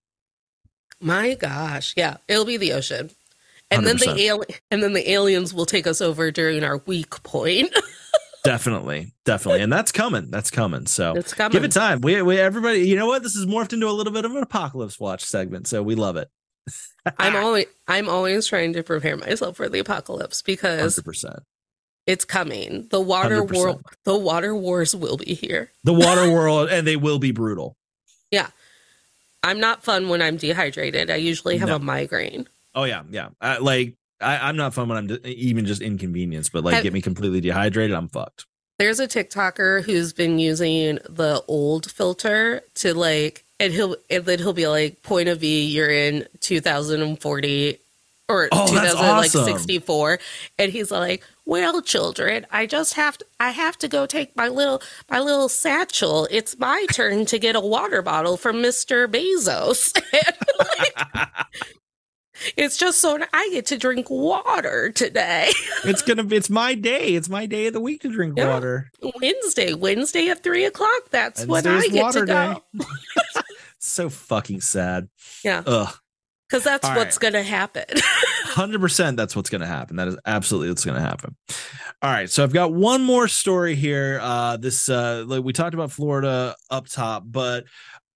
My 0.99 1.35
gosh, 1.35 1.93
yeah, 1.95 2.17
it'll 2.27 2.45
be 2.45 2.57
the 2.57 2.73
ocean, 2.73 3.11
and 3.69 3.85
then 3.85 3.97
100%. 3.97 4.15
the 4.15 4.29
ali- 4.31 4.55
and 4.71 4.81
then 4.81 4.93
the 4.93 5.11
aliens 5.11 5.53
will 5.53 5.67
take 5.67 5.85
us 5.85 6.01
over 6.01 6.31
during 6.31 6.63
our 6.63 6.77
weak 6.87 7.21
point. 7.21 7.71
Definitely, 8.43 9.13
definitely, 9.23 9.61
and 9.61 9.71
that's 9.71 9.91
coming. 9.91 10.31
That's 10.31 10.49
coming. 10.49 10.87
So 10.87 11.13
it's 11.15 11.33
coming. 11.33 11.51
give 11.53 11.63
it 11.63 11.71
time. 11.71 12.01
We 12.01 12.21
we 12.23 12.39
everybody. 12.39 12.79
You 12.87 12.95
know 12.95 13.05
what? 13.05 13.21
This 13.23 13.35
has 13.35 13.45
morphed 13.45 13.73
into 13.73 13.87
a 13.87 13.91
little 13.91 14.13
bit 14.13 14.25
of 14.25 14.31
an 14.35 14.41
apocalypse 14.41 14.99
watch 14.99 15.23
segment. 15.23 15.67
So 15.67 15.83
we 15.83 15.93
love 15.95 16.15
it. 16.17 16.27
I'm 17.19 17.35
always 17.43 17.65
I'm 17.87 18.09
always 18.09 18.47
trying 18.47 18.73
to 18.73 18.83
prepare 18.83 19.15
myself 19.17 19.57
for 19.57 19.69
the 19.69 19.79
apocalypse 19.79 20.41
because 20.41 20.95
hundred 20.95 21.05
percent. 21.05 21.39
it's 22.07 22.25
coming. 22.25 22.87
The 22.89 22.99
water 22.99 23.43
100%. 23.43 23.51
war, 23.53 23.81
the 24.05 24.17
water 24.17 24.55
wars 24.55 24.95
will 24.95 25.17
be 25.17 25.33
here. 25.35 25.69
The 25.83 25.93
water 25.93 26.31
world, 26.33 26.69
and 26.69 26.87
they 26.87 26.95
will 26.95 27.19
be 27.19 27.31
brutal. 27.31 27.77
Yeah. 28.31 28.47
I'm 29.43 29.59
not 29.59 29.83
fun 29.83 30.09
when 30.09 30.21
I'm 30.21 30.37
dehydrated. 30.37 31.09
I 31.09 31.15
usually 31.15 31.57
have 31.57 31.69
No. 31.69 31.75
a 31.77 31.79
migraine. 31.79 32.47
Oh 32.75 32.83
yeah, 32.85 33.01
yeah. 33.09 33.29
Uh, 33.41 33.57
like 33.59 33.95
I, 34.21 34.47
I'm 34.49 34.55
not 34.55 34.73
fun 34.73 34.87
when 34.89 34.97
I'm 34.97 35.07
d- 35.07 35.19
even 35.25 35.65
just 35.65 35.81
inconvenienced, 35.81 36.51
but 36.51 36.63
like 36.63 36.75
Have- 36.75 36.83
get 36.83 36.93
me 36.93 37.01
completely 37.01 37.41
dehydrated, 37.41 37.95
I'm 37.95 38.07
fucked. 38.09 38.45
There's 38.79 38.99
a 38.99 39.07
TikToker 39.07 39.83
who's 39.83 40.11
been 40.11 40.39
using 40.39 40.95
the 41.07 41.43
old 41.47 41.91
filter 41.91 42.61
to 42.75 42.93
like, 42.95 43.45
and 43.59 43.71
he'll 43.71 43.95
and 44.09 44.25
then 44.25 44.39
he'll 44.39 44.53
be 44.53 44.67
like, 44.67 45.03
point 45.03 45.29
of 45.29 45.39
view, 45.41 45.49
you're 45.61 45.91
in 45.91 46.27
2040 46.39 47.77
or 48.27 48.47
Oh, 48.51 48.73
that's 48.73 48.93
2064, 48.93 50.19
and 50.57 50.71
he's 50.71 50.89
like, 50.89 51.23
well, 51.45 51.81
children, 51.81 52.47
I 52.49 52.65
just 52.65 52.93
have 52.93 53.17
to, 53.17 53.25
I 53.39 53.49
have 53.51 53.77
to 53.79 53.87
go 53.87 54.05
take 54.05 54.35
my 54.35 54.47
little 54.47 54.81
my 55.09 55.19
little 55.19 55.49
satchel. 55.49 56.27
It's 56.31 56.57
my 56.57 56.85
turn 56.93 57.25
to 57.27 57.37
get 57.37 57.55
a 57.55 57.59
water 57.59 58.01
bottle 58.01 58.37
from 58.37 58.61
Mister 58.61 59.07
Bezos. 59.07 60.01
Like, 60.59 60.95
it's 62.57 62.77
just 62.77 62.99
so 62.99 63.19
I 63.33 63.49
get 63.51 63.65
to 63.67 63.77
drink 63.77 64.09
water 64.09 64.91
today. 64.91 65.51
It's 65.83 66.01
gonna 66.03 66.23
be. 66.23 66.35
It's 66.35 66.49
my 66.49 66.75
day. 66.75 67.15
It's 67.15 67.27
my 67.29 67.45
day 67.47 67.65
of 67.67 67.73
the 67.73 67.81
week 67.81 68.01
to 68.01 68.09
drink 68.09 68.35
Yeah. 68.37 68.53
water. 68.53 68.91
Wednesday, 69.21 69.73
Wednesday 69.73 70.29
at 70.29 70.43
three 70.43 70.65
o'clock. 70.65 71.09
That's 71.09 71.45
when 71.45 71.65
I 71.65 71.87
get 71.87 72.13
to 72.13 72.25
go. 72.25 72.63
So 73.83 74.09
fucking 74.09 74.61
sad. 74.61 75.09
Yeah, 75.43 75.63
Ugh. 75.65 75.91
because 76.47 76.63
that's 76.63 76.87
All 76.87 76.95
what's 76.95 77.17
going 77.17 77.33
to 77.33 77.41
happen. 77.41 77.85
Hundred 78.43 78.79
percent. 78.79 79.17
That's 79.17 79.35
what's 79.35 79.49
gonna 79.49 79.65
happen. 79.65 79.95
That 79.95 80.07
is 80.09 80.17
absolutely 80.25 80.69
what's 80.69 80.85
gonna 80.85 80.99
happen. 81.01 81.35
All 82.03 82.11
right. 82.11 82.29
So 82.29 82.43
I've 82.43 82.53
got 82.53 82.73
one 82.73 83.01
more 83.03 83.27
story 83.27 83.73
here. 83.75 84.19
Uh, 84.21 84.57
this 84.57 84.87
uh, 84.87 85.23
like 85.25 85.43
we 85.43 85.51
talked 85.51 85.73
about 85.73 85.91
Florida 85.91 86.55
up 86.69 86.87
top, 86.87 87.23
but 87.25 87.63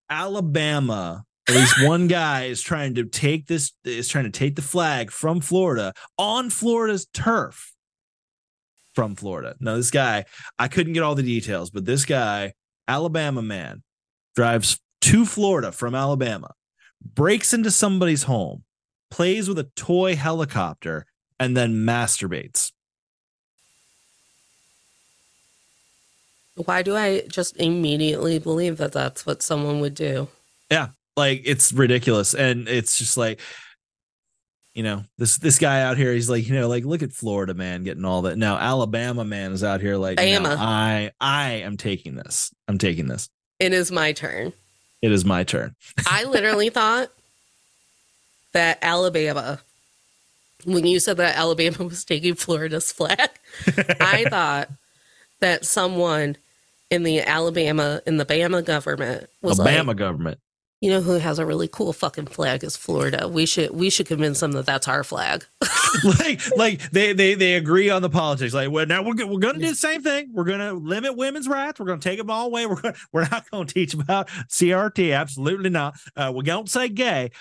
Alabama. 0.10 1.26
At 1.48 1.56
least 1.56 1.84
one 1.84 2.08
guy 2.08 2.46
is 2.46 2.62
trying 2.62 2.96
to 2.96 3.06
take 3.06 3.46
this 3.46 3.72
is 3.84 4.08
trying 4.08 4.24
to 4.24 4.32
take 4.32 4.56
the 4.56 4.64
flag 4.64 5.12
from 5.12 5.42
Florida 5.42 5.94
on 6.18 6.50
Florida's 6.50 7.06
turf. 7.14 7.74
From 8.96 9.16
Florida. 9.16 9.56
Now, 9.60 9.76
this 9.76 9.92
guy, 9.92 10.26
I 10.58 10.70
couldn't 10.70 10.94
get 10.94 11.04
all 11.04 11.16
the 11.16 11.22
details, 11.22 11.70
but 11.70 11.86
this 11.86 12.06
guy, 12.06 12.54
Alabama 12.88 13.42
man, 13.42 13.84
drives 14.36 14.80
to 15.02 15.26
Florida 15.26 15.72
from 15.72 15.94
Alabama, 15.94 16.52
breaks 17.04 17.54
into 17.54 17.70
somebody's 17.72 18.24
home, 18.24 18.64
plays 19.12 19.50
with 19.50 19.60
a 19.60 19.70
toy 19.76 20.16
helicopter, 20.16 21.06
and 21.40 21.56
then 21.56 21.76
masturbates. 21.76 22.72
Why 26.56 26.82
do 26.82 26.96
I 26.96 27.24
just 27.28 27.58
immediately 27.58 28.40
believe 28.40 28.78
that 28.78 28.94
that's 28.94 29.26
what 29.26 29.44
someone 29.44 29.82
would 29.82 29.94
do? 29.94 30.30
Like 31.18 31.44
it's 31.46 31.72
ridiculous, 31.72 32.34
and 32.34 32.68
it's 32.68 32.98
just 32.98 33.16
like, 33.16 33.40
you 34.74 34.84
know, 34.84 35.04
this 35.18 35.38
this 35.38 35.58
guy 35.58 35.82
out 35.82 35.98
here, 35.98 36.14
he's 36.14 36.30
like, 36.30 36.48
you 36.48 36.54
know, 36.54 36.68
like 36.68 36.84
look 36.84 37.02
at 37.02 37.14
Florida 37.14 37.54
man 37.54 37.84
getting 37.84 38.04
all 38.04 38.24
that. 38.24 38.38
Now 38.38 38.58
Alabama 38.58 39.24
man 39.24 39.54
is 39.54 39.64
out 39.64 39.80
here 39.80 39.96
like, 39.96 40.18
no. 40.18 40.56
I 40.60 41.12
I 41.22 41.52
am 41.52 41.78
taking 41.78 42.16
this. 42.16 42.54
I'm 42.68 42.78
taking 42.78 43.08
this. 43.08 43.30
It 43.60 43.72
is 43.72 43.92
my 43.92 44.12
turn. 44.12 44.52
It 45.02 45.12
is 45.12 45.24
my 45.24 45.44
turn. 45.44 45.76
I 46.08 46.26
literally 46.26 46.70
thought 46.70 47.10
that 48.52 48.80
Alabama, 48.82 49.60
when 50.66 50.86
you 50.86 51.00
said 51.00 51.18
that 51.18 51.38
Alabama 51.38 51.84
was 51.86 52.04
taking 52.04 52.36
Florida's 52.36 52.92
flag, 52.92 53.30
I 54.02 54.26
thought 54.30 54.70
that 55.40 55.64
someone 55.64 56.38
in 56.90 57.04
the 57.04 57.22
Alabama, 57.22 58.02
in 58.06 58.18
the 58.18 58.26
Bama 58.26 58.64
government 58.64 59.30
was 59.42 59.60
Alabama 59.60 59.92
like, 59.92 59.98
government. 59.98 60.40
You 60.82 60.90
know 60.92 61.02
who 61.02 61.14
has 61.14 61.40
a 61.40 61.46
really 61.46 61.68
cool 61.68 61.94
fucking 61.94 62.28
flag 62.28 62.64
is 62.64 62.76
Florida. 62.78 63.28
We 63.28 63.46
should 63.46 63.72
we 63.72 63.90
should 63.90 64.08
convince 64.08 64.40
them 64.42 64.52
that 64.54 64.66
that's 64.66 64.88
our 64.88 65.04
flag. 65.04 65.46
like 66.20 66.42
like 66.58 66.92
they 66.92 67.14
they 67.14 67.34
they 67.34 67.54
agree 67.56 67.90
on 67.90 68.02
the 68.02 68.10
politics. 68.10 68.54
Like 68.54 68.70
well 68.72 68.86
now 68.86 69.02
we're, 69.02 69.26
we're 69.26 69.40
gonna 69.40 69.60
do 69.60 69.70
the 69.70 69.76
same 69.76 70.02
thing. 70.04 70.30
We're 70.34 70.44
gonna 70.44 70.74
limit 70.74 71.16
women's 71.16 71.48
rights. 71.48 71.80
We're 71.80 71.86
gonna 71.88 72.02
take 72.02 72.18
them 72.20 72.30
all 72.30 72.48
away. 72.48 72.66
We're 72.66 72.82
gonna, 72.82 72.96
we're 73.14 73.28
not 73.30 73.46
gonna 73.52 73.66
teach 73.66 73.94
about 73.94 74.28
crt 74.50 75.16
absolutely 75.16 75.70
not. 75.70 75.96
Uh 76.16 76.32
we 76.36 76.44
don't 76.44 76.70
say 76.70 76.90
gay 76.90 77.32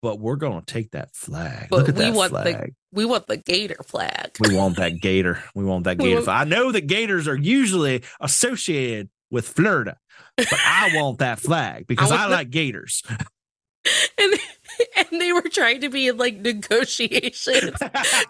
but 0.00 0.18
we're 0.18 0.34
gonna 0.36 0.62
take 0.66 0.90
that 0.92 1.14
flag. 1.14 1.68
But 1.70 1.76
look 1.78 1.88
at 1.90 1.94
we 1.94 2.00
that 2.04 2.14
want 2.14 2.32
the- 2.32 2.42
flag. 2.42 2.74
We 2.94 3.04
want 3.06 3.26
the 3.26 3.36
gator 3.38 3.80
flag. 3.86 4.36
we 4.40 4.54
want 4.56 4.76
that 4.76 5.00
gator. 5.00 5.42
We 5.54 5.64
want 5.64 5.84
that 5.84 5.98
gator 5.98 6.16
want- 6.16 6.28
i 6.28 6.44
know 6.44 6.72
that 6.72 6.86
gators 6.88 7.28
are 7.28 7.36
usually 7.36 8.02
associated 8.20 9.08
with 9.30 9.46
florida 9.48 9.96
but 10.36 10.52
i 10.64 10.90
want 10.94 11.18
that 11.18 11.38
flag 11.38 11.86
because 11.86 12.10
I 12.10 12.16
i, 12.16 12.18
want 12.18 12.30
the- 12.30 12.36
like 12.36 12.50
gators 12.50 13.02
and 14.18 14.34
and 14.96 15.20
they 15.20 15.32
were 15.32 15.42
trying 15.42 15.80
to 15.80 15.88
be 15.88 16.08
in 16.08 16.16
like 16.16 16.36
negotiations 16.36 17.78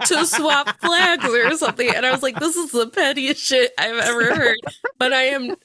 to 0.07 0.27
swap 0.27 0.81
flags 0.81 1.25
or 1.25 1.57
something. 1.57 1.95
And 1.95 2.05
I 2.05 2.13
was 2.13 2.23
like, 2.23 2.39
this 2.39 2.57
is 2.57 2.73
the 2.73 2.87
pettiest 2.87 3.41
shit 3.41 3.73
I've 3.79 3.99
ever 3.99 4.35
heard. 4.35 4.59
But 4.99 5.13
I 5.13 5.25
am 5.25 5.57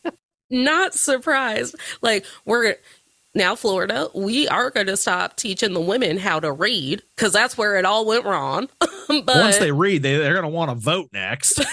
not 0.49 0.93
surprised. 0.93 1.75
Like, 2.01 2.25
we're 2.45 2.75
now, 3.35 3.55
Florida, 3.55 4.09
we 4.15 4.47
are 4.47 4.69
going 4.69 4.87
to 4.87 4.97
stop 4.97 5.35
teaching 5.35 5.73
the 5.73 5.81
women 5.81 6.17
how 6.17 6.39
to 6.39 6.51
read 6.51 7.03
because 7.15 7.33
that's 7.33 7.57
where 7.57 7.77
it 7.77 7.85
all 7.85 8.05
went 8.05 8.25
wrong. 8.25 8.69
but, 8.79 9.27
once 9.27 9.57
they 9.57 9.71
read 9.71 10.01
they, 10.03 10.17
they're 10.17 10.35
gonna 10.35 10.49
want 10.49 10.71
to 10.71 10.75
vote 10.75 11.09
next 11.13 11.63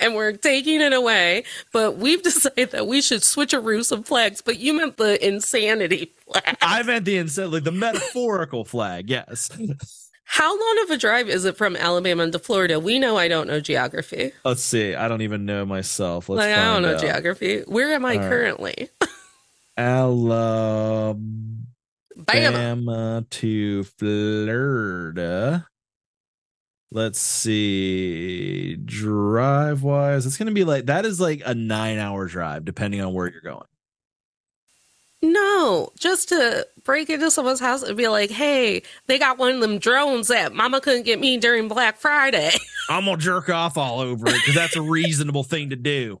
and 0.00 0.14
we're 0.14 0.32
taking 0.32 0.80
it 0.80 0.92
away. 0.92 1.44
But 1.72 1.96
we've 1.96 2.22
decided 2.30 2.70
that 2.72 2.86
we 2.86 3.00
should 3.02 3.22
switch 3.22 3.52
a 3.52 3.58
switcheroo 3.60 3.84
some 3.84 4.02
flags. 4.02 4.40
But 4.42 4.58
you 4.58 4.72
meant 4.74 4.96
the 4.96 5.24
insanity 5.26 6.12
flag. 6.26 6.56
i 6.62 6.82
meant 6.82 7.04
the 7.04 7.18
like 7.48 7.64
the 7.64 7.72
metaphorical 7.72 8.64
flag 8.64 9.10
yes 9.10 9.50
How 10.24 10.56
long 10.56 10.84
of 10.84 10.90
a 10.90 10.96
drive 10.96 11.28
is 11.28 11.44
it 11.44 11.56
from 11.56 11.74
Alabama 11.74 12.30
to 12.30 12.38
Florida? 12.38 12.78
We 12.78 13.00
know 13.00 13.16
I 13.16 13.26
don't 13.26 13.48
know 13.48 13.58
geography. 13.58 14.30
Let's 14.44 14.62
see. 14.62 14.94
I 14.94 15.08
don't 15.08 15.22
even 15.22 15.44
know 15.44 15.66
myself. 15.66 16.28
Let's 16.28 16.46
like 16.46 16.56
I 16.56 16.72
don't 16.72 16.82
know 16.82 16.94
out. 16.94 17.00
geography. 17.00 17.62
Where 17.66 17.92
am 17.92 18.04
I 18.04 18.14
All 18.14 18.20
right. 18.20 18.28
currently? 18.28 18.90
Alabama 19.76 21.18
Bama. 22.16 23.28
to 23.30 23.82
Florida. 23.84 25.66
Let's 26.92 27.20
see. 27.20 28.74
Drive 28.76 29.82
wise, 29.84 30.26
it's 30.26 30.36
gonna 30.36 30.50
be 30.50 30.64
like 30.64 30.86
that 30.86 31.06
is 31.06 31.20
like 31.20 31.40
a 31.46 31.54
nine 31.54 31.98
hour 31.98 32.26
drive, 32.26 32.64
depending 32.64 33.00
on 33.00 33.14
where 33.14 33.30
you're 33.30 33.40
going. 33.40 33.66
No, 35.22 35.90
just 35.98 36.30
to 36.30 36.66
break 36.82 37.10
into 37.10 37.30
someone's 37.30 37.60
house 37.60 37.82
and 37.82 37.96
be 37.96 38.08
like, 38.08 38.30
"Hey, 38.30 38.82
they 39.06 39.18
got 39.18 39.38
one 39.38 39.54
of 39.54 39.60
them 39.60 39.78
drones 39.78 40.28
that 40.28 40.54
Mama 40.54 40.80
couldn't 40.80 41.04
get 41.04 41.20
me 41.20 41.36
during 41.36 41.68
Black 41.68 41.96
Friday." 41.98 42.50
I'm 42.90 43.04
gonna 43.04 43.18
jerk 43.18 43.48
off 43.50 43.76
all 43.76 44.00
over 44.00 44.26
it 44.26 44.34
because 44.34 44.54
that's 44.54 44.76
a 44.76 44.82
reasonable 44.82 45.44
thing 45.44 45.70
to 45.70 45.76
do. 45.76 46.20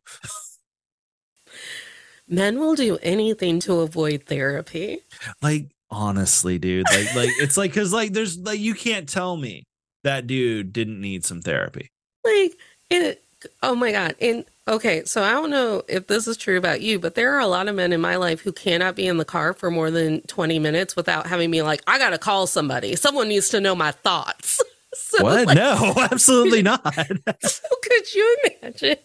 Men 2.28 2.60
will 2.60 2.76
do 2.76 2.96
anything 3.02 3.58
to 3.60 3.80
avoid 3.80 4.24
therapy. 4.26 5.00
Like 5.42 5.72
honestly, 5.90 6.58
dude. 6.58 6.86
Like 6.92 7.14
like 7.16 7.30
it's 7.40 7.56
like 7.56 7.72
because 7.72 7.92
like 7.92 8.12
there's 8.12 8.38
like 8.38 8.60
you 8.60 8.74
can't 8.74 9.08
tell 9.08 9.36
me 9.36 9.64
that 10.04 10.26
dude 10.26 10.72
didn't 10.72 11.00
need 11.00 11.24
some 11.24 11.40
therapy. 11.42 11.90
Like 12.24 12.56
it. 12.90 13.22
Oh 13.62 13.74
my 13.74 13.90
god! 13.90 14.16
And 14.20 14.44
okay, 14.68 15.04
so 15.04 15.22
I 15.22 15.30
don't 15.30 15.50
know 15.50 15.82
if 15.88 16.06
this 16.06 16.26
is 16.28 16.36
true 16.36 16.58
about 16.58 16.82
you, 16.82 16.98
but 16.98 17.14
there 17.14 17.34
are 17.34 17.40
a 17.40 17.46
lot 17.46 17.68
of 17.68 17.74
men 17.74 17.92
in 17.94 18.00
my 18.00 18.16
life 18.16 18.42
who 18.42 18.52
cannot 18.52 18.96
be 18.96 19.06
in 19.06 19.16
the 19.16 19.24
car 19.24 19.54
for 19.54 19.70
more 19.70 19.90
than 19.90 20.20
twenty 20.22 20.58
minutes 20.58 20.94
without 20.94 21.26
having 21.26 21.50
me 21.50 21.62
like, 21.62 21.80
"I 21.86 21.98
gotta 21.98 22.18
call 22.18 22.46
somebody. 22.46 22.96
Someone 22.96 23.28
needs 23.28 23.48
to 23.50 23.60
know 23.60 23.74
my 23.74 23.92
thoughts." 23.92 24.60
so, 24.92 25.22
What? 25.24 25.46
like, 25.46 25.56
no, 25.56 25.94
absolutely 26.10 26.60
not. 26.62 26.82
So 27.40 27.66
could 27.82 28.14
you 28.14 28.36
imagine? 28.62 28.96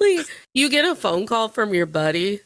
Like, 0.00 0.26
you 0.54 0.68
get 0.70 0.84
a 0.84 0.94
phone 0.96 1.26
call 1.26 1.48
from 1.48 1.74
your 1.74 1.86
buddy, 1.86 2.40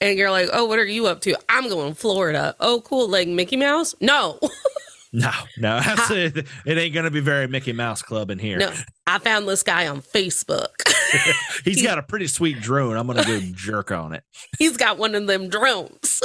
and 0.00 0.18
you're 0.18 0.30
like, 0.30 0.50
"Oh, 0.52 0.66
what 0.66 0.78
are 0.78 0.84
you 0.84 1.06
up 1.06 1.22
to?" 1.22 1.34
I'm 1.48 1.68
going 1.70 1.94
to 1.94 1.98
Florida. 1.98 2.54
Oh, 2.60 2.82
cool. 2.82 3.08
Like 3.08 3.28
Mickey 3.28 3.56
Mouse? 3.56 3.94
No, 4.00 4.38
No, 5.12 5.30
no, 5.56 5.80
that's 5.80 6.10
it. 6.10 6.46
It 6.66 6.78
ain't 6.78 6.94
gonna 6.94 7.10
be 7.10 7.20
very 7.20 7.46
Mickey 7.48 7.72
Mouse 7.72 8.02
Club 8.02 8.30
in 8.30 8.38
here. 8.38 8.58
no. 8.58 8.72
I 9.06 9.18
found 9.18 9.48
this 9.48 9.62
guy 9.62 9.86
on 9.88 10.02
Facebook. 10.02 10.68
He's 11.64 11.82
got 11.82 11.96
a 11.98 12.02
pretty 12.02 12.26
sweet 12.26 12.60
drone. 12.60 12.96
I'm 12.96 13.06
gonna 13.06 13.24
go 13.24 13.40
jerk 13.52 13.90
on 13.90 14.12
it. 14.12 14.22
He's 14.58 14.76
got 14.76 14.98
one 14.98 15.14
of 15.14 15.26
them 15.26 15.48
drones. 15.48 16.22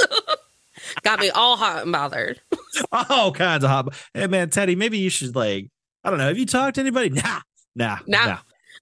got 1.02 1.18
me 1.20 1.30
all 1.30 1.56
hot 1.56 1.82
and 1.84 1.92
bothered. 1.92 2.40
All 2.92 3.32
kinds 3.32 3.64
of 3.64 3.70
hot. 3.70 3.94
Hey 4.12 4.26
man, 4.26 4.50
Teddy, 4.50 4.76
maybe 4.76 4.98
you 4.98 5.08
should 5.10 5.34
like. 5.34 5.70
I 6.02 6.10
don't 6.10 6.18
know. 6.18 6.28
Have 6.28 6.36
you 6.38 6.44
talked 6.46 6.74
to 6.74 6.82
anybody? 6.82 7.08
Nah, 7.08 7.40
nah, 7.74 7.98
Nah. 8.06 8.26
nah. 8.26 8.38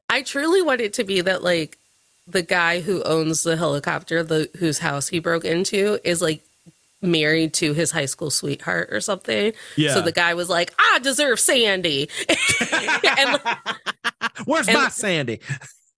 I 0.09 0.23
truly 0.23 0.63
want 0.63 0.81
it 0.81 0.95
to 0.95 1.05
be 1.05 1.21
that 1.21 1.45
like 1.45 1.79
the 2.27 2.43
guy 2.43 2.81
who 2.81 3.03
owns 3.05 3.45
the 3.45 3.57
helicopter, 3.57 4.25
the 4.25 4.51
whose 4.59 4.81
house 4.81 5.09
he 5.09 5.21
broke 5.21 5.45
into, 5.45 6.01
is 6.03 6.21
like 6.21 6.43
married 7.03 7.53
to 7.55 7.73
his 7.75 7.91
high 7.91 8.07
school 8.07 8.31
sweetheart 8.31 8.89
or 8.93 9.01
something. 9.01 9.53
Yeah. 9.77 9.95
So 9.95 10.01
the 10.01 10.13
guy 10.13 10.35
was 10.35 10.49
like, 10.49 10.73
"I 10.79 11.01
deserve 11.03 11.39
Sandy," 11.41 12.09
and 13.19 13.41
Where's 14.45 14.69
and- 14.69 14.77
my 14.79 14.89
Sandy? 14.89 15.41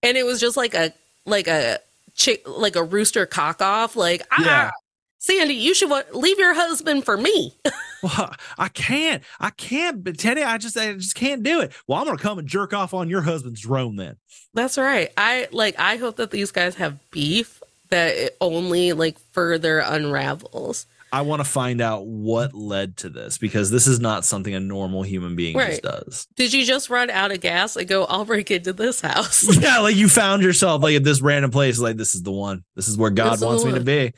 and 0.03 0.17
it 0.17 0.25
was 0.25 0.39
just 0.39 0.57
like 0.57 0.73
a 0.73 0.93
like 1.25 1.47
a 1.47 1.79
chick 2.15 2.43
like 2.47 2.75
a 2.75 2.83
rooster 2.83 3.25
cock 3.25 3.61
off. 3.61 3.95
Like, 3.95 4.21
ah, 4.31 4.43
Yeah. 4.45 4.71
Sandy, 5.19 5.55
you 5.55 5.73
should 5.73 5.89
wa- 5.89 6.03
leave 6.13 6.37
your 6.37 6.53
husband 6.53 7.05
for 7.05 7.17
me. 7.17 7.53
Well, 8.03 8.35
I 8.59 8.67
can't. 8.67 9.23
I 9.39 9.49
can't. 9.49 10.03
But 10.03 10.19
Teddy, 10.19 10.43
I 10.43 10.59
just, 10.59 10.77
I 10.77 10.93
just 10.93 11.15
can't 11.15 11.41
do 11.41 11.61
it. 11.61 11.71
Well, 11.87 11.97
I'm 11.99 12.05
gonna 12.05 12.19
come 12.19 12.37
and 12.37 12.47
jerk 12.47 12.71
off 12.71 12.93
on 12.93 13.09
your 13.09 13.23
husband's 13.23 13.61
drone 13.61 13.95
then. 13.95 14.17
That's 14.53 14.77
right. 14.77 15.11
I 15.17 15.47
like. 15.51 15.73
I 15.79 15.95
hope 15.95 16.17
that 16.17 16.29
these 16.29 16.51
guys 16.51 16.75
have 16.75 16.99
beef 17.09 17.63
that 17.89 18.15
it 18.15 18.37
only 18.41 18.93
like 18.93 19.17
further 19.31 19.79
unravels. 19.79 20.85
I 21.11 21.21
want 21.21 21.39
to 21.39 21.43
find 21.49 21.79
out 21.81 22.05
what 22.05 22.53
led 22.53 22.97
to 22.97 23.09
this 23.09 23.37
because 23.37 23.71
this 23.71 23.87
is 23.87 23.99
not 23.99 24.25
something 24.25 24.53
a 24.53 24.59
normal 24.59 25.03
human 25.03 25.35
being 25.35 25.55
Right. 25.55 25.69
just 25.69 25.83
does. 25.83 26.27
Did 26.35 26.51
you 26.53 26.65
just 26.65 26.89
run 26.89 27.09
out 27.09 27.31
of 27.31 27.39
gas 27.39 27.75
and 27.77 27.87
go? 27.87 28.03
I'll 28.05 28.25
break 28.25 28.51
into 28.51 28.73
this 28.73 28.99
house. 29.01 29.45
Yeah, 29.61 29.79
like 29.79 29.95
you 29.95 30.09
found 30.09 30.43
yourself 30.43 30.83
like 30.83 30.95
at 30.95 31.03
this 31.03 31.21
random 31.21 31.51
place. 31.51 31.79
Like 31.79 31.95
this 31.97 32.15
is 32.15 32.23
the 32.23 32.31
one. 32.31 32.63
This 32.75 32.87
is 32.87 32.97
where 32.97 33.11
God 33.11 33.33
This 33.35 33.41
wants 33.41 33.63
me 33.63 33.73
to 33.73 33.79
be. 33.79 34.13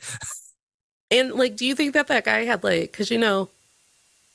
And 1.10 1.32
like, 1.34 1.56
do 1.56 1.64
you 1.66 1.74
think 1.74 1.94
that 1.94 2.08
that 2.08 2.24
guy 2.24 2.44
had 2.44 2.64
like, 2.64 2.90
because 2.92 3.10
you 3.10 3.18
know, 3.18 3.48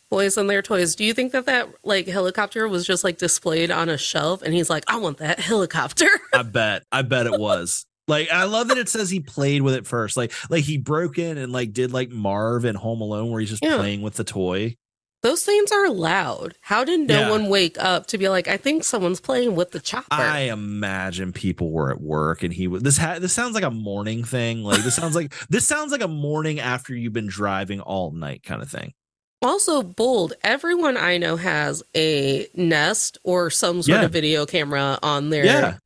boys 0.09 0.37
and 0.37 0.47
their 0.47 0.61
toys. 0.61 0.95
Do 0.95 1.03
you 1.03 1.13
think 1.13 1.31
that 1.31 1.47
that 1.47 1.69
like 1.83 2.07
helicopter 2.07 2.67
was 2.67 2.85
just 2.85 3.03
like 3.03 3.17
displayed 3.17 3.71
on 3.71 3.89
a 3.89 3.97
shelf, 3.97 4.43
and 4.43 4.53
he's 4.53 4.69
like, 4.69 4.83
I 4.87 4.97
want 4.97 5.17
that 5.17 5.39
helicopter. 5.51 6.07
I 6.33 6.43
bet. 6.43 6.83
I 6.91 7.01
bet 7.01 7.25
it 7.25 7.39
was. 7.39 7.85
Like 8.07 8.29
I 8.31 8.43
love 8.45 8.67
that 8.67 8.77
it 8.77 8.89
says 8.89 9.09
he 9.09 9.19
played 9.21 9.61
with 9.61 9.75
it 9.75 9.87
first. 9.87 10.17
Like 10.17 10.31
like 10.49 10.63
he 10.65 10.77
broke 10.77 11.17
in 11.17 11.37
and 11.37 11.51
like 11.53 11.71
did 11.73 11.93
like 11.93 12.09
Marv 12.09 12.65
in 12.65 12.75
Home 12.75 13.01
Alone 13.01 13.31
where 13.31 13.39
he's 13.39 13.49
just 13.49 13.63
Yeah. 13.63 13.77
playing 13.77 14.01
with 14.01 14.15
the 14.15 14.23
toy. 14.23 14.75
Those 15.21 15.43
things 15.45 15.71
are 15.71 15.89
loud. 15.89 16.55
How 16.59 16.83
did 16.83 16.99
no 17.07 17.17
Yeah. 17.21 17.29
one 17.29 17.47
wake 17.47 17.81
up 17.81 18.07
to 18.07 18.17
be 18.17 18.27
like, 18.27 18.49
I 18.49 18.57
think 18.57 18.83
someone's 18.83 19.21
playing 19.21 19.55
with 19.55 19.71
the 19.71 19.79
chopper? 19.79 20.07
I 20.11 20.39
imagine 20.41 21.31
people 21.31 21.71
were 21.71 21.91
at 21.91 22.01
work 22.01 22.43
and 22.43 22.53
he 22.53 22.67
was 22.67 22.83
this 22.83 22.97
ha- 22.97 23.19
this 23.19 23.31
sounds 23.31 23.55
like 23.55 23.63
a 23.63 23.71
morning 23.71 24.25
thing. 24.25 24.63
Like 24.63 24.83
this 24.83 24.95
sounds 24.95 25.15
like 25.15 25.33
this 25.49 25.65
sounds 25.65 25.93
like 25.93 26.01
a 26.01 26.07
morning 26.09 26.59
after 26.59 26.93
you've 26.93 27.13
been 27.13 27.27
driving 27.27 27.79
all 27.79 28.11
night 28.11 28.43
kind 28.43 28.61
of 28.61 28.69
thing. 28.69 28.93
Also, 29.41 29.81
bold. 29.81 30.33
Everyone 30.43 30.95
I 30.97 31.17
know 31.17 31.35
has 31.37 31.83
a 31.95 32.47
Nest 32.55 33.17
or 33.23 33.49
some 33.49 33.81
sort 33.81 33.99
Yeah. 33.99 34.05
of 34.05 34.11
video 34.11 34.45
camera 34.45 34.99
on 35.01 35.29
their 35.29 35.79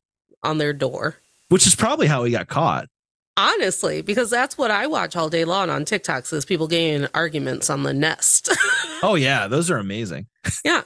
on 0.44 0.58
their 0.58 0.74
door. 0.74 1.18
Which 1.50 1.66
is 1.68 1.76
probably 1.76 2.08
how 2.08 2.24
he 2.24 2.32
got 2.32 2.48
caught. 2.48 2.88
Honestly, 3.38 4.02
because 4.02 4.32
that's 4.32 4.58
what 4.58 4.72
I 4.72 4.88
watch 4.88 5.16
all 5.16 5.30
day 5.30 5.46
long 5.46 5.70
on 5.70 5.86
TikToks 5.86 6.34
is 6.34 6.44
people 6.44 6.68
getting 6.68 7.08
arguments 7.14 7.70
on 7.70 7.84
the 7.84 7.94
Nest. 7.94 8.52
Oh 9.04 9.14
yeah, 9.14 9.46
those 9.48 9.70
are 9.70 9.78
amazing. 9.78 10.26
yeah. 10.66 10.82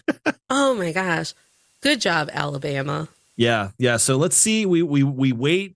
oh 0.50 0.74
my 0.74 0.92
gosh. 0.92 1.32
Good 1.80 1.98
job, 1.98 2.28
Alabama. 2.30 3.08
Yeah, 3.38 3.70
yeah. 3.78 3.96
So 3.96 4.18
let's 4.18 4.36
see. 4.36 4.66
We 4.66 4.82
we 4.82 5.02
we 5.02 5.32
wait. 5.32 5.74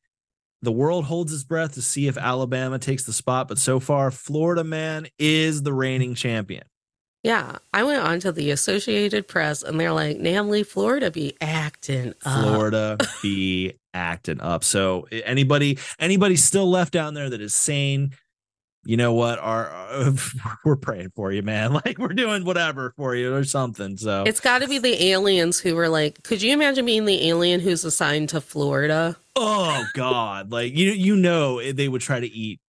The 0.61 0.71
world 0.71 1.07
holds 1.07 1.33
its 1.33 1.45
breath 1.45 1.75
to 1.75 1.83
see 1.83 2.07
if 2.07 2.19
Alabama 2.19 2.79
takes 2.79 3.05
the 3.05 3.15
spot, 3.15 3.49
but 3.49 3.57
so 3.57 3.81
far, 3.81 4.11
Florida 4.11 4.65
man 4.65 5.07
is 5.19 5.63
the 5.63 5.73
reigning 5.73 6.15
champion. 6.15 6.65
Yeah. 7.23 7.59
I 7.73 7.83
went 7.85 8.03
on 8.03 8.21
to 8.21 8.33
the 8.33 8.51
Associated 8.51 9.27
Press 9.27 9.63
and 9.63 9.79
they're 9.79 9.93
like, 9.93 10.19
Namely, 10.19 10.63
Florida 10.63 11.11
be 11.11 11.37
acting 11.41 12.15
up. 12.25 12.43
Florida 12.43 12.99
be 13.23 13.75
acting 13.95 14.41
up. 14.41 14.63
So 14.65 15.07
anybody 15.11 15.79
anybody 15.99 16.37
still 16.37 16.71
left 16.71 16.93
down 16.93 17.15
there 17.15 17.29
that 17.29 17.41
is 17.41 17.55
sane, 17.55 18.13
you 18.85 18.97
know 18.97 19.13
what? 19.13 19.39
Our 19.41 19.69
uh, 19.71 20.13
we're 20.65 20.77
praying 20.77 21.11
for 21.17 21.33
you, 21.33 21.43
man. 21.43 21.73
Like 21.85 21.99
we're 21.99 22.09
doing 22.09 22.45
whatever 22.45 22.95
for 22.97 23.15
you 23.15 23.35
or 23.35 23.45
something. 23.45 23.97
So 23.97 24.25
It's 24.27 24.41
got 24.41 24.61
to 24.61 24.69
be 24.69 24.79
the 24.79 25.07
aliens 25.11 25.59
who 25.59 25.75
were 25.75 25.89
like, 25.89 26.23
could 26.23 26.41
you 26.41 26.53
imagine 26.53 26.87
being 26.87 27.05
the 27.05 27.29
alien 27.29 27.61
who's 27.61 27.85
assigned 27.85 28.29
to 28.31 28.41
Florida? 28.41 29.17
oh 29.41 29.85
god, 29.95 30.51
like 30.51 30.75
you 30.77 30.91
you 30.91 31.15
know 31.15 31.73
they 31.73 31.89
would 31.89 32.01
try 32.01 32.19
to 32.19 32.27
eat 32.27 32.61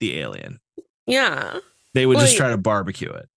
the 0.00 0.18
alien. 0.18 0.60
Yeah. 1.06 1.58
They 1.94 2.06
would 2.06 2.18
just 2.18 2.36
try 2.36 2.50
to 2.50 2.56
barbecue 2.56 3.10
it. 3.10 3.28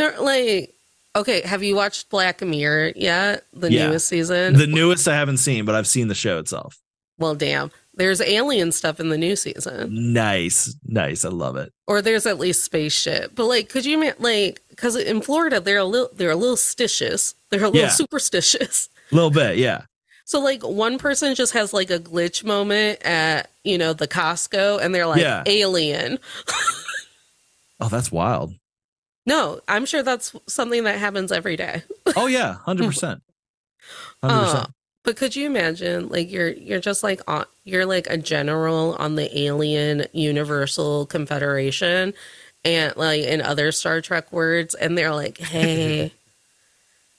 They're 0.00 0.20
like, 0.20 0.74
okay, 1.16 1.42
have 1.42 1.62
you 1.62 1.76
watched 1.76 2.08
Black 2.10 2.40
Mirror 2.42 2.92
yet? 2.96 3.44
The 3.52 3.70
Yeah. 3.72 3.88
newest 3.88 4.08
season? 4.08 4.54
The 4.54 4.66
newest 4.66 5.06
I 5.08 5.14
haven't 5.14 5.36
seen, 5.38 5.64
but 5.64 5.74
I've 5.74 5.86
seen 5.86 6.08
the 6.08 6.14
show 6.14 6.38
itself. 6.38 6.78
well, 7.18 7.34
damn. 7.34 7.70
There's 7.94 8.20
alien 8.22 8.72
stuff 8.72 8.98
in 8.98 9.10
the 9.10 9.18
new 9.18 9.36
season, 9.36 10.12
Nice, 10.14 10.74
nice. 10.86 11.24
I 11.24 11.28
love 11.28 11.56
it. 11.56 11.70
or 11.86 12.00
there's 12.00 12.24
at 12.24 12.38
least 12.38 12.64
spaceship. 12.64 13.32
But 13.34 13.44
like, 13.46 13.68
could 13.68 13.84
you 13.84 14.12
like, 14.20 14.62
because 14.70 14.96
in 14.96 15.20
Florida 15.20 15.60
they're 15.60 15.76
a 15.78 15.84
little 15.84 16.08
they're 16.14 16.30
a 16.30 16.36
little 16.36 16.56
stitious. 16.56 17.34
They're 17.50 17.60
a 17.64 17.68
little 17.68 17.80
Yeah. 17.82 17.88
superstitious. 17.90 18.88
A 19.10 19.14
little 19.14 19.30
bit, 19.30 19.58
yeah. 19.58 19.82
So 20.24 20.40
like, 20.40 20.62
one 20.62 20.96
person 20.96 21.34
just 21.34 21.52
has 21.52 21.74
like 21.74 21.90
a 21.90 21.98
glitch 21.98 22.42
moment 22.44 23.02
at 23.04 23.50
you 23.64 23.76
know 23.76 23.92
the 23.92 24.08
Costco, 24.08 24.80
and 24.80 24.94
they're 24.94 25.06
like, 25.06 25.20
Yeah. 25.20 25.42
alien. 25.46 26.18
Oh, 27.82 27.88
that's 27.88 28.12
wild. 28.12 28.54
No, 29.26 29.60
I'm 29.68 29.86
sure 29.86 30.02
that's 30.02 30.34
something 30.46 30.84
that 30.84 30.98
happens 30.98 31.30
every 31.30 31.56
day. 31.56 31.82
Oh 32.16 32.26
yeah, 32.26 32.54
hundred 32.64 32.86
percent. 32.86 33.22
Uh, 34.22 34.66
but 35.02 35.16
could 35.16 35.34
you 35.34 35.46
imagine, 35.46 36.08
like 36.08 36.30
you're 36.30 36.50
you're 36.50 36.80
just 36.80 37.02
like 37.02 37.20
on, 37.28 37.44
you're 37.64 37.86
like 37.86 38.06
a 38.08 38.16
general 38.16 38.94
on 38.98 39.16
the 39.16 39.38
alien 39.38 40.06
Universal 40.12 41.06
Confederation, 41.06 42.14
and 42.64 42.96
like 42.96 43.22
in 43.22 43.40
other 43.40 43.72
Star 43.72 44.00
Trek 44.00 44.32
words, 44.32 44.74
and 44.74 44.96
they're 44.96 45.14
like, 45.14 45.38
"Hey, 45.38 46.12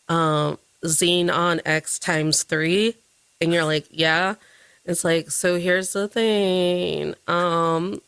um, 0.10 0.58
Xenon 0.86 1.62
X 1.66 2.00
times 2.00 2.44
three, 2.44 2.96
and 3.40 3.54
you're 3.54 3.66
like, 3.66 3.88
"Yeah." 3.90 4.36
It's 4.84 5.04
like, 5.04 5.30
so 5.30 5.60
here's 5.60 5.94
the 5.94 6.08
thing, 6.08 7.14
um, 7.28 8.02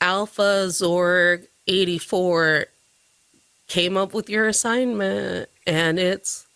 Alpha 0.00 0.66
Zorg 0.68 1.46
eighty 1.66 1.98
four 1.98 2.66
came 3.72 3.96
up 3.96 4.12
with 4.12 4.28
your 4.28 4.48
assignment, 4.48 5.48
and 5.66 5.98
it's 5.98 6.46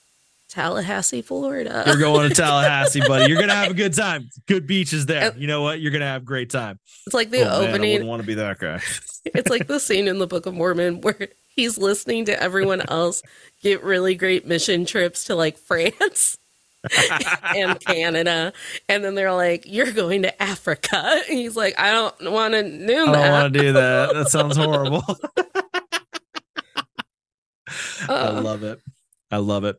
Tallahassee, 0.50 1.22
Florida. 1.22 1.82
You're 1.86 1.96
going 1.96 2.28
to 2.28 2.34
Tallahassee, 2.34 3.00
buddy. 3.00 3.32
You're 3.32 3.40
gonna 3.40 3.54
have 3.54 3.70
a 3.70 3.74
good 3.74 3.94
time. 3.94 4.28
Good 4.46 4.66
beaches 4.66 5.06
there. 5.06 5.34
You 5.34 5.46
know 5.46 5.62
what? 5.62 5.80
You're 5.80 5.92
gonna 5.92 6.04
have 6.04 6.22
a 6.22 6.26
great 6.26 6.50
time. 6.50 6.78
It's 7.06 7.14
like 7.14 7.30
the 7.30 7.50
oh, 7.50 7.62
man, 7.62 7.74
I 7.74 7.78
wouldn't 7.78 8.06
want 8.06 8.20
to 8.20 8.26
be 8.26 8.34
that 8.34 8.58
guy. 8.58 8.82
it's 9.24 9.48
like 9.48 9.66
the 9.66 9.80
scene 9.80 10.08
in 10.08 10.18
the 10.18 10.26
Book 10.26 10.44
of 10.44 10.52
Mormon 10.52 11.00
where 11.00 11.28
he's 11.54 11.78
listening 11.78 12.26
to 12.26 12.42
everyone 12.42 12.82
else 12.86 13.22
get 13.62 13.82
really 13.82 14.14
great 14.14 14.46
mission 14.46 14.84
trips 14.84 15.24
to 15.24 15.34
like 15.34 15.56
France 15.56 16.36
and 17.56 17.80
Canada, 17.80 18.52
and 18.90 19.02
then 19.02 19.14
they're 19.14 19.32
like, 19.32 19.64
"You're 19.64 19.92
going 19.92 20.22
to 20.22 20.42
Africa." 20.42 21.22
And 21.30 21.38
he's 21.38 21.56
like, 21.56 21.78
"I 21.78 21.92
don't 21.92 22.30
want 22.30 22.52
to 22.52 22.62
do 22.62 22.86
that. 22.86 23.08
I 23.08 23.22
don't 23.22 23.30
want 23.30 23.54
to 23.54 23.58
do 23.58 23.72
that. 23.72 24.12
That 24.12 24.28
sounds 24.28 24.58
horrible. 24.58 25.02
I 28.08 28.30
love 28.30 28.62
it. 28.62 28.80
I 29.30 29.38
love 29.38 29.64
it. 29.64 29.76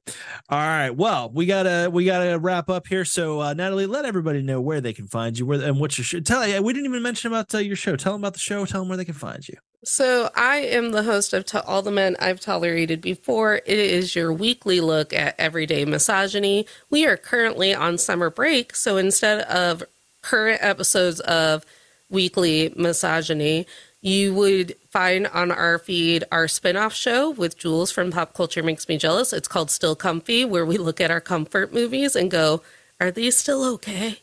All 0.49 0.59
right. 0.59 0.89
Well, 0.89 1.31
we 1.33 1.45
gotta 1.45 1.89
we 1.91 2.03
gotta 2.03 2.37
wrap 2.37 2.69
up 2.69 2.85
here. 2.85 3.05
So, 3.05 3.41
uh, 3.41 3.53
Natalie, 3.53 3.85
let 3.85 4.03
everybody 4.03 4.41
know 4.41 4.59
where 4.59 4.81
they 4.81 4.91
can 4.91 5.07
find 5.07 5.39
you, 5.39 5.45
where 5.45 5.61
and 5.61 5.79
what 5.79 5.97
your 5.97 6.03
show. 6.03 6.19
Tell 6.19 6.45
yeah, 6.45 6.59
we 6.59 6.73
didn't 6.73 6.87
even 6.87 7.01
mention 7.01 7.31
about 7.31 7.53
uh, 7.55 7.59
your 7.59 7.77
show. 7.77 7.95
Tell 7.95 8.11
them 8.11 8.21
about 8.21 8.33
the 8.33 8.39
show. 8.39 8.65
Tell 8.65 8.81
them 8.81 8.89
where 8.89 8.97
they 8.97 9.05
can 9.05 9.13
find 9.13 9.47
you. 9.47 9.55
So 9.85 10.29
I 10.35 10.57
am 10.57 10.91
the 10.91 11.03
host 11.03 11.31
of 11.31 11.45
to 11.45 11.63
All 11.63 11.81
the 11.81 11.91
Men 11.91 12.17
I've 12.19 12.41
Tolerated 12.41 12.99
Before. 12.99 13.55
It 13.55 13.79
is 13.79 14.15
your 14.15 14.33
weekly 14.33 14.81
look 14.81 15.13
at 15.13 15.35
everyday 15.39 15.85
misogyny. 15.85 16.67
We 16.89 17.05
are 17.05 17.15
currently 17.15 17.73
on 17.73 17.97
summer 17.97 18.29
break, 18.29 18.75
so 18.75 18.97
instead 18.97 19.41
of 19.43 19.81
current 20.21 20.59
episodes 20.61 21.21
of 21.21 21.63
weekly 22.09 22.73
misogyny, 22.75 23.65
you 24.01 24.33
would 24.33 24.75
find 24.89 25.27
on 25.27 25.51
our 25.51 25.79
feed 25.79 26.23
our 26.31 26.47
spin-off 26.47 26.93
show 26.93 27.31
with 27.31 27.57
Jules 27.57 27.91
from 27.91 28.11
Pop 28.11 28.33
Culture 28.33 28.63
Makes 28.63 28.87
Me 28.87 28.97
Jealous. 28.97 29.33
It's 29.33 29.47
called 29.47 29.71
Still 29.71 29.95
Comfy, 29.95 30.45
where 30.45 30.65
we 30.65 30.77
look 30.77 31.01
at 31.01 31.11
our 31.11 31.21
comfort 31.21 31.73
movies 31.73 32.15
and 32.15 32.29
go, 32.31 32.61
are 32.99 33.11
these 33.11 33.37
still 33.37 33.63
okay? 33.75 34.19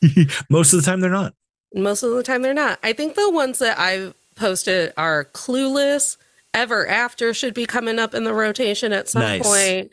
Most 0.50 0.72
of 0.72 0.80
the 0.82 0.86
time, 0.86 1.00
they're 1.00 1.10
not. 1.10 1.34
Most 1.74 2.02
of 2.02 2.10
the 2.12 2.22
time, 2.22 2.42
they're 2.42 2.54
not. 2.54 2.78
I 2.82 2.92
think 2.92 3.14
the 3.14 3.30
ones 3.30 3.58
that 3.58 3.78
I've 3.78 4.14
posted 4.36 4.92
are 4.96 5.24
Clueless, 5.26 6.16
Ever 6.54 6.86
After 6.86 7.34
should 7.34 7.54
be 7.54 7.66
coming 7.66 7.98
up 7.98 8.14
in 8.14 8.24
the 8.24 8.32
rotation 8.32 8.92
at 8.92 9.08
some 9.08 9.22
Nice. 9.22 9.42
point. 9.46 9.90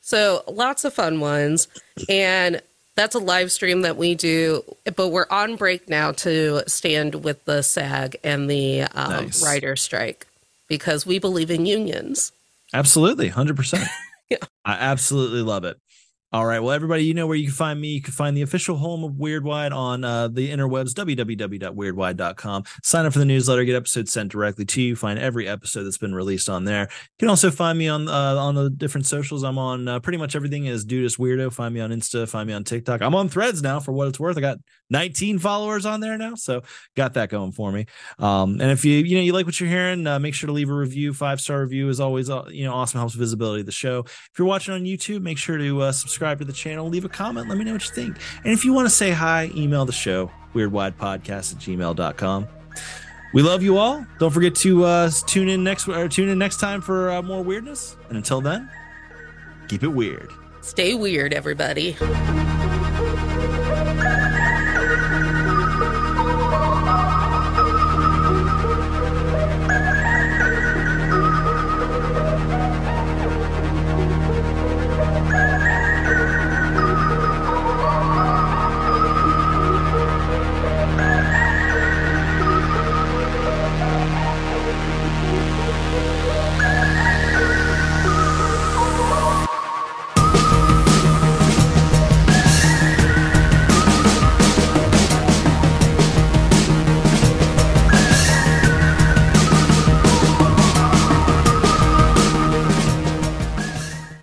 So 0.00 0.42
lots 0.48 0.84
of 0.84 0.94
fun 0.94 1.20
ones. 1.20 1.68
And 2.08 2.62
that's 2.98 3.14
a 3.14 3.20
live 3.20 3.52
stream 3.52 3.82
that 3.82 3.96
we 3.96 4.14
do, 4.14 4.64
but 4.96 5.08
we're 5.08 5.26
on 5.30 5.56
break 5.56 5.88
now 5.88 6.12
to 6.12 6.62
stand 6.66 7.24
with 7.24 7.44
the 7.44 7.62
SAG 7.62 8.16
and 8.24 8.50
the 8.50 8.82
um, 8.82 9.10
Nice. 9.26 9.42
writer 9.44 9.76
strike 9.76 10.26
because 10.66 11.06
we 11.06 11.18
believe 11.18 11.50
in 11.50 11.64
unions. 11.64 12.32
Absolutely, 12.74 13.28
hundred 13.28 13.56
percent. 13.56 13.88
Yeah. 14.30 14.36
I 14.62 14.74
absolutely 14.74 15.40
love 15.40 15.64
it. 15.64 15.78
All 16.30 16.44
right. 16.44 16.60
Well, 16.60 16.72
everybody, 16.72 17.04
you 17.04 17.14
know 17.14 17.26
where 17.26 17.38
you 17.38 17.46
can 17.46 17.54
find 17.54 17.80
me. 17.80 17.88
You 17.88 18.02
can 18.02 18.12
find 18.12 18.36
the 18.36 18.42
official 18.42 18.76
home 18.76 19.02
of 19.02 19.16
Weird 19.16 19.44
Wide 19.44 19.72
on 19.72 20.04
uh, 20.04 20.28
the 20.28 20.50
interwebs, 20.50 20.92
www.weirdwide.com. 20.92 22.64
Sign 22.82 23.06
up 23.06 23.14
for 23.14 23.18
the 23.18 23.24
newsletter, 23.24 23.64
get 23.64 23.74
episodes 23.74 24.12
sent 24.12 24.30
directly 24.32 24.66
to 24.66 24.82
you. 24.82 24.94
Find 24.94 25.18
every 25.18 25.48
episode 25.48 25.84
that's 25.84 25.96
been 25.96 26.14
released 26.14 26.50
on 26.50 26.64
there. 26.64 26.82
You 26.82 27.18
can 27.20 27.28
also 27.30 27.50
find 27.50 27.78
me 27.78 27.88
on 27.88 28.08
uh, 28.08 28.36
on 28.36 28.54
the 28.56 28.68
different 28.68 29.06
socials. 29.06 29.42
I'm 29.42 29.56
on 29.56 29.88
uh, 29.88 30.00
pretty 30.00 30.18
much 30.18 30.36
everything 30.36 30.66
is 30.66 30.84
Dudist 30.84 31.16
Weirdo. 31.16 31.50
Find 31.50 31.72
me 31.72 31.80
on 31.80 31.92
Insta. 31.92 32.28
Find 32.28 32.46
me 32.46 32.52
on 32.52 32.62
TikTok. 32.62 33.00
I'm 33.00 33.14
on 33.14 33.30
Threads 33.30 33.62
now 33.62 33.80
for 33.80 33.92
what 33.92 34.08
it's 34.08 34.20
worth. 34.20 34.36
I 34.36 34.42
got 34.42 34.58
19 34.90 35.38
followers 35.38 35.86
on 35.86 36.00
there 36.00 36.18
now, 36.18 36.34
so 36.34 36.60
got 36.94 37.14
that 37.14 37.30
going 37.30 37.52
for 37.52 37.72
me. 37.72 37.86
Um, 38.18 38.60
and 38.60 38.70
if 38.70 38.84
you 38.84 38.96
you 38.96 39.16
know 39.16 39.22
you 39.22 39.32
like 39.32 39.46
what 39.46 39.58
you're 39.60 39.70
hearing, 39.70 40.06
uh, 40.06 40.18
make 40.18 40.34
sure 40.34 40.48
to 40.48 40.52
leave 40.52 40.68
a 40.68 40.74
review. 40.74 41.14
Five 41.14 41.40
star 41.40 41.62
review 41.62 41.88
is 41.88 42.00
always 42.00 42.28
uh, 42.28 42.44
you 42.50 42.66
know 42.66 42.74
awesome. 42.74 42.98
Helps 42.98 43.14
visibility 43.14 43.60
of 43.60 43.66
the 43.66 43.72
show. 43.72 44.00
If 44.00 44.32
you're 44.38 44.46
watching 44.46 44.74
on 44.74 44.82
YouTube, 44.82 45.22
make 45.22 45.38
sure 45.38 45.56
to 45.56 45.80
uh, 45.80 45.92
subscribe 45.92 46.17
subscribe 46.18 46.38
to 46.40 46.44
the 46.44 46.52
channel, 46.52 46.88
leave 46.88 47.04
a 47.04 47.08
comment, 47.08 47.48
let 47.48 47.56
me 47.56 47.64
know 47.64 47.74
what 47.74 47.84
you 47.84 47.94
think. 47.94 48.16
And 48.42 48.52
if 48.52 48.64
you 48.64 48.72
want 48.72 48.86
to 48.86 48.90
say 48.90 49.12
hi, 49.12 49.52
email 49.54 49.84
the 49.84 49.92
show, 49.92 50.32
weirdwidepodcast 50.52 51.54
at 51.54 51.60
gmail.com. 51.60 52.48
We 53.32 53.42
love 53.42 53.62
you 53.62 53.78
all. 53.78 54.04
Don't 54.18 54.32
forget 54.32 54.56
to 54.56 54.84
uh, 54.84 55.10
tune 55.28 55.48
in 55.48 55.62
next 55.62 55.86
or 55.86 56.08
tune 56.08 56.28
in 56.28 56.36
next 56.36 56.58
time 56.58 56.80
for 56.80 57.12
uh, 57.12 57.22
more 57.22 57.44
weirdness. 57.44 57.96
And 58.08 58.16
until 58.16 58.40
then, 58.40 58.68
keep 59.68 59.84
it 59.84 59.88
weird. 59.88 60.32
Stay 60.60 60.94
weird, 60.94 61.32
everybody. 61.32 61.96